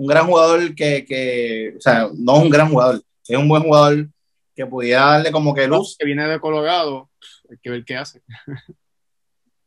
un 0.00 0.06
gran 0.06 0.26
jugador 0.26 0.74
que, 0.74 1.04
que, 1.04 1.74
o 1.76 1.80
sea, 1.80 2.08
no 2.16 2.38
es 2.38 2.42
un 2.44 2.48
gran 2.48 2.70
jugador, 2.70 3.02
es 3.28 3.36
un 3.36 3.46
buen 3.46 3.62
jugador 3.62 4.08
que 4.56 4.64
pudiera 4.64 5.04
darle 5.04 5.30
como 5.30 5.54
que 5.54 5.66
luz. 5.66 5.94
Que 5.98 6.06
viene 6.06 6.26
de 6.26 6.40
Colorado, 6.40 7.10
hay 7.50 7.58
que 7.62 7.68
ver 7.68 7.84
qué 7.84 7.96
hace. 7.98 8.22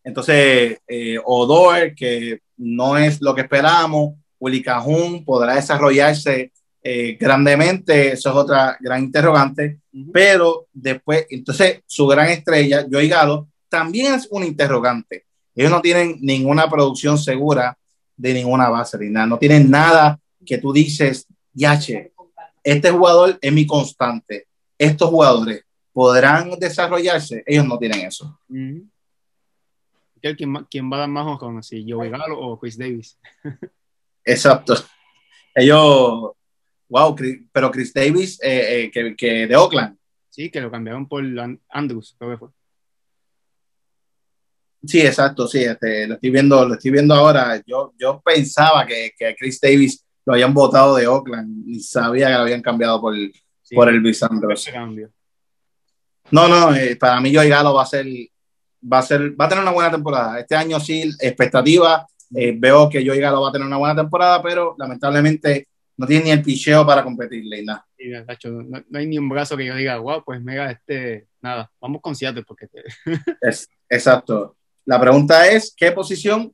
Entonces, 0.03 0.79
eh, 0.87 1.19
Odor, 1.23 1.93
que 1.93 2.39
no 2.57 2.97
es 2.97 3.21
lo 3.21 3.35
que 3.35 3.41
esperamos, 3.41 4.15
Willy 4.39 4.63
Cajun 4.63 5.23
podrá 5.23 5.53
desarrollarse 5.53 6.51
eh, 6.81 7.15
grandemente, 7.19 8.13
eso 8.13 8.31
es 8.31 8.35
otra 8.35 8.75
gran 8.79 9.03
interrogante, 9.03 9.81
pero 10.11 10.65
después, 10.73 11.27
entonces 11.29 11.81
su 11.85 12.07
gran 12.07 12.29
estrella, 12.29 12.87
Joey 12.91 13.07
Galo, 13.07 13.49
también 13.69 14.15
es 14.15 14.27
un 14.31 14.43
interrogante. 14.43 15.25
Ellos 15.53 15.69
no 15.69 15.79
tienen 15.79 16.17
ninguna 16.21 16.67
producción 16.67 17.19
segura 17.19 17.77
de 18.17 18.33
ninguna 18.33 18.69
base, 18.69 18.97
ni 18.97 19.11
nada. 19.11 19.27
no 19.27 19.37
tienen 19.37 19.69
nada 19.69 20.19
que 20.45 20.57
tú 20.57 20.71
dices, 20.73 21.27
yache, 21.53 22.13
este 22.63 22.89
jugador 22.91 23.37
es 23.41 23.51
mi 23.53 23.65
constante. 23.67 24.47
Estos 24.77 25.09
jugadores 25.09 25.63
podrán 25.91 26.51
desarrollarse, 26.59 27.43
ellos 27.45 27.65
no 27.65 27.77
tienen 27.77 28.01
eso. 28.07 28.39
¿Quién, 28.47 30.35
quién 30.37 30.55
va- 30.55 30.67
quién 30.69 30.91
va 30.91 30.97
a 30.97 30.99
dar 31.01 31.09
más 31.09 31.37
con 31.37 31.61
si 31.63 31.85
Joey 31.89 32.09
Galo 32.09 32.39
o 32.39 32.57
Chris 32.59 32.77
Davis? 32.77 33.19
Exacto. 34.25 34.73
Ellos, 35.53 36.31
wow, 36.89 37.15
pero 37.51 37.69
Chris 37.69 37.93
Davis, 37.93 38.39
eh, 38.41 38.85
eh, 38.85 38.91
que, 38.91 39.15
que 39.15 39.47
de 39.47 39.55
Oakland, 39.55 39.97
Sí, 40.29 40.49
que 40.49 40.59
lo 40.61 40.71
cambiaron 40.71 41.07
por 41.07 41.23
An- 41.23 41.61
Andrews, 41.69 42.15
creo 42.17 42.31
que 42.31 42.37
fue. 42.37 42.49
sí, 44.85 44.99
exacto, 45.01 45.47
sí, 45.47 45.59
este, 45.63 46.07
lo 46.07 46.15
estoy 46.15 46.29
viendo, 46.31 46.67
lo 46.67 46.73
estoy 46.73 46.91
viendo 46.91 47.13
ahora. 47.13 47.61
Yo, 47.67 47.93
yo 47.99 48.19
pensaba 48.25 48.85
que, 48.85 49.11
que 49.17 49.35
Chris 49.37 49.59
Davis 49.61 50.02
lo 50.25 50.33
habían 50.33 50.53
votado 50.53 50.95
de 50.95 51.07
Oakland 51.07 51.67
y 51.67 51.79
sabía 51.79 52.27
que 52.27 52.33
lo 52.33 52.39
habían 52.39 52.61
cambiado 52.61 52.99
por, 53.01 53.13
Sí, 53.63 53.75
por 53.75 53.89
el 53.89 54.03
cambio. 54.71 55.09
No, 56.31 56.47
no, 56.47 56.75
eh, 56.75 56.95
para 56.95 57.19
mí 57.21 57.33
Joey 57.33 57.49
Galo 57.49 57.73
va 57.73 57.83
a 57.83 57.85
ser, 57.85 58.05
va 58.91 58.99
a 58.99 59.01
ser, 59.01 59.39
va 59.39 59.45
a 59.45 59.49
tener 59.49 59.63
una 59.63 59.71
buena 59.71 59.91
temporada. 59.91 60.39
Este 60.39 60.55
año 60.55 60.79
sí, 60.79 61.03
expectativa, 61.19 62.05
eh, 62.35 62.53
veo 62.57 62.89
que 62.89 63.05
Joey 63.05 63.19
Galo 63.19 63.41
va 63.41 63.49
a 63.49 63.51
tener 63.51 63.67
una 63.67 63.77
buena 63.77 63.95
temporada, 63.95 64.41
pero 64.41 64.75
lamentablemente 64.77 65.67
no 65.95 66.07
tiene 66.07 66.25
ni 66.25 66.31
el 66.31 66.41
picheo 66.41 66.85
para 66.85 67.03
competirle 67.03 67.61
y 67.61 67.65
nada. 67.65 67.85
No, 68.45 68.83
no 68.89 68.99
hay 68.99 69.07
ni 69.07 69.17
un 69.17 69.29
brazo 69.29 69.55
que 69.55 69.65
yo 69.65 69.75
diga, 69.75 69.97
wow, 69.97 70.23
pues 70.25 70.41
mira, 70.41 70.71
este, 70.71 71.27
nada, 71.41 71.71
vamos 71.79 72.01
con 72.01 72.15
Seattle 72.15 72.43
porque 72.43 72.67
te- 72.67 72.83
Es, 73.41 73.69
exacto. 73.87 74.57
La 74.85 74.99
pregunta 74.99 75.47
es, 75.47 75.73
¿qué 75.75 75.91
posición 75.91 76.53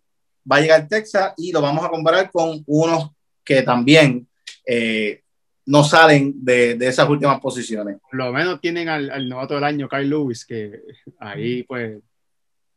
va 0.49 0.57
a 0.57 0.61
llegar 0.61 0.87
Texas? 0.87 1.33
Y 1.37 1.51
lo 1.51 1.61
vamos 1.61 1.83
a 1.83 1.89
comparar 1.89 2.29
con 2.29 2.63
unos 2.67 3.09
que 3.49 3.63
también 3.63 4.27
eh, 4.63 5.23
no 5.65 5.83
salen 5.83 6.33
de, 6.35 6.75
de 6.75 6.87
esas 6.87 7.09
últimas 7.09 7.39
posiciones. 7.39 7.97
por 7.99 8.13
lo 8.13 8.31
menos 8.31 8.61
tienen 8.61 8.87
al, 8.87 9.09
al 9.09 9.27
novato 9.27 9.55
del 9.55 9.63
año, 9.63 9.89
Kyle 9.89 10.07
Lewis, 10.07 10.45
que 10.45 10.79
ahí 11.19 11.63
pues 11.63 11.99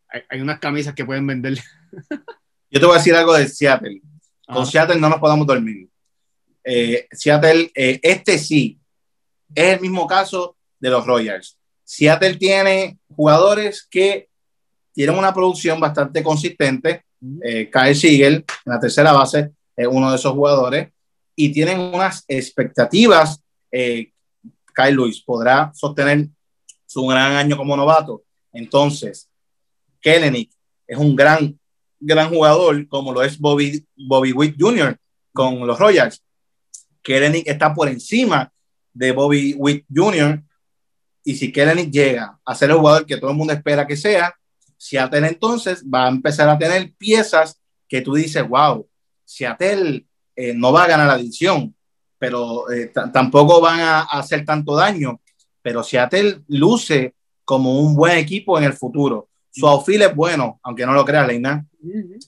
hay, 0.09 0.23
hay 0.31 0.41
unas 0.41 0.59
camisas 0.61 0.95
que 0.95 1.05
pueden 1.05 1.27
vender. 1.27 1.59
Yo 2.71 2.81
te 2.81 2.87
voy 2.87 2.95
a 2.95 2.99
decir 2.99 3.15
algo 3.15 3.35
de 3.35 3.47
Seattle. 3.49 4.01
Con 4.47 4.63
Ah, 4.63 4.65
Seattle 4.65 4.99
no 4.99 5.11
nos 5.11 5.19
podemos 5.19 5.47
dormir. 5.47 5.91
Eh, 6.65 7.07
Seattle, 7.13 7.71
eh, 7.75 8.01
este 8.03 8.39
sí, 8.39 8.79
es 9.55 9.75
el 9.75 9.81
mismo 9.81 10.07
caso 10.07 10.57
de 10.81 10.89
los 10.89 11.05
Royals. 11.05 11.59
Seattle 11.85 12.37
tiene 12.37 12.97
jugadores 13.15 13.87
que 13.91 14.31
tienen 14.95 15.19
una 15.19 15.35
producción 15.35 15.79
bastante 15.79 16.23
consistente. 16.23 17.05
Eh, 17.45 17.71
Kyle 17.71 17.95
Siegel, 17.95 18.37
en 18.37 18.73
la 18.73 18.81
tercera 18.81 19.13
base, 19.13 19.53
es 19.83 19.89
uno 19.91 20.11
de 20.11 20.17
esos 20.17 20.33
jugadores. 20.33 20.91
Y 21.35 21.53
tienen 21.53 21.81
unas 21.81 22.25
expectativas. 22.29 23.43
Eh, 23.71 24.13
Kyle 24.75 24.95
Lewis 24.95 25.21
podrá 25.21 25.73
sostener 25.75 26.29
su 26.87 27.07
gran 27.07 27.33
año 27.33 27.57
como 27.57 27.77
novato. 27.77 28.23
Entonces, 28.53 29.29
Kellenic 30.01 30.51
es 30.87 30.99
un 30.99 31.17
gran, 31.17 31.59
gran 32.01 32.29
jugador, 32.29 32.87
como 32.89 33.13
lo 33.13 33.23
es 33.23 33.39
Bobby, 33.39 33.87
Bobby 33.97 34.33
Witt 34.33 34.57
Jr. 34.59 34.99
con 35.33 35.67
los 35.67 35.79
Royals. 35.79 36.23
Kellenic 37.03 37.49
está 37.49 37.75
por 37.75 37.89
encima 37.89 38.53
de 38.93 39.13
Bobby 39.13 39.55
Witt 39.55 39.87
Jr. 39.95 40.43
Y 41.25 41.37
si 41.37 41.53
Kellenic 41.53 41.91
llega 41.91 42.39
a 42.45 42.55
ser 42.55 42.71
el 42.71 42.77
jugador 42.77 43.07
que 43.07 43.17
todo 43.17 43.31
el 43.31 43.37
mundo 43.37 43.53
espera 43.53 43.87
que 43.87 43.97
sea, 43.97 44.35
Seattle 44.83 45.29
entonces 45.29 45.85
va 45.85 46.07
a 46.07 46.09
empezar 46.09 46.49
a 46.49 46.59
tener 46.59 46.93
piezas 46.95 47.61
que 47.89 48.01
tú 48.01 48.15
dices, 48.15 48.47
wow, 48.49 48.89
Seattle 49.33 50.07
eh, 50.37 50.55
no 50.55 50.73
va 50.73 50.85
a 50.85 50.89
ganar 50.89 51.07
la 51.07 51.17
división, 51.17 51.75
pero 52.19 52.71
eh, 52.71 52.93
tampoco 53.13 53.61
van 53.61 53.81
a, 53.81 54.01
a, 54.01 54.19
hacer 54.19 54.45
tanto 54.45 54.77
daño. 54.77 55.21
Pero 55.63 55.83
Seattle 55.83 56.43
luce 56.49 57.15
como 57.45 57.81
un 57.81 57.95
buen 57.95 58.19
equipo 58.19 58.59
en 58.59 58.65
el 58.65 58.73
futuro. 58.73 59.29
Su 59.51 59.67
outfield 59.67 60.03
es 60.03 60.15
bueno, 60.15 60.61
aunque 60.63 60.87
no 60.87 60.93
lo 60.93 61.05
creas, 61.05 61.27
Leina. 61.27 61.67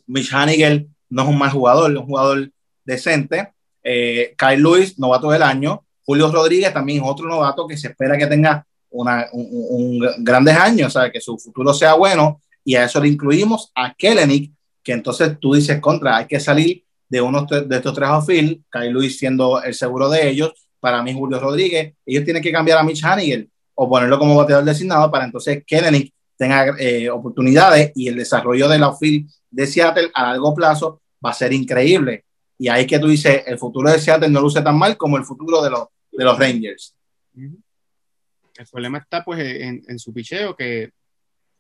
Mitch 0.07 0.33
Hanigel 0.33 0.89
no 1.09 1.23
es 1.23 1.29
un 1.29 1.39
mal 1.39 1.51
jugador, 1.51 1.93
es 1.93 1.99
un 1.99 2.07
jugador 2.07 2.51
decente. 2.85 3.53
Eh, 3.83 4.35
Kyle 4.37 4.61
Lewis, 4.61 4.99
novato 4.99 5.31
del 5.31 5.43
año. 5.43 5.85
Julio 6.05 6.31
Rodríguez 6.31 6.73
también 6.73 7.03
es 7.03 7.09
otro 7.09 7.29
novato 7.29 7.67
que 7.67 7.77
se 7.77 7.89
espera 7.89 8.19
que 8.19 8.27
tenga 8.27 8.67
una, 8.91 9.27
un, 9.33 9.99
grandes 10.19 10.57
años, 10.57 10.89
o 10.95 11.01
sea, 11.01 11.11
que 11.11 11.21
su 11.21 11.39
futuro 11.39 11.75
sea 11.75 11.95
bueno, 11.95 12.41
y 12.65 12.77
a 12.77 12.85
eso 12.85 13.01
le 13.01 13.09
incluimos 13.09 13.73
a 13.75 13.93
Kellenic, 13.95 14.53
que 14.83 14.93
entonces 14.93 15.37
tú 15.41 15.55
dices 15.55 15.81
contra, 15.81 16.19
hay 16.19 16.27
que 16.27 16.39
salir 16.39 16.84
de 17.09 17.21
uno 17.21 17.47
de 17.47 17.77
estos 17.77 17.95
tres 17.95 18.09
outfield, 18.09 18.63
Kyle 18.71 18.91
Luis 18.91 19.19
siendo 19.19 19.63
el 19.63 19.75
seguro 19.75 20.09
de 20.09 20.29
ellos, 20.29 20.53
para 20.81 21.03
mí 21.03 21.15
Julio 21.15 21.41
Rodríguez, 21.41 21.95
ellos 22.05 22.25
tienen 22.25 22.43
que 22.43 22.53
cambiar 22.53 22.79
a 22.79 22.83
Mitch 22.83 23.05
Haniger 23.05 23.49
o 23.75 23.89
ponerlo 23.89 24.19
como 24.19 24.37
bateador 24.37 24.65
designado 24.65 25.11
para 25.11 25.25
entonces 25.25 25.65
Kellenic 25.67 26.13
tenga 26.37 26.75
eh, 26.79 27.09
oportunidades 27.11 27.93
y 27.95 28.09
el 28.09 28.17
desarrollo 28.17 28.69
del 28.69 28.83
outfield 28.83 29.31
de 29.51 29.67
Seattle 29.67 30.11
a 30.15 30.31
largo 30.31 30.55
plazo 30.55 31.01
va 31.25 31.31
a 31.31 31.35
ser 31.35 31.53
increíble. 31.53 32.25
Y 32.59 32.69
ahí 32.69 32.87
que 32.87 32.99
tú 32.99 33.09
dices, 33.09 33.43
el 33.47 33.59
futuro 33.59 33.91
de 33.91 33.99
Seattle 33.99 34.29
no 34.29 34.41
luce 34.41 34.63
tan 34.63 34.77
mal 34.79 34.97
como 34.97 35.17
el 35.17 35.25
futuro 35.25 35.63
de 35.63 35.71
los, 35.71 35.87
de 36.13 36.25
los 36.25 36.39
Rangers. 36.39 36.95
El 37.35 38.67
problema 38.71 38.99
está 38.99 39.25
pues 39.25 39.41
en, 39.41 39.99
su 39.99 40.13
picheo, 40.13 40.55
que 40.55 40.91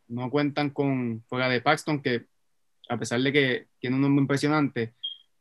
no 0.08 0.30
cuentan 0.30 0.70
con 0.70 1.24
fuera 1.28 1.48
de 1.48 1.60
Paxton, 1.60 2.00
que 2.00 2.26
a 2.88 2.96
pesar 2.96 3.20
de 3.20 3.32
que 3.32 3.66
tiene 3.80 3.96
un 3.96 4.02
nombre 4.02 4.22
impresionante, 4.22 4.94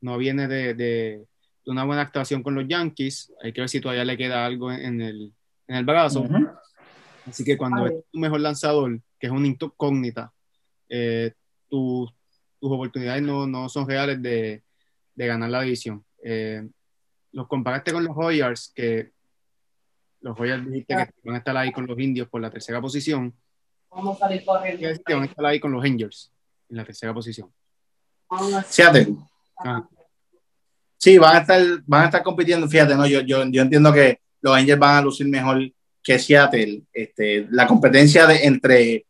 no 0.03 0.17
viene 0.17 0.47
de, 0.49 1.25
una 1.65 1.85
buena 1.85 2.01
actuación 2.01 2.43
con 2.43 2.53
los 2.55 2.67
Yankees. 2.67 3.33
Hay 3.41 3.53
que 3.53 3.61
ver 3.61 3.69
si 3.69 3.79
todavía 3.79 4.03
le 4.03 4.17
queda 4.17 4.45
algo 4.45 4.69
en, 4.69 5.01
el, 5.01 5.33
en 5.67 5.75
el 5.77 5.85
brazo. 5.85 6.27
Así 7.25 7.45
que 7.45 7.57
cuando 7.57 7.87
es 7.87 7.93
tu 8.11 8.19
mejor 8.19 8.41
lanzador, 8.41 8.99
que 9.17 9.27
es 9.27 9.33
una 9.33 9.47
incógnita, 9.47 10.33
eh, 10.89 11.31
tus 11.69 12.11
oportunidades 12.59 13.23
no, 13.23 13.47
no, 13.47 13.69
son 13.69 13.87
reales 13.87 14.21
de, 14.21 14.61
de 15.15 15.27
ganar 15.27 15.49
la 15.49 15.61
división. 15.61 16.03
Eh, 16.21 16.67
los 17.31 17.47
comparaste 17.47 17.93
con 17.93 18.03
los 18.03 18.15
Hoyars, 18.15 18.73
que 18.75 19.11
los 20.19 20.37
Hoyars 20.37 20.65
dijiste 20.65 20.95
que 20.95 21.11
van 21.23 21.35
a 21.35 21.37
estar 21.37 21.55
ahí 21.55 21.71
con 21.71 21.87
los 21.87 21.97
indios 21.97 22.27
por 22.27 22.41
la 22.41 22.49
tercera 22.49 22.81
posición. 22.81 23.33
Vamos 23.89 24.17
a 24.17 24.19
salir 24.19 24.43
corriendo. 24.43 25.01
Que 25.05 25.13
van 25.13 25.23
a 25.23 25.27
estar 25.27 25.45
ahí 25.45 25.61
con 25.61 25.71
los 25.71 25.83
Angels 25.83 26.29
en 26.69 26.75
la 26.75 26.83
tercera 26.83 27.13
posición. 27.13 27.49
Fíjate. 28.69 29.07
Ah. 29.57 29.87
Sí, 31.03 31.17
van 31.17 31.35
a 31.35 31.39
estar, 31.39 31.61
van 31.85 32.03
a 32.03 32.05
estar 32.05 32.23
compitiendo. 32.23 32.65
Fíjate, 32.65 32.95
no, 32.95 33.05
yo, 33.05 33.19
yo, 33.19 33.43
yo 33.49 33.61
entiendo 33.61 33.91
que 33.91 34.21
los 34.39 34.55
Angels 34.55 34.79
van 34.79 34.95
a 34.95 35.01
lucir 35.01 35.27
mejor 35.27 35.69
que 36.01 36.17
Seattle. 36.17 36.83
Este, 36.93 37.45
la 37.51 37.67
competencia 37.67 38.25
de, 38.25 38.45
entre, 38.45 39.05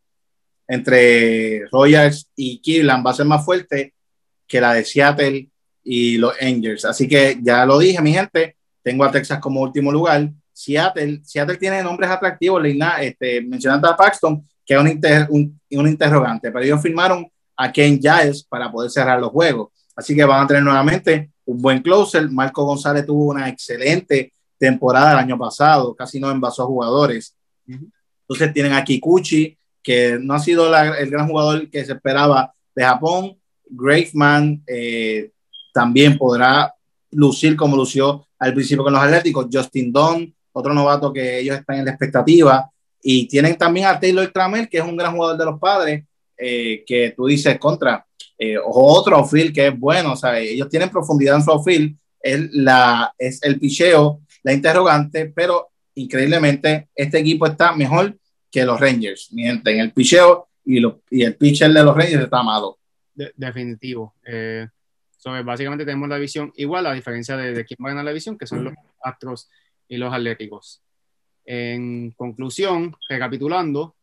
entre 0.68 1.68
Royals 1.72 2.32
y 2.36 2.60
Cleveland 2.64 3.06
va 3.06 3.12
a 3.12 3.14
ser 3.14 3.28
más 3.28 3.46
fuerte 3.46 3.94
que 4.48 4.60
la 4.60 4.74
de 4.74 4.84
Seattle 4.84 5.48
y 5.84 6.18
los 6.18 6.34
Angels. 6.42 6.84
Así 6.84 7.08
que 7.08 7.38
ya 7.44 7.64
lo 7.64 7.78
dije, 7.78 8.02
mi 8.02 8.12
gente, 8.12 8.58
tengo 8.82 9.04
a 9.04 9.12
Texas 9.12 9.38
como 9.38 9.62
último 9.62 9.92
lugar. 9.92 10.32
Seattle, 10.52 11.22
Seattle 11.24 11.58
tiene 11.58 11.84
nombres 11.84 12.10
atractivos, 12.10 12.60
Leina, 12.60 13.04
este, 13.04 13.40
mencionando 13.42 13.88
a 13.88 13.96
Paxton, 13.96 14.44
que 14.66 14.74
es 14.74 15.30
un, 15.30 15.62
un, 15.70 15.88
interrogante, 15.88 16.52
pero 16.52 16.66
ellos 16.66 16.82
firmaron 16.82 17.32
a 17.56 17.72
Ken 17.72 18.00
Giles 18.02 18.44
para 18.50 18.72
poder 18.72 18.90
cerrar 18.90 19.20
los 19.20 19.30
juegos. 19.30 19.70
Así 19.96 20.16
que 20.16 20.26
van 20.26 20.44
a 20.44 20.48
tener 20.48 20.64
nuevamente 20.64 21.33
un 21.46 21.62
buen 21.62 21.82
closer. 21.82 22.30
Marco 22.30 22.66
González 22.66 23.06
tuvo 23.06 23.32
una 23.32 23.50
excelente 23.50 24.34
temporada 24.58 25.14
el 25.14 25.20
año 25.20 25.38
pasado, 25.38 25.94
casi 25.96 26.20
no 26.20 26.32
envasó 26.32 26.64
a 26.64 26.68
jugadores. 26.68 27.36
Entonces 27.68 28.54
tienen 28.54 28.74
a 28.74 28.84
Kikuchi, 28.84 29.58
que 29.82 30.18
no 30.20 30.34
ha 30.34 30.40
sido 30.40 30.74
el 30.76 31.10
gran 31.10 31.28
jugador 31.28 31.70
que 31.70 31.84
se 31.84 31.94
esperaba 31.94 32.54
de 32.74 32.84
Japón. 32.84 33.38
Graveman, 33.66 34.64
eh, 34.68 35.32
también 35.74 36.18
podrá 36.18 36.74
lucir 37.12 37.56
como 37.56 37.76
lució 37.76 38.26
al 38.40 38.54
principio 38.54 38.84
con 38.84 38.94
los 38.94 39.02
Atléticos. 39.02 39.48
Justin 39.52 39.92
Dunn, 39.92 40.34
otro 40.52 40.74
novato 40.74 41.12
que 41.12 41.40
ellos 41.40 41.58
están 41.58 41.80
en 41.80 41.86
la 41.86 41.92
expectativa. 41.92 42.70
Y 43.02 43.28
tienen 43.28 43.58
también 43.58 43.88
a 43.88 44.00
Taylor 44.00 44.32
Trammell, 44.32 44.70
que 44.70 44.78
es 44.78 44.84
un 44.84 44.96
gran 44.96 45.14
jugador 45.14 45.38
de 45.38 45.46
los 45.46 45.60
padres, 45.60 46.06
eh, 46.38 46.84
que 46.86 47.14
tú 47.16 47.26
dices 47.26 47.60
contra. 47.60 48.06
Eh, 48.38 48.58
otro 48.64 49.18
outfield 49.18 49.54
que 49.54 49.68
es 49.68 49.80
bueno, 49.80 50.14
o 50.14 50.16
sea, 50.16 50.40
ellos 50.40 50.70
tienen 50.70 50.90
profundidad 50.90 51.36
en 51.36 51.44
su 51.44 51.52
outfield, 51.52 51.96
es, 52.20 52.52
la, 52.54 53.14
es 53.18 53.42
el 53.44 53.60
picheo, 53.60 54.22
la 54.44 54.54
interrogante, 54.54 55.32
pero 55.36 55.70
increíblemente 55.96 56.90
este 56.96 57.20
equipo 57.20 57.46
está 57.46 57.76
mejor 57.76 58.18
que 58.52 58.66
los 58.66 58.80
Rangers, 58.80 59.32
mienten, 59.32 59.80
el 59.80 59.94
picheo 59.94 60.48
y, 60.66 60.82
y 61.10 61.24
el 61.24 61.36
pitcher 61.36 61.72
de 61.72 61.84
los 61.84 61.96
Rangers 61.96 62.24
está 62.24 62.40
amado. 62.40 62.78
definitivo. 63.14 64.16
Eh, 64.26 64.68
básicamente 65.46 65.86
tenemos 65.86 66.10
la 66.10 66.16
división 66.16 66.52
igual, 66.56 66.86
a 66.86 66.94
diferencia 66.94 67.38
de, 67.38 67.54
de 67.54 67.66
quién 67.66 67.78
va 67.84 67.90
a 67.90 67.92
ganar 67.92 68.06
la 68.06 68.12
división, 68.12 68.38
que 68.38 68.48
son 68.48 68.64
los 68.64 68.74
Astros 69.02 69.50
y 69.88 69.98
los 69.98 70.14
Atléticos. 70.14 70.82
En 71.46 72.12
conclusión, 72.12 72.96
recapitulando, 73.10 73.96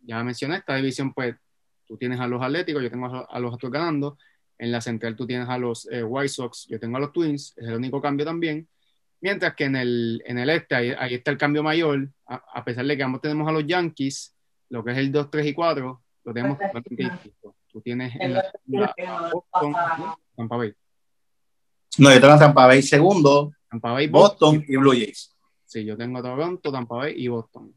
ya 0.00 0.22
mencioné 0.22 0.56
esta 0.56 0.76
división, 0.76 1.12
pues 1.12 1.34
tú 1.86 1.96
tienes 1.96 2.20
a 2.20 2.26
los 2.26 2.42
Atléticos, 2.42 2.82
yo 2.82 2.90
tengo 2.90 3.26
a, 3.28 3.38
los 3.40 3.52
Astros 3.52 3.72
ganando. 3.72 4.18
En 4.58 4.70
la 4.70 4.80
central 4.80 5.16
tú 5.16 5.26
tienes 5.26 5.48
a 5.48 5.58
los 5.58 5.88
eh, 5.90 6.02
White 6.02 6.28
Sox, 6.28 6.66
yo 6.68 6.78
tengo 6.78 6.96
a 6.96 7.00
los 7.00 7.12
Twins, 7.12 7.54
es 7.56 7.68
el 7.68 7.74
único 7.74 8.00
cambio 8.00 8.24
también. 8.24 8.68
Mientras 9.20 9.54
que 9.54 9.64
en 9.64 9.76
el, 9.76 10.22
en 10.26 10.38
el 10.38 10.50
este, 10.50 10.74
ahí, 10.74 11.14
está 11.14 11.30
el 11.30 11.38
cambio 11.38 11.62
mayor, 11.62 12.08
a, 12.26 12.64
pesar 12.64 12.84
de 12.84 12.96
que 12.96 13.02
ambos 13.02 13.20
tenemos 13.20 13.48
a 13.48 13.52
los 13.52 13.66
Yankees, 13.66 14.34
lo 14.68 14.84
que 14.84 14.92
es 14.92 14.98
el 14.98 15.12
2, 15.12 15.30
3 15.30 15.46
y 15.46 15.54
4, 15.54 16.02
lo 16.24 16.32
tenemos 16.32 16.58
Tú 17.72 17.80
tienes 17.80 18.14
en 18.20 18.34
la, 18.34 18.52
Tampa 20.36 20.56
Bay. 20.56 20.74
No, 21.98 22.12
yo 22.12 22.20
tengo 22.20 22.34
a 22.34 22.38
Tampa 22.38 22.66
Bay 22.66 22.82
segundo, 22.82 23.52
Tampa 23.70 23.92
Bay, 23.92 24.08
Boston, 24.08 24.62
y 24.68 24.76
Blue 24.76 24.92
Jays. 24.92 25.34
Sí, 25.64 25.84
yo 25.84 25.96
tengo 25.96 26.18
a 26.18 26.22
Toronto, 26.22 26.70
Tampa 26.70 26.96
Bay 26.96 27.14
y 27.16 27.28
Boston. 27.28 27.74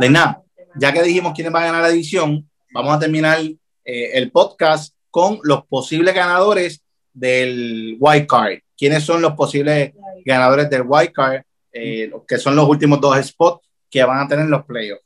De 0.00 0.10
nada, 0.10 0.42
ya 0.74 0.92
que 0.92 1.02
dijimos 1.02 1.32
quiénes 1.32 1.52
van 1.52 1.62
a 1.62 1.66
ganar 1.66 1.82
la 1.82 1.88
división, 1.90 2.49
vamos 2.72 2.94
a 2.94 2.98
terminar 2.98 3.40
eh, 3.40 4.10
el 4.14 4.30
podcast 4.30 4.94
con 5.10 5.40
los 5.42 5.66
posibles 5.66 6.14
ganadores 6.14 6.82
del 7.12 7.96
White 7.98 8.26
Card. 8.26 8.58
¿Quiénes 8.76 9.04
son 9.04 9.20
los 9.20 9.34
posibles 9.34 9.92
ganadores 10.24 10.70
del 10.70 10.82
White 10.86 11.12
Card? 11.12 11.42
Eh, 11.72 12.10
que 12.26 12.38
son 12.38 12.56
los 12.56 12.68
últimos 12.68 13.00
dos 13.00 13.16
spots 13.24 13.68
que 13.88 14.02
van 14.02 14.18
a 14.18 14.28
tener 14.28 14.46
los 14.46 14.64
playoffs. 14.64 15.04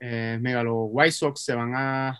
Eh, 0.00 0.38
mira, 0.40 0.62
los 0.62 0.88
White 0.90 1.12
Sox 1.12 1.42
se 1.42 1.54
van 1.54 1.74
a, 1.74 2.18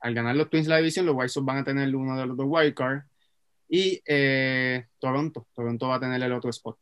al 0.00 0.14
ganar 0.14 0.36
los 0.36 0.48
Twins 0.48 0.68
la 0.68 0.76
división, 0.76 1.06
los 1.06 1.16
White 1.16 1.30
Sox 1.30 1.44
van 1.44 1.58
a 1.58 1.64
tener 1.64 1.94
uno 1.94 2.16
de 2.16 2.26
los 2.26 2.36
dos 2.36 2.46
wild 2.48 2.74
card 2.74 3.02
y 3.68 4.00
eh, 4.06 4.86
Toronto, 4.98 5.46
Toronto 5.54 5.88
va 5.88 5.96
a 5.96 6.00
tener 6.00 6.22
el 6.22 6.32
otro 6.32 6.50
spot. 6.50 6.78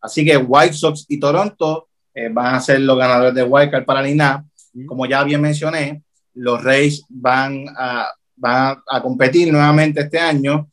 Así 0.00 0.24
que 0.24 0.36
White 0.36 0.74
Sox 0.74 1.04
y 1.08 1.20
Toronto 1.20 1.88
eh, 2.14 2.28
van 2.30 2.54
a 2.54 2.60
ser 2.60 2.80
los 2.80 2.98
ganadores 2.98 3.34
de 3.34 3.44
wild 3.44 3.70
card 3.70 3.84
para 3.84 4.02
la 4.02 4.08
INA. 4.08 4.44
Como 4.84 5.06
ya 5.06 5.24
bien 5.24 5.40
mencioné, 5.40 6.02
los 6.34 6.62
Rays 6.62 7.04
van 7.08 7.66
a, 7.76 8.12
van 8.36 8.82
a 8.86 9.00
competir 9.00 9.50
nuevamente 9.50 10.00
este 10.00 10.18
año, 10.18 10.70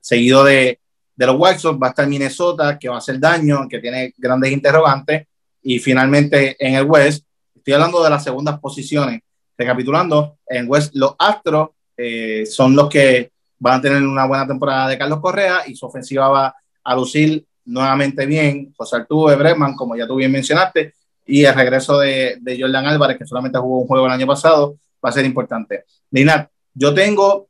seguido 0.00 0.42
de, 0.42 0.80
de 1.20 1.26
los 1.26 1.36
White 1.38 1.58
Sox 1.58 1.78
va 1.80 1.88
a 1.88 1.90
estar 1.90 2.08
Minnesota, 2.08 2.78
que 2.78 2.88
va 2.88 2.94
a 2.94 2.98
hacer 2.98 3.20
daño, 3.20 3.68
que 3.68 3.78
tiene 3.78 4.14
grandes 4.16 4.50
interrogantes, 4.52 5.26
y 5.62 5.78
finalmente 5.78 6.56
en 6.58 6.76
el 6.76 6.84
West, 6.84 7.26
estoy 7.54 7.74
hablando 7.74 8.02
de 8.02 8.08
las 8.08 8.24
segundas 8.24 8.58
posiciones. 8.58 9.20
Recapitulando, 9.56 10.38
en 10.46 10.64
West 10.66 10.94
los 10.94 11.14
Astros 11.18 11.68
eh, 11.94 12.46
son 12.46 12.74
los 12.74 12.88
que 12.88 13.32
van 13.58 13.78
a 13.78 13.82
tener 13.82 14.02
una 14.02 14.24
buena 14.24 14.46
temporada 14.46 14.88
de 14.88 14.96
Carlos 14.96 15.20
Correa 15.20 15.58
y 15.66 15.76
su 15.76 15.84
ofensiva 15.84 16.28
va 16.28 16.54
a 16.82 16.96
lucir 16.96 17.44
nuevamente 17.66 18.24
bien. 18.24 18.72
José 18.74 18.96
Arturo 18.96 19.36
Breman, 19.36 19.76
como 19.76 19.94
ya 19.96 20.06
tú 20.06 20.16
bien 20.16 20.32
mencionaste, 20.32 20.94
y 21.30 21.44
el 21.44 21.54
regreso 21.54 21.98
de, 21.98 22.38
de, 22.40 22.60
Jordan 22.60 22.86
Álvarez, 22.86 23.16
que 23.16 23.26
solamente 23.26 23.58
jugó 23.58 23.78
un 23.80 23.86
juego 23.86 24.06
el 24.06 24.12
año 24.12 24.26
pasado, 24.26 24.76
va 25.04 25.10
a 25.10 25.12
ser 25.12 25.24
importante. 25.24 25.84
Lina, 26.10 26.50
yo 26.74 26.92
tengo 26.92 27.48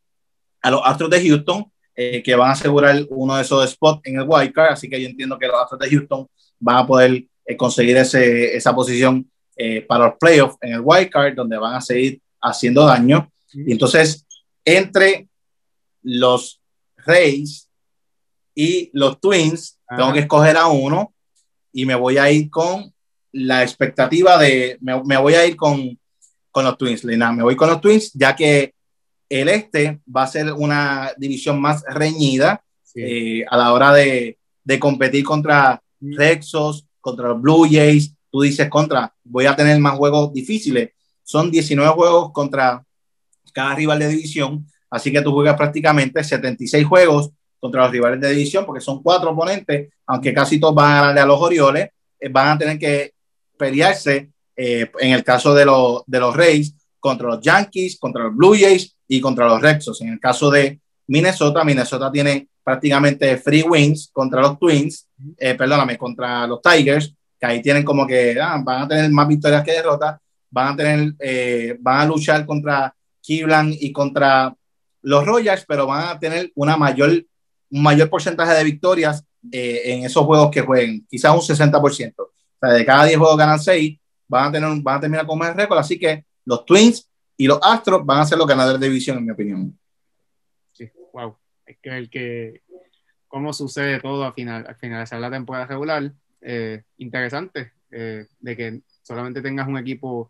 a 0.63 0.71
los 0.71 0.83
Astros 0.85 1.11
de 1.11 1.27
Houston, 1.27 1.71
eh, 1.95 2.23
que 2.23 2.35
van 2.35 2.51
a 2.51 2.53
asegurar 2.53 3.05
uno 3.11 3.37
de 3.37 3.43
esos 3.43 3.69
spots 3.71 4.03
en 4.05 4.21
el 4.21 4.27
wild 4.27 4.53
card, 4.53 4.73
así 4.73 4.89
que 4.89 5.01
yo 5.01 5.09
entiendo 5.09 5.39
que 5.39 5.47
los 5.47 5.57
Astros 5.57 5.81
de 5.81 5.91
Houston 5.91 6.27
van 6.59 6.77
a 6.77 6.87
poder 6.87 7.25
eh, 7.45 7.57
conseguir 7.57 7.97
ese, 7.97 8.57
esa 8.57 8.75
posición 8.75 9.31
eh, 9.57 9.83
para 9.83 10.07
los 10.07 10.15
playoffs 10.19 10.57
en 10.61 10.75
el 10.75 10.81
wild 10.83 11.11
card, 11.11 11.35
donde 11.35 11.59
van 11.59 11.75
a 11.75 11.81
seguir 11.81 12.21
haciendo 12.41 12.85
daño. 12.85 13.31
Y 13.53 13.73
entonces, 13.73 14.27
entre 14.65 15.29
los 16.03 16.61
Rays 16.97 17.69
y 18.55 18.91
los 18.93 19.21
Twins, 19.21 19.79
tengo 19.89 20.13
que 20.13 20.21
escoger 20.21 20.57
a 20.57 20.69
uno 20.69 21.13
y 21.73 21.85
me 21.85 21.95
voy 21.95 22.19
a 22.19 22.31
ir 22.31 22.51
con 22.51 22.93
la 23.33 23.63
expectativa 23.63 24.39
de, 24.39 24.79
me, 24.81 25.03
me 25.05 25.17
voy 25.17 25.35
a 25.35 25.47
ir 25.47 25.57
con, 25.57 25.99
con 26.51 26.65
los 26.65 26.77
Twins, 26.77 27.05
Lina, 27.05 27.33
me 27.33 27.43
voy 27.43 27.57
con 27.57 27.69
los 27.69 27.81
Twins, 27.81 28.13
ya 28.13 28.35
que 28.35 28.75
el 29.29 29.49
este 29.49 30.01
va 30.15 30.25
a 30.25 30.27
ser 30.27 30.53
una 30.53 31.13
división 31.17 31.61
más 31.61 31.85
reñida 31.89 32.63
eh, 32.95 33.45
a 33.49 33.57
la 33.57 33.73
hora 33.73 33.93
de, 33.93 34.39
de 34.65 34.79
competir 34.79 35.25
contra 35.25 35.81
Rexos, 36.01 36.87
contra 37.01 37.29
los 37.29 37.41
Blue 37.41 37.69
Jays, 37.71 38.15
tú 38.31 38.43
dices 38.43 38.69
contra, 38.69 39.15
voy 39.25 39.47
a 39.47 39.55
tener 39.55 39.79
más 39.79 39.97
juegos 39.97 40.33
difíciles. 40.33 40.91
Son 41.23 41.51
19 41.51 41.91
juegos 41.93 42.33
contra 42.33 42.85
cada 43.53 43.75
rival 43.75 43.99
de 43.99 44.09
división, 44.09 44.67
así 44.91 45.13
que 45.13 45.23
tú 45.23 45.33
juegas 45.33 45.57
prácticamente 45.57 46.23
76 46.23 46.85
juegos 46.87 47.31
contra 47.59 47.83
los 47.83 47.93
rivales 47.93 48.21
de 48.21 48.31
división, 48.31 48.65
porque 48.65 48.81
son 48.81 49.03
cuatro 49.03 49.31
oponentes, 49.31 49.93
aunque 50.07 50.33
casi 50.33 50.59
todos 50.59 50.75
van 50.75 50.91
a 50.91 51.01
ganarle 51.01 51.21
a 51.21 51.27
los 51.27 51.41
Orioles, 51.41 51.91
eh, 52.19 52.29
van 52.29 52.49
a 52.49 52.59
tener 52.59 52.79
que 52.79 53.13
pelearse 53.61 54.31
eh, 54.57 54.91
en 54.99 55.13
el 55.13 55.23
caso 55.23 55.55
de, 55.55 55.67
los 55.67 56.03
de 56.07 56.19
los 56.19 56.35
Rays 56.35 56.75
contra 56.99 57.29
los 57.29 57.41
Yankees, 57.41 57.99
contra 57.99 58.25
los 58.25 58.35
Blue 58.35 58.57
Jays 58.59 58.97
y 59.07 59.21
contra 59.21 59.47
los 59.47 59.61
Rexos. 59.61 60.01
En 60.01 60.09
el 60.09 60.19
caso 60.19 60.51
de 60.51 60.81
Minnesota, 61.07 61.63
Minnesota 61.63 62.11
tiene 62.11 62.49
prácticamente 62.65 63.37
free 63.37 63.63
wins 63.63 64.11
contra 64.13 64.41
los 64.41 64.59
Twins, 64.59 65.07
eh, 65.37 65.55
perdóname, 65.55 65.99
contra 65.99 66.47
los 66.47 66.61
Tigers, 66.63 67.15
que 67.39 67.47
ahí 67.47 67.63
tienen 67.63 67.85
como 67.85 68.07
que 68.07 68.39
ah, 68.41 68.61
van 68.65 68.83
a 68.83 68.89
tener 68.89 69.11
más 69.11 69.29
victorias 69.29 69.63
que 69.63 69.73
derrotas, 69.73 70.19
van 70.51 70.75
a 70.75 70.77
tener, 70.77 71.15
eh, 71.19 71.77
van 71.81 72.01
a 72.01 72.07
luchar 72.07 72.47
contra 72.47 72.95
Cleveland 73.23 73.75
y 73.79 73.93
contra 73.93 74.55
los 75.03 75.27
Royals, 75.27 75.65
pero 75.67 75.87
van 75.87 76.09
a 76.09 76.19
tener 76.19 76.51
una 76.55 76.77
mayor, 76.77 77.11
un 77.71 77.83
mayor 77.83 78.09
porcentaje 78.09 78.55
de 78.55 78.65
victorias 78.65 79.25
eh, 79.51 79.83
en 79.87 80.05
esos 80.05 80.25
juegos 80.25 80.51
que 80.51 80.61
jueguen, 80.61 81.07
quizás 81.09 81.33
un 81.33 81.41
60%. 81.41 82.15
O 82.61 82.67
sea, 82.67 82.75
de 82.75 82.85
cada 82.85 83.05
10 83.05 83.19
juegos 83.19 83.39
ganan 83.39 83.59
6, 83.59 83.99
van 84.29 84.49
a, 84.49 84.53
tener, 84.53 84.83
van 84.83 84.97
a 84.97 85.01
terminar 85.01 85.27
con 85.27 85.39
más 85.39 85.57
récord, 85.57 85.79
así 85.79 85.99
que 85.99 86.25
los 86.45 86.65
Twins 86.67 87.09
y 87.37 87.47
los 87.47 87.59
Astros 87.63 88.05
van 88.05 88.21
a 88.21 88.27
ser 88.27 88.37
los 88.37 88.47
ganadores 88.47 88.81
de 88.81 88.89
división, 88.89 89.17
en 89.19 89.25
mi 89.25 89.31
opinión. 89.31 89.79
Sí, 90.73 90.91
wow. 91.13 91.37
Es 91.65 91.79
que 91.79 91.97
el 91.97 92.11
que, 92.11 92.63
cómo 93.29 93.53
sucede 93.53 93.99
todo 94.01 94.25
al 94.25 94.35
final, 94.35 94.67
al 94.69 94.77
finalizar 94.77 95.19
la 95.21 95.31
temporada 95.31 95.67
regular, 95.67 96.13
eh, 96.43 96.83
interesante, 96.99 97.73
eh, 97.91 98.27
de 98.39 98.57
que 98.57 98.83
solamente 99.03 99.41
tengas 99.41 99.67
un 99.67 99.79
equipo 99.79 100.29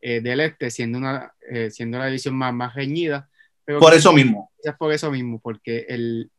eh, 0.00 0.20
del 0.20 0.40
este 0.40 0.70
siendo 0.70 0.98
una 0.98 1.32
siendo 1.70 1.98
la 1.98 2.06
división 2.06 2.36
más, 2.36 2.54
más 2.54 2.74
reñida. 2.74 3.28
Pero 3.64 3.80
por 3.80 3.92
eso 3.92 4.12
mismo. 4.12 4.52
Es 4.62 4.74
por 4.76 4.92
eso 4.92 5.10
mismo, 5.10 5.40
porque 5.40 5.86
el, 5.88 6.30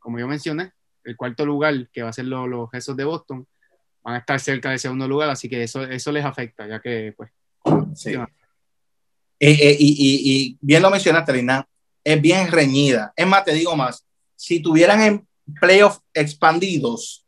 como 0.00 0.18
yo 0.18 0.26
mencioné, 0.26 0.72
el 1.04 1.16
cuarto 1.16 1.46
lugar, 1.46 1.88
que 1.92 2.02
va 2.02 2.10
a 2.10 2.12
ser 2.12 2.24
los, 2.24 2.48
los 2.48 2.96
de 2.96 3.04
Boston, 3.04 3.46
van 4.02 4.14
a 4.14 4.18
estar 4.18 4.40
cerca 4.40 4.70
del 4.70 4.78
segundo 4.78 5.06
lugar, 5.06 5.30
así 5.30 5.48
que 5.48 5.62
eso, 5.62 5.82
eso 5.82 6.12
les 6.12 6.24
afecta, 6.24 6.66
ya 6.66 6.80
que 6.80 7.14
pues... 7.16 7.30
Sí. 7.94 8.14
y, 9.38 9.76
y, 9.78 10.58
bien 10.60 10.82
lo 10.82 10.90
mencionaste, 10.90 11.32
Lina, 11.32 11.66
es 12.02 12.20
bien 12.20 12.50
reñida. 12.50 13.12
Es 13.16 13.26
más, 13.26 13.44
te 13.44 13.52
digo 13.52 13.76
más, 13.76 14.06
si 14.34 14.60
tuvieran 14.60 15.02
en 15.02 15.28
playoffs 15.60 16.00
expandidos, 16.14 17.26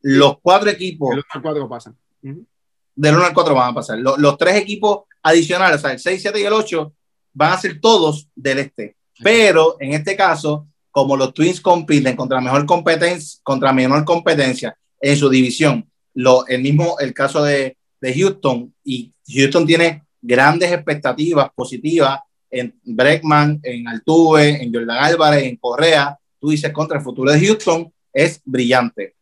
los 0.00 0.38
cuatro 0.40 0.70
equipos. 0.70 1.10
Del 1.10 1.18
1 1.18 1.26
al 1.30 1.42
4 1.42 1.68
pasan. 1.68 1.98
Del 2.22 3.14
1 3.14 3.24
al 3.24 3.34
4 3.34 3.54
van 3.54 3.70
a 3.70 3.74
pasar. 3.74 3.98
Los, 3.98 4.18
los, 4.18 4.38
tres 4.38 4.56
equipos 4.56 5.02
adicionales, 5.22 5.78
o 5.78 5.80
sea, 5.80 5.92
el 5.92 5.98
6, 5.98 6.22
7 6.22 6.40
y 6.40 6.44
el 6.44 6.52
8, 6.52 6.92
van 7.32 7.52
a 7.52 7.58
ser 7.58 7.80
todos 7.80 8.28
del 8.34 8.58
este. 8.58 8.96
Pero 9.22 9.76
en 9.80 9.92
este 9.92 10.16
caso, 10.16 10.66
como 10.90 11.16
los 11.16 11.34
Twins 11.34 11.60
compiten 11.60 12.16
contra 12.16 12.40
mejor 12.40 12.64
competencia, 12.66 13.40
contra 13.42 13.72
menor 13.72 14.04
competencia 14.04 14.76
en 15.00 15.16
su 15.16 15.28
división, 15.28 15.87
lo, 16.18 16.44
el 16.48 16.62
mismo, 16.62 16.96
el 16.98 17.14
caso 17.14 17.44
de, 17.44 17.76
de 18.00 18.14
Houston, 18.14 18.74
y 18.82 19.12
Houston 19.28 19.64
tiene 19.64 20.02
grandes 20.20 20.72
expectativas 20.72 21.48
positivas 21.54 22.18
en 22.50 22.74
Breckman, 22.82 23.60
en 23.62 23.86
Altuve, 23.86 24.60
en 24.60 24.74
Jordan 24.74 24.98
Álvarez, 24.98 25.44
en 25.44 25.56
Correa. 25.56 26.18
Tú 26.40 26.50
dices 26.50 26.72
contra 26.72 26.98
el 26.98 27.04
futuro 27.04 27.30
de 27.30 27.46
Houston 27.46 27.92
es 28.12 28.40
brillante. 28.44 29.14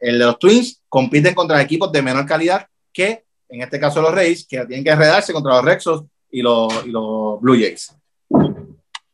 Los 0.00 0.38
Twins 0.38 0.82
compiten 0.88 1.34
contra 1.34 1.60
equipos 1.60 1.92
de 1.92 2.00
menor 2.00 2.24
calidad 2.24 2.66
que, 2.94 3.24
en 3.50 3.60
este 3.60 3.78
caso, 3.78 4.00
los 4.00 4.14
Rays, 4.14 4.46
que 4.46 4.64
tienen 4.64 4.84
que 4.84 4.90
enredarse 4.90 5.34
contra 5.34 5.52
los 5.52 5.64
Rexos 5.64 6.04
y 6.30 6.40
los, 6.40 6.86
y 6.86 6.90
los 6.90 7.40
Blue 7.42 7.58
Jays. 7.58 7.94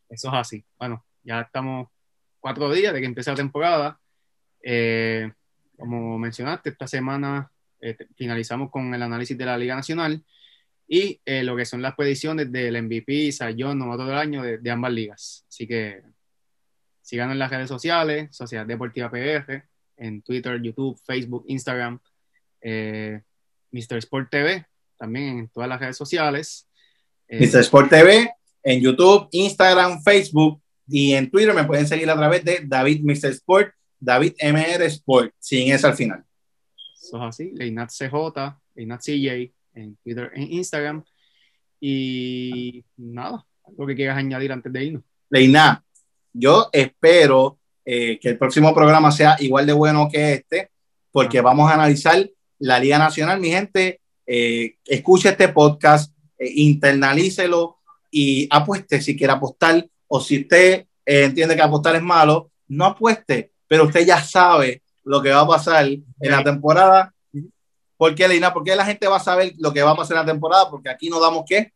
Eso 0.08 0.28
es 0.28 0.34
así. 0.34 0.64
Bueno, 0.78 1.04
ya 1.24 1.40
estamos 1.40 1.88
cuatro 2.38 2.70
días 2.70 2.94
de 2.94 3.00
que 3.00 3.06
empiece 3.06 3.30
la 3.30 3.36
temporada. 3.36 3.98
Eh, 4.62 5.32
como 5.76 6.18
mencionaste, 6.18 6.70
esta 6.70 6.86
semana 6.86 7.50
eh, 7.80 7.96
finalizamos 8.16 8.70
con 8.70 8.94
el 8.94 9.02
análisis 9.02 9.36
de 9.36 9.46
la 9.46 9.58
Liga 9.58 9.74
Nacional 9.74 10.22
y 10.86 11.20
eh, 11.24 11.42
lo 11.42 11.56
que 11.56 11.64
son 11.64 11.82
las 11.82 11.94
predicciones 11.94 12.50
del 12.52 12.82
MVP, 12.82 13.32
Sayón, 13.32 13.78
novato 13.78 14.06
del 14.06 14.18
año 14.18 14.42
de, 14.42 14.70
ambas 14.70 14.92
ligas. 14.92 15.44
Así 15.48 15.66
que 15.66 16.02
sigan 17.00 17.30
en 17.30 17.38
las 17.38 17.50
redes 17.50 17.68
sociales, 17.68 18.34
Sociedad 18.34 18.66
Deportiva 18.66 19.10
PR, 19.10 19.64
en 19.96 20.22
Twitter, 20.22 20.60
YouTube, 20.60 20.98
Facebook, 21.04 21.44
Instagram, 21.48 21.98
eh, 22.60 23.22
Mr. 23.70 23.98
Sport 23.98 24.30
TV, 24.30 24.66
también 24.96 25.38
en 25.38 25.48
todas 25.48 25.68
las 25.68 25.80
redes 25.80 25.96
sociales. 25.96 26.68
Eh, 27.28 27.46
Mr. 27.46 27.60
Sport 27.60 27.90
TV, 27.90 28.30
en 28.62 28.80
YouTube, 28.80 29.28
Instagram, 29.32 30.02
Facebook 30.02 30.60
y 30.86 31.14
en 31.14 31.30
Twitter 31.30 31.54
me 31.54 31.64
pueden 31.64 31.86
seguir 31.86 32.10
a 32.10 32.16
través 32.16 32.44
de 32.44 32.62
David 32.64 33.02
Mr. 33.02 33.30
Sport, 33.30 33.74
David 34.04 34.34
MR 34.40 34.82
Sport, 34.84 35.32
sin 35.38 35.72
eso 35.72 35.86
al 35.86 35.94
final. 35.94 36.24
Eso 36.94 37.16
es 37.16 37.22
así, 37.22 37.52
Leinat 37.54 37.90
CJ, 37.90 38.56
Leinat 38.74 39.00
CJ, 39.00 39.52
en 39.74 39.96
Twitter, 39.96 40.30
en 40.34 40.52
Instagram. 40.52 41.04
Y 41.80 42.84
nada, 42.96 43.44
algo 43.66 43.86
que 43.86 43.94
quieras 43.94 44.16
añadir 44.16 44.52
antes 44.52 44.72
de 44.72 44.84
irnos. 44.84 45.02
Leina, 45.30 45.84
yo 46.32 46.68
espero 46.72 47.58
eh, 47.84 48.18
que 48.18 48.30
el 48.30 48.38
próximo 48.38 48.74
programa 48.74 49.10
sea 49.10 49.36
igual 49.40 49.66
de 49.66 49.72
bueno 49.72 50.08
que 50.10 50.34
este, 50.34 50.70
porque 51.10 51.40
vamos 51.40 51.70
a 51.70 51.74
analizar 51.74 52.28
la 52.58 52.78
Liga 52.78 52.98
Nacional. 52.98 53.40
Mi 53.40 53.50
gente, 53.50 54.00
eh, 54.26 54.76
escuche 54.84 55.30
este 55.30 55.48
podcast, 55.48 56.14
eh, 56.38 56.50
internalícelo 56.56 57.78
y 58.10 58.48
apueste 58.50 59.00
si 59.00 59.16
quiere 59.16 59.32
apostar 59.32 59.86
o 60.06 60.20
si 60.20 60.42
usted 60.42 60.86
eh, 61.04 61.24
entiende 61.24 61.56
que 61.56 61.62
apostar 61.62 61.96
es 61.96 62.02
malo, 62.02 62.50
no 62.68 62.86
apueste, 62.86 63.52
pero 63.68 63.84
usted 63.84 64.06
ya 64.06 64.22
sabe 64.22 64.82
lo 65.04 65.22
que 65.22 65.32
va 65.32 65.40
a 65.40 65.46
pasar 65.46 65.86
en 65.86 66.04
la 66.20 66.42
temporada 66.42 67.14
¿Por 67.96 68.14
qué, 68.14 68.28
Lina? 68.28 68.52
¿Por 68.52 68.64
qué 68.64 68.74
la 68.74 68.84
gente 68.84 69.06
va 69.06 69.16
a 69.16 69.20
saber 69.20 69.54
lo 69.58 69.72
que 69.72 69.82
va 69.82 69.92
a 69.92 69.96
pasar 69.96 70.16
en 70.16 70.26
la 70.26 70.32
temporada? 70.32 70.68
Porque 70.68 70.90
aquí 70.90 71.08
no 71.08 71.20
damos 71.20 71.44
qué. 71.48 71.72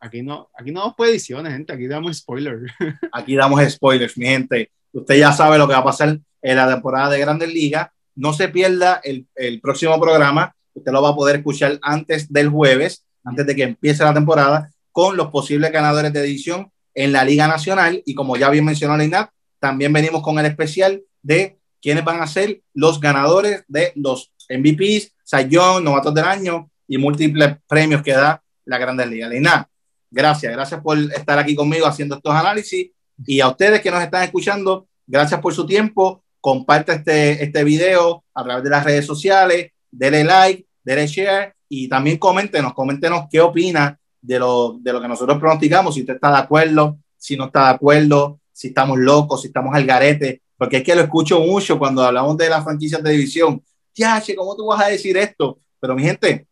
Aquí 0.00 0.22
no, 0.22 0.50
aquí 0.54 0.72
no 0.72 0.80
damos 0.80 0.94
predicciones, 0.96 1.52
gente. 1.52 1.72
Aquí 1.72 1.86
damos 1.86 2.16
spoilers. 2.18 2.70
aquí 3.12 3.36
damos 3.36 3.62
spoilers, 3.70 4.16
mi 4.18 4.26
gente. 4.26 4.70
Usted 4.92 5.18
ya 5.18 5.32
sabe 5.32 5.58
lo 5.58 5.66
que 5.68 5.74
va 5.74 5.80
a 5.80 5.84
pasar 5.84 6.18
en 6.42 6.56
la 6.56 6.68
temporada 6.68 7.10
de 7.10 7.20
Grandes 7.20 7.52
Ligas. 7.52 7.88
No 8.14 8.32
se 8.32 8.48
pierda 8.48 9.00
el, 9.04 9.26
el 9.36 9.60
próximo 9.60 9.98
programa. 10.00 10.54
Usted 10.74 10.92
lo 10.92 11.02
va 11.02 11.10
a 11.10 11.14
poder 11.14 11.36
escuchar 11.36 11.78
antes 11.82 12.32
del 12.32 12.48
jueves, 12.48 13.04
antes 13.24 13.46
de 13.46 13.54
que 13.54 13.62
empiece 13.62 14.02
la 14.02 14.14
temporada, 14.14 14.70
con 14.90 15.16
los 15.16 15.28
posibles 15.28 15.70
ganadores 15.70 16.12
de 16.12 16.20
edición 16.20 16.70
en 16.94 17.12
la 17.12 17.24
Liga 17.24 17.46
Nacional. 17.46 18.02
Y 18.04 18.14
como 18.14 18.36
ya 18.36 18.50
bien 18.50 18.64
mencionó 18.64 18.96
Leinat, 18.96 19.30
también 19.60 19.92
venimos 19.92 20.22
con 20.22 20.38
el 20.38 20.46
especial 20.46 21.02
de 21.22 21.58
quiénes 21.80 22.04
van 22.04 22.20
a 22.20 22.26
ser 22.26 22.60
los 22.74 23.00
ganadores 23.00 23.64
de 23.68 23.92
los 23.96 24.32
MVPs, 24.48 25.12
Sayón, 25.24 25.84
Novatos 25.84 26.14
del 26.14 26.24
Año 26.24 26.70
y 26.86 26.98
múltiples 26.98 27.56
premios 27.66 28.02
que 28.02 28.12
da 28.12 28.42
la 28.64 28.78
Grandes 28.78 29.08
Ligas. 29.08 29.30
Lina, 29.30 29.68
gracias, 30.10 30.52
gracias 30.52 30.80
por 30.80 30.98
estar 30.98 31.38
aquí 31.38 31.54
conmigo 31.54 31.86
haciendo 31.86 32.16
estos 32.16 32.34
análisis 32.34 32.90
y 33.26 33.40
a 33.40 33.48
ustedes 33.48 33.80
que 33.80 33.90
nos 33.90 34.02
están 34.02 34.22
escuchando, 34.22 34.86
gracias 35.06 35.40
por 35.40 35.54
su 35.54 35.66
tiempo. 35.66 36.24
Comparte 36.40 36.92
este, 36.92 37.44
este 37.44 37.64
video 37.64 38.24
a 38.34 38.42
través 38.42 38.64
de 38.64 38.70
las 38.70 38.84
redes 38.84 39.04
sociales, 39.04 39.72
denle 39.90 40.24
like, 40.24 40.66
denle 40.82 41.06
share 41.06 41.54
y 41.68 41.88
también 41.88 42.16
coméntenos, 42.18 42.72
coméntenos 42.72 43.26
qué 43.30 43.40
opina 43.40 43.98
de 44.20 44.38
lo, 44.38 44.78
de 44.80 44.92
lo 44.92 45.00
que 45.00 45.08
nosotros 45.08 45.38
pronosticamos, 45.38 45.94
si 45.94 46.00
usted 46.00 46.14
está 46.14 46.30
de 46.30 46.38
acuerdo, 46.38 46.98
si 47.16 47.36
no 47.36 47.46
está 47.46 47.64
de 47.64 47.74
acuerdo, 47.74 48.40
si 48.52 48.68
estamos 48.68 48.98
locos, 48.98 49.42
si 49.42 49.48
estamos 49.48 49.74
al 49.74 49.84
garete, 49.84 50.42
porque 50.60 50.76
es 50.76 50.84
que 50.84 50.94
lo 50.94 51.00
escucho 51.00 51.40
mucho 51.40 51.78
cuando 51.78 52.04
hablamos 52.04 52.36
de 52.36 52.50
las 52.50 52.62
franquicias 52.62 53.02
de 53.02 53.12
división 53.12 53.64
che, 53.94 54.36
¿cómo 54.36 54.54
tú 54.54 54.66
vas 54.66 54.84
a 54.84 54.88
decir 54.88 55.16
esto? 55.16 55.58
Pero 55.80 55.94
mi 55.94 56.02
gente, 56.02 56.46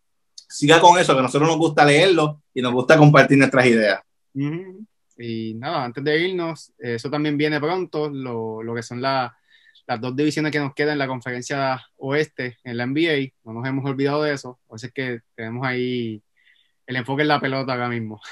siga 0.49 0.81
con 0.81 0.99
eso, 0.99 1.13
que 1.13 1.19
a 1.19 1.23
nosotros 1.23 1.47
nos 1.47 1.59
gusta 1.59 1.85
leerlo 1.85 2.43
y 2.55 2.63
nos 2.63 2.73
gusta 2.73 2.97
compartir 2.97 3.37
nuestras 3.37 3.67
ideas. 3.67 4.01
Y 5.19 5.53
nada, 5.57 5.85
antes 5.85 6.03
de 6.03 6.27
irnos, 6.27 6.73
eso 6.79 7.11
también 7.11 7.37
viene 7.37 7.61
pronto, 7.61 8.09
lo, 8.09 8.63
lo 8.63 8.75
que 8.75 8.83
son 8.83 9.03
las 9.03 9.31
dos 10.01 10.17
divisiones 10.17 10.53
que 10.53 10.59
nos 10.59 10.73
quedan 10.73 10.95
en 10.95 11.01
la 11.01 11.07
conferencia 11.07 11.79
oeste, 11.99 12.57
en 12.65 12.79
la 12.79 12.87
NBA, 12.87 13.33
no 13.45 13.53
nos 13.53 13.69
hemos 13.69 13.85
olvidado 13.85 14.23
de 14.23 14.33
eso, 14.33 14.59
eso 14.75 14.87
es 14.87 14.93
que 14.95 15.21
tenemos 15.35 15.67
ahí 15.67 16.23
el 16.87 16.97
enfoque 16.97 17.21
en 17.21 17.29
la 17.29 17.43
pelota 17.43 17.75
ahora 17.75 17.91
mismo. 17.91 18.23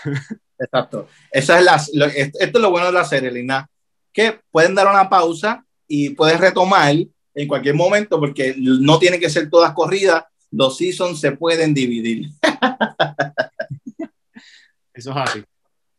Exacto. 0.58 1.06
Esa 1.30 1.58
es 1.58 1.92
la, 1.92 2.06
esto 2.06 2.38
es 2.40 2.62
lo 2.62 2.70
bueno 2.70 2.86
de 2.86 2.94
la 2.94 3.04
serie, 3.04 3.30
Lina, 3.30 3.68
que 4.10 4.40
pueden 4.50 4.74
dar 4.74 4.88
una 4.88 5.10
pausa 5.10 5.65
y 5.88 6.10
pueden 6.10 6.38
retomar 6.38 6.94
en 7.34 7.48
cualquier 7.48 7.74
momento, 7.74 8.18
porque 8.18 8.54
no 8.56 8.98
tienen 8.98 9.20
que 9.20 9.30
ser 9.30 9.50
todas 9.50 9.72
corridas, 9.72 10.24
los 10.50 10.76
seasons 10.76 11.20
se 11.20 11.32
pueden 11.32 11.74
dividir. 11.74 12.30
Eso 14.94 15.10
es 15.10 15.16
así. 15.16 15.44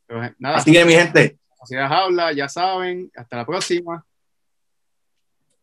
Pues, 0.07 0.31
así 0.43 0.71
que 0.71 0.85
mi 0.85 0.93
gente. 0.93 1.37
Sociedad 1.59 1.91
Habla, 1.91 2.33
ya 2.33 2.49
saben, 2.49 3.11
hasta 3.15 3.37
la 3.37 3.45
próxima. 3.45 4.05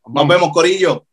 Nos 0.06 0.28
vemos, 0.28 0.52
Corillo. 0.52 1.06